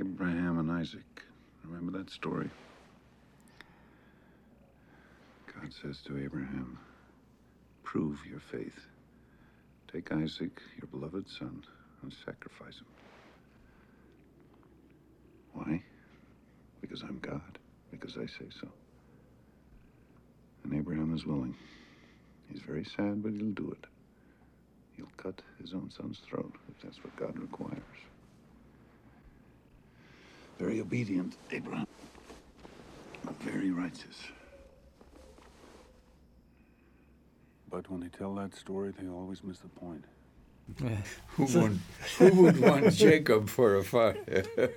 Abraham 0.00 0.58
and 0.58 0.70
Isaac. 0.70 1.22
Remember 1.64 1.98
that 1.98 2.10
story? 2.10 2.50
God 5.72 5.88
says 5.88 6.02
to 6.02 6.18
Abraham, 6.18 6.78
Prove 7.82 8.18
your 8.28 8.40
faith. 8.40 8.78
Take 9.92 10.12
Isaac, 10.12 10.60
your 10.76 10.86
beloved 10.90 11.28
son, 11.28 11.64
and 12.02 12.12
sacrifice 12.24 12.78
him. 12.78 12.86
Why? 15.52 15.82
Because 16.80 17.02
I'm 17.02 17.18
God. 17.20 17.58
Because 17.90 18.16
I 18.16 18.26
say 18.26 18.48
so. 18.60 18.68
And 20.64 20.74
Abraham 20.74 21.14
is 21.14 21.26
willing. 21.26 21.54
He's 22.50 22.62
very 22.62 22.84
sad, 22.84 23.22
but 23.22 23.32
he'll 23.32 23.52
do 23.52 23.70
it. 23.70 23.86
He'll 24.96 25.12
cut 25.16 25.42
his 25.60 25.72
own 25.74 25.90
son's 25.90 26.18
throat 26.28 26.54
if 26.68 26.82
that's 26.82 27.02
what 27.02 27.16
God 27.16 27.38
requires. 27.38 27.82
Very 30.58 30.80
obedient, 30.80 31.36
Abraham. 31.50 31.86
Very 33.40 33.70
righteous. 33.70 34.16
But 37.72 37.90
when 37.90 38.00
they 38.00 38.08
tell 38.08 38.34
that 38.36 38.54
story, 38.54 38.92
they 38.96 39.08
always 39.08 39.42
miss 39.42 39.58
the 39.60 39.68
point. 39.68 40.04
Who, 41.36 41.44
want, 41.58 41.78
who 42.18 42.42
would 42.42 42.60
want 42.60 42.92
Jacob 42.94 43.48
for 43.48 43.76
a 43.76 43.82
father? 43.82 44.44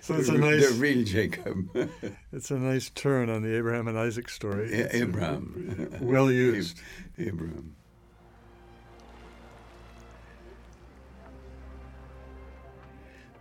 So 0.00 0.14
it's 0.14 0.28
a 0.28 0.34
nice- 0.38 0.68
the 0.74 0.74
real 0.80 1.04
Jacob. 1.04 1.68
It's 2.32 2.52
a 2.52 2.56
nice 2.56 2.88
turn 2.90 3.28
on 3.28 3.42
the 3.42 3.52
Abraham 3.56 3.88
and 3.88 3.98
Isaac 3.98 4.28
story. 4.28 4.70
Yeah, 4.70 4.84
It's, 4.84 4.94
Abraham. 4.94 5.98
well 6.00 6.30
used. 6.30 6.80
Abraham. 7.18 7.74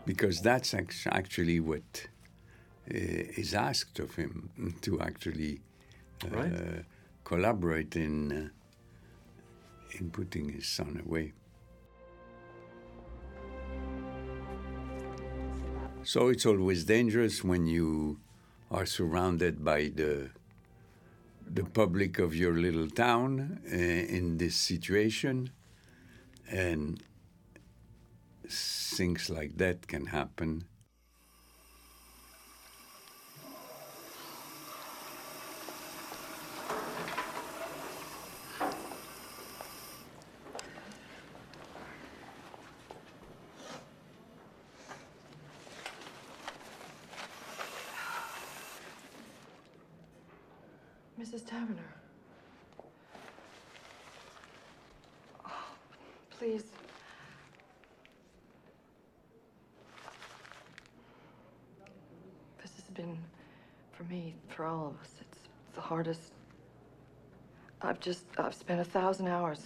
Because 0.06 0.42
that's 0.42 0.74
actually 1.08 1.60
what 1.60 2.08
uh, 2.90 2.96
is 2.96 3.54
asked 3.54 4.00
of 4.00 4.16
him 4.16 4.50
to 4.82 5.00
actually 5.00 5.62
uh, 6.26 6.28
Right. 6.36 6.54
Collaborate 7.32 7.96
in 7.96 8.16
uh, 8.32 8.50
in 9.98 10.12
putting 10.12 10.50
his 10.50 10.68
son 10.68 11.02
away. 11.06 11.32
So 16.04 16.28
it's 16.28 16.46
always 16.46 16.84
dangerous 16.84 17.42
when 17.42 17.68
you 17.68 18.20
are 18.70 18.86
surrounded 18.86 19.64
by 19.64 19.82
the 20.00 20.32
the 21.60 21.64
public 21.64 22.20
of 22.20 22.36
your 22.36 22.56
little 22.66 22.90
town 22.90 23.62
uh, 23.72 24.16
in 24.18 24.38
this 24.38 24.56
situation, 24.56 25.52
and 26.50 27.02
things 28.98 29.30
like 29.30 29.54
that 29.58 29.88
can 29.88 30.08
happen. 30.08 30.66
Mrs. 51.22 51.46
Taverner. 51.46 51.94
Oh, 55.46 55.52
please. 56.32 56.64
This 62.62 62.72
has 62.76 62.86
been, 62.96 63.18
for 63.92 64.04
me, 64.06 64.34
for 64.50 64.66
all 64.66 64.88
of 64.88 65.00
us, 65.00 65.14
it's 65.22 65.38
the 65.76 65.82
hardest. 65.82 66.32
I've 67.82 68.00
just, 68.00 68.26
I've 68.38 68.56
spent 68.72 68.88
a 68.88 68.90
thousand 68.90 69.28
hours 69.28 69.66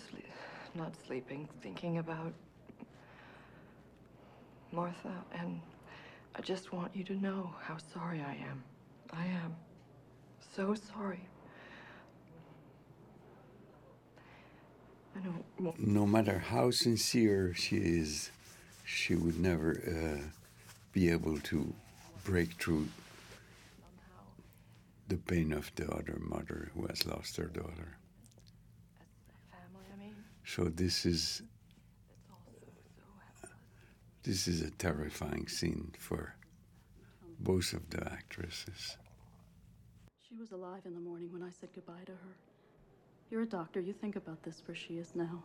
not 0.73 0.91
sleeping, 1.06 1.48
thinking 1.61 1.99
about 1.99 2.34
Martha, 4.72 5.14
and 5.40 5.61
I 6.36 6.41
just 6.41 6.73
want 6.73 6.95
you 6.95 7.03
to 7.03 7.14
know 7.14 7.53
how 7.61 7.77
sorry 7.94 8.22
I 8.22 8.34
am. 8.49 8.64
I 9.14 9.26
am. 9.27 9.56
So 10.56 10.73
sorry. 10.73 11.19
No 15.77 16.07
matter 16.07 16.40
how 16.40 16.72
sincere 16.72 17.53
she 17.53 17.77
is, 17.77 18.32
she 18.86 19.14
would 19.14 19.40
never 19.40 19.84
uh, 19.88 20.27
be 20.94 21.11
able 21.11 21.38
to 21.41 21.76
break 22.23 22.53
through 22.53 22.88
the 25.10 25.18
pain 25.18 25.53
of 25.53 25.69
the 25.76 25.88
other 25.91 26.18
mother 26.19 26.72
who 26.73 26.88
has 26.88 27.06
lost 27.06 27.38
her 27.38 27.45
daughter. 27.45 27.98
Family, 30.45 30.67
I 30.67 30.72
mean. 30.72 30.80
So 30.80 30.84
this 30.84 31.05
is 31.05 31.41
this 34.23 34.47
is 34.47 34.61
a 34.61 34.72
terrifying 34.72 35.47
scene 35.47 35.91
for 35.99 36.35
both 37.39 37.73
of 37.73 37.89
the 37.89 38.03
actresses. 38.11 38.97
She 40.27 40.35
was 40.35 40.51
alive 40.51 40.81
in 40.85 40.93
the 40.93 40.99
morning 40.99 41.31
when 41.31 41.43
I 41.43 41.51
said 41.51 41.69
goodbye 41.76 42.03
to 42.05 42.11
her. 42.11 42.35
You're 43.30 43.43
a 43.43 43.45
doctor. 43.45 43.80
You 43.80 43.93
think 43.93 44.15
about 44.15 44.41
this 44.43 44.63
where 44.65 44.76
she 44.76 44.97
is 44.97 45.15
now. 45.15 45.43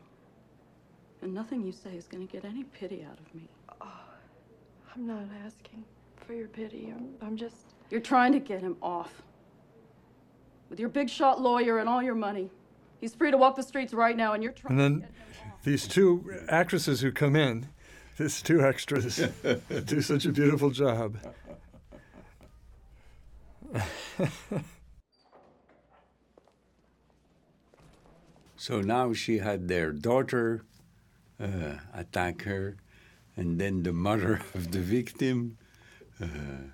And 1.22 1.34
nothing 1.34 1.62
you 1.62 1.72
say 1.72 1.94
is 1.96 2.06
going 2.06 2.26
to 2.26 2.32
get 2.32 2.44
any 2.44 2.64
pity 2.64 3.04
out 3.08 3.18
of 3.18 3.34
me. 3.34 3.48
Oh, 3.82 4.00
I'm 4.94 5.06
not 5.06 5.24
asking 5.44 5.84
for 6.16 6.32
your 6.32 6.48
pity. 6.48 6.92
I'm, 6.96 7.10
I'm 7.20 7.36
just. 7.36 7.74
You're 7.90 8.00
trying 8.00 8.32
to 8.32 8.40
get 8.40 8.60
him 8.60 8.76
off. 8.82 9.22
With 10.70 10.80
your 10.80 10.88
big 10.88 11.10
shot 11.10 11.40
lawyer 11.40 11.78
and 11.78 11.88
all 11.88 12.02
your 12.02 12.14
money. 12.14 12.50
He's 13.00 13.14
free 13.14 13.30
to 13.30 13.36
walk 13.36 13.56
the 13.56 13.62
streets 13.62 13.94
right 13.94 14.16
now, 14.16 14.32
and 14.34 14.42
you're 14.42 14.52
trying 14.52 14.78
And 14.78 15.02
then 15.02 15.08
these 15.64 15.88
two 15.88 16.40
actresses 16.48 17.00
who 17.00 17.12
come 17.12 17.34
in, 17.34 17.68
these 18.18 18.42
two 18.42 18.62
extras, 18.62 19.16
do 19.84 20.02
such 20.02 20.26
a 20.26 20.32
beautiful 20.32 20.70
job. 20.70 21.16
So 28.60 28.82
now 28.82 29.14
she 29.14 29.38
had 29.38 29.68
their 29.68 29.90
daughter 29.90 30.66
uh, 31.40 31.76
attack 31.94 32.42
her, 32.42 32.76
and 33.34 33.58
then 33.58 33.84
the 33.84 33.94
mother 33.94 34.42
of 34.54 34.70
the 34.70 34.80
victim. 34.80 35.56
Uh, 36.20 36.68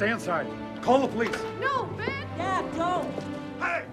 Stay 0.00 0.12
inside. 0.12 0.46
Call 0.80 1.02
the 1.02 1.08
police. 1.08 1.36
No, 1.60 1.84
Ben! 1.98 2.26
Dad, 2.38 2.64
don't! 2.74 3.12
Hey! 3.60 3.84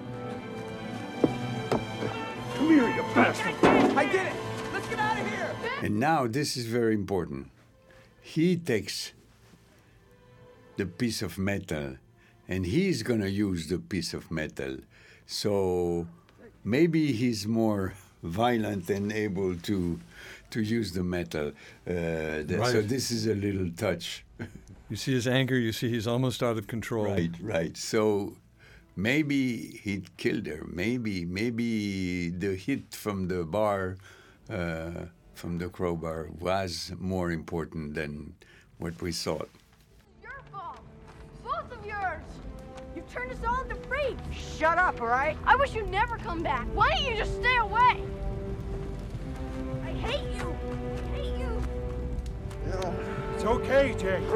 Come 2.56 2.70
here, 2.70 2.88
you 2.96 3.04
bastard! 3.14 3.54
I 3.62 4.06
did 4.06 4.28
it! 4.28 4.34
Let's 4.72 4.88
get 4.88 5.00
out 5.00 5.20
of 5.20 5.28
here! 5.28 5.54
and 5.82 6.00
now 6.00 6.26
this 6.26 6.56
is 6.56 6.66
very 6.66 6.94
important. 6.94 7.52
He 8.22 8.56
takes 8.56 9.12
the 10.78 10.86
piece 10.86 11.22
of 11.22 11.38
metal, 11.38 11.98
and 12.48 12.66
he's 12.66 13.04
gonna 13.04 13.28
use 13.28 13.68
the 13.68 13.78
piece 13.78 14.14
of 14.14 14.32
metal. 14.32 14.78
So 15.26 16.08
maybe 16.64 17.12
he's 17.12 17.46
more 17.46 17.96
violent 18.24 18.90
and 18.90 19.12
able 19.12 19.58
to 19.58 20.00
to 20.52 20.62
use 20.62 20.94
the 20.94 21.04
metal. 21.04 21.48
Uh, 21.86 22.48
th- 22.48 22.66
So 22.72 22.82
this 22.82 23.12
is 23.12 23.28
a 23.28 23.36
little 23.36 23.70
touch. 23.76 24.24
You 24.90 24.96
see 24.96 25.12
his 25.12 25.28
anger. 25.28 25.58
You 25.58 25.74
see 25.74 25.90
he's 25.90 26.08
almost 26.08 26.42
out 26.42 26.58
of 26.58 26.68
control. 26.68 27.06
Right, 27.06 27.32
right. 27.42 27.76
So 27.76 28.38
maybe 28.96 29.82
he 29.84 30.04
killed 30.16 30.48
her. 30.48 30.66
Maybe, 30.66 31.26
maybe 31.26 32.30
the 32.30 32.56
hit 32.56 32.96
from 32.96 33.28
the 33.28 33.44
bar, 33.44 33.98
uh, 34.50 35.06
from 35.36 35.58
the 35.58 35.68
crowbar, 35.68 36.30
was 36.40 36.94
more 37.00 37.32
important 37.32 37.96
than 37.96 38.34
what 38.78 39.02
we 39.02 39.12
thought. 39.12 39.50
Your 40.24 40.42
fault. 40.54 40.80
Both 41.44 41.78
of 41.78 41.86
yours. 41.86 42.24
You've 42.96 43.12
turned 43.12 43.32
us 43.32 43.40
all 43.46 43.64
into 43.64 43.76
freaks. 43.88 44.22
Shut 44.32 44.78
up, 44.78 45.02
all 45.02 45.08
right? 45.08 45.38
I 45.46 45.58
wish 45.58 45.76
you'd 45.76 45.90
never 45.92 46.18
come 46.18 46.42
back. 46.44 46.66
Why 46.74 46.92
don't 46.92 47.04
you 47.04 47.18
just 47.18 47.36
stay 47.36 47.58
away? 47.58 48.02
I 49.84 49.92
hate 49.92 50.34
you. 50.38 50.58
I 50.96 51.18
hate 51.18 51.38
you. 51.38 53.17
It's 53.38 53.46
okay, 53.46 53.94
Jake. 54.00 54.28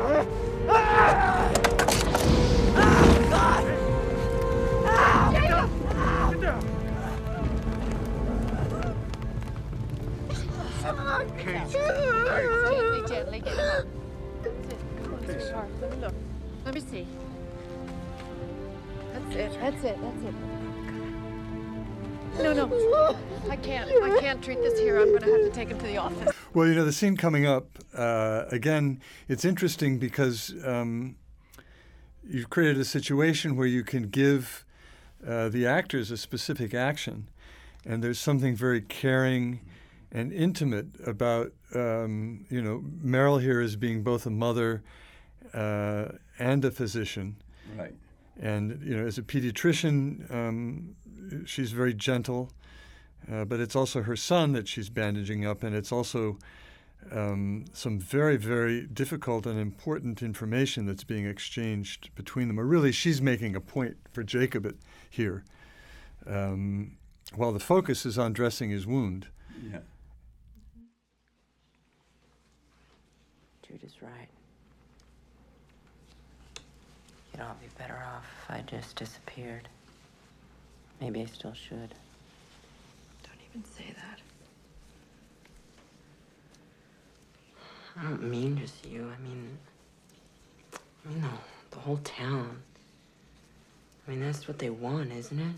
Let 16.64 16.76
me 16.76 16.82
see. 16.82 17.08
That's 19.14 19.36
it. 19.36 19.60
That's 19.60 19.84
it. 19.84 19.98
That's 20.00 20.24
it. 20.24 20.36
No, 22.44 22.54
no. 22.54 23.18
I 23.50 23.56
can't. 23.56 23.90
I 23.90 24.20
can't 24.20 24.44
treat 24.44 24.62
this 24.62 24.80
here. 24.80 25.00
I'm 25.02 25.10
going 25.10 25.24
to 25.24 25.32
have 25.32 25.42
to 25.42 25.50
take 25.50 25.70
him 25.70 25.80
to 25.80 25.86
the 25.88 25.98
office. 25.98 26.41
Well, 26.54 26.68
you 26.68 26.76
know, 26.76 26.84
the 26.84 26.92
scene 26.92 27.16
coming 27.16 27.46
up, 27.46 27.80
uh, 27.96 28.44
again, 28.52 29.00
it's 29.30 29.46
interesting 29.46 30.00
because 30.00 30.54
um, 30.66 31.16
you've 32.28 32.50
created 32.50 32.78
a 32.78 32.84
situation 32.84 33.56
where 33.56 33.68
you 33.68 33.86
can 33.86 34.10
give 34.10 34.66
uh, 35.26 35.48
the 35.48 35.66
actors 35.66 36.12
a 36.12 36.18
specific 36.18 36.74
action, 36.74 37.30
and 37.86 38.04
there's 38.04 38.20
something 38.20 38.54
very 38.54 38.82
caring 38.82 39.62
and 40.12 40.34
intimate 40.34 40.88
about, 41.06 41.54
um, 41.74 42.46
you 42.50 42.62
know, 42.62 42.84
Meryl 43.02 43.42
here 43.42 43.62
as 43.62 43.78
being 43.78 44.04
both 44.04 44.26
a 44.26 44.30
mother 44.30 44.84
uh, 45.54 46.10
and 46.38 46.66
a 46.66 46.72
physician. 46.72 47.38
Right. 47.78 47.94
And, 48.42 48.82
you 48.84 48.98
know, 48.98 49.08
as 49.08 49.18
a 49.18 49.22
pediatrician, 49.22 50.30
um, 50.30 50.98
she's 51.46 51.72
very 51.72 51.94
gentle. 51.94 52.52
Uh, 53.30 53.46
but 53.46 53.60
it's 53.60 53.76
also 53.76 54.04
her 54.04 54.16
son 54.16 54.54
that 54.54 54.68
she's 54.68 54.90
bandaging 54.90 55.46
up, 55.46 55.64
and 55.64 55.76
it's 55.76 55.92
also 55.92 56.38
um, 57.12 57.66
some 57.74 58.00
very, 58.00 58.38
very 58.38 58.82
difficult 58.82 59.46
and 59.46 59.60
important 59.60 60.22
information 60.22 60.86
that's 60.86 61.04
being 61.04 61.26
exchanged 61.26 62.14
between 62.16 62.48
them. 62.48 62.60
Or 62.60 62.66
really, 62.66 62.92
she's 62.92 63.22
making 63.22 63.56
a 63.56 63.62
point 63.62 63.98
for 64.12 64.24
Jacob 64.24 64.66
at, 64.66 64.76
here, 65.10 65.44
um, 66.26 66.98
while 67.36 67.52
the 67.52 67.60
focus 67.60 68.06
is 68.06 68.18
on 68.18 68.34
dressing 68.34 68.70
his 68.70 68.86
wound. 68.86 69.28
Yeah. 69.72 69.80
Jude 73.68 73.84
is 73.84 74.02
right. 74.02 74.28
You'd 77.34 77.42
all 77.42 77.56
be 77.62 77.68
better 77.78 77.98
off 78.14 78.26
if 78.44 78.52
I 78.52 78.62
just 78.62 78.96
disappeared. 78.96 79.68
Maybe 81.00 81.22
I 81.22 81.26
still 81.26 81.54
should. 81.54 81.96
Even 83.54 83.66
say 83.66 83.94
that. 83.96 84.20
I 87.98 88.04
don't 88.04 88.24
mean 88.24 88.58
just 88.58 88.86
you. 88.86 89.02
I 89.02 89.22
mean, 89.22 89.58
I 90.74 91.10
mean 91.10 91.22
the, 91.22 91.76
the 91.76 91.80
whole 91.82 91.98
town. 91.98 92.62
I 94.08 94.12
mean, 94.12 94.22
that's 94.22 94.48
what 94.48 94.58
they 94.58 94.70
want, 94.70 95.12
isn't 95.12 95.40
it? 95.40 95.56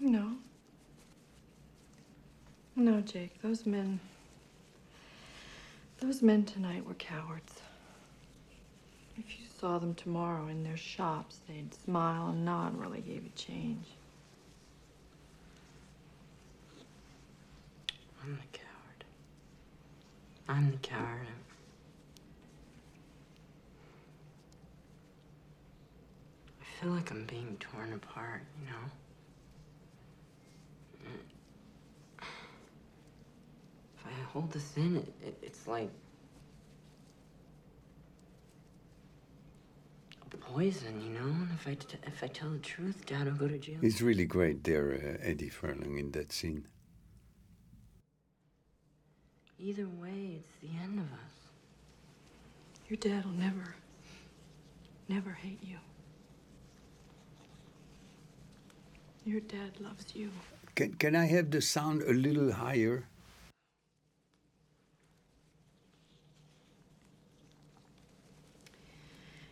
No. 0.00 0.32
No, 2.76 3.00
Jake, 3.02 3.40
those 3.42 3.66
men. 3.66 4.00
Those 6.00 6.22
men 6.22 6.44
tonight 6.44 6.86
were 6.86 6.94
cowards. 6.94 7.60
If 9.18 9.38
you 9.38 9.44
saw 9.60 9.78
them 9.78 9.94
tomorrow 9.94 10.48
in 10.48 10.64
their 10.64 10.78
shops, 10.78 11.40
they'd 11.46 11.74
smile 11.74 12.28
and 12.28 12.44
nod 12.44 12.78
while 12.78 12.88
they 12.88 13.00
gave 13.00 13.22
you 13.22 13.30
change. 13.36 13.84
I'm 18.22 18.36
the 18.36 18.58
coward. 18.58 19.04
I'm 20.48 20.70
the 20.70 20.76
coward. 20.78 21.26
I 26.60 26.64
feel 26.82 26.92
like 26.92 27.10
I'm 27.10 27.24
being 27.24 27.56
torn 27.60 27.92
apart, 27.92 28.42
you 28.60 28.66
know? 28.66 28.90
If 32.22 34.06
I 34.06 34.22
hold 34.32 34.52
this 34.52 34.76
in, 34.76 34.96
it, 34.96 35.12
it, 35.22 35.38
it's 35.42 35.66
like 35.66 35.90
poison, 40.52 41.00
you 41.00 41.10
know? 41.10 41.20
And 41.26 41.48
if 41.54 41.66
I, 41.66 41.76
if 42.06 42.22
I 42.22 42.26
tell 42.26 42.50
the 42.50 42.58
truth, 42.58 43.06
Dad 43.06 43.26
will 43.26 43.34
go 43.34 43.48
to 43.48 43.58
jail. 43.58 43.78
It's 43.82 44.00
really 44.00 44.24
great 44.24 44.64
there, 44.64 45.18
uh, 45.22 45.26
Eddie 45.26 45.48
Furlong, 45.48 45.98
in 45.98 46.10
that 46.12 46.32
scene. 46.32 46.66
Either 49.62 49.86
way, 50.00 50.38
it's 50.38 50.56
the 50.62 50.78
end 50.82 50.98
of 50.98 51.04
us. 51.12 51.34
Your 52.88 52.96
dad 52.96 53.26
will 53.26 53.32
never, 53.32 53.74
never 55.06 55.32
hate 55.32 55.58
you. 55.62 55.76
Your 59.26 59.40
dad 59.40 59.78
loves 59.78 60.14
you. 60.14 60.30
Can, 60.74 60.94
can 60.94 61.14
I 61.14 61.26
have 61.26 61.50
the 61.50 61.60
sound 61.60 62.02
a 62.02 62.12
little 62.12 62.50
higher? 62.50 63.04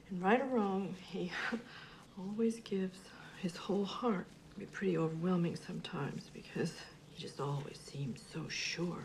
And 0.08 0.22
right 0.22 0.40
or 0.40 0.46
wrong, 0.46 0.94
he 1.02 1.30
always 2.18 2.60
gives 2.60 2.98
his 3.42 3.56
whole 3.56 3.84
heart. 3.84 4.24
It 4.26 4.54
can 4.54 4.60
be 4.60 4.66
pretty 4.72 4.96
overwhelming 4.96 5.56
sometimes 5.56 6.30
because 6.32 6.72
he 7.10 7.20
just 7.20 7.40
always 7.40 7.78
seems 7.78 8.22
so 8.32 8.48
sure. 8.48 9.04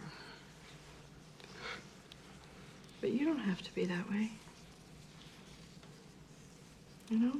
But 3.04 3.12
you 3.12 3.26
don't 3.26 3.40
have 3.40 3.62
to 3.64 3.76
be 3.76 3.84
that 3.84 4.10
way. 4.10 4.32
You 7.10 7.20
know? 7.20 7.34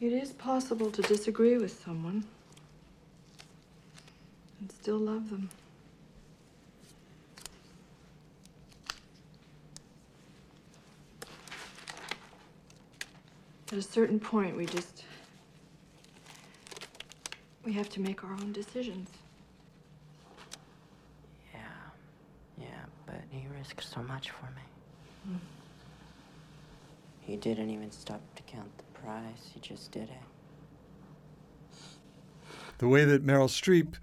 It 0.00 0.12
is 0.12 0.30
possible 0.30 0.92
to 0.92 1.02
disagree 1.02 1.58
with 1.58 1.82
someone 1.84 2.22
and 4.60 4.70
still 4.70 4.98
love 4.98 5.28
them. 5.28 5.50
At 13.72 13.78
a 13.78 13.82
certain 13.82 14.20
point, 14.20 14.56
we 14.56 14.66
just. 14.66 15.02
We 17.64 17.72
have 17.72 17.88
to 17.90 18.00
make 18.00 18.22
our 18.22 18.32
own 18.34 18.52
decisions. 18.52 19.08
Yeah, 21.52 21.60
yeah, 22.60 22.66
but 23.06 23.22
he 23.30 23.46
so 23.80 24.02
much 24.02 24.30
for 24.30 24.46
me. 24.46 24.62
Mm. 25.30 25.38
He 27.20 27.36
didn't 27.36 27.70
even 27.70 27.90
stop 27.90 28.20
to 28.36 28.42
count 28.42 28.70
the 28.78 28.84
price, 29.00 29.50
he 29.54 29.60
just 29.60 29.90
did 29.92 30.04
it. 30.04 30.10
the 32.78 32.88
way 32.88 33.04
that 33.04 33.24
Meryl 33.24 33.48
Streep 33.48 33.94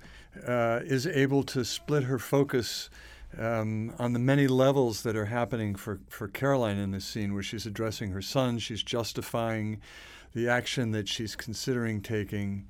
uh, 0.48 0.80
is 0.86 1.06
able 1.06 1.44
to 1.44 1.66
split 1.66 2.04
her 2.04 2.18
focus 2.18 2.90
um, 3.38 3.94
on 4.00 4.14
the 4.14 4.20
many 4.20 4.48
levels 4.48 5.04
that 5.04 5.16
are 5.16 5.26
happening 5.26 5.76
for, 5.76 6.00
for 6.08 6.28
Caroline 6.28 6.78
in 6.78 6.92
this 6.92 7.06
scene, 7.06 7.34
where 7.34 7.44
she's 7.44 7.66
addressing 7.66 8.12
her 8.12 8.22
son, 8.22 8.58
she's 8.58 8.82
justifying 8.82 9.82
the 10.34 10.48
action 10.48 10.92
that 10.92 11.08
she's 11.08 11.36
considering 11.36 12.02
taking, 12.02 12.68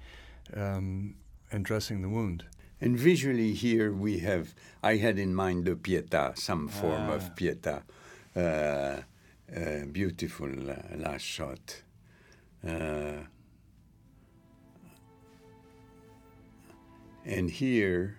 um, 0.55 1.15
and 1.51 1.63
dressing 1.63 2.01
the 2.01 2.09
wound. 2.09 2.45
And 2.81 2.97
visually 2.97 3.53
here 3.53 3.91
we 3.91 4.19
have, 4.19 4.53
I 4.81 4.95
had 4.97 5.19
in 5.19 5.35
mind 5.35 5.65
the 5.65 5.75
pietà, 5.75 6.37
some 6.37 6.67
form 6.69 7.09
Ah. 7.09 7.13
of 7.15 7.35
pietà. 7.35 7.81
Uh, 8.35 9.01
uh, 9.55 9.85
beautiful 9.91 10.49
uh, 10.69 10.75
last 10.95 11.23
shot. 11.23 11.81
Uh, 12.65 13.23
and 17.25 17.49
here, 17.49 18.15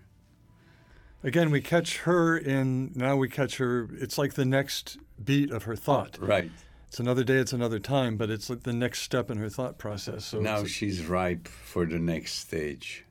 Again, 1.22 1.50
we 1.50 1.60
catch 1.60 1.98
her 1.98 2.38
in, 2.38 2.92
now 2.94 3.14
we 3.14 3.28
catch 3.28 3.58
her, 3.58 3.90
it's 3.98 4.16
like 4.16 4.34
the 4.34 4.46
next 4.46 4.96
beat 5.22 5.50
of 5.50 5.64
her 5.64 5.76
thought. 5.76 6.16
right. 6.18 6.50
It's 6.88 6.98
another 6.98 7.22
day, 7.24 7.34
it's 7.36 7.52
another 7.52 7.78
time, 7.78 8.16
but 8.16 8.30
it's 8.30 8.48
like 8.48 8.62
the 8.62 8.72
next 8.72 9.02
step 9.02 9.30
in 9.30 9.36
her 9.36 9.50
thought 9.50 9.76
process. 9.78 10.24
So 10.24 10.40
now 10.40 10.64
she's 10.64 11.04
ripe 11.04 11.46
for 11.46 11.84
the 11.84 11.98
next 11.98 12.36
stage. 12.38 13.04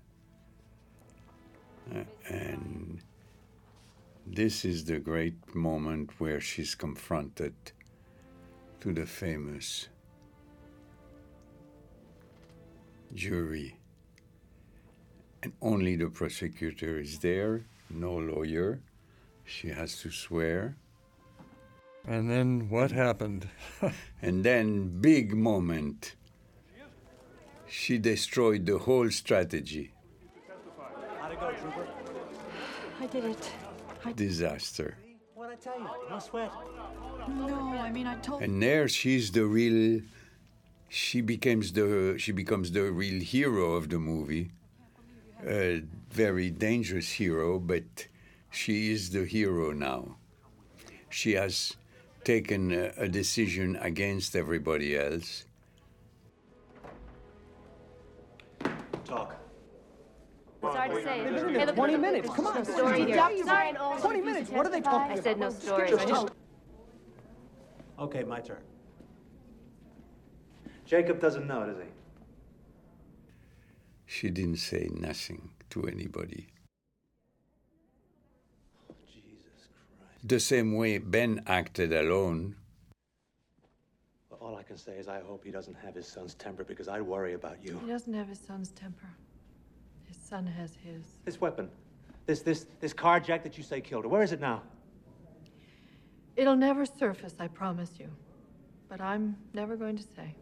And 2.27 3.01
this 4.25 4.63
is 4.65 4.85
the 4.85 4.99
great 4.99 5.55
moment 5.55 6.11
where 6.19 6.39
she's 6.39 6.75
confronted 6.75 7.55
to 8.81 8.93
the 8.93 9.05
famous 9.05 9.89
jury. 13.13 13.75
And 15.41 15.53
only 15.61 15.95
the 15.95 16.09
prosecutor 16.09 16.99
is 16.99 17.19
there, 17.19 17.65
no 17.89 18.17
lawyer. 18.17 18.81
She 19.45 19.69
has 19.69 19.99
to 20.01 20.11
swear. 20.11 20.75
And 22.05 22.29
then 22.29 22.69
what 22.69 22.91
happened? 22.91 23.47
and 24.21 24.43
then, 24.43 25.01
big 25.01 25.35
moment. 25.35 26.15
She 27.67 27.97
destroyed 27.97 28.65
the 28.65 28.79
whole 28.79 29.09
strategy. 29.11 29.91
How'd 31.29 31.39
go, 31.39 31.51
Trooper? 31.61 31.87
I 32.99 33.05
did 33.05 33.25
it. 33.25 33.51
I 34.03 34.13
Disaster. 34.13 34.97
What'd 35.35 35.53
I 35.53 35.57
tell 35.57 35.79
you? 35.79 35.87
No 36.09 36.17
sweat. 36.17 36.51
No, 37.27 37.77
I 37.77 37.91
mean 37.91 38.07
I 38.07 38.15
told. 38.15 38.41
And 38.41 38.61
there 38.61 38.87
she's 38.87 39.31
the 39.31 39.45
real 39.45 40.01
she 40.87 41.21
becomes 41.21 41.71
the 41.73 42.15
she 42.17 42.31
becomes 42.31 42.71
the 42.71 42.91
real 42.91 43.21
hero 43.21 43.73
of 43.73 43.89
the 43.89 43.99
movie. 43.99 44.51
A 45.45 45.83
very 46.09 46.49
dangerous 46.49 47.11
hero, 47.11 47.59
but 47.59 48.07
she 48.49 48.91
is 48.91 49.11
the 49.11 49.23
hero 49.23 49.71
now. 49.71 50.17
She 51.09 51.33
has 51.33 51.77
taken 52.23 52.71
a, 52.71 52.91
a 52.97 53.07
decision 53.07 53.75
against 53.75 54.35
everybody 54.35 54.97
else. 54.97 55.45
Talk. 59.05 59.38
Sorry 60.61 60.89
to 60.89 60.95
say. 61.03 61.19
Hey, 61.19 61.23
Hey, 61.53 61.65
look, 61.65 61.75
20 61.75 61.97
minutes, 61.97 62.29
come 62.29 62.47
on. 62.47 62.55
no 62.55 62.63
story 62.63 63.05
here. 63.05 63.15
Sorry. 63.15 63.41
Ryan, 63.43 63.75
20 64.01 64.21
minutes, 64.21 64.49
what 64.51 64.65
are 64.65 64.69
they 64.69 64.81
talking 64.81 65.11
about? 65.13 65.19
I 65.19 65.21
said 65.21 65.39
no 65.39 65.47
about? 65.47 65.61
stories. 65.61 65.89
Just 65.91 66.05
I 66.05 66.09
just- 66.09 66.27
talk. 66.27 66.35
Okay, 67.99 68.23
my 68.23 68.39
turn. 68.39 68.61
Jacob 70.85 71.19
doesn't 71.19 71.47
know, 71.47 71.65
does 71.65 71.77
he? 71.77 71.83
She 74.05 74.29
didn't 74.29 74.57
say 74.57 74.89
nothing 74.93 75.51
to 75.69 75.85
anybody. 75.87 76.47
The 80.23 80.39
same 80.39 80.73
way 80.75 80.97
Ben 80.97 81.43
acted 81.47 81.93
alone. 81.93 82.55
Well, 84.29 84.39
all 84.41 84.55
I 84.57 84.63
can 84.63 84.77
say 84.77 84.97
is 84.97 85.07
I 85.07 85.21
hope 85.21 85.45
he 85.45 85.51
doesn't 85.51 85.75
have 85.75 85.95
his 85.95 86.07
son's 86.07 86.33
temper 86.33 86.63
because 86.65 86.87
I 86.89 86.99
worry 86.99 87.33
about 87.35 87.63
you. 87.63 87.79
He 87.85 87.89
doesn't 87.91 88.13
have 88.13 88.27
his 88.27 88.39
son's 88.39 88.69
temper. 88.71 89.07
His 90.09 90.17
son 90.17 90.45
has 90.45 90.75
his. 90.83 91.03
This 91.23 91.39
weapon, 91.39 91.69
this 92.25 92.41
this 92.41 92.65
this 92.79 92.93
carjack 92.93 93.43
that 93.43 93.57
you 93.57 93.63
say 93.63 93.79
killed 93.79 94.03
her. 94.03 94.09
Where 94.09 94.23
is 94.23 94.31
it 94.31 94.41
now? 94.41 94.63
It'll 96.35 96.55
never 96.55 96.85
surface, 96.85 97.35
I 97.39 97.47
promise 97.47 97.91
you. 97.99 98.09
But 98.87 99.01
I'm 99.01 99.37
never 99.53 99.75
going 99.75 99.95
to 99.97 100.03
say. 100.03 100.33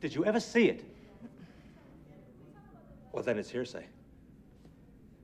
Did 0.00 0.14
you 0.14 0.24
ever 0.24 0.38
see 0.38 0.68
it? 0.68 0.84
Well, 3.12 3.24
then 3.24 3.38
it's 3.38 3.50
hearsay. 3.50 3.86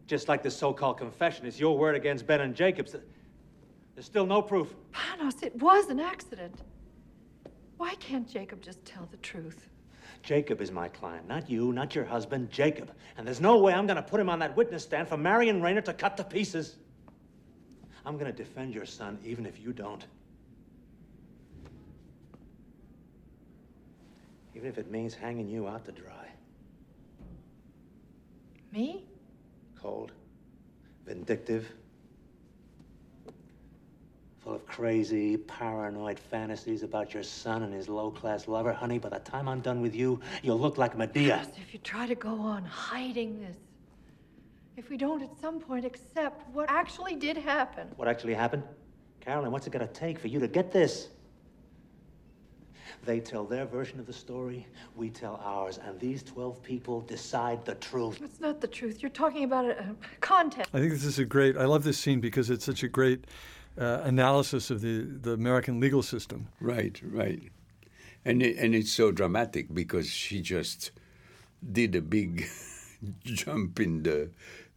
Just 0.07 0.29
like 0.29 0.43
this 0.43 0.57
so-called 0.57 0.99
confession 0.99 1.47
it's 1.47 1.61
your 1.61 1.79
word 1.79 1.95
against 1.95 2.27
Ben 2.27 2.41
and 2.41 2.55
Jacob's. 2.55 2.97
There's 3.95 4.07
still 4.07 4.27
no 4.27 4.43
proof. 4.43 4.75
Panos, 4.93 5.43
it 5.43 5.55
was 5.63 5.89
an 5.89 6.01
accident. 6.01 6.63
Why 7.77 7.95
can't 7.97 8.29
Jacob 8.29 8.61
just 8.61 8.85
tell 8.85 9.07
the 9.11 9.19
truth? 9.19 9.69
Jacob 10.25 10.63
is 10.63 10.73
my 10.73 10.89
client, 10.89 11.29
not 11.29 11.51
you, 11.51 11.71
not 11.73 11.95
your 11.95 12.07
husband, 12.07 12.51
Jacob. 12.51 12.91
And 13.17 13.27
there's 13.27 13.43
no 13.43 13.59
way 13.59 13.75
I'm 13.75 13.87
gonna 13.87 14.03
put 14.03 14.19
him 14.19 14.31
on 14.31 14.39
that 14.39 14.57
witness 14.57 14.83
stand 14.83 15.07
for 15.07 15.19
Marion 15.19 15.61
Rayner 15.61 15.83
to 15.83 15.93
cut 15.93 16.17
to 16.17 16.25
pieces. 16.25 16.77
I'm 18.07 18.17
gonna 18.17 18.33
defend 18.33 18.75
your 18.75 18.87
son 18.87 19.19
even 19.23 19.45
if 19.45 19.61
you 19.61 19.73
don't. 19.73 20.05
Even 24.55 24.69
if 24.69 24.79
it 24.79 24.91
means 24.91 25.15
hanging 25.15 25.49
you 25.49 25.69
out 25.69 25.85
to 25.85 25.93
dry. 25.93 26.29
Me? 28.73 29.05
Cold, 29.77 30.13
vindictive, 31.07 31.71
full 34.45 34.55
of 34.55 34.67
crazy, 34.67 35.39
paranoid 35.39 36.19
fantasies 36.19 36.83
about 36.83 37.15
your 37.15 37.23
son 37.23 37.63
and 37.63 37.73
his 37.73 37.89
low 37.89 38.11
class 38.11 38.47
lover. 38.47 38.73
Honey, 38.73 38.99
by 38.99 39.09
the 39.09 39.19
time 39.21 39.49
I'm 39.49 39.61
done 39.61 39.81
with 39.81 39.95
you, 39.95 40.21
you'll 40.43 40.59
look 40.61 40.77
like 40.77 40.97
Medea. 40.99 41.47
If 41.57 41.73
you 41.73 41.81
try 41.81 42.07
to 42.07 42.15
go 42.15 42.39
on 42.39 42.65
hiding 42.65 43.41
this, 43.41 43.57
if 44.77 44.91
we 44.91 44.97
don't 44.97 45.23
at 45.23 45.31
some 45.41 45.61
point 45.61 45.87
accept 45.87 46.47
what 46.53 46.69
actually 46.69 47.15
did 47.15 47.39
happen, 47.39 47.89
What 47.97 48.09
actually 48.09 48.35
happened? 48.35 48.65
Carolyn, 49.21 49.51
what's 49.51 49.67
it 49.67 49.71
gonna 49.71 49.87
take 49.87 50.19
for 50.19 50.29
you 50.29 50.39
to 50.41 50.49
get 50.49 50.71
this? 50.71 51.09
They 53.05 53.21
tell 53.21 53.45
their 53.45 53.65
version 53.67 54.01
of 54.01 54.07
the 54.07 54.13
story, 54.13 54.67
we 54.97 55.11
tell 55.11 55.41
ours, 55.45 55.79
and 55.79 55.99
these 56.01 56.23
12 56.23 56.63
people 56.63 57.01
decide 57.03 57.65
the 57.65 57.75
truth. 57.77 58.21
it's 58.23 58.41
not 58.41 58.61
the 58.61 58.67
truth. 58.67 59.03
You're 59.03 59.11
talking 59.11 59.45
about 59.45 59.67
a, 59.67 59.79
a 59.81 59.97
contest. 60.21 60.69
I 60.73 60.79
think 60.81 60.93
this 60.93 61.05
is 61.05 61.19
a 61.19 61.25
great. 61.25 61.57
I 61.57 61.65
love 61.67 61.85
this 61.85 61.99
scene 61.99 62.21
because 62.21 62.51
it's 62.51 62.65
such 62.65 62.83
a 62.83 62.89
great 62.89 63.25
uh, 63.79 64.01
analysis 64.05 64.71
of 64.71 64.81
the, 64.81 65.03
the 65.03 65.33
American 65.33 65.81
legal 65.81 66.03
system. 66.03 66.49
Right, 66.61 67.01
right. 67.03 67.43
And 68.25 68.43
it, 68.43 68.57
and 68.57 68.75
it's 68.75 68.93
so 68.93 69.11
dramatic 69.11 69.73
because 69.75 70.09
she 70.09 70.41
just 70.41 70.91
did 71.73 71.95
a 71.95 72.01
big 72.01 72.47
jump 73.25 73.81
in 73.81 74.03
the 74.03 74.31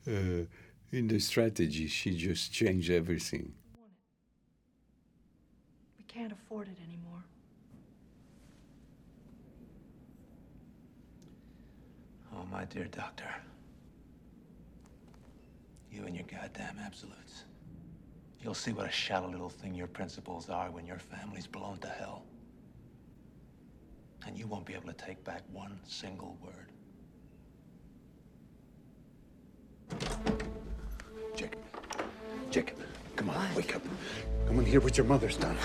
uh, 0.07 0.45
in 0.91 1.07
the 1.07 1.19
strategy. 1.19 1.88
She 1.88 2.15
just 2.15 2.52
changed 2.52 2.90
everything. 2.90 3.53
We 5.98 6.03
can't 6.06 6.32
afford 6.32 6.68
it 6.68 6.78
anymore. 6.88 7.24
Oh, 12.36 12.45
my 12.52 12.65
dear 12.65 12.86
doctor. 12.86 13.34
You 15.91 16.06
and 16.06 16.15
your 16.15 16.26
goddamn 16.26 16.78
absolutes. 16.86 17.44
You'll 18.48 18.53
see 18.53 18.72
what 18.72 18.86
a 18.86 18.90
shallow 18.90 19.30
little 19.30 19.49
thing 19.49 19.76
your 19.76 19.88
principles 19.88 20.49
are 20.49 20.72
when 20.72 20.86
your 20.86 20.99
family's 20.99 21.45
blown 21.45 21.80
to 21.80 21.90
hell. 21.90 22.24
And 24.26 24.38
you 24.38 24.48
won't 24.48 24.65
be 24.65 24.74
able 24.74 24.88
to 24.88 24.94
take 24.94 25.22
back 25.26 25.41
one 25.52 25.78
single 25.86 26.38
word. 26.41 26.72
Jacob. 31.36 31.60
Jacob, 32.49 32.78
come 33.18 33.32
on, 33.32 33.53
wake 33.53 33.76
up. 33.76 33.82
Come 34.48 34.60
and 34.60 34.65
hear 34.65 34.80
what 34.80 34.98
your 34.98 35.07
mother's 35.07 35.36
done. 35.36 35.57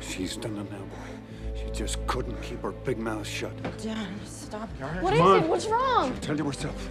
She's 0.00 0.38
done 0.38 0.56
it 0.56 0.72
now, 0.72 0.78
boy. 0.78 1.58
She 1.58 1.70
just 1.78 1.98
couldn't 2.06 2.40
keep 2.40 2.62
her 2.62 2.72
big 2.72 2.96
mouth 2.96 3.26
shut. 3.26 3.52
Dad, 3.82 4.08
stop. 4.24 4.70
What 5.02 5.12
is 5.12 5.20
it? 5.20 5.46
What's 5.46 5.66
wrong? 5.66 6.16
Tell 6.22 6.38
you 6.38 6.44
herself. 6.44 6.88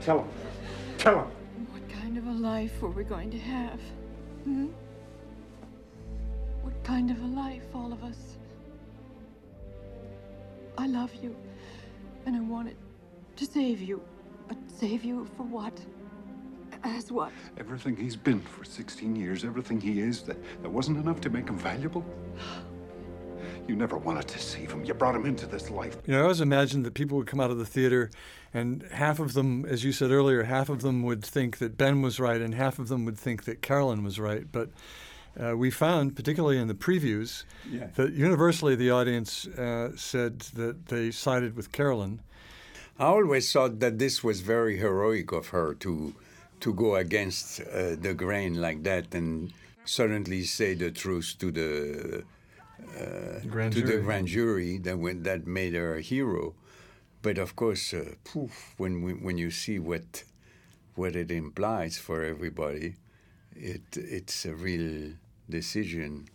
Tell 0.00 0.20
him. 0.20 0.28
Tell 0.96 1.18
him. 1.18 1.41
Life 2.42 2.82
were 2.82 2.90
we 2.90 3.04
going 3.04 3.30
to 3.30 3.38
have? 3.38 3.80
Hmm? 4.44 4.66
What 6.62 6.74
kind 6.82 7.10
of 7.10 7.22
a 7.22 7.26
life, 7.26 7.62
all 7.72 7.92
of 7.92 8.02
us? 8.02 8.36
I 10.76 10.88
love 10.88 11.14
you, 11.22 11.36
and 12.26 12.34
I 12.34 12.40
wanted 12.40 12.76
to 13.36 13.46
save 13.46 13.80
you. 13.80 14.02
But 14.48 14.56
save 14.66 15.04
you 15.04 15.28
for 15.36 15.44
what? 15.44 15.72
As 16.82 17.12
what? 17.12 17.30
Everything 17.58 17.96
he's 17.96 18.16
been 18.16 18.40
for 18.40 18.64
16 18.64 19.14
years, 19.14 19.44
everything 19.44 19.80
he 19.80 20.00
is, 20.00 20.22
that, 20.22 20.36
that 20.62 20.70
wasn't 20.70 20.98
enough 20.98 21.20
to 21.20 21.30
make 21.30 21.48
him 21.48 21.58
valuable? 21.58 22.04
You 23.68 23.76
never 23.76 23.96
wanted 23.96 24.28
to 24.28 24.38
save 24.38 24.72
him. 24.72 24.84
You 24.84 24.94
brought 24.94 25.14
him 25.14 25.26
into 25.26 25.46
this 25.46 25.70
life. 25.70 25.96
You 26.06 26.12
know, 26.14 26.20
I 26.20 26.22
always 26.22 26.40
imagined 26.40 26.84
that 26.84 26.94
people 26.94 27.16
would 27.18 27.26
come 27.26 27.40
out 27.40 27.50
of 27.50 27.58
the 27.58 27.66
theater, 27.66 28.10
and 28.52 28.82
half 28.92 29.18
of 29.18 29.32
them, 29.34 29.64
as 29.66 29.84
you 29.84 29.92
said 29.92 30.10
earlier, 30.10 30.42
half 30.44 30.68
of 30.68 30.82
them 30.82 31.02
would 31.02 31.24
think 31.24 31.58
that 31.58 31.76
Ben 31.78 32.02
was 32.02 32.18
right, 32.20 32.40
and 32.40 32.54
half 32.54 32.78
of 32.78 32.88
them 32.88 33.04
would 33.04 33.18
think 33.18 33.44
that 33.44 33.62
Carolyn 33.62 34.02
was 34.04 34.18
right. 34.18 34.44
But 34.50 34.70
uh, 35.42 35.56
we 35.56 35.70
found, 35.70 36.14
particularly 36.16 36.58
in 36.58 36.68
the 36.68 36.74
previews, 36.74 37.44
Yeah. 37.70 37.86
that 37.94 38.12
universally 38.12 38.74
the 38.74 38.90
audience 38.90 39.46
uh, 39.46 39.92
said 39.96 40.40
that 40.54 40.86
they 40.88 41.10
sided 41.10 41.56
with 41.56 41.72
Carolyn. 41.72 42.20
I 42.98 43.04
always 43.06 43.50
thought 43.50 43.80
that 43.80 43.98
this 43.98 44.22
was 44.22 44.40
very 44.42 44.76
heroic 44.76 45.32
of 45.32 45.48
her 45.48 45.74
to 45.74 46.14
to 46.60 46.72
go 46.74 46.94
against 46.94 47.60
uh, 47.60 47.96
the 48.00 48.14
grain 48.14 48.60
like 48.60 48.84
that 48.84 49.12
and 49.14 49.52
suddenly 49.84 50.44
say 50.44 50.74
the 50.74 50.92
truth 50.92 51.34
to 51.40 51.50
the 51.50 52.22
uh, 52.98 53.40
Grand 53.48 53.72
to 53.72 53.82
the 53.82 53.98
grand 53.98 54.28
jury 54.28 54.78
that 54.78 54.98
when 54.98 55.22
that 55.22 55.46
made 55.46 55.74
her 55.74 55.96
a 55.96 56.00
hero. 56.00 56.54
But 57.22 57.38
of 57.38 57.54
course, 57.54 57.94
uh, 57.94 58.14
poof, 58.24 58.74
when 58.76 59.02
we, 59.02 59.12
when 59.12 59.38
you 59.38 59.50
see 59.50 59.78
what 59.78 60.24
what 60.94 61.16
it 61.16 61.30
implies 61.30 61.96
for 61.96 62.24
everybody, 62.24 62.96
it 63.54 63.96
it's 63.96 64.44
a 64.44 64.54
real 64.54 65.14
decision. 65.48 66.28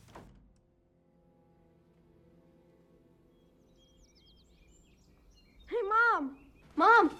Hey, 5.68 5.84
Mom! 5.90 6.38
Mom! 6.76 7.11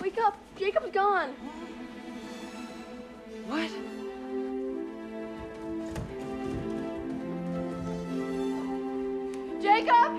Wake 0.00 0.18
up! 0.18 0.36
Jacob's 0.58 0.90
gone! 0.90 1.30
What? 3.46 3.70
Jacob! 9.62 10.18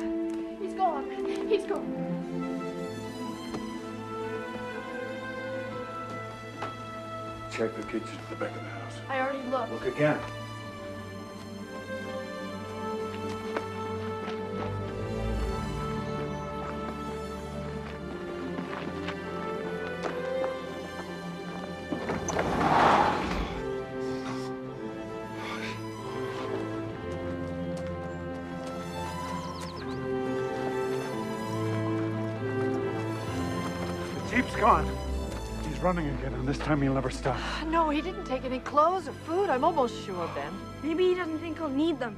He's 0.61 0.73
gone. 0.73 1.11
He's 1.49 1.65
gone. 1.65 2.13
Check 7.51 7.75
the 7.75 7.83
kitchen 7.83 8.07
at 8.07 8.29
the 8.29 8.35
back 8.37 8.55
of 8.55 8.63
the 8.63 8.69
house. 8.69 8.93
I 9.09 9.19
already 9.19 9.45
looked. 9.49 9.71
Look 9.73 9.85
again. 9.85 10.17
Gone. 34.63 34.87
He's 35.67 35.77
running 35.79 36.07
again, 36.07 36.33
and 36.35 36.47
this 36.47 36.57
time 36.57 36.81
he'll 36.81 36.93
never 36.93 37.09
stop. 37.09 37.37
No, 37.67 37.89
he 37.89 37.99
didn't 37.99 38.23
take 38.23 38.45
any 38.45 38.59
clothes 38.59 39.09
or 39.09 39.11
food. 39.27 39.49
I'm 39.49 39.65
almost 39.65 40.05
sure, 40.05 40.25
Ben. 40.33 40.53
Maybe 40.81 41.09
he 41.09 41.15
doesn't 41.15 41.39
think 41.39 41.57
he'll 41.57 41.67
need 41.67 41.99
them. 41.99 42.15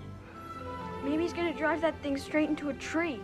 Maybe 1.04 1.24
he's 1.24 1.34
gonna 1.34 1.58
drive 1.58 1.82
that 1.82 2.00
thing 2.04 2.18
straight 2.18 2.48
into 2.48 2.70
a 2.70 2.74
tree. 2.76 3.20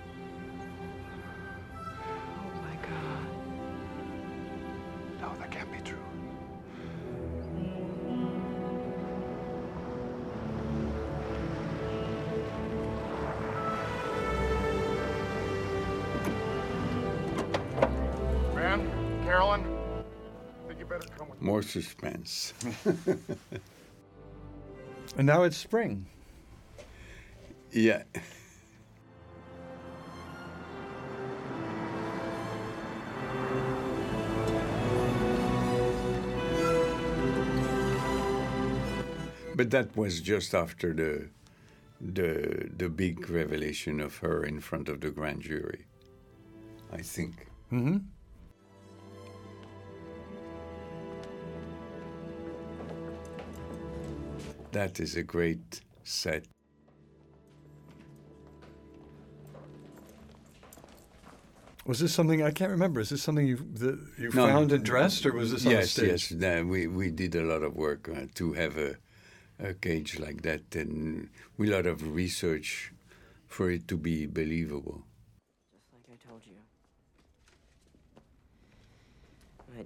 More 21.62 21.68
suspense. 21.68 22.54
And 25.18 25.28
now 25.28 25.44
it's 25.44 25.58
spring. 25.58 26.08
yeah. 27.72 28.04
But 39.54 39.70
that 39.70 39.96
was 39.96 40.22
just 40.22 40.56
after 40.56 40.94
the 40.94 41.30
the 42.00 42.72
the 42.76 42.90
big 42.90 43.30
revelation 43.30 44.00
of 44.00 44.18
her 44.18 44.44
in 44.44 44.62
front 44.62 44.90
of 44.90 45.02
the 45.02 45.12
grand 45.12 45.42
jury. 45.44 45.86
I 46.92 47.02
think. 47.04 47.46
Mm-hmm. 47.72 47.98
That 54.72 55.00
is 55.00 55.16
a 55.16 55.24
great 55.24 55.82
set. 56.04 56.46
Was 61.86 62.00
this 62.00 62.14
something 62.14 62.44
I 62.44 62.52
can't 62.52 62.72
remember? 62.72 63.00
Is 63.02 63.10
this 63.10 63.24
something 63.24 63.46
you 63.48 63.58
that 63.58 64.00
you 64.18 64.30
No, 64.34 64.46
found 64.46 64.72
and 64.72 64.84
dressed, 64.86 65.26
or 65.26 65.34
was 65.34 65.52
this 65.52 65.66
on 65.66 65.72
yes, 65.72 65.92
stage? 65.92 66.08
yes. 66.08 66.32
No, 66.32 66.64
we 66.64 66.88
we 66.88 67.10
did 67.12 67.36
a 67.36 67.42
lot 67.42 67.64
of 67.64 67.76
work 67.76 68.08
uh, 68.08 68.28
to 68.36 68.54
have 68.54 68.78
a 68.78 68.96
a 69.60 69.74
cage 69.74 70.20
like 70.20 70.42
that, 70.44 70.76
and 70.76 71.30
we 71.58 71.70
a 71.72 71.76
lot 71.76 71.86
of 71.86 72.14
research 72.16 72.94
for 73.48 73.70
it 73.72 73.88
to 73.88 73.98
be 73.98 74.26
believable. 74.26 75.04
Just 75.74 75.88
like 75.94 76.06
I 76.16 76.30
told 76.30 76.42
you. 76.46 76.58
But 79.76 79.86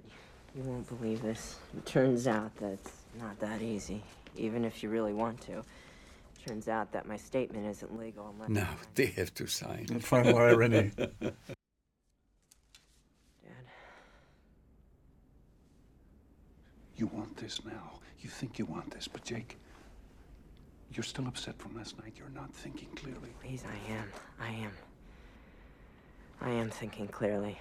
you 0.54 0.62
won't 0.62 0.86
believe 0.88 1.22
this. 1.22 1.56
It 1.76 1.84
turns 1.86 2.26
out 2.26 2.52
that's 2.56 2.92
not 3.18 3.38
that 3.40 3.62
easy, 3.62 4.02
even 4.38 4.64
if 4.64 4.82
you 4.82 4.88
really 4.88 5.12
want 5.12 5.40
to. 5.42 5.62
Turns 6.46 6.68
out 6.68 6.92
that 6.92 7.06
my 7.06 7.16
statement 7.16 7.66
isn't 7.66 7.98
legal 7.98 8.32
unless. 8.34 8.48
Now 8.48 8.68
they 8.94 9.06
have 9.06 9.34
to 9.34 9.46
sign. 9.46 9.86
Final 10.00 10.38
irony. 10.38 10.92
Dad. 10.96 11.34
You 16.96 17.06
want 17.08 17.36
this 17.36 17.64
now. 17.64 17.98
You 18.20 18.30
think 18.30 18.58
you 18.58 18.64
want 18.64 18.90
this, 18.92 19.08
but 19.08 19.24
Jake, 19.24 19.58
you're 20.92 21.04
still 21.04 21.26
upset 21.26 21.58
from 21.58 21.76
last 21.76 21.98
night. 21.98 22.14
You're 22.16 22.28
not 22.30 22.52
thinking 22.54 22.88
clearly. 22.94 23.30
Please, 23.40 23.64
I 23.64 23.92
am. 23.92 24.08
I 24.40 24.50
am. 24.64 24.72
I 26.40 26.50
am 26.50 26.70
thinking 26.70 27.08
clearly. 27.08 27.58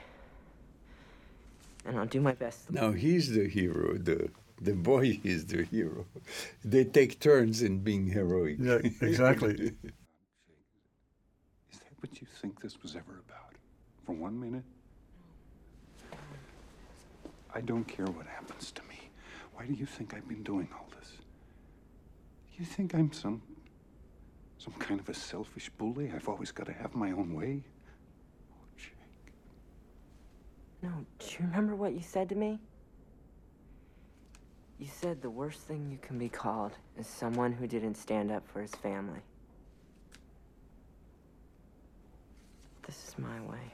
And 1.85 1.97
I'll 1.99 2.05
do 2.05 2.21
my 2.21 2.33
best. 2.33 2.71
Now 2.71 2.91
he's 2.91 3.31
the 3.33 3.47
hero. 3.47 3.97
The 3.97 4.29
the 4.61 4.73
boy 4.73 5.19
is 5.23 5.45
the 5.45 5.63
hero. 5.63 6.05
They 6.63 6.83
take 6.85 7.19
turns 7.19 7.61
in 7.61 7.79
being 7.79 8.07
heroic. 8.07 8.57
Yeah, 8.59 8.79
exactly. 9.01 9.53
Is 11.71 11.79
that 11.79 11.93
what 11.99 12.21
you 12.21 12.27
think 12.41 12.61
this 12.61 12.81
was 12.81 12.95
ever 12.95 13.23
about? 13.27 13.55
For 14.05 14.13
one 14.13 14.39
minute? 14.39 14.63
I 17.53 17.61
don't 17.61 17.85
care 17.85 18.05
what 18.05 18.27
happens 18.27 18.71
to 18.71 18.81
me. 18.83 19.09
Why 19.53 19.65
do 19.65 19.73
you 19.73 19.85
think 19.85 20.13
I've 20.13 20.27
been 20.27 20.43
doing 20.43 20.67
all 20.73 20.87
this? 20.99 21.11
You 22.57 22.65
think 22.65 22.93
I'm 22.93 23.11
some 23.11 23.41
some 24.57 24.73
kind 24.73 24.99
of 24.99 25.09
a 25.09 25.13
selfish 25.13 25.69
bully? 25.77 26.11
I've 26.15 26.27
always 26.27 26.51
got 26.51 26.65
to 26.67 26.73
have 26.73 26.95
my 26.95 27.11
own 27.11 27.33
way? 27.33 27.63
Oh, 28.51 28.87
no, 30.81 31.05
do 31.19 31.25
you 31.31 31.37
remember 31.41 31.75
what 31.75 31.93
you 31.93 32.01
said 32.01 32.29
to 32.29 32.35
me? 32.35 32.59
You 34.79 34.87
said 34.87 35.21
the 35.21 35.29
worst 35.29 35.61
thing 35.61 35.89
you 35.89 35.97
can 36.01 36.17
be 36.17 36.29
called 36.29 36.73
is 36.97 37.07
someone 37.07 37.53
who 37.53 37.65
didn't 37.65 37.95
stand 37.95 38.31
up 38.31 38.45
for 38.47 38.61
his 38.61 38.75
family. 38.75 39.21
This 42.85 43.07
is 43.07 43.17
my 43.17 43.39
way. 43.49 43.73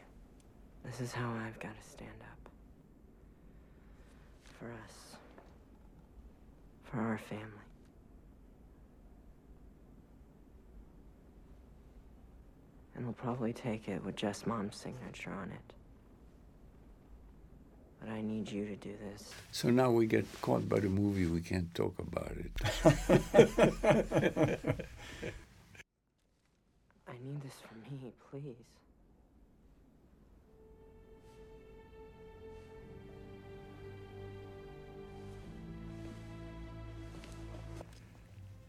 This 0.86 1.02
is 1.02 1.12
how 1.12 1.32
I've 1.32 1.60
got 1.60 1.76
to 1.76 1.90
stand 1.90 2.12
up. 2.22 2.50
For 4.60 4.66
us. 4.66 5.18
For 6.84 7.00
our 7.00 7.18
family. 7.18 7.46
And 12.96 13.06
we'll 13.06 13.14
probably 13.14 13.54
take 13.54 13.88
it 13.88 14.04
with 14.06 14.16
just 14.16 14.46
mom's 14.46 14.76
signature 14.76 15.32
on 15.32 15.50
it. 15.52 15.74
But 18.02 18.10
I 18.10 18.22
need 18.22 18.52
you 18.52 18.66
to 18.66 18.76
do 18.76 18.94
this. 19.12 19.32
So 19.52 19.70
now 19.70 19.92
we 19.92 20.08
get 20.08 20.26
caught 20.42 20.68
by 20.68 20.80
the 20.80 20.90
movie. 20.90 21.28
We 21.28 21.42
can't 21.42 21.72
talk 21.76 21.94
about 22.00 22.32
it. 22.32 22.52
I 27.08 27.14
need 27.24 27.42
this 27.44 27.54
for 27.62 27.76
me, 27.76 28.12
please. 28.32 28.56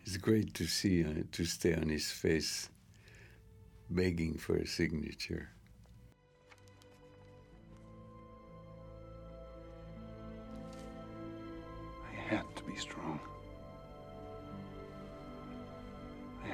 It's 0.05 0.17
great 0.19 0.53
to 0.55 0.67
see 0.67 1.05
uh, 1.05 1.23
to 1.33 1.45
stay 1.47 1.75
on 1.75 1.89
his 1.89 2.11
face, 2.11 2.69
begging 3.89 4.37
for 4.37 4.57
a 4.57 4.67
signature. 4.67 5.49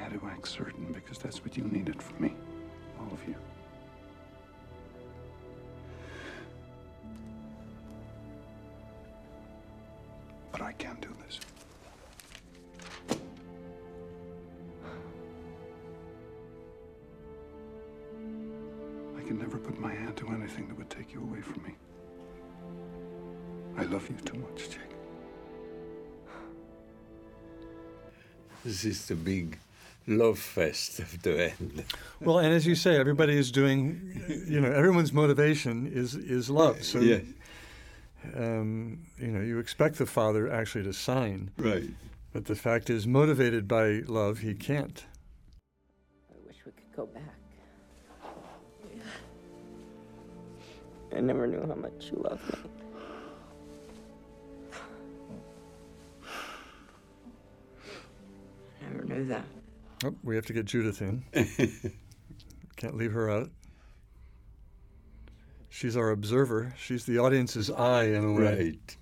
To 0.09 0.25
act 0.27 0.47
certain 0.47 0.91
because 0.93 1.17
that's 1.17 1.43
what 1.43 1.55
you 1.57 1.63
needed 1.63 2.01
from 2.01 2.21
me. 2.21 2.33
All 2.99 3.07
of 3.11 3.27
you. 3.27 3.35
But 10.51 10.61
I 10.61 10.71
can't 10.73 10.99
do 11.01 11.09
this. 11.25 11.39
I 19.17 19.21
can 19.27 19.37
never 19.39 19.57
put 19.57 19.79
my 19.79 19.93
hand 19.93 20.17
to 20.17 20.27
anything 20.29 20.67
that 20.69 20.77
would 20.77 20.89
take 20.89 21.13
you 21.13 21.21
away 21.21 21.41
from 21.41 21.63
me. 21.63 21.75
I 23.77 23.83
love 23.83 24.09
you 24.09 24.15
too 24.25 24.37
much, 24.37 24.69
Jake. 24.69 24.81
This 28.65 28.83
is 28.83 29.05
the 29.07 29.15
big 29.15 29.57
love 30.09 30.39
fest 30.39 30.99
of 30.99 31.21
the 31.21 31.51
end. 31.51 31.85
Well, 32.21 32.39
and 32.39 32.53
as 32.53 32.65
you 32.65 32.75
say, 32.75 32.97
everybody 32.97 33.37
is 33.37 33.51
doing, 33.51 34.21
you 34.47 34.59
know, 34.59 34.71
everyone's 34.71 35.13
motivation 35.13 35.87
is 35.87 36.15
is 36.15 36.49
love. 36.49 36.83
So 36.83 36.99
Yeah. 36.99 37.19
um, 38.35 38.99
you 39.17 39.27
know, 39.27 39.41
you 39.41 39.59
expect 39.59 39.97
the 39.97 40.05
father 40.05 40.51
actually 40.51 40.83
to 40.85 40.93
sign. 40.93 41.51
Right. 41.57 41.89
But 42.33 42.45
the 42.45 42.55
fact 42.55 42.89
is, 42.89 43.07
motivated 43.07 43.67
by 43.67 44.01
love, 44.07 44.39
he 44.39 44.53
can't. 44.53 45.05
I 46.31 46.35
wish 46.45 46.57
we 46.65 46.71
could 46.73 46.95
go 46.95 47.05
back. 47.07 47.23
I 51.15 51.21
never 51.21 51.47
knew 51.47 51.65
how 51.67 51.73
much 51.75 52.11
you 52.11 52.21
loved 52.29 52.43
me. 52.53 52.69
I 58.81 58.91
never 58.91 59.05
knew 59.05 59.25
that. 59.25 59.43
Oh, 60.03 60.15
we 60.23 60.35
have 60.35 60.45
to 60.45 60.53
get 60.53 60.65
Judith 60.65 61.01
in. 61.01 61.23
Can't 62.77 62.95
leave 62.95 63.11
her 63.11 63.29
out. 63.29 63.49
She's 65.69 65.97
our 65.97 66.11
observer. 66.11 66.73
She's 66.77 67.05
the 67.05 67.19
audience's 67.19 67.69
eye 67.69 68.05
in 68.05 68.23
a 68.23 68.33
way. 68.33 68.55
Right. 68.55 68.97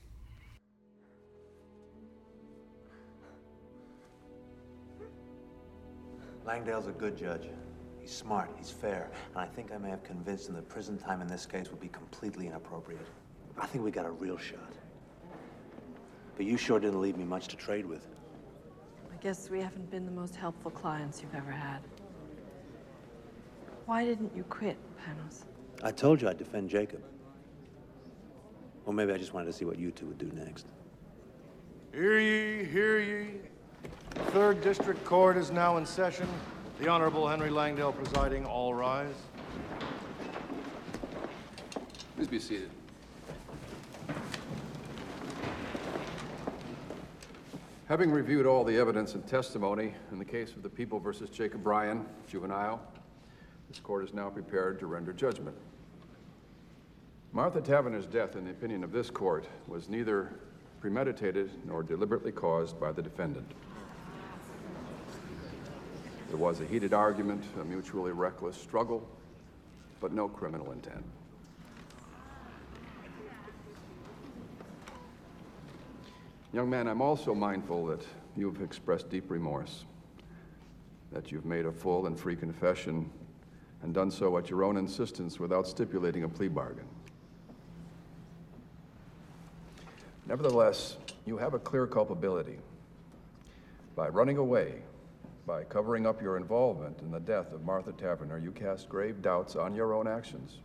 Langdale's 6.46 6.88
a 6.88 6.92
good 6.92 7.18
judge. 7.18 7.50
He's 8.00 8.12
smart, 8.12 8.50
he's 8.58 8.72
fair, 8.72 9.12
and 9.34 9.38
I 9.38 9.46
think 9.46 9.72
I 9.74 9.78
may 9.78 9.90
have 9.90 10.04
convinced 10.04 10.48
him 10.48 10.56
that 10.56 10.70
prison 10.70 10.98
time 10.98 11.22
in 11.22 11.28
this 11.28 11.46
case 11.46 11.70
would 11.70 11.82
be 11.82 11.90
completely 11.90 12.48
inappropriate. 12.48 13.06
I 13.60 13.66
think 13.66 13.84
we 13.84 13.92
got 13.92 14.06
a 14.06 14.12
real 14.12 14.38
shot. 14.38 14.74
But 16.38 16.46
you 16.46 16.58
sure 16.58 16.80
didn't 16.80 17.02
leave 17.02 17.18
me 17.18 17.26
much 17.26 17.50
to 17.50 17.58
trade 17.58 17.86
with. 17.86 18.08
I 19.18 19.24
guess 19.24 19.50
we 19.50 19.60
haven't 19.60 19.90
been 19.90 20.06
the 20.06 20.12
most 20.12 20.36
helpful 20.36 20.70
clients 20.70 21.24
you've 21.24 21.34
ever 21.34 21.50
had. 21.50 21.80
Why 23.88 24.06
didn't 24.06 24.32
you 24.36 24.44
quit, 24.44 24.78
Panos? 25.00 25.46
I 25.82 25.90
told 25.90 26.22
you 26.22 26.30
I'd 26.30 26.38
defend 26.38 26.70
Jacob. 26.70 27.02
Or 28.86 28.94
maybe 28.94 29.14
I 29.14 29.18
just 29.18 29.34
wanted 29.34 29.48
to 29.48 29.54
see 29.54 29.66
what 29.66 29.80
you 29.80 29.90
two 29.90 30.06
would 30.06 30.20
do 30.20 30.30
next. 30.36 30.68
Hear 31.94 32.20
ye, 32.20 32.64
hear 32.66 33.00
ye. 33.00 33.28
Third 34.28 34.62
District 34.62 35.04
Court 35.04 35.36
is 35.36 35.50
now 35.50 35.78
in 35.78 35.86
session. 35.88 36.28
The 36.80 36.88
Honorable 36.88 37.28
Henry 37.28 37.50
Langdale 37.50 37.94
presiding. 37.94 38.46
All 38.46 38.76
rise. 38.76 39.16
Please 42.16 42.28
be 42.28 42.38
seated. 42.38 42.70
Having 47.88 48.12
reviewed 48.12 48.46
all 48.46 48.66
the 48.66 48.76
evidence 48.76 49.16
and 49.16 49.26
testimony 49.26 49.94
in 50.12 50.20
the 50.20 50.26
case 50.26 50.52
of 50.52 50.62
the 50.62 50.68
People 50.68 51.00
versus 51.00 51.30
Jacob 51.30 51.66
Ryan, 51.66 52.06
juvenile, 52.28 52.82
this 53.70 53.80
court 53.80 54.04
is 54.04 54.14
now 54.14 54.30
prepared 54.30 54.78
to 54.80 54.88
render 54.88 55.14
judgment. 55.14 55.56
Martha 57.32 57.62
Taverner's 57.62 58.06
death, 58.06 58.36
in 58.36 58.44
the 58.44 58.52
opinion 58.52 58.84
of 58.84 58.92
this 58.92 59.10
court, 59.10 59.48
was 59.70 59.88
neither 59.88 60.34
premeditated 60.82 61.50
nor 61.66 61.82
deliberately 61.82 62.34
caused 62.34 62.78
by 62.78 62.92
the 62.92 63.02
defendant. 63.02 63.50
There 66.28 66.38
was 66.38 66.60
a 66.60 66.66
heated 66.66 66.94
argument, 66.94 67.46
a 67.62 67.64
mutually 67.64 68.12
reckless 68.12 68.58
struggle, 68.58 69.08
but 70.02 70.12
no 70.12 70.28
criminal 70.28 70.74
intent. 70.74 71.06
Young 76.58 76.72
man, 76.72 76.88
I'm 76.88 77.04
also 77.04 77.36
mindful 77.36 77.86
that 77.86 78.04
you've 78.36 78.64
expressed 78.64 79.12
deep 79.12 79.30
remorse, 79.30 79.86
that 81.12 81.32
you've 81.32 81.46
made 81.46 81.68
a 81.68 81.72
full 81.72 82.08
and 82.08 82.20
free 82.20 82.36
confession 82.36 83.12
and 83.84 83.94
done 83.94 84.10
so 84.10 84.36
at 84.40 84.50
your 84.50 84.64
own 84.64 84.76
insistence 84.76 85.40
without 85.40 85.68
stipulating 85.68 86.24
a 86.24 86.28
plea 86.28 86.48
bargain. 86.48 86.88
Nevertheless, 90.26 90.98
you 91.28 91.38
have 91.38 91.54
a 91.54 91.60
clear 91.60 91.86
culpability. 91.86 92.58
By 93.96 94.10
running 94.10 94.38
away, 94.38 94.82
by 95.46 95.64
covering 95.64 96.08
up 96.08 96.24
your 96.24 96.38
involvement 96.38 97.02
in 97.02 97.12
the 97.12 97.20
death 97.20 97.54
of 97.54 97.64
Martha 97.66 97.92
Taverner, 97.92 98.40
you 98.40 98.52
cast 98.52 98.90
grave 98.90 99.22
doubts 99.22 99.56
on 99.56 99.76
your 99.76 99.94
own 99.94 100.08
actions. 100.08 100.58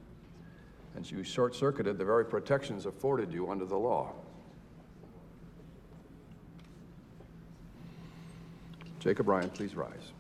And 0.97 1.11
you 1.11 1.23
short 1.23 1.55
circuited 1.55 1.99
the 1.99 2.05
very 2.07 2.25
protections 2.25 2.87
afforded 2.87 3.31
you 3.31 3.51
under 3.51 3.67
the 3.67 3.77
law. 3.77 4.15
Jacob 9.03 9.27
Ryan, 9.27 9.51
please 9.51 9.75
rise. 9.75 10.13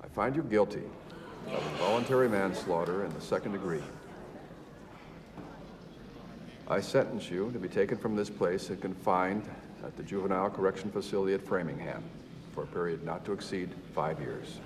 I 0.00 0.06
find 0.14 0.36
you 0.36 0.44
guilty 0.44 0.84
of 1.48 1.72
involuntary 1.72 2.28
manslaughter 2.28 3.04
in 3.04 3.12
the 3.12 3.20
second 3.20 3.50
degree. 3.50 3.82
I 6.68 6.80
sentence 6.80 7.28
you 7.28 7.50
to 7.50 7.58
be 7.58 7.66
taken 7.66 7.98
from 7.98 8.14
this 8.14 8.30
place 8.30 8.70
and 8.70 8.80
confined 8.80 9.42
at 9.82 9.96
the 9.96 10.04
Juvenile 10.04 10.50
Correction 10.50 10.92
Facility 10.92 11.34
at 11.34 11.42
Framingham 11.42 12.04
for 12.54 12.62
a 12.62 12.66
period 12.68 13.04
not 13.04 13.24
to 13.24 13.32
exceed 13.32 13.70
five 13.92 14.20
years. 14.20 14.60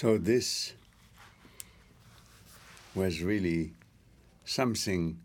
So 0.00 0.16
this 0.16 0.72
was 2.94 3.20
really 3.20 3.72
something 4.46 5.18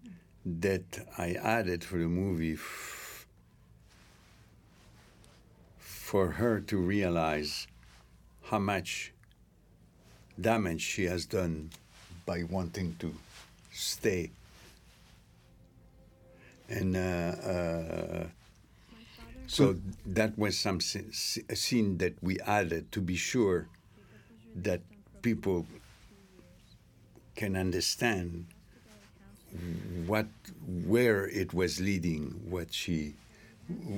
that 0.46 1.08
I 1.18 1.32
added 1.32 1.86
for 1.86 1.98
the 1.98 2.10
movie 2.10 2.58
for 5.80 6.32
her 6.32 6.60
to 6.60 6.76
realize 6.76 7.68
how 8.50 8.60
much 8.60 9.14
damage 10.42 10.82
she 10.82 11.06
has 11.06 11.26
done 11.26 11.70
by 12.26 12.44
wanting 12.44 12.98
to 13.00 13.16
stay. 13.72 14.32
And 16.68 16.98
uh, 16.98 17.00
uh, 17.00 18.28
so 19.48 19.78
that 20.06 20.38
was 20.38 20.60
some 20.60 20.80
s- 20.80 21.40
a 21.48 21.56
scene 21.56 21.98
that 22.00 22.22
we 22.22 22.42
added 22.42 22.92
to 22.92 23.00
be 23.00 23.16
sure 23.16 23.70
that 24.56 24.82
people 25.22 25.66
can 27.36 27.56
understand 27.56 28.46
what 30.06 30.28
where 30.86 31.28
it 31.28 31.54
was 31.54 31.80
leading 31.80 32.42
what 32.50 32.74
she 32.74 33.14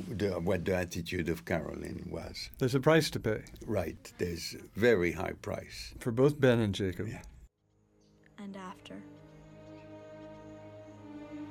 the, 0.09 0.39
what 0.39 0.63
the 0.65 0.75
attitude 0.75 1.27
of 1.29 1.43
Caroline 1.45 2.07
was 2.09 2.49
There's 2.57 2.75
a 2.75 2.79
price 2.79 3.09
to 3.11 3.19
pay 3.19 3.41
right 3.65 4.13
there's 4.17 4.55
a 4.55 4.79
very 4.79 5.11
high 5.11 5.33
price 5.41 5.93
for 5.99 6.11
both 6.11 6.39
Ben 6.39 6.59
and 6.59 6.73
Jacob. 6.73 7.07
Yeah. 7.07 7.21
and 8.39 8.55
after. 8.55 8.95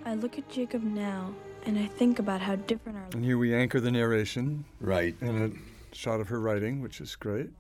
I 0.05 0.15
look 0.15 0.39
at 0.39 0.49
Jacob 0.49 0.83
now 0.83 1.35
and 1.67 1.79
I 1.79 1.87
think 1.87 2.21
about 2.21 2.41
how 2.41 2.55
different 2.57 2.97
our 2.97 3.07
And 3.13 3.25
here 3.25 3.39
we 3.39 3.53
anchor 3.55 3.81
the 3.81 3.91
narration. 3.91 4.65
Right. 4.81 5.17
In 5.21 5.43
a 5.43 5.95
shot 5.97 6.21
of 6.21 6.29
her 6.29 6.41
writing, 6.41 6.81
which 6.81 7.01
is 7.01 7.17
great. 7.17 7.51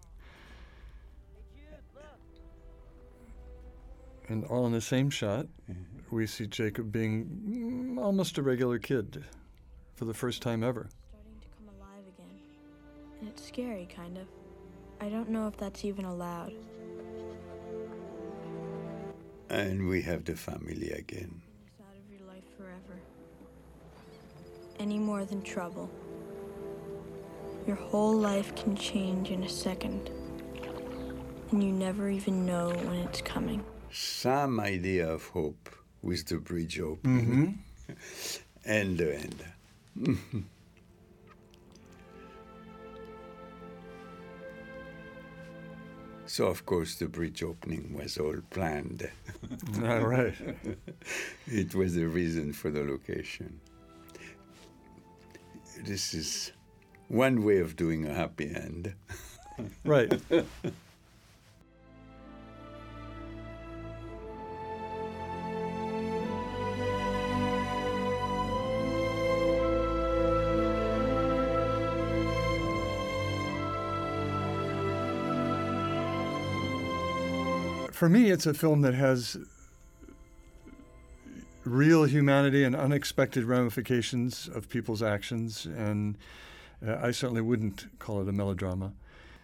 And 4.28 4.44
all 4.44 4.66
in 4.66 4.72
the 4.72 4.80
same 4.80 5.10
shot, 5.10 5.46
mm-hmm. 5.70 6.14
we 6.14 6.26
see 6.26 6.46
Jacob 6.46 6.90
being 6.90 7.96
almost 8.00 8.38
a 8.38 8.42
regular 8.42 8.78
kid 8.78 9.24
for 9.94 10.04
the 10.04 10.14
first 10.14 10.42
time 10.42 10.64
ever. 10.64 10.88
starting 11.08 11.40
to 11.40 11.48
come 11.56 11.74
alive 11.76 12.04
again. 12.14 12.40
And 13.20 13.28
it's 13.28 13.46
scary, 13.46 13.88
kind 13.94 14.18
of. 14.18 14.26
I 15.00 15.08
don't 15.08 15.28
know 15.28 15.46
if 15.46 15.56
that's 15.56 15.84
even 15.84 16.04
allowed. 16.04 16.52
and 19.48 19.88
we 19.88 20.02
have 20.02 20.24
the 20.24 20.34
family 20.34 20.90
again 20.90 21.40
It's 21.66 21.80
out 21.80 21.94
of 21.96 22.10
your 22.10 22.26
life 22.26 22.42
forever. 22.56 23.00
Any 24.78 24.98
more 24.98 25.24
than 25.24 25.42
trouble. 25.42 25.90
Your 27.66 27.76
whole 27.76 28.14
life 28.14 28.54
can 28.54 28.76
change 28.76 29.30
in 29.30 29.42
a 29.44 29.48
second. 29.48 30.10
And 31.50 31.62
you 31.62 31.70
never 31.72 32.10
even 32.10 32.44
know 32.44 32.70
when 32.70 32.96
it's 32.96 33.22
coming. 33.22 33.64
Some 33.96 34.60
idea 34.60 35.08
of 35.08 35.26
hope 35.28 35.70
with 36.02 36.26
the 36.26 36.36
bridge 36.36 36.78
opening 36.78 37.64
mm-hmm. 37.88 38.70
and 38.70 38.98
the 39.02 39.16
end 39.16 39.44
So, 46.28 46.48
of 46.48 46.66
course, 46.66 46.96
the 46.96 47.06
bridge 47.06 47.42
opening 47.42 47.94
was 47.96 48.18
all 48.18 48.36
planned. 48.50 49.08
All 49.84 50.00
right. 50.00 50.34
it 51.46 51.72
was 51.72 51.94
the 51.94 52.06
reason 52.06 52.52
for 52.52 52.68
the 52.68 52.82
location. 52.82 53.60
This 55.84 56.12
is 56.14 56.50
one 57.06 57.44
way 57.44 57.58
of 57.58 57.76
doing 57.76 58.06
a 58.06 58.12
happy 58.12 58.52
end. 58.52 58.92
Right. 59.84 60.20
For 78.06 78.10
me, 78.10 78.30
it's 78.30 78.46
a 78.46 78.54
film 78.54 78.82
that 78.82 78.94
has 78.94 79.36
real 81.64 82.04
humanity 82.04 82.62
and 82.62 82.76
unexpected 82.76 83.42
ramifications 83.42 84.48
of 84.54 84.68
people's 84.68 85.02
actions, 85.02 85.66
and 85.66 86.16
uh, 86.86 86.98
I 87.02 87.10
certainly 87.10 87.42
wouldn't 87.42 87.98
call 87.98 88.22
it 88.22 88.28
a 88.28 88.32
melodrama. 88.32 88.92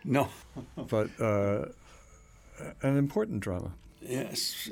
No. 0.05 0.29
but 0.77 1.09
uh, 1.21 1.65
an 2.83 2.97
important 2.97 3.41
drama. 3.41 3.73
Yes, 4.01 4.71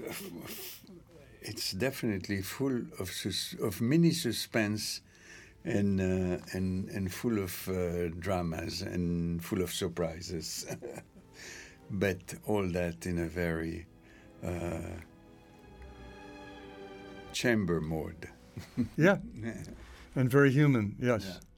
it's 1.42 1.72
definitely 1.72 2.42
full 2.42 2.82
of 3.00 3.10
sus- 3.10 3.56
of 3.60 3.80
mini 3.80 4.12
suspense 4.12 5.00
and 5.64 6.00
uh, 6.00 6.38
and 6.52 6.88
and 6.90 7.12
full 7.12 7.40
of 7.40 7.68
uh, 7.68 8.06
dramas 8.20 8.82
and 8.82 9.44
full 9.44 9.62
of 9.62 9.72
surprises. 9.72 10.64
but 11.90 12.34
all 12.46 12.66
that 12.68 13.06
in 13.06 13.18
a 13.18 13.26
very 13.26 13.86
uh, 14.44 15.00
chamber 17.32 17.80
mode. 17.80 18.28
yeah, 18.96 19.18
and 20.14 20.30
very 20.30 20.50
human. 20.50 20.96
Yes. 21.00 21.24
Yeah. 21.26 21.49